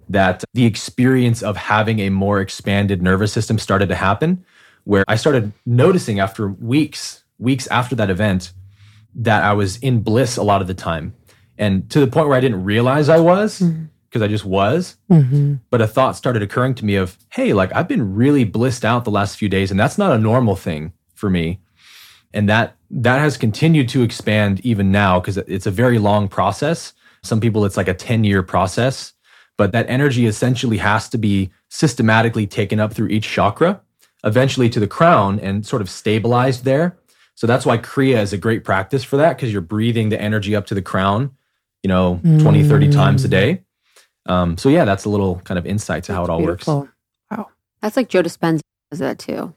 that 0.09 0.43
the 0.55 0.65
experience 0.65 1.43
of 1.43 1.59
having 1.59 1.99
a 2.01 2.09
more 2.09 2.41
expanded 2.41 3.03
nervous 3.03 3.35
system 3.35 3.59
started 3.59 3.91
to 3.91 3.95
happen, 3.95 4.47
where 4.85 5.05
I 5.09 5.17
started 5.17 5.53
noticing 5.67 6.21
after 6.21 6.49
weeks, 6.49 7.25
weeks 7.39 7.67
after 7.69 7.95
that 7.97 8.11
event, 8.11 8.53
that 9.15 9.43
I 9.43 9.53
was 9.53 9.77
in 9.79 10.03
bliss 10.03 10.37
a 10.37 10.43
lot 10.43 10.61
of 10.61 10.67
the 10.67 10.75
time. 10.75 11.15
And 11.59 11.91
to 11.91 12.01
the 12.01 12.07
point 12.07 12.29
where 12.29 12.37
I 12.37 12.41
didn't 12.41 12.65
realize 12.65 13.09
I 13.09 13.19
was, 13.19 13.59
because 13.59 13.73
mm-hmm. 13.73 14.23
I 14.23 14.29
just 14.29 14.45
was. 14.45 14.97
Mm-hmm. 15.11 15.55
But 15.69 15.83
a 15.83 15.87
thought 15.87 16.17
started 16.17 16.43
occurring 16.43 16.75
to 16.77 16.85
me 16.85 16.95
of, 16.95 17.19
hey, 17.31 17.53
like 17.53 17.75
I've 17.75 17.89
been 17.89 18.15
really 18.15 18.45
blissed 18.45 18.85
out 18.85 19.05
the 19.05 19.11
last 19.11 19.37
few 19.37 19.49
days, 19.49 19.71
and 19.71 19.79
that's 19.79 19.99
not 19.99 20.13
a 20.13 20.19
normal 20.19 20.57
thing 20.57 20.93
for 21.15 21.29
me. 21.29 21.61
And 22.33 22.49
that 22.49 22.77
that 22.91 23.19
has 23.19 23.37
continued 23.37 23.89
to 23.91 24.03
expand 24.03 24.61
even 24.65 24.93
now 24.93 25.21
because 25.21 25.37
it's 25.37 25.67
a 25.67 25.71
very 25.71 25.99
long 25.99 26.29
process. 26.29 26.93
Some 27.23 27.41
people 27.41 27.65
it's 27.65 27.77
like 27.77 27.89
a 27.89 27.95
10 27.95 28.25
year 28.25 28.43
process 28.43 29.13
but 29.61 29.73
that 29.73 29.91
energy 29.91 30.25
essentially 30.25 30.79
has 30.79 31.07
to 31.11 31.19
be 31.19 31.51
systematically 31.69 32.47
taken 32.47 32.81
up 32.81 32.95
through 32.95 33.09
each 33.09 33.29
chakra, 33.29 33.83
eventually 34.25 34.69
to 34.71 34.81
the 34.81 34.87
crown 34.87 35.39
and 35.41 35.67
sort 35.67 35.83
of 35.83 35.91
stabilized 35.91 36.65
there. 36.65 36.99
So 37.35 37.47
that's 37.47 37.65
why 37.65 37.79
Kriya 37.79 38.21
is 38.21 38.33
a 38.33 38.39
great 38.39 38.65
practice 38.65 39.03
for 39.03 39.17
that 39.17 39.37
because 39.37 39.53
you're 39.53 39.63
breathing 39.63 40.11
the 40.11 40.21
energy 40.21 40.55
up 40.55 40.67
to 40.67 40.75
the 40.75 40.83
crown, 40.83 41.31
you 41.83 41.89
know, 41.89 42.21
mm. 42.23 42.43
20, 42.43 42.65
30 42.65 42.91
times 42.91 43.25
a 43.25 43.29
day. 43.29 43.63
Um, 44.27 44.59
so 44.59 44.69
yeah, 44.69 44.85
that's 44.85 45.07
a 45.07 45.09
little 45.09 45.37
kind 45.41 45.59
of 45.59 45.67
insight 45.67 46.05
to 46.05 46.13
that's 46.13 46.17
how 46.17 46.25
it 46.25 46.31
all 46.31 46.39
beautiful. 46.39 46.81
works. 46.81 46.93
Wow. 47.31 47.49
That's 47.81 47.97
like 47.97 48.09
Joe 48.09 48.23
Dispenza 48.23 48.61
does 48.91 48.99
that 48.99 49.19
too. 49.19 49.55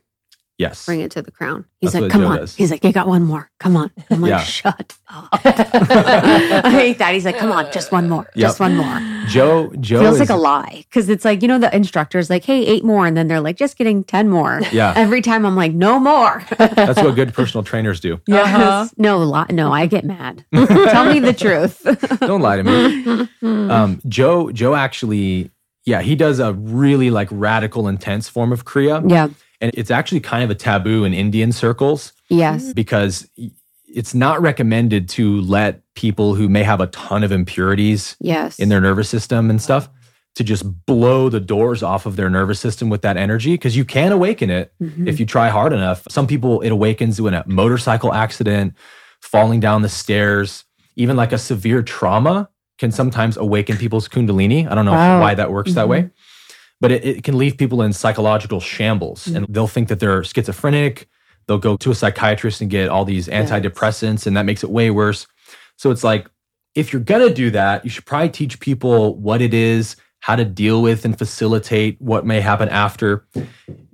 Yes. 0.57 0.85
Bring 0.85 1.01
it 1.01 1.11
to 1.11 1.21
the 1.21 1.31
crown. 1.31 1.65
He's 1.81 1.93
That's 1.93 2.03
like, 2.03 2.11
come 2.11 2.21
Joe 2.21 2.27
on. 2.27 2.37
Does. 2.37 2.55
He's 2.55 2.69
like, 2.69 2.83
you 2.83 2.93
got 2.93 3.07
one 3.07 3.23
more. 3.23 3.49
Come 3.59 3.75
on. 3.75 3.91
I'm 4.11 4.21
like, 4.21 4.29
yeah. 4.29 4.43
shut 4.43 4.95
up. 5.09 5.29
I 5.43 6.69
hate 6.69 6.99
that. 6.99 7.13
He's 7.13 7.25
like, 7.25 7.37
come 7.37 7.51
on, 7.51 7.71
just 7.71 7.91
one 7.91 8.07
more. 8.07 8.29
Yep. 8.35 8.47
Just 8.49 8.59
one 8.59 8.75
more. 8.75 8.99
Joe, 9.27 9.71
Joe 9.79 10.01
feels 10.01 10.15
is, 10.15 10.19
like 10.19 10.29
a 10.29 10.35
lie 10.35 10.85
because 10.87 11.09
it's 11.09 11.25
like, 11.25 11.41
you 11.41 11.47
know, 11.47 11.57
the 11.57 11.75
instructor's 11.75 12.29
like, 12.29 12.45
hey, 12.45 12.63
eight 12.65 12.83
more. 12.83 13.07
And 13.07 13.17
then 13.17 13.27
they're 13.27 13.41
like, 13.41 13.57
just 13.57 13.77
getting 13.77 14.03
10 14.03 14.29
more. 14.29 14.61
Yeah. 14.71 14.93
Every 14.97 15.21
time 15.21 15.45
I'm 15.45 15.55
like, 15.55 15.73
no 15.73 15.99
more. 15.99 16.45
That's 16.57 17.01
what 17.01 17.15
good 17.15 17.33
personal 17.33 17.63
trainers 17.63 17.99
do. 17.99 18.21
Yeah. 18.27 18.41
Uh-huh. 18.41 18.87
No, 18.97 19.17
li- 19.17 19.55
no, 19.55 19.71
I 19.71 19.87
get 19.87 20.05
mad. 20.05 20.45
Tell 20.53 21.11
me 21.11 21.19
the 21.19 21.33
truth. 21.33 21.81
Don't 22.19 22.41
lie 22.41 22.61
to 22.61 22.63
me. 22.63 23.27
Um, 23.41 24.01
Joe, 24.07 24.51
Joe 24.51 24.75
actually, 24.75 25.49
yeah, 25.85 26.01
he 26.01 26.15
does 26.15 26.39
a 26.39 26.53
really 26.53 27.09
like 27.09 27.27
radical, 27.31 27.87
intense 27.87 28.29
form 28.29 28.51
of 28.53 28.65
Kriya. 28.65 29.09
Yeah. 29.09 29.29
And 29.63 29.71
it's 29.75 29.89
actually 29.89 30.19
kind 30.19 30.43
of 30.43 30.49
a 30.49 30.55
taboo 30.55 31.05
in 31.05 31.13
Indian 31.13 31.53
circles. 31.53 32.11
Yes. 32.27 32.73
Because 32.73 33.29
it's 33.87 34.13
not 34.13 34.41
recommended 34.41 35.07
to 35.07 35.39
let 35.41 35.81
people 35.95 36.35
who 36.35 36.49
may 36.49 36.63
have 36.63 36.81
a 36.81 36.87
ton 36.87 37.23
of 37.23 37.31
impurities 37.31 38.17
yes. 38.19 38.59
in 38.59 38.67
their 38.67 38.81
nervous 38.81 39.07
system 39.07 39.49
and 39.49 39.61
stuff 39.61 39.87
to 40.35 40.43
just 40.43 40.85
blow 40.85 41.29
the 41.29 41.39
doors 41.39 41.81
off 41.81 42.05
of 42.05 42.17
their 42.17 42.29
nervous 42.29 42.59
system 42.59 42.89
with 42.89 43.03
that 43.03 43.15
energy 43.15 43.53
because 43.53 43.77
you 43.77 43.85
can 43.85 44.11
awaken 44.11 44.49
it 44.49 44.73
mm-hmm. 44.81 45.07
if 45.07 45.17
you 45.17 45.25
try 45.25 45.47
hard 45.47 45.71
enough. 45.71 46.03
Some 46.09 46.27
people 46.27 46.59
it 46.59 46.71
awakens 46.71 47.19
in 47.19 47.33
a 47.33 47.43
motorcycle 47.47 48.13
accident, 48.13 48.73
falling 49.21 49.61
down 49.61 49.81
the 49.81 49.89
stairs, 49.89 50.65
even 50.97 51.15
like 51.15 51.31
a 51.31 51.37
severe 51.37 51.83
trauma 51.83 52.49
can 52.79 52.91
sometimes 52.91 53.37
awaken 53.37 53.77
people's 53.77 54.09
kundalini. 54.09 54.69
I 54.69 54.75
don't 54.75 54.85
know 54.85 54.91
wow. 54.91 55.21
why 55.21 55.35
that 55.35 55.51
works 55.51 55.69
mm-hmm. 55.69 55.75
that 55.75 55.87
way 55.87 56.09
but 56.83 56.91
it, 56.91 57.05
it 57.05 57.23
can 57.23 57.37
leave 57.37 57.57
people 57.57 57.81
in 57.81 57.93
psychological 57.93 58.59
shambles 58.59 59.23
mm-hmm. 59.23 59.37
and 59.37 59.45
they'll 59.47 59.69
think 59.69 59.87
that 59.87 60.01
they're 60.01 60.21
schizophrenic. 60.21 61.07
They'll 61.47 61.57
go 61.57 61.77
to 61.77 61.91
a 61.91 61.95
psychiatrist 61.95 62.59
and 62.59 62.69
get 62.69 62.89
all 62.89 63.05
these 63.05 63.29
antidepressants, 63.29 64.11
yes. 64.11 64.27
and 64.27 64.35
that 64.35 64.43
makes 64.43 64.65
it 64.65 64.69
way 64.69 64.91
worse. 64.91 65.25
So 65.77 65.91
it's 65.91 66.03
like, 66.03 66.27
if 66.75 66.91
you're 66.91 67.01
going 67.01 67.25
to 67.25 67.33
do 67.33 67.51
that, 67.51 67.85
you 67.85 67.89
should 67.89 68.05
probably 68.05 68.31
teach 68.31 68.59
people 68.59 69.15
what 69.15 69.41
it 69.41 69.53
is, 69.53 69.95
how 70.19 70.35
to 70.35 70.43
deal 70.43 70.81
with 70.81 71.05
and 71.05 71.17
facilitate 71.17 72.01
what 72.01 72.25
may 72.25 72.41
happen 72.41 72.67
after. 72.67 73.25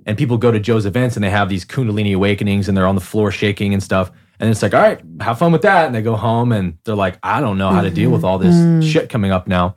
And 0.04 0.18
people 0.18 0.36
go 0.36 0.50
to 0.50 0.58
Joe's 0.58 0.84
events 0.84 1.14
and 1.14 1.22
they 1.22 1.30
have 1.30 1.48
these 1.48 1.64
Kundalini 1.64 2.16
awakenings 2.16 2.66
and 2.66 2.76
they're 2.76 2.88
on 2.88 2.96
the 2.96 3.00
floor 3.00 3.30
shaking 3.30 3.72
and 3.72 3.80
stuff. 3.80 4.10
And 4.40 4.50
it's 4.50 4.62
like, 4.62 4.74
all 4.74 4.82
right, 4.82 5.00
have 5.20 5.38
fun 5.38 5.52
with 5.52 5.62
that. 5.62 5.86
And 5.86 5.94
they 5.94 6.02
go 6.02 6.16
home 6.16 6.50
and 6.50 6.76
they're 6.82 6.96
like, 6.96 7.20
I 7.22 7.40
don't 7.40 7.56
know 7.56 7.70
how 7.70 7.82
to 7.82 7.90
deal 7.90 8.10
with 8.10 8.24
all 8.24 8.38
this 8.38 8.56
mm-hmm. 8.56 8.80
shit 8.80 9.10
coming 9.10 9.30
up 9.30 9.46
now. 9.46 9.76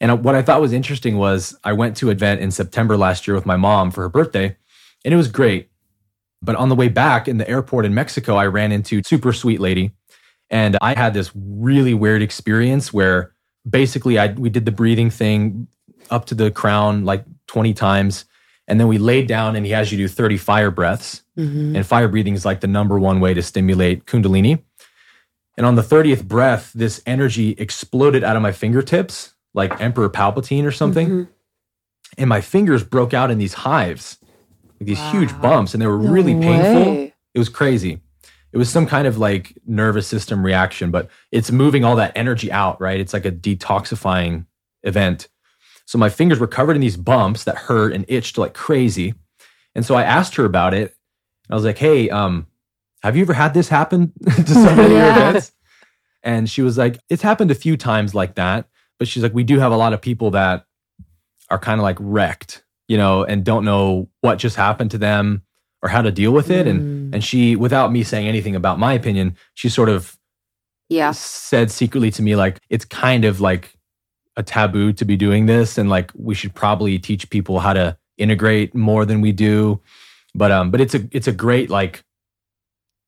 And 0.00 0.24
what 0.24 0.34
I 0.34 0.42
thought 0.42 0.60
was 0.60 0.72
interesting 0.72 1.18
was 1.18 1.56
I 1.62 1.72
went 1.72 1.96
to 1.98 2.08
an 2.08 2.16
event 2.16 2.40
in 2.40 2.50
September 2.50 2.96
last 2.96 3.26
year 3.26 3.34
with 3.34 3.44
my 3.44 3.56
mom 3.56 3.90
for 3.90 4.02
her 4.02 4.08
birthday, 4.08 4.56
and 5.04 5.12
it 5.12 5.16
was 5.16 5.28
great. 5.28 5.70
But 6.42 6.56
on 6.56 6.70
the 6.70 6.74
way 6.74 6.88
back 6.88 7.28
in 7.28 7.36
the 7.36 7.48
airport 7.48 7.84
in 7.84 7.92
Mexico, 7.92 8.36
I 8.36 8.46
ran 8.46 8.72
into 8.72 9.02
super 9.04 9.32
sweet 9.32 9.60
lady, 9.60 9.92
and 10.48 10.78
I 10.80 10.94
had 10.94 11.12
this 11.12 11.30
really 11.34 11.92
weird 11.92 12.22
experience 12.22 12.92
where 12.92 13.34
basically 13.68 14.18
I 14.18 14.28
we 14.32 14.48
did 14.48 14.64
the 14.64 14.72
breathing 14.72 15.10
thing 15.10 15.68
up 16.10 16.24
to 16.26 16.34
the 16.34 16.50
crown 16.50 17.04
like 17.04 17.24
20 17.48 17.74
times, 17.74 18.24
and 18.66 18.80
then 18.80 18.88
we 18.88 18.96
laid 18.96 19.26
down 19.26 19.54
and 19.54 19.66
he 19.66 19.72
has 19.72 19.92
you 19.92 19.98
do 19.98 20.08
30 20.08 20.38
fire 20.38 20.70
breaths. 20.70 21.22
Mm-hmm. 21.36 21.76
And 21.76 21.86
fire 21.86 22.08
breathing 22.08 22.34
is 22.34 22.44
like 22.44 22.60
the 22.60 22.66
number 22.66 22.98
one 22.98 23.20
way 23.20 23.34
to 23.34 23.42
stimulate 23.42 24.06
Kundalini. 24.06 24.62
And 25.56 25.66
on 25.66 25.74
the 25.74 25.82
30th 25.82 26.24
breath, 26.24 26.72
this 26.74 27.02
energy 27.04 27.50
exploded 27.58 28.24
out 28.24 28.36
of 28.36 28.42
my 28.42 28.52
fingertips 28.52 29.34
like 29.54 29.80
Emperor 29.80 30.08
Palpatine 30.08 30.64
or 30.64 30.72
something. 30.72 31.08
Mm-hmm. 31.08 31.30
And 32.18 32.28
my 32.28 32.40
fingers 32.40 32.82
broke 32.82 33.14
out 33.14 33.30
in 33.30 33.38
these 33.38 33.54
hives, 33.54 34.18
like 34.78 34.86
these 34.86 34.98
wow. 34.98 35.12
huge 35.12 35.40
bumps, 35.40 35.74
and 35.74 35.82
they 35.82 35.86
were 35.86 35.98
no 35.98 36.10
really 36.10 36.34
painful. 36.34 37.12
It 37.34 37.38
was 37.38 37.48
crazy. 37.48 38.00
It 38.52 38.58
was 38.58 38.68
some 38.68 38.86
kind 38.86 39.06
of 39.06 39.16
like 39.16 39.56
nervous 39.64 40.08
system 40.08 40.44
reaction, 40.44 40.90
but 40.90 41.08
it's 41.30 41.52
moving 41.52 41.84
all 41.84 41.96
that 41.96 42.12
energy 42.16 42.50
out, 42.50 42.80
right? 42.80 42.98
It's 42.98 43.12
like 43.12 43.24
a 43.24 43.30
detoxifying 43.30 44.46
event. 44.82 45.28
So 45.86 45.98
my 45.98 46.08
fingers 46.08 46.38
were 46.38 46.46
covered 46.46 46.74
in 46.74 46.80
these 46.80 46.96
bumps 46.96 47.44
that 47.44 47.56
hurt 47.56 47.92
and 47.92 48.04
itched 48.08 48.38
like 48.38 48.54
crazy. 48.54 49.14
And 49.74 49.84
so 49.86 49.94
I 49.94 50.02
asked 50.02 50.34
her 50.36 50.44
about 50.44 50.74
it. 50.74 50.94
I 51.48 51.54
was 51.54 51.64
like, 51.64 51.78
"Hey, 51.78 52.10
um, 52.10 52.46
have 53.02 53.16
you 53.16 53.22
ever 53.22 53.32
had 53.32 53.54
this 53.54 53.68
happen 53.68 54.12
to 54.24 54.46
somebody 54.46 54.94
yeah. 54.94 55.16
your 55.16 55.28
events?" 55.28 55.52
And 56.22 56.50
she 56.50 56.62
was 56.62 56.76
like, 56.76 56.98
"It's 57.08 57.22
happened 57.22 57.50
a 57.50 57.56
few 57.56 57.76
times 57.76 58.14
like 58.14 58.34
that." 58.34 58.68
But 59.00 59.08
she's 59.08 59.22
like, 59.22 59.34
we 59.34 59.42
do 59.42 59.58
have 59.58 59.72
a 59.72 59.76
lot 59.76 59.94
of 59.94 60.00
people 60.00 60.30
that 60.32 60.66
are 61.48 61.58
kind 61.58 61.80
of 61.80 61.82
like 61.82 61.96
wrecked, 61.98 62.62
you 62.86 62.98
know, 62.98 63.24
and 63.24 63.44
don't 63.44 63.64
know 63.64 64.08
what 64.20 64.38
just 64.38 64.56
happened 64.56 64.90
to 64.92 64.98
them 64.98 65.42
or 65.82 65.88
how 65.88 66.02
to 66.02 66.12
deal 66.12 66.32
with 66.32 66.50
it. 66.50 66.66
Mm. 66.66 66.70
And 66.70 67.14
and 67.14 67.24
she, 67.24 67.56
without 67.56 67.90
me 67.90 68.04
saying 68.04 68.28
anything 68.28 68.54
about 68.54 68.78
my 68.78 68.92
opinion, 68.92 69.36
she 69.54 69.68
sort 69.68 69.88
of 69.88 70.16
yeah 70.90 71.12
said 71.12 71.70
secretly 71.70 72.10
to 72.10 72.20
me 72.20 72.34
like 72.34 72.58
it's 72.68 72.84
kind 72.84 73.24
of 73.24 73.40
like 73.40 73.78
a 74.36 74.42
taboo 74.42 74.92
to 74.92 75.04
be 75.04 75.16
doing 75.16 75.46
this 75.46 75.78
and 75.78 75.88
like 75.88 76.10
we 76.14 76.34
should 76.34 76.52
probably 76.52 76.98
teach 76.98 77.30
people 77.30 77.60
how 77.60 77.72
to 77.72 77.96
integrate 78.18 78.74
more 78.74 79.06
than 79.06 79.22
we 79.22 79.32
do. 79.32 79.80
But 80.34 80.52
um, 80.52 80.70
but 80.70 80.80
it's 80.80 80.94
a 80.94 81.08
it's 81.10 81.26
a 81.26 81.32
great 81.32 81.70
like 81.70 82.04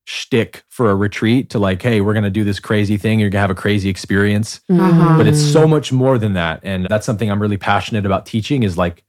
shtick 0.04 0.64
for 0.68 0.90
a 0.90 0.96
retreat 0.96 1.50
to 1.50 1.58
like, 1.58 1.82
hey, 1.82 2.00
we're 2.00 2.14
gonna 2.14 2.30
do 2.30 2.44
this 2.44 2.60
crazy 2.60 2.96
thing. 2.96 3.20
You're 3.20 3.30
gonna 3.30 3.42
have 3.42 3.50
a 3.50 3.54
crazy 3.54 3.88
experience. 3.88 4.60
Uh-huh. 4.68 5.16
But 5.16 5.26
it's 5.26 5.40
so 5.42 5.66
much 5.66 5.92
more 5.92 6.18
than 6.18 6.34
that. 6.34 6.60
And 6.62 6.86
that's 6.88 7.06
something 7.06 7.30
I'm 7.30 7.40
really 7.40 7.58
passionate 7.58 8.06
about 8.06 8.26
teaching 8.26 8.62
is 8.62 8.76
like 8.76 9.04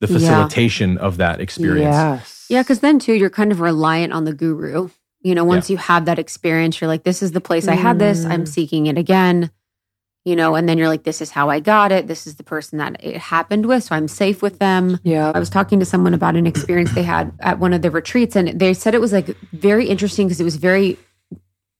the 0.00 0.06
facilitation 0.06 0.94
yeah. 0.94 1.00
of 1.00 1.16
that 1.16 1.40
experience. 1.40 1.94
Yes. 1.94 2.46
Yeah, 2.48 2.62
because 2.62 2.80
then 2.80 2.98
too, 2.98 3.14
you're 3.14 3.30
kind 3.30 3.50
of 3.50 3.60
reliant 3.60 4.12
on 4.12 4.24
the 4.24 4.34
guru. 4.34 4.90
You 5.22 5.34
know, 5.34 5.44
once 5.44 5.68
yeah. 5.68 5.74
you 5.74 5.78
have 5.78 6.04
that 6.04 6.18
experience, 6.18 6.80
you're 6.80 6.88
like, 6.88 7.02
this 7.02 7.22
is 7.22 7.32
the 7.32 7.40
place 7.40 7.66
I 7.66 7.74
had 7.74 7.98
this. 7.98 8.24
I'm 8.24 8.44
mm. 8.44 8.48
seeking 8.48 8.86
it 8.86 8.96
again 8.96 9.50
you 10.26 10.34
know, 10.34 10.56
and 10.56 10.68
then 10.68 10.76
you're 10.76 10.88
like, 10.88 11.04
this 11.04 11.22
is 11.22 11.30
how 11.30 11.50
I 11.50 11.60
got 11.60 11.92
it. 11.92 12.08
This 12.08 12.26
is 12.26 12.34
the 12.34 12.42
person 12.42 12.78
that 12.78 12.96
it 13.02 13.16
happened 13.16 13.66
with. 13.66 13.84
So 13.84 13.94
I'm 13.94 14.08
safe 14.08 14.42
with 14.42 14.58
them. 14.58 14.98
Yeah. 15.04 15.30
I 15.32 15.38
was 15.38 15.48
talking 15.48 15.78
to 15.78 15.86
someone 15.86 16.14
about 16.14 16.34
an 16.34 16.48
experience 16.48 16.92
they 16.92 17.04
had 17.04 17.32
at 17.38 17.60
one 17.60 17.72
of 17.72 17.80
the 17.80 17.92
retreats, 17.92 18.34
and 18.34 18.58
they 18.58 18.74
said 18.74 18.92
it 18.92 19.00
was 19.00 19.12
like 19.12 19.28
very 19.52 19.86
interesting 19.86 20.26
because 20.26 20.40
it 20.40 20.44
was 20.44 20.56
very, 20.56 20.98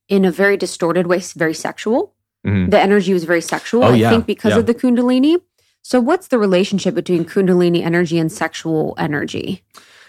in 0.08 0.24
a 0.24 0.30
very 0.30 0.56
distorted 0.56 1.08
way, 1.08 1.18
very 1.34 1.54
sexual. 1.54 2.14
Mm-hmm. 2.46 2.70
The 2.70 2.80
energy 2.80 3.12
was 3.12 3.24
very 3.24 3.40
sexual, 3.40 3.82
oh, 3.82 3.88
I 3.88 3.96
yeah. 3.96 4.10
think, 4.10 4.26
because 4.26 4.52
yeah. 4.52 4.60
of 4.60 4.66
the 4.66 4.74
Kundalini. 4.74 5.40
So, 5.82 5.98
what's 6.00 6.28
the 6.28 6.38
relationship 6.38 6.94
between 6.94 7.24
Kundalini 7.24 7.82
energy 7.82 8.16
and 8.16 8.30
sexual 8.30 8.94
energy? 8.96 9.64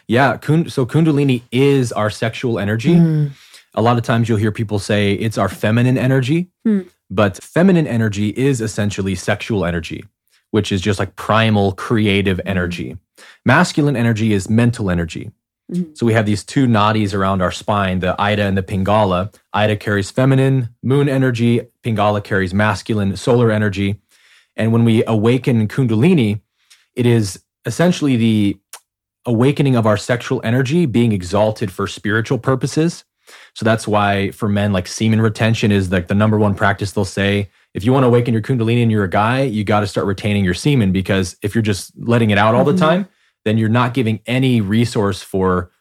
Yeah. 0.08 0.40
So, 0.40 0.86
Kundalini 0.86 1.42
is 1.52 1.92
our 1.92 2.12
sexual 2.12 2.60
energy. 2.60 2.94
Mm. 2.94 3.32
A 3.74 3.82
lot 3.82 3.98
of 3.98 4.04
times 4.04 4.30
you'll 4.30 4.38
hear 4.38 4.52
people 4.52 4.78
say 4.78 5.14
it's 5.14 5.40
our 5.40 5.50
feminine 5.50 5.98
energy. 5.98 6.52
Mm. 6.68 6.88
But 7.10 7.42
feminine 7.42 7.88
energy 7.88 8.30
is 8.30 8.62
essentially 8.62 9.16
sexual 9.16 9.66
energy, 9.66 10.06
which 10.52 10.72
is 10.72 10.82
just 10.82 11.00
like 11.00 11.16
primal 11.16 11.72
creative 11.74 12.42
energy. 12.46 12.98
Masculine 13.46 13.96
energy 13.96 14.34
is 14.34 14.50
mental 14.50 14.90
energy. 14.90 15.32
Mm-hmm. 15.72 15.94
So 15.96 16.06
we 16.06 16.14
have 16.14 16.26
these 16.26 16.44
two 16.44 16.66
nadis 16.66 17.14
around 17.14 17.42
our 17.42 17.52
spine, 17.52 18.00
the 18.00 18.20
Ida 18.20 18.44
and 18.44 18.58
the 18.58 18.64
Pingala. 18.64 19.34
Ida 19.54 19.76
carries 19.76 20.12
feminine 20.12 20.70
moon 20.82 21.10
energy, 21.10 21.62
Pingala 21.84 22.24
carries 22.24 22.54
masculine 22.54 23.16
solar 23.18 23.52
energy. 23.52 24.00
And 24.56 24.72
when 24.72 24.86
we 24.86 25.04
awaken 25.06 25.68
Kundalini, 25.68 26.42
it 26.96 27.06
is 27.06 27.44
essentially 27.66 28.16
the 28.16 28.60
awakening 29.26 29.76
of 29.76 29.86
our 29.86 29.98
sexual 29.98 30.42
energy 30.44 30.86
being 30.86 31.12
exalted 31.12 31.72
for 31.72 31.86
spiritual 31.86 32.40
purposes. 32.40 33.04
So 33.56 33.64
that's 33.66 33.88
why 33.88 34.32
for 34.32 34.48
men, 34.50 34.74
like 34.74 34.88
semen 34.88 35.22
retention 35.22 35.72
is 35.72 35.92
like 35.92 36.08
the 36.08 36.16
number 36.16 36.38
one 36.38 36.56
practice 36.56 36.92
they'll 36.92 37.06
say. 37.06 37.50
If 37.74 37.84
you 37.84 37.94
want 37.94 38.04
to 38.04 38.08
awaken 38.08 38.34
your 38.34 38.42
Kundalini 38.42 38.82
and 38.82 38.92
you're 38.92 39.04
a 39.04 39.10
guy, 39.10 39.42
you 39.42 39.64
got 39.64 39.82
to 39.82 39.88
start 39.88 40.08
retaining 40.08 40.44
your 40.46 40.54
semen 40.54 40.92
because 40.92 41.36
if 41.42 41.54
you're 41.56 41.62
just 41.62 41.92
letting 41.98 42.30
it 42.32 42.38
out 42.38 42.56
all 42.56 42.64
the 42.66 42.74
Mhm. 42.74 42.80
time, 42.80 43.08
then 43.46 43.58
you're 43.58 43.70
not 43.70 43.94
giving 43.94 44.20
any 44.26 44.62
resource 44.62 45.22
for 45.22 45.72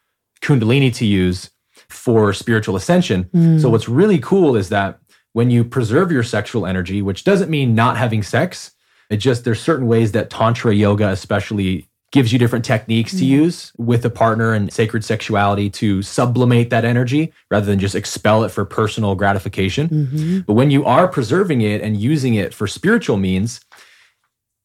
Kundalini 0.41 0.93
to 0.95 1.05
use 1.05 1.49
for 1.89 2.33
spiritual 2.33 2.75
ascension. 2.75 3.25
Mm. 3.35 3.61
So 3.61 3.69
what's 3.69 3.89
really 3.89 4.19
cool 4.19 4.55
is 4.55 4.69
that 4.69 4.99
when 5.33 5.49
you 5.51 5.63
preserve 5.63 6.11
your 6.11 6.23
sexual 6.23 6.65
energy, 6.65 7.01
which 7.01 7.23
doesn't 7.23 7.49
mean 7.49 7.75
not 7.75 7.97
having 7.97 8.23
sex, 8.23 8.71
it 9.09 9.17
just 9.17 9.43
there's 9.43 9.61
certain 9.61 9.87
ways 9.87 10.11
that 10.11 10.29
tantra 10.29 10.73
yoga 10.73 11.09
especially 11.09 11.87
gives 12.17 12.33
you 12.33 12.39
different 12.39 12.65
techniques 12.65 13.11
to 13.11 13.23
use 13.25 13.71
with 13.77 14.03
a 14.03 14.09
partner 14.09 14.53
and 14.53 14.73
sacred 14.73 15.05
sexuality 15.05 15.69
to 15.69 16.01
sublimate 16.01 16.69
that 16.71 16.83
energy 16.83 17.31
rather 17.51 17.65
than 17.65 17.79
just 17.79 17.95
expel 17.95 18.43
it 18.43 18.49
for 18.49 18.65
personal 18.65 19.13
gratification. 19.15 19.87
Mhm. 19.89 20.45
But 20.45 20.53
when 20.53 20.71
you 20.71 20.83
are 20.83 21.07
preserving 21.07 21.61
it 21.61 21.81
and 21.81 21.95
using 21.95 22.33
it 22.33 22.53
for 22.53 22.65
spiritual 22.67 23.17
means, 23.17 23.61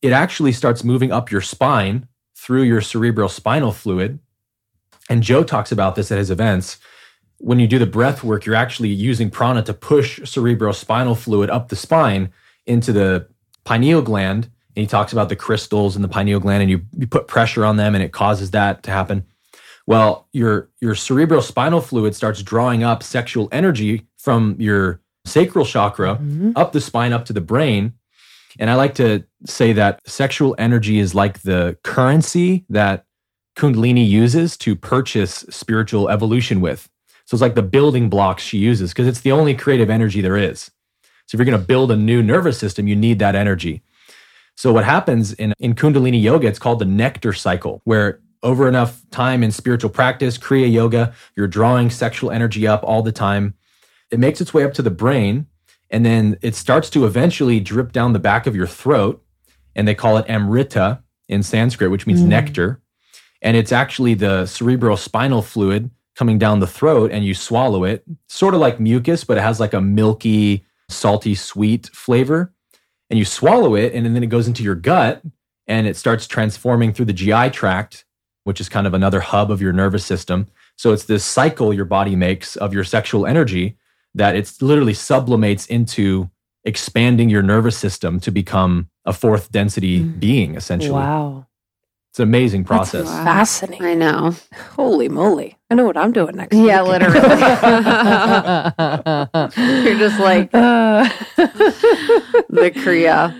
it 0.01 0.13
actually 0.13 0.53
starts 0.53 0.83
moving 0.83 1.13
up 1.13 1.31
your 1.31 1.43
spine 1.43 2.09
through 2.37 2.63
your 2.63 2.81
cerebral 2.81 3.29
spinal 3.29 3.71
fluid. 3.73 4.19
And 5.11 5.23
Joe 5.23 5.45
talks 5.45 5.71
about 5.71 5.95
this 5.95 6.11
at 6.11 6.19
his 6.19 6.31
events. 6.31 6.79
When 7.39 7.59
you 7.59 7.67
do 7.67 7.79
the 7.79 7.87
breath 7.87 8.25
work, 8.25 8.47
you're 8.47 8.55
actually 8.55 8.89
using 8.89 9.31
prana 9.31 9.63
to 9.63 9.75
push 9.75 10.21
cerebral 10.25 10.73
spinal 10.73 11.15
fluid 11.15 11.51
up 11.51 11.69
the 11.69 11.77
spine 11.77 12.31
into 12.67 12.93
the 12.93 13.27
pineal 13.65 14.01
gland. 14.01 14.49
And 14.75 14.83
he 14.83 14.87
talks 14.87 15.13
about 15.13 15.29
the 15.29 15.37
crystals 15.37 15.97
in 15.97 16.03
the 16.03 16.09
pineal 16.09 16.41
gland, 16.41 16.63
and 16.63 16.71
you, 16.71 16.83
you 16.97 17.07
put 17.07 17.27
pressure 17.29 17.65
on 17.65 17.77
them, 17.77 17.95
and 17.95 18.03
it 18.03 18.13
causes 18.13 18.51
that 18.53 18.83
to 18.85 18.91
happen. 18.91 19.27
Well, 19.87 20.29
your 20.33 20.71
your 20.81 20.95
cerebral 20.95 21.43
spinal 21.43 21.81
fluid 21.81 22.15
starts 22.15 22.43
drawing 22.43 22.83
up 22.85 23.03
sexual 23.03 23.49
energy 23.53 24.07
from 24.17 24.57
your 24.59 25.01
sacral 25.25 25.65
chakra 25.65 26.17
Mhm. 26.17 26.53
up 26.57 26.73
the 26.73 26.81
spine, 26.81 27.13
up 27.13 27.25
to 27.27 27.33
the 27.33 27.41
brain. 27.41 27.93
And 28.59 28.71
I 28.71 28.75
like 28.75 28.95
to 28.97 29.25
say 29.47 29.73
that 29.73 30.01
sexual 30.07 30.55
energy 30.59 30.99
is 30.99 31.15
like 31.15 31.43
the 31.43 31.77
currency 31.85 32.65
that 32.71 33.05
Kundalini 33.57 34.09
uses 34.09 34.57
to 34.59 34.75
purchase 34.77 35.45
spiritual 35.51 36.09
evolution 36.09 36.61
with. 36.61 36.89
So 37.27 37.35
it's 37.35 37.43
like 37.43 37.55
the 37.55 37.63
building 37.63 38.09
blocks 38.09 38.43
she 38.43 38.59
uses 38.59 38.91
because 38.91 39.07
it's 39.07 39.21
the 39.21 39.33
only 39.33 39.55
creative 39.55 39.91
energy 39.91 40.21
there 40.21 40.37
is. 40.37 40.71
So 41.27 41.35
if 41.37 41.39
you're 41.39 41.47
going 41.47 41.61
to 41.61 41.67
build 41.67 41.91
a 41.91 41.97
new 41.97 42.23
nervous 42.23 42.59
system, 42.59 42.87
you 42.89 42.97
need 42.97 43.19
that 43.21 43.35
energy. 43.35 43.83
So 44.57 44.73
what 44.73 44.85
happens 44.85 45.33
in, 45.35 45.55
in 45.59 45.75
Kundalini 45.75 46.23
yoga, 46.23 46.47
it's 46.47 46.59
called 46.59 46.79
the 46.79 46.85
nectar 46.85 47.33
cycle, 47.33 47.81
where 47.85 48.21
over 48.43 48.69
enough 48.69 49.03
time 49.11 49.43
in 49.43 49.51
spiritual 49.51 49.91
practice, 49.91 50.37
Kriya 50.37 50.71
yoga, 50.71 51.15
you're 51.37 51.49
drawing 51.49 51.91
sexual 51.91 52.31
energy 52.31 52.67
up 52.67 52.83
all 52.85 53.03
the 53.03 53.13
time. 53.13 53.55
It 54.11 54.19
makes 54.19 54.41
its 54.41 54.53
way 54.53 54.65
up 54.65 54.75
to 54.75 54.83
the 54.83 54.91
brain, 54.91 55.47
and 55.91 56.05
then 56.05 56.39
it 56.43 56.55
starts 56.55 56.91
to 56.91 57.07
eventually 57.07 57.61
drip 57.61 57.93
down 57.93 58.13
the 58.13 58.19
back 58.19 58.47
of 58.47 58.57
your 58.57 58.67
throat. 58.67 59.23
And 59.75 59.89
they 59.89 59.95
call 59.95 60.19
it 60.19 60.27
amrita 60.29 61.03
in 61.29 61.43
Sanskrit, 61.43 61.91
which 61.91 62.07
means 62.07 62.21
Mm. 62.21 62.27
nectar. 62.27 62.81
And 63.41 63.57
it's 63.57 63.73
actually 63.73 64.15
the 64.15 64.47
cerebral 64.47 64.97
spinal 64.97 65.41
fluid 65.41 65.91
coming 66.15 66.39
down 66.39 66.61
the 66.61 66.67
throat, 66.67 67.11
and 67.11 67.25
you 67.25 67.33
swallow 67.35 67.85
it, 67.85 68.05
sort 68.29 68.55
of 68.55 68.61
like 68.61 68.79
mucus, 68.79 69.25
but 69.25 69.39
it 69.39 69.41
has 69.41 69.59
like 69.59 69.73
a 69.73 69.81
milky, 69.81 70.65
salty, 70.91 71.35
sweet 71.35 71.89
flavor 71.95 72.53
and 73.13 73.19
you 73.19 73.27
swallow 73.27 73.75
it 73.75 73.93
and 73.93 74.07
then 74.07 74.23
it 74.23 74.29
goes 74.29 74.49
into 74.49 74.63
your 74.63 74.75
gut 74.75 75.21
and 75.67 75.87
it 75.87 75.99
starts 75.99 76.27
transforming 76.27 76.95
through 76.95 77.05
the 77.05 77.13
GI 77.13 77.51
tract, 77.51 78.07
which 78.45 78.59
is 78.59 78.71
kind 78.71 78.87
of 78.87 78.95
another 78.95 79.21
hub 79.21 79.51
of 79.51 79.61
your 79.61 79.75
nervous 79.75 80.03
system. 80.05 80.47
So 80.77 80.93
it's 80.95 81.05
this 81.05 81.23
cycle 81.23 81.75
your 81.75 81.85
body 81.85 82.17
makes 82.17 82.57
of 82.57 82.73
your 82.73 82.85
sexual 82.85 83.27
energy 83.27 83.77
that 84.15 84.35
it's 84.35 84.63
literally 84.63 84.95
sublimates 84.95 85.67
into 85.67 86.31
expanding 86.65 87.29
your 87.29 87.43
nervous 87.43 87.77
system 87.77 88.19
to 88.21 88.31
become 88.31 88.89
a 89.05 89.13
fourth 89.13 89.53
density 89.53 90.01
Mm. 90.01 90.19
being 90.19 90.55
essentially. 90.55 90.93
Wow. 90.95 91.47
It's 92.11 92.19
an 92.19 92.25
amazing 92.29 92.65
process. 92.65 93.07
wow. 93.07 93.25
Fascinating. 93.25 93.87
I 93.87 93.95
know. 93.95 94.35
Holy 94.77 95.09
moly. 95.11 95.59
I 95.73 95.75
know 95.75 95.87
what 95.87 95.97
I'm 95.97 96.13
doing 96.13 96.37
next 96.37 96.55
Yeah, 96.55 96.83
week. 96.83 96.91
literally. 96.93 97.19
You're 99.89 99.99
just 99.99 100.21
like 100.21 100.51
Uh, 100.53 101.09
the 102.51 102.71
Kriya. 102.75 103.35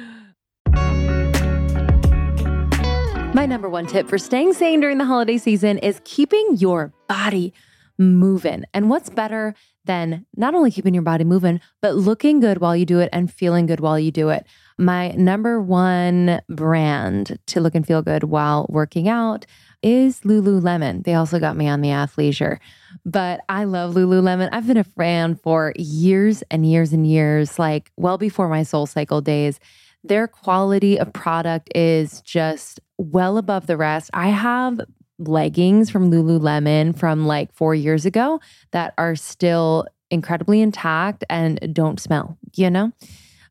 My 3.35 3.45
number 3.45 3.69
one 3.69 3.87
tip 3.87 4.09
for 4.09 4.17
staying 4.17 4.55
sane 4.55 4.81
during 4.81 4.97
the 4.97 5.05
holiday 5.05 5.37
season 5.37 5.77
is 5.77 6.01
keeping 6.05 6.57
your 6.57 6.95
body 7.07 7.53
moving. 7.99 8.65
And 8.73 8.89
what's 8.89 9.11
better 9.11 9.55
than 9.85 10.25
not 10.35 10.55
only 10.55 10.71
keeping 10.71 10.95
your 10.95 11.03
body 11.03 11.25
moving, 11.25 11.61
but 11.83 11.97
looking 11.97 12.41
good 12.41 12.63
while 12.63 12.75
you 12.75 12.87
do 12.87 12.99
it 13.01 13.11
and 13.13 13.31
feeling 13.31 13.67
good 13.67 13.81
while 13.81 13.99
you 13.99 14.11
do 14.11 14.31
it? 14.31 14.47
My 14.79 15.11
number 15.11 15.61
one 15.61 16.41
brand 16.49 17.39
to 17.49 17.61
look 17.61 17.75
and 17.75 17.87
feel 17.87 18.01
good 18.01 18.25
while 18.25 18.65
working 18.71 19.07
out 19.07 19.45
is 19.83 20.21
Lululemon. 20.21 21.05
They 21.05 21.15
also 21.15 21.39
got 21.39 21.57
me 21.57 21.69
on 21.69 21.81
the 21.81 21.89
athleisure. 21.89 22.59
But 23.05 23.41
I 23.49 23.65
love 23.65 23.95
Lululemon. 23.95 24.49
I've 24.53 24.67
been 24.67 24.77
a 24.77 24.85
fan 24.85 25.35
for 25.37 25.73
years 25.77 26.43
and 26.51 26.65
years 26.71 26.93
and 26.93 27.07
years, 27.07 27.59
like 27.59 27.91
well 27.97 28.19
before 28.19 28.49
my 28.49 28.61
SoulCycle 28.61 29.25
days. 29.25 29.59
Their 30.05 30.27
quality 30.27 30.99
of 30.99 31.13
product 31.13 31.71
is 31.75 32.21
just 32.23 32.81
well 32.99 33.39
above 33.39 33.67
the 33.67 33.77
rest. 33.77 34.11
I 34.13 34.29
have 34.29 34.81
leggings 35.19 35.91
from 35.91 36.11
Lululemon 36.11 36.97
from 36.97 37.27
like 37.27 37.53
four 37.53 37.75
years 37.75 38.05
ago 38.05 38.41
that 38.73 38.95
are 38.99 39.15
still 39.15 39.87
incredibly 40.11 40.61
intact 40.61 41.25
and 41.31 41.73
don't 41.73 42.01
smell, 42.01 42.37
you 42.55 42.71
know? 42.71 42.93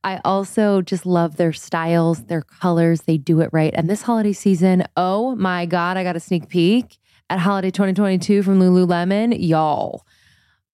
I 0.03 0.19
also 0.25 0.81
just 0.81 1.05
love 1.05 1.37
their 1.37 1.53
styles, 1.53 2.23
their 2.23 2.41
colors. 2.41 3.01
They 3.01 3.17
do 3.17 3.41
it 3.41 3.49
right. 3.51 3.73
And 3.75 3.89
this 3.89 4.01
holiday 4.01 4.33
season, 4.33 4.83
oh 4.97 5.35
my 5.35 5.65
God, 5.65 5.97
I 5.97 6.03
got 6.03 6.15
a 6.15 6.19
sneak 6.19 6.49
peek 6.49 6.97
at 7.29 7.39
Holiday 7.39 7.71
2022 7.71 8.41
from 8.43 8.59
Lululemon. 8.59 9.35
Y'all, 9.39 10.05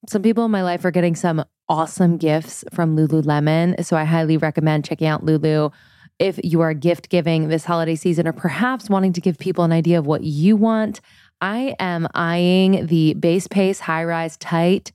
some 0.08 0.22
people 0.22 0.46
in 0.46 0.52
my 0.52 0.64
life 0.64 0.86
are 0.86 0.92
getting 0.92 1.16
some 1.16 1.44
awesome 1.68 2.18
gifts 2.18 2.64
from 2.74 2.96
Lululemon. 2.96 3.84
So 3.84 3.98
I 3.98 4.06
highly 4.06 4.38
recommend 4.38 4.86
checking 4.86 5.08
out 5.08 5.26
Lulu 5.26 5.72
if 6.20 6.40
you 6.44 6.62
are 6.62 6.74
gift 6.74 7.10
giving 7.10 7.50
this 7.50 7.66
holiday 7.66 7.96
season 7.96 8.28
or 8.28 8.34
perhaps 8.34 8.90
wanting 8.90 9.14
to 9.14 9.22
give 9.22 9.38
people 9.38 9.64
an 9.64 9.72
idea 9.72 10.00
of 10.00 10.08
what 10.08 10.24
you 10.24 10.56
want. 10.56 11.02
I 11.42 11.76
am 11.80 12.08
eyeing 12.16 12.88
the 12.88 13.14
base 13.16 13.48
pace 13.48 13.82
high 13.82 14.04
rise 14.04 14.38
tight. 14.38 14.92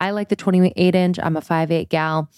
I 0.00 0.10
like 0.10 0.28
the 0.28 0.36
28 0.36 0.94
inch. 0.94 1.18
I'm 1.22 1.36
a 1.36 1.40
5'8 1.40 1.88
gal. 1.88 2.28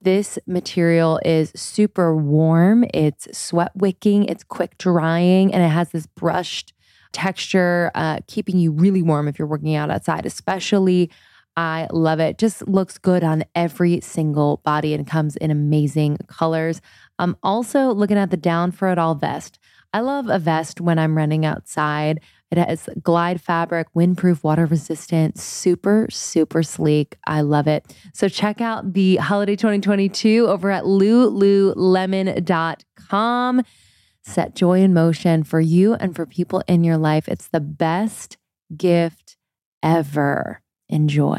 This 0.00 0.38
material 0.46 1.20
is 1.24 1.52
super 1.56 2.14
warm. 2.16 2.84
It's 2.92 3.36
sweat 3.36 3.72
wicking, 3.74 4.24
it's 4.24 4.44
quick 4.44 4.76
drying, 4.78 5.52
and 5.52 5.62
it 5.62 5.68
has 5.68 5.90
this 5.90 6.06
brushed 6.06 6.74
texture, 7.12 7.90
uh, 7.94 8.18
keeping 8.26 8.58
you 8.58 8.72
really 8.72 9.02
warm 9.02 9.28
if 9.28 9.38
you're 9.38 9.48
working 9.48 9.74
out 9.74 9.90
outside, 9.90 10.26
especially. 10.26 11.10
I 11.56 11.86
love 11.90 12.18
it. 12.18 12.38
Just 12.38 12.66
looks 12.66 12.96
good 12.96 13.22
on 13.22 13.44
every 13.54 14.00
single 14.00 14.62
body 14.64 14.94
and 14.94 15.06
comes 15.06 15.36
in 15.36 15.50
amazing 15.50 16.16
colors. 16.26 16.80
I'm 17.18 17.36
also 17.42 17.92
looking 17.92 18.16
at 18.16 18.30
the 18.30 18.38
Down 18.38 18.72
for 18.72 18.88
It 18.88 18.98
All 18.98 19.14
vest. 19.14 19.58
I 19.92 20.00
love 20.00 20.28
a 20.28 20.38
vest 20.38 20.80
when 20.80 20.98
I'm 20.98 21.16
running 21.16 21.44
outside. 21.44 22.20
It 22.52 22.58
has 22.58 22.88
glide 23.02 23.40
fabric, 23.40 23.88
windproof, 23.94 24.44
water 24.44 24.66
resistant, 24.66 25.38
super, 25.38 26.06
super 26.10 26.62
sleek. 26.62 27.16
I 27.26 27.40
love 27.40 27.66
it. 27.66 27.96
So 28.12 28.28
check 28.28 28.60
out 28.60 28.92
the 28.92 29.16
holiday 29.16 29.56
2022 29.56 30.46
over 30.46 30.70
at 30.70 30.84
lululemon.com. 30.84 33.62
Set 34.24 34.54
joy 34.54 34.80
in 34.80 34.94
motion 34.94 35.42
for 35.42 35.60
you 35.60 35.94
and 35.94 36.14
for 36.14 36.26
people 36.26 36.62
in 36.68 36.84
your 36.84 36.98
life. 36.98 37.26
It's 37.26 37.48
the 37.48 37.60
best 37.60 38.36
gift 38.76 39.36
ever. 39.82 40.60
Enjoy. 40.88 41.38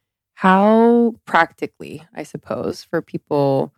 how 0.41 1.13
practically, 1.25 2.03
I 2.15 2.23
suppose, 2.23 2.83
for 2.83 3.03
people, 3.03 3.73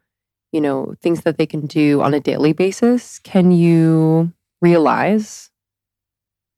you 0.53 0.61
know, 0.61 0.95
things 1.01 1.23
that 1.23 1.37
they 1.37 1.45
can 1.45 1.65
do 1.67 2.01
on 2.01 2.13
a 2.13 2.21
daily 2.21 2.53
basis, 2.53 3.19
can 3.19 3.51
you 3.51 4.31
realize 4.61 5.51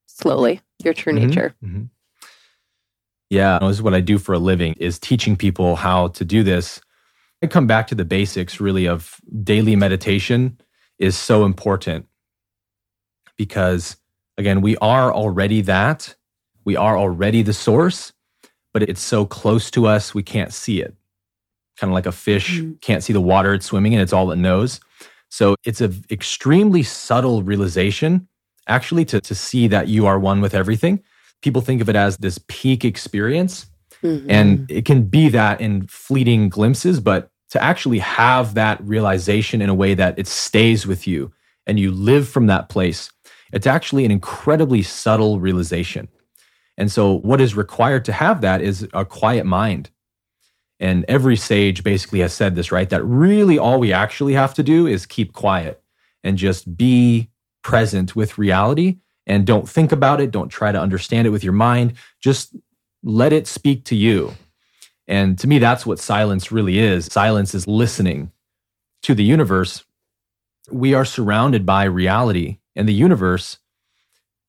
slowly 0.06 0.60
your 0.84 0.94
true 0.94 1.12
Mhm, 1.12 1.20
nature? 1.20 1.56
mhm. 1.64 1.90
Yeah, 3.30 3.58
this 3.60 3.78
is 3.78 3.82
what 3.82 3.94
I 3.94 4.00
do 4.00 4.18
for 4.18 4.34
a 4.34 4.38
living 4.38 4.74
is 4.74 4.98
teaching 4.98 5.36
people 5.36 5.76
how 5.76 6.08
to 6.08 6.24
do 6.24 6.44
this. 6.44 6.80
I 7.42 7.48
come 7.48 7.66
back 7.66 7.88
to 7.88 7.96
the 7.96 8.04
basics 8.04 8.60
really 8.60 8.88
of 8.88 9.20
daily 9.44 9.76
meditation 9.76 10.58
is 10.98 11.16
so 11.16 11.44
important 11.44 12.06
because 13.38 13.96
again, 14.38 14.60
we 14.62 14.76
are 14.78 15.12
already 15.12 15.62
that. 15.62 16.16
We 16.64 16.76
are 16.76 16.98
already 16.98 17.42
the 17.42 17.54
source, 17.54 18.12
but 18.76 18.82
it's 18.90 19.00
so 19.00 19.24
close 19.24 19.70
to 19.70 19.86
us, 19.86 20.14
we 20.14 20.22
can't 20.22 20.52
see 20.52 20.82
it. 20.82 20.94
Kind 21.78 21.90
of 21.90 21.94
like 21.94 22.04
a 22.04 22.12
fish 22.12 22.60
Mm. 22.60 22.78
can't 22.82 23.02
see 23.02 23.14
the 23.14 23.22
water 23.22 23.54
it's 23.54 23.64
swimming 23.64 23.94
in, 23.94 24.00
it's 24.00 24.12
all 24.12 24.30
it 24.30 24.36
knows. 24.36 24.80
So 25.30 25.54
it's 25.64 25.80
an 25.80 26.04
extremely 26.10 26.82
subtle 26.82 27.42
realization 27.42 28.28
actually 28.68 29.06
to, 29.06 29.18
to 29.22 29.34
see 29.34 29.66
that 29.68 29.88
you 29.88 30.04
are 30.04 30.18
one 30.18 30.42
with 30.42 30.54
everything. 30.54 31.02
People 31.40 31.62
think 31.62 31.80
of 31.80 31.88
it 31.88 31.96
as 31.96 32.18
this 32.18 32.38
peak 32.48 32.84
experience, 32.84 33.64
Mm-hmm. 34.02 34.30
and 34.30 34.70
it 34.70 34.84
can 34.84 35.04
be 35.04 35.30
that 35.30 35.58
in 35.62 35.86
fleeting 35.86 36.50
glimpses, 36.50 37.00
but 37.00 37.30
to 37.48 37.62
actually 37.64 38.00
have 38.00 38.52
that 38.52 38.78
realization 38.82 39.62
in 39.62 39.70
a 39.70 39.74
way 39.74 39.94
that 39.94 40.18
it 40.18 40.26
stays 40.26 40.86
with 40.86 41.06
you 41.06 41.32
and 41.66 41.80
you 41.80 41.90
live 41.90 42.28
from 42.28 42.46
that 42.48 42.68
place, 42.68 43.10
it's 43.54 43.66
actually 43.66 44.04
an 44.04 44.10
incredibly 44.10 44.82
subtle 44.82 45.40
realization. 45.40 46.08
And 46.76 46.92
so, 46.92 47.12
what 47.18 47.40
is 47.40 47.54
required 47.54 48.04
to 48.06 48.12
have 48.12 48.40
that 48.42 48.60
is 48.60 48.86
a 48.92 49.04
quiet 49.04 49.46
mind. 49.46 49.90
And 50.78 51.04
every 51.08 51.36
sage 51.36 51.82
basically 51.82 52.20
has 52.20 52.34
said 52.34 52.54
this, 52.54 52.70
right? 52.70 52.90
That 52.90 53.02
really 53.04 53.58
all 53.58 53.80
we 53.80 53.92
actually 53.92 54.34
have 54.34 54.52
to 54.54 54.62
do 54.62 54.86
is 54.86 55.06
keep 55.06 55.32
quiet 55.32 55.82
and 56.22 56.36
just 56.36 56.76
be 56.76 57.30
present 57.62 58.14
with 58.14 58.38
reality 58.38 58.98
and 59.26 59.46
don't 59.46 59.68
think 59.68 59.90
about 59.90 60.20
it. 60.20 60.30
Don't 60.30 60.48
try 60.48 60.72
to 60.72 60.80
understand 60.80 61.26
it 61.26 61.30
with 61.30 61.42
your 61.42 61.52
mind. 61.52 61.94
Just 62.20 62.54
let 63.02 63.32
it 63.32 63.46
speak 63.46 63.84
to 63.86 63.96
you. 63.96 64.34
And 65.08 65.38
to 65.38 65.46
me, 65.46 65.58
that's 65.58 65.86
what 65.86 65.98
silence 65.98 66.50
really 66.50 66.78
is. 66.78 67.06
Silence 67.06 67.54
is 67.54 67.66
listening 67.66 68.32
to 69.02 69.14
the 69.14 69.24
universe. 69.24 69.84
We 70.70 70.94
are 70.94 71.04
surrounded 71.04 71.64
by 71.64 71.84
reality 71.84 72.58
and 72.74 72.88
the 72.88 72.94
universe. 72.94 73.58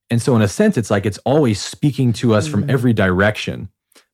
And 0.10 0.22
so, 0.22 0.36
in 0.36 0.42
a 0.42 0.48
sense, 0.48 0.78
it's 0.78 0.90
like 0.92 1.06
it's 1.06 1.20
always 1.20 1.62
speaking 1.62 2.14
to 2.14 2.34
us 2.34 2.48
from 2.48 2.64
Mhm. 2.64 2.70
every 2.70 2.94
direction. 2.94 3.70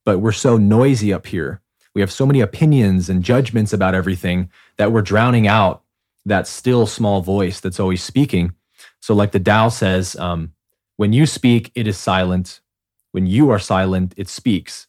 But 0.05 0.19
we're 0.19 0.31
so 0.31 0.57
noisy 0.57 1.13
up 1.13 1.27
here. 1.27 1.61
We 1.95 2.01
have 2.01 2.11
so 2.11 2.25
many 2.25 2.41
opinions 2.41 3.09
and 3.09 3.23
judgments 3.23 3.71
about 3.73 3.93
everything 3.95 4.49
that 4.77 4.91
we're 4.91 5.03
drowning 5.03 5.47
out 5.47 5.83
that 6.25 6.47
still 6.47 6.87
small 6.87 7.21
voice 7.21 7.59
that's 7.59 7.79
always 7.79 8.01
speaking. 8.03 8.53
So, 9.01 9.13
like 9.13 9.31
the 9.31 9.39
Tao 9.39 9.69
says, 9.69 10.15
um, 10.15 10.53
when 10.97 11.13
you 11.13 11.25
speak, 11.25 11.71
it 11.75 11.87
is 11.87 11.97
silent. 11.97 12.61
When 13.11 13.27
you 13.27 13.51
are 13.51 13.59
silent, 13.59 14.13
it 14.17 14.27
speaks. 14.29 14.87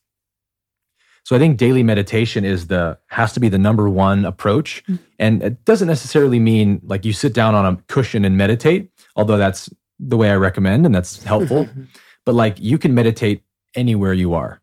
So 1.25 1.35
I 1.35 1.39
think 1.39 1.57
daily 1.57 1.83
meditation 1.83 2.45
is 2.45 2.67
the 2.67 2.99
has 3.09 3.33
to 3.33 3.41
be 3.41 3.49
the 3.49 3.59
number 3.59 3.89
one 3.89 4.25
approach. 4.27 4.85
Mhm. 4.87 4.99
And 5.19 5.43
it 5.43 5.65
doesn't 5.65 5.89
necessarily 5.89 6.39
mean 6.39 6.81
like 6.85 7.05
you 7.07 7.15
sit 7.15 7.33
down 7.33 7.55
on 7.55 7.65
a 7.65 7.77
cushion 7.89 8.25
and 8.27 8.37
meditate, 8.37 8.91
although 9.17 9.39
that's 9.39 9.71
the 10.09 10.17
way 10.17 10.31
I 10.31 10.37
recommend 10.37 10.87
and 10.87 10.95
that's 10.95 11.23
helpful. 11.23 11.69
but 12.27 12.35
like 12.35 12.57
you 12.59 12.79
can 12.79 12.95
meditate 12.95 13.43
anywhere 13.75 14.13
you 14.13 14.35
are. 14.35 14.61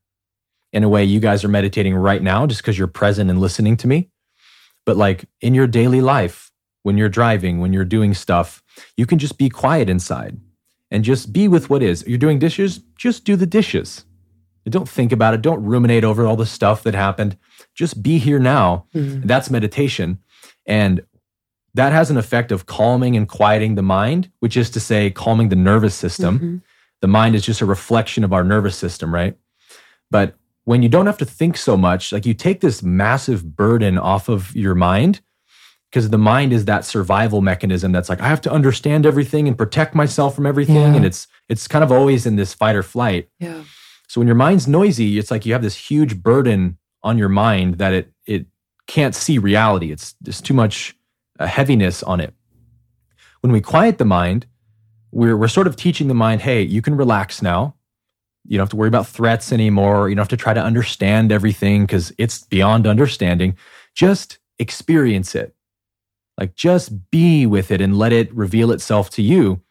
In 0.73 0.83
a 0.83 0.89
way, 0.89 1.03
you 1.03 1.19
guys 1.19 1.43
are 1.43 1.49
meditating 1.49 1.95
right 1.95 2.21
now 2.21 2.47
just 2.47 2.61
because 2.61 2.77
you're 2.77 2.87
present 2.87 3.29
and 3.29 3.41
listening 3.41 3.75
to 3.77 3.87
me. 3.87 4.09
But 4.85 4.95
like 4.97 5.25
in 5.41 5.53
your 5.53 5.67
daily 5.67 5.99
life, 6.01 6.51
when 6.83 6.97
you're 6.97 7.09
driving, 7.09 7.59
when 7.59 7.73
you're 7.73 7.85
doing 7.85 8.13
stuff, 8.13 8.63
you 8.97 9.05
can 9.05 9.19
just 9.19 9.37
be 9.37 9.49
quiet 9.49 9.89
inside 9.89 10.39
and 10.89 11.03
just 11.03 11.31
be 11.33 11.47
with 11.47 11.69
what 11.69 11.83
is. 11.83 12.05
You're 12.07 12.17
doing 12.17 12.39
dishes, 12.39 12.79
just 12.97 13.25
do 13.25 13.35
the 13.35 13.45
dishes. 13.45 14.05
Don't 14.69 14.87
think 14.87 15.11
about 15.11 15.33
it. 15.33 15.41
Don't 15.41 15.63
ruminate 15.63 16.03
over 16.03 16.25
all 16.25 16.35
the 16.35 16.45
stuff 16.45 16.83
that 16.83 16.93
happened. 16.93 17.35
Just 17.75 18.01
be 18.03 18.17
here 18.19 18.39
now. 18.39 18.85
Mhm. 18.95 19.23
That's 19.25 19.49
meditation. 19.49 20.19
And 20.65 21.01
that 21.73 21.93
has 21.93 22.11
an 22.11 22.17
effect 22.17 22.51
of 22.51 22.65
calming 22.65 23.15
and 23.15 23.27
quieting 23.27 23.75
the 23.75 23.81
mind, 23.81 24.29
which 24.39 24.57
is 24.57 24.69
to 24.71 24.79
say, 24.79 25.09
calming 25.09 25.49
the 25.49 25.55
nervous 25.55 25.95
system. 25.95 26.39
Mhm. 26.39 26.61
The 27.01 27.07
mind 27.07 27.35
is 27.35 27.43
just 27.43 27.61
a 27.61 27.65
reflection 27.65 28.23
of 28.23 28.33
our 28.33 28.43
nervous 28.43 28.75
system, 28.75 29.13
right? 29.13 29.37
But 30.09 30.35
when 30.65 30.83
you 30.83 30.89
don't 30.89 31.07
have 31.07 31.17
to 31.17 31.25
think 31.25 31.57
so 31.57 31.75
much, 31.75 32.11
like 32.11 32.25
you 32.25 32.33
take 32.33 32.61
this 32.61 32.83
massive 32.83 33.55
burden 33.55 33.97
off 33.97 34.29
of 34.29 34.55
your 34.55 34.75
mind, 34.75 35.21
because 35.89 36.09
the 36.09 36.17
mind 36.17 36.53
is 36.53 36.65
that 36.65 36.85
survival 36.85 37.41
mechanism 37.41 37.91
that's 37.91 38.07
like, 38.07 38.21
I 38.21 38.27
have 38.27 38.41
to 38.41 38.51
understand 38.51 39.05
everything 39.05 39.47
and 39.47 39.57
protect 39.57 39.93
myself 39.93 40.35
from 40.35 40.45
everything. 40.45 40.75
Yeah. 40.75 40.95
And 40.95 41.05
it's 41.05 41.27
it's 41.49 41.67
kind 41.67 41.83
of 41.83 41.91
always 41.91 42.25
in 42.25 42.37
this 42.37 42.53
fight 42.53 42.75
or 42.75 42.83
flight. 42.83 43.27
Yeah. 43.39 43.63
So 44.07 44.21
when 44.21 44.27
your 44.27 44.35
mind's 44.35 44.67
noisy, 44.67 45.17
it's 45.17 45.31
like 45.31 45.45
you 45.45 45.53
have 45.53 45.61
this 45.61 45.75
huge 45.75 46.21
burden 46.21 46.77
on 47.03 47.17
your 47.17 47.29
mind 47.29 47.77
that 47.79 47.93
it 47.93 48.13
it 48.25 48.45
can't 48.87 49.15
see 49.15 49.37
reality. 49.37 49.91
It's 49.91 50.15
there's 50.21 50.41
too 50.41 50.53
much 50.53 50.95
uh, 51.41 51.47
heaviness 51.47 52.03
on 52.03 52.19
it. 52.19 52.33
When 53.41 53.51
we 53.51 53.61
quiet 53.61 53.97
the 53.97 54.05
mind, 54.05 54.45
we're 55.11 55.35
we're 55.35 55.47
sort 55.47 55.67
of 55.67 55.75
teaching 55.75 56.07
the 56.07 56.13
mind, 56.13 56.41
hey, 56.41 56.61
you 56.61 56.81
can 56.81 56.95
relax 56.95 57.41
now. 57.41 57.75
You 58.45 58.57
don't 58.57 58.65
have 58.65 58.69
to 58.69 58.75
worry 58.75 58.87
about 58.87 59.07
threats 59.07 59.51
anymore. 59.51 60.09
You 60.09 60.15
don't 60.15 60.21
have 60.21 60.29
to 60.29 60.37
try 60.37 60.53
to 60.53 60.63
understand 60.63 61.31
everything 61.31 61.83
because 61.83 62.13
it's 62.17 62.43
beyond 62.43 62.87
understanding. 62.87 63.55
Just 63.93 64.39
experience 64.57 65.35
it. 65.35 65.55
Like 66.37 66.55
just 66.55 67.11
be 67.11 67.45
with 67.45 67.71
it 67.71 67.81
and 67.81 67.97
let 67.97 68.13
it 68.13 68.33
reveal 68.33 68.71
itself 68.71 69.09
to 69.11 69.21
you. 69.21 69.61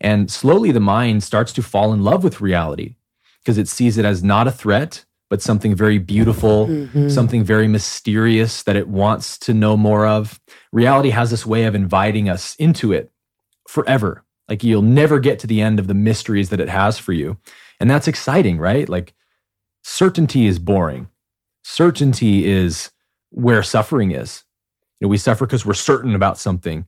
And 0.00 0.30
slowly 0.30 0.72
the 0.72 0.80
mind 0.80 1.24
starts 1.24 1.52
to 1.54 1.62
fall 1.62 1.92
in 1.92 2.04
love 2.04 2.22
with 2.22 2.40
reality 2.40 2.96
because 3.40 3.58
it 3.58 3.68
sees 3.68 3.98
it 3.98 4.04
as 4.04 4.22
not 4.22 4.46
a 4.46 4.52
threat, 4.52 5.04
but 5.32 5.40
something 5.40 5.74
very 5.74 5.96
beautiful, 5.96 6.66
Mhm. 6.66 7.10
something 7.10 7.42
very 7.42 7.66
mysterious 7.66 8.62
that 8.64 8.76
it 8.76 8.86
wants 8.86 9.38
to 9.38 9.54
know 9.54 9.78
more 9.78 10.06
of. 10.06 10.38
Reality 10.72 11.08
has 11.08 11.30
this 11.30 11.46
way 11.46 11.64
of 11.64 11.74
inviting 11.74 12.28
us 12.28 12.54
into 12.56 12.92
it 12.92 13.10
forever. 13.66 14.24
Like 14.46 14.62
you'll 14.62 14.82
never 14.82 15.18
get 15.20 15.38
to 15.38 15.46
the 15.46 15.62
end 15.62 15.78
of 15.78 15.86
the 15.86 15.94
mysteries 15.94 16.50
that 16.50 16.60
it 16.60 16.68
has 16.68 16.98
for 16.98 17.14
you. 17.14 17.38
And 17.80 17.88
that's 17.90 18.06
exciting, 18.06 18.58
right? 18.58 18.86
Like 18.86 19.14
certainty 19.82 20.44
is 20.44 20.58
boring. 20.58 21.08
Certainty 21.64 22.44
is 22.44 22.90
where 23.30 23.62
suffering 23.62 24.10
is. 24.10 24.44
You 25.00 25.06
know, 25.06 25.08
we 25.08 25.16
suffer 25.16 25.46
because 25.46 25.64
we're 25.64 25.72
certain 25.72 26.14
about 26.14 26.36
something. 26.36 26.84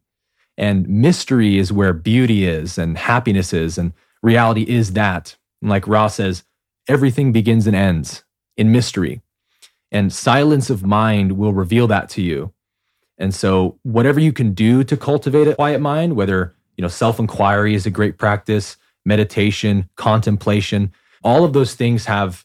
And 0.59 0.87
mystery 0.87 1.57
is 1.57 1.73
where 1.73 1.95
beauty 1.95 2.45
is 2.45 2.77
and 2.77 2.99
happiness 2.99 3.55
is. 3.55 3.79
And 3.79 3.95
reality 4.23 4.65
is 4.65 4.93
that. 4.93 5.35
And 5.63 5.71
like 5.71 5.89
Ra 5.89 6.09
says, 6.09 6.45
everything 6.87 7.33
begins 7.33 7.67
and 7.67 7.75
ends 7.75 8.23
in 8.57 8.73
mystery. 8.73 9.21
And 9.93 10.13
silence 10.13 10.71
of 10.71 10.85
mind 10.85 11.33
will 11.33 11.53
reveal 11.53 11.87
that 11.89 12.09
to 12.11 12.23
you. 12.23 12.53
And 13.19 13.35
so 13.35 13.79
whatever 13.83 14.19
you 14.19 14.33
can 14.33 14.55
do 14.55 14.83
to 14.85 14.97
cultivate 14.97 15.47
a 15.47 15.55
quiet 15.55 15.81
mind, 15.81 16.17
whether, 16.17 16.55
you 16.77 16.83
know, 16.83 16.89
self-inquiry 16.89 17.75
is 17.75 17.87
a 17.87 17.91
great 17.91 18.19
practice, 18.19 18.77
meditation, 19.05 19.89
contemplation, 19.97 20.93
all 21.23 21.45
of 21.45 21.53
those 21.53 21.75
things 21.75 22.07
have 22.07 22.45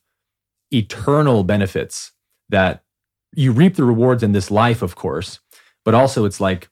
eternal 0.72 1.44
benefits 1.44 2.12
that 2.50 2.84
you 3.36 3.52
reap 3.52 3.76
the 3.76 3.84
rewards 3.84 4.22
in 4.24 4.32
this 4.32 4.52
life, 4.52 4.82
of 4.82 4.96
course, 4.96 5.40
but 5.84 5.94
also 5.94 6.26
it's 6.26 6.40
like 6.40 6.70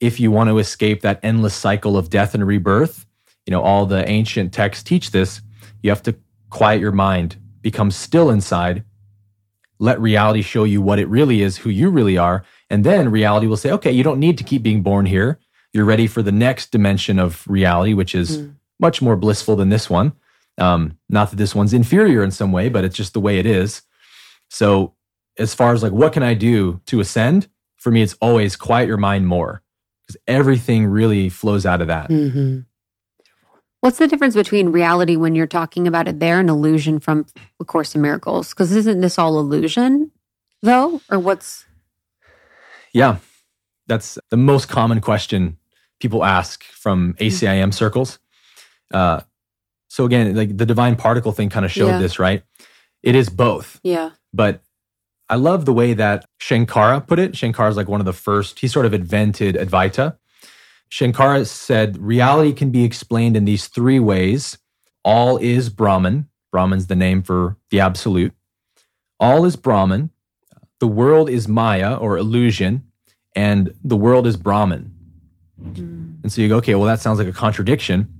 if 0.00 0.18
you 0.20 0.30
want 0.30 0.48
to 0.48 0.58
escape 0.58 1.02
that 1.02 1.20
endless 1.22 1.54
cycle 1.54 1.96
of 1.96 2.10
death 2.10 2.34
and 2.34 2.46
rebirth, 2.46 3.06
you 3.44 3.50
know, 3.50 3.62
all 3.62 3.86
the 3.86 4.08
ancient 4.08 4.52
texts 4.52 4.82
teach 4.82 5.10
this, 5.10 5.40
you 5.82 5.90
have 5.90 6.02
to 6.02 6.14
quiet 6.50 6.80
your 6.80 6.92
mind, 6.92 7.36
become 7.66 7.90
still 7.90 8.30
inside, 8.30 8.84
let 9.80 10.00
reality 10.00 10.40
show 10.40 10.62
you 10.62 10.80
what 10.80 11.00
it 11.00 11.08
really 11.08 11.42
is, 11.42 11.56
who 11.58 11.70
you 11.70 11.90
really 11.90 12.16
are, 12.16 12.44
and 12.70 12.84
then 12.84 13.10
reality 13.10 13.48
will 13.48 13.56
say, 13.56 13.72
okay, 13.72 13.90
you 13.90 14.04
don't 14.04 14.20
need 14.20 14.38
to 14.38 14.44
keep 14.44 14.62
being 14.62 14.82
born 14.82 15.04
here. 15.04 15.40
You're 15.72 15.84
ready 15.84 16.06
for 16.06 16.22
the 16.22 16.30
next 16.30 16.70
dimension 16.70 17.18
of 17.18 17.44
reality, 17.48 17.92
which 17.92 18.14
is 18.14 18.38
Mm. 18.38 18.54
much 18.78 19.02
more 19.02 19.16
blissful 19.16 19.56
than 19.56 19.68
this 19.68 19.90
one. 19.90 20.12
Um, 20.58 20.96
not 21.08 21.30
that 21.30 21.36
this 21.36 21.56
one's 21.56 21.74
inferior 21.74 22.22
in 22.22 22.30
some 22.30 22.52
way, 22.52 22.68
but 22.68 22.84
it's 22.84 22.96
just 22.96 23.12
the 23.14 23.20
way 23.20 23.38
it 23.40 23.46
is. 23.46 23.82
So, 24.48 24.94
as 25.38 25.52
far 25.54 25.72
as 25.74 25.82
like 25.82 25.92
what 25.92 26.12
can 26.12 26.22
I 26.22 26.34
do 26.34 26.80
to 26.86 27.00
ascend, 27.00 27.48
for 27.76 27.90
me, 27.90 28.00
it's 28.02 28.16
always 28.20 28.54
quiet 28.54 28.86
your 28.86 28.96
mind 28.96 29.26
more 29.26 29.60
because 30.06 30.16
everything 30.28 30.86
really 30.86 31.28
flows 31.28 31.66
out 31.66 31.80
of 31.82 31.88
that. 31.88 32.08
Mhm. 32.10 32.64
What's 33.86 33.98
the 33.98 34.08
difference 34.08 34.34
between 34.34 34.70
reality 34.70 35.14
when 35.14 35.36
you're 35.36 35.46
talking 35.46 35.86
about 35.86 36.08
it 36.08 36.18
there 36.18 36.40
and 36.40 36.50
illusion 36.50 36.98
from 36.98 37.24
A 37.60 37.64
Course 37.64 37.94
in 37.94 38.00
Miracles? 38.00 38.48
Because 38.48 38.74
isn't 38.74 39.00
this 39.00 39.16
all 39.16 39.38
illusion, 39.38 40.10
though? 40.60 41.00
Or 41.08 41.20
what's 41.20 41.66
Yeah, 42.92 43.18
that's 43.86 44.18
the 44.30 44.36
most 44.36 44.68
common 44.68 45.00
question 45.00 45.58
people 46.00 46.24
ask 46.24 46.64
from 46.64 47.14
ACIM 47.20 47.72
circles. 47.72 48.18
Uh, 48.92 49.20
so 49.86 50.04
again, 50.04 50.34
like 50.34 50.56
the 50.56 50.66
divine 50.66 50.96
particle 50.96 51.30
thing 51.30 51.48
kind 51.48 51.64
of 51.64 51.70
showed 51.70 51.90
Yeah. 51.90 51.98
this, 51.98 52.18
right? 52.18 52.42
It 53.04 53.14
is 53.14 53.28
both, 53.28 53.78
yeah, 53.84 54.10
but 54.32 54.64
I 55.28 55.36
love 55.36 55.64
the 55.64 55.72
way 55.72 55.94
that 55.94 56.26
Shankara 56.40 57.06
put 57.06 57.20
it. 57.20 57.34
Shankara 57.34 57.70
is 57.70 57.76
like 57.76 57.86
one 57.86 58.00
of 58.00 58.04
the 58.04 58.12
first. 58.12 58.58
He 58.58 58.66
sort 58.66 58.84
of 58.84 58.92
invented 58.94 59.54
Advaita. 59.54 60.16
Shankara 60.90 61.46
said 61.46 61.98
reality 61.98 62.52
can 62.52 62.70
be 62.70 62.84
explained 62.84 63.36
in 63.36 63.44
these 63.44 63.66
three 63.66 63.98
ways. 63.98 64.58
All 65.04 65.36
is 65.38 65.68
Brahman. 65.68 66.28
Brahman's 66.52 66.86
the 66.86 66.96
name 66.96 67.22
for 67.22 67.56
the 67.70 67.80
absolute. 67.80 68.32
All 69.18 69.44
is 69.44 69.56
Brahman. 69.56 70.10
The 70.78 70.86
world 70.86 71.30
is 71.30 71.48
Maya 71.48 71.96
or 71.96 72.18
illusion, 72.18 72.84
and 73.34 73.74
the 73.82 73.96
world 73.96 74.26
is 74.26 74.36
Brahman. 74.36 74.94
Hmm. 75.60 76.14
And 76.22 76.32
so 76.32 76.42
you 76.42 76.48
go, 76.48 76.56
okay, 76.56 76.74
well, 76.74 76.86
that 76.86 77.00
sounds 77.00 77.18
like 77.18 77.28
a 77.28 77.32
contradiction. 77.32 78.12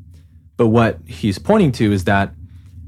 But 0.56 0.68
what 0.68 0.98
he's 1.06 1.38
pointing 1.38 1.72
to 1.72 1.92
is 1.92 2.04
that 2.04 2.32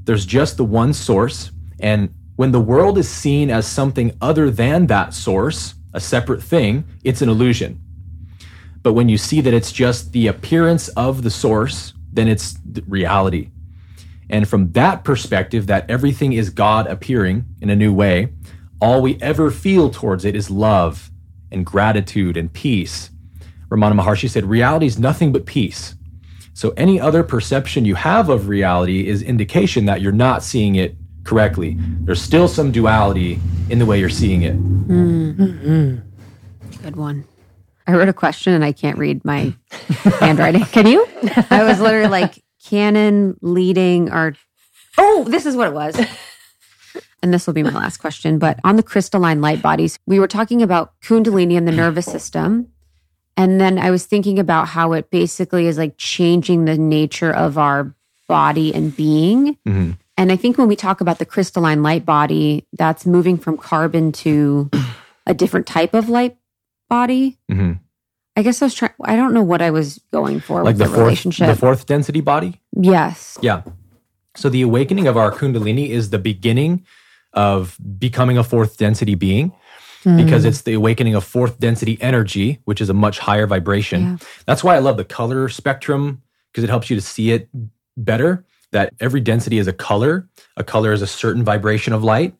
there's 0.05 0.25
just 0.25 0.57
the 0.57 0.65
one 0.65 0.93
source. 0.93 1.51
And 1.79 2.13
when 2.35 2.51
the 2.51 2.59
world 2.59 2.97
is 2.97 3.07
seen 3.07 3.51
as 3.51 3.67
something 3.67 4.15
other 4.21 4.49
than 4.49 4.87
that 4.87 5.13
source, 5.13 5.75
a 5.93 5.99
separate 5.99 6.41
thing, 6.41 6.85
it's 7.03 7.21
an 7.21 7.29
illusion. 7.29 7.79
But 8.81 8.93
when 8.93 9.09
you 9.09 9.17
see 9.17 9.41
that 9.41 9.53
it's 9.53 9.71
just 9.71 10.11
the 10.11 10.27
appearance 10.27 10.87
of 10.89 11.23
the 11.23 11.29
source, 11.29 11.93
then 12.11 12.27
it's 12.27 12.57
the 12.65 12.83
reality. 12.87 13.51
And 14.29 14.47
from 14.47 14.71
that 14.73 15.03
perspective, 15.03 15.67
that 15.67 15.89
everything 15.89 16.33
is 16.33 16.49
God 16.49 16.87
appearing 16.87 17.45
in 17.61 17.69
a 17.69 17.75
new 17.75 17.93
way, 17.93 18.29
all 18.79 19.01
we 19.01 19.19
ever 19.21 19.51
feel 19.51 19.89
towards 19.89 20.23
it 20.23 20.35
is 20.35 20.49
love 20.49 21.11
and 21.51 21.65
gratitude 21.65 22.37
and 22.37 22.51
peace. 22.53 23.09
Ramana 23.69 23.99
Maharshi 23.99 24.29
said, 24.29 24.45
reality 24.45 24.85
is 24.85 24.97
nothing 24.97 25.31
but 25.31 25.45
peace. 25.45 25.95
So 26.53 26.73
any 26.75 26.99
other 26.99 27.23
perception 27.23 27.85
you 27.85 27.95
have 27.95 28.29
of 28.29 28.47
reality 28.47 29.07
is 29.07 29.21
indication 29.21 29.85
that 29.85 30.01
you're 30.01 30.11
not 30.11 30.43
seeing 30.43 30.75
it 30.75 30.95
correctly. 31.23 31.77
There's 32.01 32.21
still 32.21 32.47
some 32.47 32.71
duality 32.71 33.39
in 33.69 33.79
the 33.79 33.85
way 33.85 33.99
you're 33.99 34.09
seeing 34.09 34.43
it. 34.43 34.53
Hmm. 34.53 35.31
Mm-hmm. 35.31 36.83
good 36.83 36.95
one. 36.95 37.25
I 37.89 37.93
wrote 37.93 38.07
a 38.07 38.13
question 38.13 38.53
and 38.53 38.63
I 38.63 38.71
can't 38.71 38.99
read 38.99 39.25
my 39.25 39.51
handwriting. 40.19 40.63
Can 40.65 40.85
you? 40.85 41.07
I 41.49 41.63
was 41.63 41.79
literally 41.81 42.07
like, 42.09 42.43
canon 42.63 43.35
leading 43.41 44.11
our. 44.11 44.35
Oh, 44.97 45.25
this 45.27 45.47
is 45.47 45.55
what 45.55 45.67
it 45.67 45.73
was. 45.73 45.99
And 47.23 47.33
this 47.33 47.47
will 47.47 47.55
be 47.55 47.63
my 47.63 47.71
last 47.71 47.97
question. 47.97 48.37
But 48.37 48.59
on 48.63 48.75
the 48.75 48.83
crystalline 48.83 49.41
light 49.41 49.61
bodies, 49.63 49.97
we 50.05 50.19
were 50.19 50.27
talking 50.27 50.61
about 50.61 50.93
Kundalini 51.01 51.57
and 51.57 51.67
the 51.67 51.71
nervous 51.71 52.05
system. 52.05 52.67
And 53.35 53.59
then 53.59 53.79
I 53.79 53.89
was 53.89 54.05
thinking 54.05 54.37
about 54.37 54.67
how 54.67 54.93
it 54.93 55.09
basically 55.09 55.65
is 55.65 55.77
like 55.79 55.97
changing 55.97 56.65
the 56.65 56.77
nature 56.77 57.31
of 57.31 57.57
our 57.57 57.95
body 58.27 58.73
and 58.73 58.95
being. 58.95 59.57
Mhm. 59.67 59.97
And 60.15 60.31
I 60.31 60.35
think 60.35 60.57
when 60.59 60.67
we 60.67 60.75
talk 60.75 61.01
about 61.01 61.17
the 61.17 61.25
crystalline 61.25 61.81
light 61.81 62.05
body, 62.05 62.67
that's 62.73 63.05
moving 63.07 63.37
from 63.39 63.57
carbon 63.57 64.11
to 64.11 64.69
a 65.25 65.33
different 65.33 65.65
type 65.65 65.95
of 65.95 66.07
light 66.07 66.37
body. 66.89 67.37
Mhm. 67.51 67.79
I 68.35 68.41
guess 68.41 68.61
I 68.61 68.65
was 68.65 68.73
trying, 68.73 68.93
I 69.03 69.15
don't 69.15 69.33
know 69.33 69.43
what 69.43 69.61
I 69.61 69.69
was 69.71 69.99
going 70.11 70.39
for 70.39 70.63
Like 70.63 70.73
with 70.73 70.77
the 70.79 70.83
the, 70.85 70.89
fourth, 70.89 70.99
relationship. 70.99 71.47
the 71.47 71.55
fourth 71.55 71.85
density 71.85 72.21
body. 72.21 72.61
yes. 72.73 73.37
Yeah. 73.41 73.63
So 74.35 74.47
the 74.49 74.61
awakening 74.61 75.07
of 75.07 75.17
our 75.17 75.31
Kundalini 75.31 75.89
is 75.89 76.11
the 76.11 76.19
beginning 76.19 76.85
of 77.33 77.77
becoming 77.97 78.37
a 78.37 78.43
fourth 78.43 78.77
density 78.77 79.15
being 79.15 79.51
because 80.03 80.45
it's 80.45 80.61
the 80.61 80.73
awakening 80.73 81.13
of 81.13 81.25
fourth 81.25 81.59
density 81.59 81.97
energy, 82.01 82.59
which 82.63 82.79
is 82.79 82.89
a 82.89 82.93
much 82.93 83.19
higher 83.19 83.45
vibration. 83.45 84.01
Yeah. 84.01 84.17
That's 84.45 84.63
why 84.63 84.75
I 84.75 84.79
love 84.79 84.95
the 84.95 85.03
color 85.03 85.49
spectrum 85.49 86.21
because 86.51 86.63
it 86.63 86.69
helps 86.69 86.89
you 86.89 86.95
to 86.95 87.01
see 87.01 87.31
it 87.31 87.49
better. 87.97 88.45
That 88.71 88.93
every 89.01 89.19
density 89.19 89.57
is 89.57 89.67
a 89.67 89.73
color. 89.73 90.29
A 90.55 90.63
color 90.63 90.93
is 90.93 91.01
a 91.01 91.07
certain 91.07 91.43
vibration 91.43 91.91
of 91.91 92.03
light. 92.03 92.33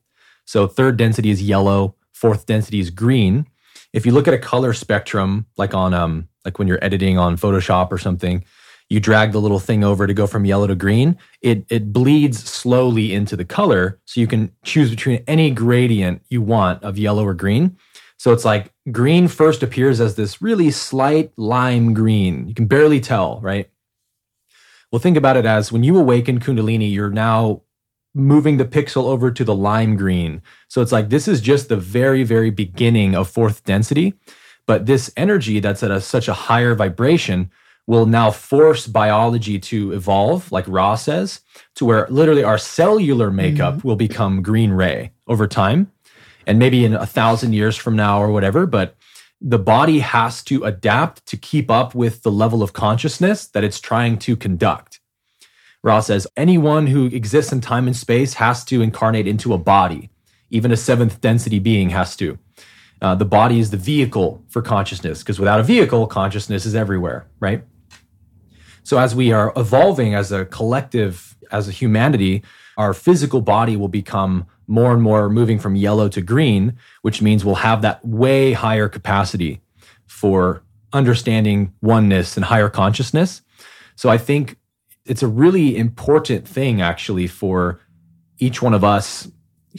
So 0.45 0.67
third 0.67 0.95
density 0.95 1.31
is 1.31 1.41
yellow, 1.41 1.95
fourth 2.13 2.45
density 2.45 2.79
is 2.79 2.91
green. 2.91 3.45
If 3.93 4.05
you 4.05 4.11
look 4.11 4.27
at 4.27 4.33
a 4.33 4.39
color 4.39 4.73
spectrum, 4.73 5.45
like 5.57 5.73
on 5.73 5.93
um, 5.93 6.27
like 6.45 6.59
when 6.59 6.67
you're 6.67 6.83
editing 6.83 7.17
on 7.17 7.37
Photoshop 7.37 7.91
or 7.91 7.97
something, 7.97 8.43
you 8.89 8.99
drag 8.99 9.31
the 9.31 9.41
little 9.41 9.59
thing 9.59 9.83
over 9.83 10.07
to 10.07 10.13
go 10.13 10.27
from 10.27 10.45
yellow 10.45 10.67
to 10.67 10.75
green. 10.75 11.17
It 11.41 11.65
it 11.69 11.93
bleeds 11.93 12.43
slowly 12.43 13.13
into 13.13 13.35
the 13.35 13.45
color, 13.45 13.99
so 14.05 14.19
you 14.19 14.27
can 14.27 14.51
choose 14.63 14.89
between 14.89 15.23
any 15.27 15.51
gradient 15.51 16.23
you 16.29 16.41
want 16.41 16.83
of 16.83 16.97
yellow 16.97 17.25
or 17.25 17.33
green. 17.33 17.77
So 18.17 18.33
it's 18.33 18.45
like 18.45 18.73
green 18.91 19.27
first 19.27 19.63
appears 19.63 20.01
as 20.01 20.15
this 20.15 20.41
really 20.41 20.71
slight 20.71 21.31
lime 21.37 21.93
green. 21.93 22.47
You 22.47 22.53
can 22.53 22.65
barely 22.65 22.99
tell, 22.99 23.39
right? 23.41 23.69
Well, 24.91 24.99
think 24.99 25.17
about 25.17 25.37
it 25.37 25.45
as 25.45 25.71
when 25.71 25.83
you 25.83 25.97
awaken 25.97 26.39
Kundalini, 26.39 26.91
you're 26.91 27.11
now 27.11 27.61
moving 28.13 28.57
the 28.57 28.65
pixel 28.65 29.03
over 29.03 29.31
to 29.31 29.43
the 29.43 29.55
lime 29.55 29.95
green. 29.95 30.41
So 30.67 30.81
it's 30.81 30.91
like 30.91 31.09
this 31.09 31.27
is 31.27 31.41
just 31.41 31.69
the 31.69 31.77
very, 31.77 32.23
very 32.23 32.49
beginning 32.49 33.15
of 33.15 33.29
fourth 33.29 33.63
density. 33.63 34.13
But 34.65 34.85
this 34.85 35.11
energy 35.17 35.59
that's 35.59 35.83
at 35.83 35.91
a, 35.91 36.01
such 36.01 36.27
a 36.27 36.33
higher 36.33 36.75
vibration 36.75 37.51
will 37.87 38.05
now 38.05 38.29
force 38.29 38.85
biology 38.85 39.57
to 39.57 39.93
evolve, 39.93 40.51
like 40.51 40.65
Ra 40.67 40.95
says, 40.95 41.41
to 41.75 41.85
where 41.85 42.07
literally 42.09 42.43
our 42.43 42.59
cellular 42.59 43.31
makeup 43.31 43.75
mm-hmm. 43.75 43.87
will 43.87 43.95
become 43.95 44.43
green 44.43 44.71
ray 44.71 45.11
over 45.27 45.47
time. 45.47 45.91
And 46.45 46.59
maybe 46.59 46.85
in 46.85 46.93
a 46.93 47.05
thousand 47.05 47.53
years 47.53 47.75
from 47.75 47.95
now 47.95 48.21
or 48.21 48.31
whatever, 48.31 48.65
but 48.65 48.95
the 49.41 49.59
body 49.59 49.99
has 49.99 50.43
to 50.43 50.65
adapt 50.65 51.25
to 51.27 51.37
keep 51.37 51.71
up 51.71 51.95
with 51.95 52.23
the 52.23 52.31
level 52.31 52.61
of 52.61 52.73
consciousness 52.73 53.47
that 53.47 53.63
it's 53.63 53.79
trying 53.79 54.17
to 54.19 54.35
conduct. 54.35 54.88
Ra 55.83 55.99
says 56.01 56.27
anyone 56.35 56.87
who 56.87 57.05
exists 57.07 57.51
in 57.51 57.61
time 57.61 57.87
and 57.87 57.95
space 57.95 58.33
has 58.35 58.65
to 58.65 58.81
incarnate 58.81 59.27
into 59.27 59.53
a 59.53 59.57
body. 59.57 60.09
Even 60.49 60.71
a 60.71 60.77
seventh 60.77 61.21
density 61.21 61.59
being 61.59 61.91
has 61.91 62.15
to. 62.17 62.37
Uh, 63.01 63.15
the 63.15 63.25
body 63.25 63.59
is 63.59 63.71
the 63.71 63.77
vehicle 63.77 64.43
for 64.49 64.61
consciousness 64.61 65.19
because 65.19 65.39
without 65.39 65.59
a 65.59 65.63
vehicle, 65.63 66.05
consciousness 66.07 66.65
is 66.65 66.75
everywhere, 66.75 67.27
right? 67.39 67.63
So 68.83 68.97
as 68.97 69.15
we 69.15 69.31
are 69.31 69.53
evolving 69.55 70.15
as 70.15 70.31
a 70.31 70.45
collective, 70.45 71.37
as 71.51 71.69
a 71.69 71.71
humanity, 71.71 72.43
our 72.77 72.93
physical 72.93 73.41
body 73.41 73.77
will 73.77 73.87
become 73.87 74.47
more 74.67 74.93
and 74.93 75.01
more 75.01 75.29
moving 75.29 75.59
from 75.59 75.75
yellow 75.75 76.09
to 76.09 76.21
green, 76.21 76.77
which 77.01 77.21
means 77.21 77.45
we'll 77.45 77.55
have 77.55 77.81
that 77.81 78.05
way 78.05 78.53
higher 78.53 78.89
capacity 78.89 79.61
for 80.07 80.63
understanding 80.91 81.73
oneness 81.81 82.35
and 82.35 82.45
higher 82.45 82.69
consciousness. 82.69 83.41
So 83.95 84.09
I 84.09 84.17
think 84.17 84.57
it's 85.09 85.23
a 85.23 85.27
really 85.27 85.75
important 85.75 86.47
thing 86.47 86.81
actually 86.81 87.25
for 87.25 87.81
each 88.37 88.61
one 88.61 88.75
of 88.75 88.83
us 88.83 89.27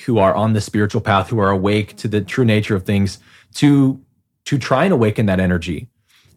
who 0.04 0.18
are 0.18 0.34
on 0.34 0.52
the 0.52 0.60
spiritual 0.60 1.00
path, 1.00 1.30
who 1.30 1.38
are 1.38 1.50
awake 1.50 1.96
to 1.96 2.08
the 2.08 2.20
true 2.20 2.44
nature 2.44 2.74
of 2.74 2.84
things, 2.84 3.18
to 3.54 4.00
to 4.46 4.58
try 4.58 4.84
and 4.84 4.92
awaken 4.92 5.26
that 5.26 5.38
energy, 5.38 5.88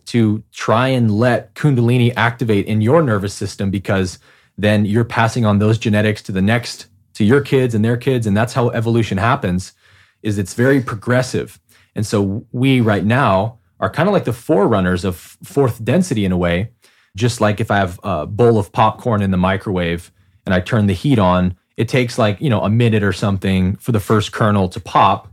to 0.06 0.44
try 0.52 0.90
and 0.90 1.10
let 1.10 1.56
Kundalini 1.56 2.14
activate 2.16 2.68
in 2.68 2.82
your 2.82 3.02
nervous 3.02 3.34
system 3.34 3.72
because 3.72 4.20
then 4.58 4.86
you're 4.86 5.06
passing 5.06 5.46
on 5.46 5.58
those 5.58 5.80
genetics 5.80 6.22
to 6.24 6.32
the 6.32 6.42
next 6.42 6.88
to 7.16 7.24
your 7.24 7.42
kids 7.42 7.74
and 7.74 7.84
their 7.84 7.98
kids 7.98 8.28
and 8.28 8.38
that's 8.38 8.54
how 8.54 8.70
evolution 8.70 9.18
happens 9.18 9.74
is 10.22 10.38
it's 10.38 10.54
very 10.54 10.82
progressive. 10.82 11.60
And 11.96 12.06
so 12.06 12.46
we 12.52 12.80
right 12.80 13.06
now 13.06 13.58
are 13.80 13.90
kind 13.90 14.08
of 14.08 14.14
like 14.14 14.26
the 14.26 14.34
forerunners 14.34 15.04
of 15.04 15.16
fourth 15.44 15.84
density 15.84 16.26
in 16.26 16.32
a 16.32 16.38
way 16.38 16.70
just 17.16 17.42
like 17.42 17.60
if 17.60 17.72
i 17.72 17.78
have 17.78 18.00
a 18.04 18.26
bowl 18.26 18.58
of 18.58 18.72
popcorn 18.72 19.22
in 19.22 19.32
the 19.32 19.38
microwave 19.38 20.12
and 20.46 20.54
i 20.54 20.60
turn 20.60 20.88
the 20.88 20.94
heat 20.94 21.20
on 21.20 21.56
it 21.78 21.88
takes 21.88 22.18
like 22.18 22.40
you 22.42 22.50
know 22.50 22.62
a 22.62 22.70
minute 22.70 23.04
or 23.04 23.14
something 23.14 23.76
for 23.78 23.92
the 23.92 24.00
first 24.00 24.32
kernel 24.32 24.68
to 24.70 24.80
pop 24.80 25.32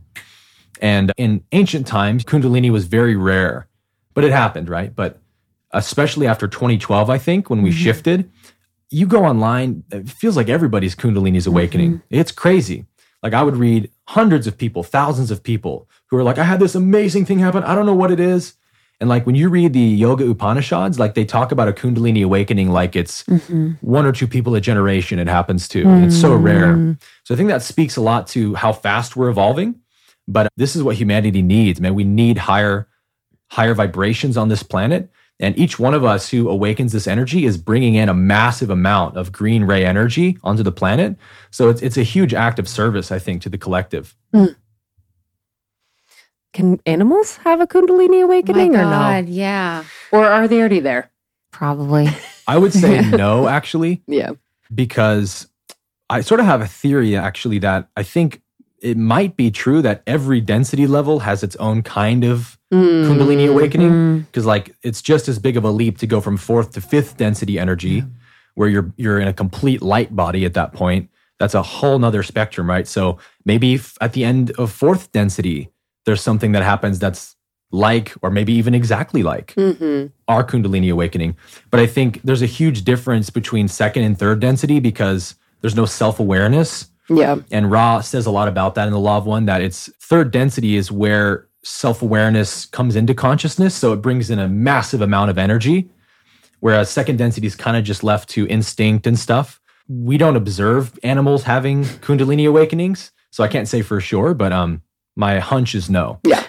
and 0.81 1.11
in 1.17 1.43
ancient 1.51 1.85
times 1.85 2.23
kundalini 2.23 2.71
was 2.71 2.85
very 2.85 3.15
rare 3.15 3.67
but 4.13 4.23
it 4.23 4.31
happened 4.31 4.69
right 4.69 4.95
but 4.95 5.19
especially 5.71 6.27
after 6.27 6.47
2012 6.47 7.09
i 7.09 7.17
think 7.17 7.49
when 7.49 7.61
we 7.61 7.71
shifted 7.71 8.29
you 8.91 9.07
go 9.07 9.23
online, 9.23 9.83
it 9.89 10.09
feels 10.09 10.37
like 10.37 10.49
everybody's 10.49 10.95
Kundalini's 10.95 11.47
awakening. 11.47 11.93
Mm-hmm. 11.93 12.15
It's 12.15 12.31
crazy. 12.31 12.85
Like 13.23 13.33
I 13.33 13.41
would 13.41 13.55
read 13.55 13.89
hundreds 14.09 14.47
of 14.47 14.57
people, 14.57 14.83
thousands 14.83 15.31
of 15.31 15.41
people 15.41 15.89
who 16.07 16.17
are 16.17 16.23
like, 16.23 16.37
I 16.37 16.43
had 16.43 16.59
this 16.59 16.75
amazing 16.75 17.25
thing 17.25 17.39
happen. 17.39 17.63
I 17.63 17.73
don't 17.73 17.85
know 17.85 17.95
what 17.95 18.11
it 18.11 18.19
is. 18.19 18.55
And 19.01 19.09
like 19.09 19.25
when 19.25 19.33
you 19.33 19.49
read 19.49 19.73
the 19.73 19.79
Yoga 19.79 20.29
Upanishads, 20.29 20.99
like 20.99 21.15
they 21.15 21.25
talk 21.25 21.51
about 21.51 21.67
a 21.67 21.73
Kundalini 21.73 22.23
awakening 22.23 22.69
like 22.69 22.95
it's 22.95 23.23
mm-hmm. 23.23 23.71
one 23.81 24.05
or 24.05 24.11
two 24.11 24.27
people 24.27 24.53
a 24.53 24.61
generation 24.61 25.17
it 25.17 25.27
happens 25.27 25.67
to. 25.69 25.83
Mm-hmm. 25.83 26.05
It's 26.05 26.21
so 26.21 26.35
rare. 26.35 26.75
Mm-hmm. 26.75 26.91
So 27.23 27.33
I 27.33 27.37
think 27.37 27.49
that 27.49 27.63
speaks 27.63 27.97
a 27.97 28.01
lot 28.01 28.27
to 28.27 28.53
how 28.53 28.71
fast 28.71 29.15
we're 29.15 29.29
evolving. 29.29 29.79
But 30.27 30.49
this 30.55 30.75
is 30.75 30.83
what 30.83 30.95
humanity 30.97 31.41
needs, 31.41 31.81
man. 31.81 31.95
We 31.95 32.03
need 32.03 32.37
higher, 32.37 32.87
higher 33.49 33.73
vibrations 33.73 34.37
on 34.37 34.49
this 34.49 34.61
planet. 34.61 35.09
And 35.39 35.57
each 35.57 35.79
one 35.79 35.95
of 35.95 36.05
us 36.05 36.29
who 36.29 36.47
awakens 36.47 36.91
this 36.91 37.07
energy 37.07 37.45
is 37.45 37.57
bringing 37.57 37.95
in 37.95 38.07
a 38.07 38.13
massive 38.13 38.69
amount 38.69 39.17
of 39.17 39.31
green 39.31 39.63
ray 39.63 39.83
energy 39.83 40.37
onto 40.43 40.61
the 40.61 40.71
planet. 40.71 41.17
So 41.49 41.69
it's, 41.69 41.81
it's 41.81 41.97
a 41.97 42.03
huge 42.03 42.35
act 42.35 42.59
of 42.59 42.69
service, 42.69 43.11
I 43.11 43.17
think, 43.17 43.41
to 43.41 43.49
the 43.49 43.57
collective. 43.57 44.15
Mm. 44.31 44.55
Can 46.53 46.79
animals 46.85 47.37
have 47.37 47.61
a 47.61 47.67
Kundalini 47.67 48.23
awakening 48.23 48.75
or 48.75 48.83
not? 48.83 49.27
Yeah. 49.27 49.85
Or 50.11 50.25
are 50.25 50.47
they 50.47 50.59
already 50.59 50.81
there? 50.81 51.09
Probably. 51.51 52.09
I 52.47 52.57
would 52.57 52.73
say 52.73 53.01
no, 53.09 53.47
actually. 53.47 54.01
Yeah. 54.07 54.31
Because 54.73 55.47
I 56.09 56.21
sort 56.21 56.39
of 56.39 56.45
have 56.45 56.61
a 56.61 56.67
theory, 56.67 57.15
actually, 57.15 57.59
that 57.59 57.87
I 57.95 58.03
think 58.03 58.41
it 58.81 58.97
might 58.97 59.37
be 59.37 59.51
true 59.51 59.81
that 59.83 60.03
every 60.07 60.41
density 60.41 60.87
level 60.87 61.19
has 61.19 61.43
its 61.43 61.55
own 61.57 61.83
kind 61.83 62.23
of 62.23 62.57
mm. 62.73 63.05
Kundalini 63.05 63.49
awakening. 63.49 64.21
Because 64.21 64.43
mm. 64.43 64.47
like 64.47 64.75
it's 64.81 65.01
just 65.01 65.29
as 65.29 65.39
big 65.39 65.55
of 65.55 65.63
a 65.63 65.71
leap 65.71 65.97
to 65.99 66.07
go 66.07 66.19
from 66.19 66.35
fourth 66.35 66.71
to 66.71 66.81
fifth 66.81 67.17
density 67.17 67.59
energy, 67.59 68.03
where 68.55 68.67
you're 68.67 68.91
you're 68.97 69.19
in 69.19 69.27
a 69.27 69.33
complete 69.33 69.81
light 69.81 70.15
body 70.15 70.45
at 70.45 70.53
that 70.55 70.73
point. 70.73 71.09
That's 71.39 71.53
a 71.53 71.63
whole 71.63 71.97
nother 71.97 72.23
spectrum, 72.23 72.69
right? 72.69 72.87
So 72.87 73.17
maybe 73.45 73.75
f- 73.75 73.97
at 74.01 74.13
the 74.13 74.23
end 74.23 74.51
of 74.59 74.71
fourth 74.71 75.11
density, 75.11 75.69
there's 76.05 76.21
something 76.21 76.51
that 76.53 76.63
happens 76.63 76.99
that's 76.99 77.35
like, 77.71 78.13
or 78.21 78.29
maybe 78.29 78.53
even 78.53 78.75
exactly 78.75 79.23
like 79.23 79.53
mm-hmm. 79.55 80.07
our 80.27 80.43
Kundalini 80.43 80.91
awakening. 80.91 81.37
But 81.69 81.79
I 81.79 81.87
think 81.87 82.21
there's 82.23 82.41
a 82.41 82.47
huge 82.47 82.83
difference 82.83 83.29
between 83.29 83.67
second 83.67 84.03
and 84.03 84.17
third 84.17 84.39
density 84.39 84.79
because 84.79 85.35
there's 85.61 85.75
no 85.75 85.85
self 85.85 86.19
awareness 86.19 86.91
yeah. 87.17 87.37
And 87.51 87.69
Ra 87.71 88.01
says 88.01 88.25
a 88.25 88.31
lot 88.31 88.47
about 88.47 88.75
that 88.75 88.87
in 88.87 88.93
the 88.93 88.99
Law 88.99 89.17
of 89.17 89.25
One 89.25 89.45
that 89.45 89.61
its 89.61 89.89
third 90.01 90.31
density 90.31 90.75
is 90.75 90.91
where 90.91 91.47
self 91.63 92.01
awareness 92.01 92.65
comes 92.65 92.95
into 92.95 93.13
consciousness. 93.13 93.75
So 93.75 93.93
it 93.93 93.97
brings 93.97 94.29
in 94.29 94.39
a 94.39 94.47
massive 94.47 95.01
amount 95.01 95.29
of 95.29 95.37
energy. 95.37 95.89
Whereas 96.59 96.89
second 96.89 97.17
density 97.17 97.47
is 97.47 97.55
kind 97.55 97.75
of 97.75 97.83
just 97.83 98.03
left 98.03 98.29
to 98.29 98.47
instinct 98.47 99.07
and 99.07 99.17
stuff. 99.17 99.59
We 99.87 100.17
don't 100.17 100.35
observe 100.35 100.97
animals 101.03 101.43
having 101.43 101.83
Kundalini 101.83 102.47
awakenings. 102.47 103.11
So 103.31 103.43
I 103.43 103.47
can't 103.47 103.67
say 103.67 103.81
for 103.81 103.99
sure, 103.99 104.33
but 104.33 104.53
um, 104.53 104.81
my 105.15 105.39
hunch 105.39 105.75
is 105.75 105.89
no. 105.89 106.19
Yeah. 106.23 106.43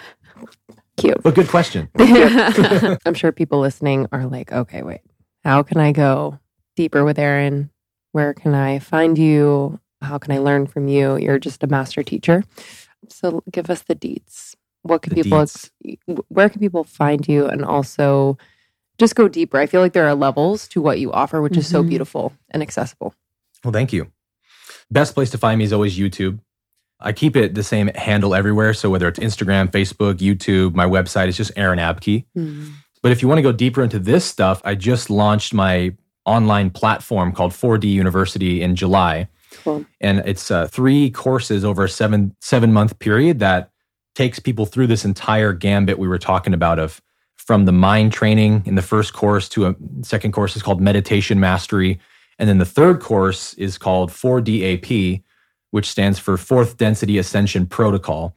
Cute. 0.97 1.21
But 1.23 1.35
good 1.35 1.47
question. 1.47 1.89
I'm 1.97 3.13
sure 3.13 3.31
people 3.31 3.59
listening 3.59 4.07
are 4.11 4.25
like, 4.25 4.51
okay, 4.51 4.83
wait, 4.83 5.01
how 5.43 5.63
can 5.63 5.79
I 5.79 5.91
go 5.91 6.39
deeper 6.75 7.03
with 7.03 7.17
Aaron? 7.17 7.71
Where 8.11 8.33
can 8.33 8.53
I 8.53 8.79
find 8.79 9.17
you? 9.17 9.79
How 10.01 10.17
can 10.17 10.31
I 10.31 10.37
learn 10.37 10.67
from 10.67 10.87
you? 10.87 11.17
You're 11.17 11.39
just 11.39 11.63
a 11.63 11.67
master 11.67 12.03
teacher. 12.03 12.43
So 13.09 13.43
give 13.51 13.69
us 13.69 13.81
the 13.81 13.95
deets. 13.95 14.55
What 14.83 15.01
can 15.01 15.15
the 15.15 15.23
people 15.23 15.39
deets. 15.39 15.69
where 16.27 16.49
can 16.49 16.59
people 16.59 16.83
find 16.83 17.27
you 17.27 17.47
and 17.47 17.63
also 17.63 18.37
just 18.99 19.15
go 19.15 19.27
deeper. 19.27 19.57
I 19.57 19.65
feel 19.65 19.81
like 19.81 19.93
there 19.93 20.07
are 20.07 20.15
levels 20.15 20.67
to 20.69 20.81
what 20.81 20.99
you 20.99 21.11
offer, 21.11 21.41
which 21.41 21.53
mm-hmm. 21.53 21.59
is 21.59 21.67
so 21.67 21.81
mm-hmm. 21.81 21.89
beautiful 21.89 22.33
and 22.51 22.61
accessible. 22.61 23.13
Well, 23.63 23.71
thank 23.73 23.93
you. 23.93 24.11
Best 24.91 25.13
place 25.13 25.31
to 25.31 25.37
find 25.37 25.57
me 25.57 25.65
is 25.65 25.73
always 25.73 25.97
YouTube. 25.97 26.39
I 27.03 27.13
keep 27.13 27.35
it 27.35 27.55
the 27.55 27.63
same 27.63 27.87
handle 27.89 28.33
everywhere. 28.33 28.73
So 28.73 28.89
whether 28.89 29.07
it's 29.07 29.19
Instagram, 29.19 29.69
Facebook, 29.69 30.15
YouTube, 30.15 30.73
my 30.73 30.85
website, 30.85 31.27
it's 31.27 31.37
just 31.37 31.51
Aaron 31.55 31.79
Abke. 31.79 32.25
Mm-hmm. 32.35 32.69
But 33.01 33.11
if 33.11 33.21
you 33.21 33.27
want 33.27 33.39
to 33.39 33.43
go 33.43 33.51
deeper 33.51 33.83
into 33.83 33.99
this 33.99 34.23
stuff, 34.25 34.61
I 34.63 34.75
just 34.75 35.09
launched 35.09 35.53
my 35.53 35.93
online 36.25 36.69
platform 36.69 37.33
called 37.33 37.51
4D 37.51 37.83
University 37.83 38.61
in 38.61 38.75
July. 38.75 39.27
Cool. 39.63 39.85
And 40.01 40.19
it's 40.19 40.49
uh, 40.49 40.67
three 40.67 41.11
courses 41.11 41.65
over 41.65 41.83
a 41.83 41.89
seven 41.89 42.35
seven 42.39 42.73
month 42.73 42.97
period 42.99 43.39
that 43.39 43.69
takes 44.15 44.39
people 44.39 44.65
through 44.65 44.87
this 44.87 45.05
entire 45.05 45.53
gambit 45.53 45.99
we 45.99 46.07
were 46.07 46.17
talking 46.17 46.53
about 46.53 46.79
of 46.79 47.01
from 47.35 47.65
the 47.65 47.71
mind 47.71 48.13
training 48.13 48.63
in 48.65 48.75
the 48.75 48.81
first 48.81 49.13
course 49.13 49.49
to 49.49 49.67
a 49.67 49.75
second 50.01 50.31
course 50.31 50.55
is 50.55 50.63
called 50.63 50.79
meditation 50.79 51.39
mastery 51.39 51.99
and 52.39 52.47
then 52.47 52.57
the 52.57 52.65
third 52.65 52.99
course 52.99 53.53
is 53.55 53.77
called 53.77 54.09
4DAP 54.09 55.21
which 55.73 55.89
stands 55.89 56.19
for 56.19 56.37
fourth 56.37 56.77
density 56.77 57.17
ascension 57.17 57.65
protocol 57.65 58.35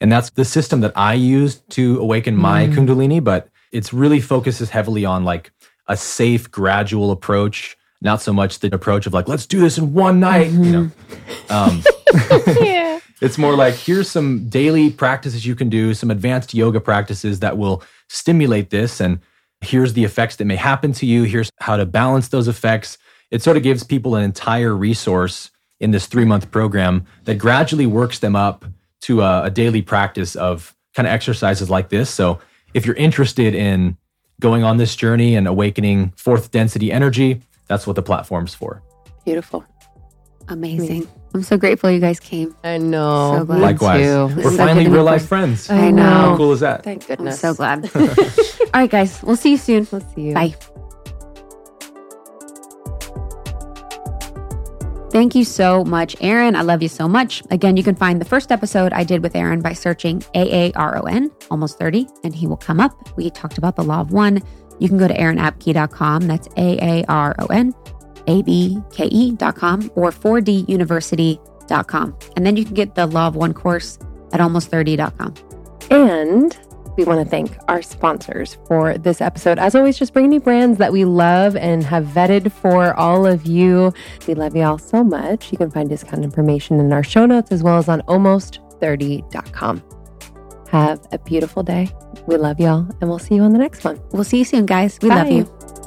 and 0.00 0.10
that's 0.10 0.30
the 0.30 0.44
system 0.44 0.80
that 0.80 0.92
I 0.96 1.12
use 1.14 1.56
to 1.70 2.00
awaken 2.00 2.34
my 2.34 2.66
mm. 2.66 2.74
kundalini 2.74 3.22
but 3.22 3.50
it's 3.72 3.92
really 3.92 4.20
focuses 4.20 4.70
heavily 4.70 5.04
on 5.04 5.22
like 5.22 5.52
a 5.86 5.98
safe 5.98 6.50
gradual 6.50 7.10
approach 7.10 7.76
not 8.00 8.22
so 8.22 8.32
much 8.32 8.60
the 8.60 8.74
approach 8.74 9.06
of 9.06 9.12
like 9.12 9.28
let's 9.28 9.46
do 9.46 9.60
this 9.60 9.76
in 9.76 9.92
one 9.92 10.18
night 10.18 10.50
mm-hmm. 10.50 10.64
you 10.64 10.72
know 10.72 10.90
um, 11.50 11.82
yeah. 12.64 13.00
it's 13.20 13.36
more 13.36 13.54
like 13.54 13.74
here's 13.74 14.10
some 14.10 14.48
daily 14.48 14.90
practices 14.90 15.44
you 15.44 15.54
can 15.54 15.68
do 15.68 15.92
some 15.92 16.10
advanced 16.10 16.54
yoga 16.54 16.80
practices 16.80 17.40
that 17.40 17.58
will 17.58 17.82
stimulate 18.08 18.70
this 18.70 18.98
and 18.98 19.20
here's 19.60 19.92
the 19.92 20.04
effects 20.04 20.36
that 20.36 20.46
may 20.46 20.56
happen 20.56 20.92
to 20.92 21.04
you 21.04 21.24
here's 21.24 21.50
how 21.60 21.76
to 21.76 21.84
balance 21.84 22.28
those 22.28 22.48
effects 22.48 22.96
it 23.30 23.42
sort 23.42 23.58
of 23.58 23.62
gives 23.62 23.84
people 23.84 24.14
an 24.14 24.22
entire 24.22 24.74
resource 24.74 25.50
in 25.80 25.90
this 25.90 26.06
three 26.06 26.24
month 26.24 26.50
program 26.50 27.04
that 27.24 27.36
gradually 27.36 27.86
works 27.86 28.18
them 28.18 28.34
up 28.36 28.64
to 29.00 29.22
a, 29.22 29.44
a 29.44 29.50
daily 29.50 29.82
practice 29.82 30.36
of 30.36 30.74
kind 30.94 31.06
of 31.06 31.12
exercises 31.12 31.70
like 31.70 31.88
this 31.88 32.10
so 32.10 32.38
if 32.74 32.84
you're 32.84 32.96
interested 32.96 33.54
in 33.54 33.96
going 34.40 34.62
on 34.62 34.76
this 34.76 34.94
journey 34.94 35.34
and 35.36 35.46
awakening 35.46 36.12
fourth 36.16 36.50
density 36.50 36.92
energy 36.92 37.42
that's 37.68 37.86
what 37.86 37.96
the 37.96 38.02
platform's 38.02 38.54
for. 38.54 38.82
Beautiful. 39.24 39.64
Amazing. 40.48 41.06
I'm 41.34 41.42
so 41.42 41.58
grateful 41.58 41.90
you 41.90 42.00
guys 42.00 42.18
came. 42.18 42.56
I 42.64 42.78
know. 42.78 43.36
So 43.38 43.44
glad. 43.44 43.60
Likewise. 43.60 44.34
We're 44.34 44.56
finally 44.56 44.88
real 44.88 45.04
life 45.04 45.26
friends. 45.26 45.68
I 45.70 45.90
know. 45.90 46.02
How 46.02 46.36
cool 46.36 46.52
is 46.52 46.60
that? 46.60 46.82
Thank 46.82 47.06
goodness. 47.06 47.44
I'm 47.44 47.54
so 47.54 47.56
glad. 47.56 47.90
All 47.94 48.80
right, 48.80 48.90
guys. 48.90 49.22
We'll 49.22 49.36
see 49.36 49.50
you 49.50 49.58
soon. 49.58 49.86
We'll 49.92 50.00
see 50.00 50.22
you. 50.22 50.34
Bye. 50.34 50.54
Thank 55.10 55.34
you 55.34 55.44
so 55.44 55.84
much, 55.84 56.16
Aaron. 56.20 56.54
I 56.54 56.62
love 56.62 56.82
you 56.82 56.88
so 56.88 57.08
much. 57.08 57.42
Again, 57.50 57.76
you 57.76 57.82
can 57.82 57.94
find 57.94 58.20
the 58.20 58.26
first 58.26 58.52
episode 58.52 58.92
I 58.92 59.04
did 59.04 59.22
with 59.22 59.34
Aaron 59.34 59.62
by 59.62 59.72
searching 59.72 60.20
AARON, 60.34 61.30
almost 61.50 61.78
30, 61.78 62.06
and 62.24 62.34
he 62.34 62.46
will 62.46 62.58
come 62.58 62.78
up. 62.78 63.16
We 63.16 63.30
talked 63.30 63.56
about 63.56 63.76
the 63.76 63.84
law 63.84 64.00
of 64.00 64.12
one. 64.12 64.42
You 64.78 64.88
can 64.88 64.98
go 64.98 65.08
to 65.08 65.14
aaronabke.com. 65.14 66.26
That's 66.26 66.48
A 66.56 67.00
A 67.00 67.04
R 67.06 67.34
O 67.38 67.46
N 67.46 67.74
4abke.com 68.28 69.90
or 69.94 70.10
4duniversity.com. 70.10 72.18
And 72.36 72.46
then 72.46 72.56
you 72.56 72.64
can 72.64 72.74
get 72.74 72.94
the 72.94 73.06
Law 73.06 73.28
of 73.28 73.36
One 73.36 73.54
course 73.54 73.98
at 74.32 74.40
almost30.com. 74.40 75.34
And 75.90 76.56
we 76.98 77.04
want 77.04 77.24
to 77.24 77.30
thank 77.30 77.56
our 77.68 77.80
sponsors 77.80 78.58
for 78.66 78.98
this 78.98 79.20
episode. 79.20 79.58
As 79.58 79.74
always, 79.74 79.96
just 79.96 80.12
bringing 80.12 80.32
you 80.32 80.40
brands 80.40 80.78
that 80.78 80.92
we 80.92 81.04
love 81.04 81.56
and 81.56 81.84
have 81.84 82.04
vetted 82.04 82.52
for 82.52 82.92
all 82.94 83.24
of 83.24 83.46
you. 83.46 83.94
We 84.26 84.34
love 84.34 84.56
you 84.56 84.64
all 84.64 84.78
so 84.78 85.04
much. 85.04 85.52
You 85.52 85.58
can 85.58 85.70
find 85.70 85.88
discount 85.88 86.24
information 86.24 86.80
in 86.80 86.92
our 86.92 87.04
show 87.04 87.24
notes 87.24 87.52
as 87.52 87.62
well 87.62 87.78
as 87.78 87.88
on 87.88 88.02
almost30.com. 88.02 89.82
Have 90.70 91.06
a 91.12 91.18
beautiful 91.20 91.62
day. 91.62 91.88
We 92.26 92.36
love 92.36 92.60
y'all, 92.60 92.86
and 93.00 93.08
we'll 93.08 93.18
see 93.18 93.36
you 93.36 93.42
on 93.42 93.52
the 93.52 93.58
next 93.58 93.84
one. 93.84 94.00
We'll 94.10 94.24
see 94.24 94.38
you 94.38 94.44
soon, 94.44 94.66
guys. 94.66 94.98
We 95.00 95.08
Bye. 95.08 95.22
love 95.22 95.30
you. 95.30 95.77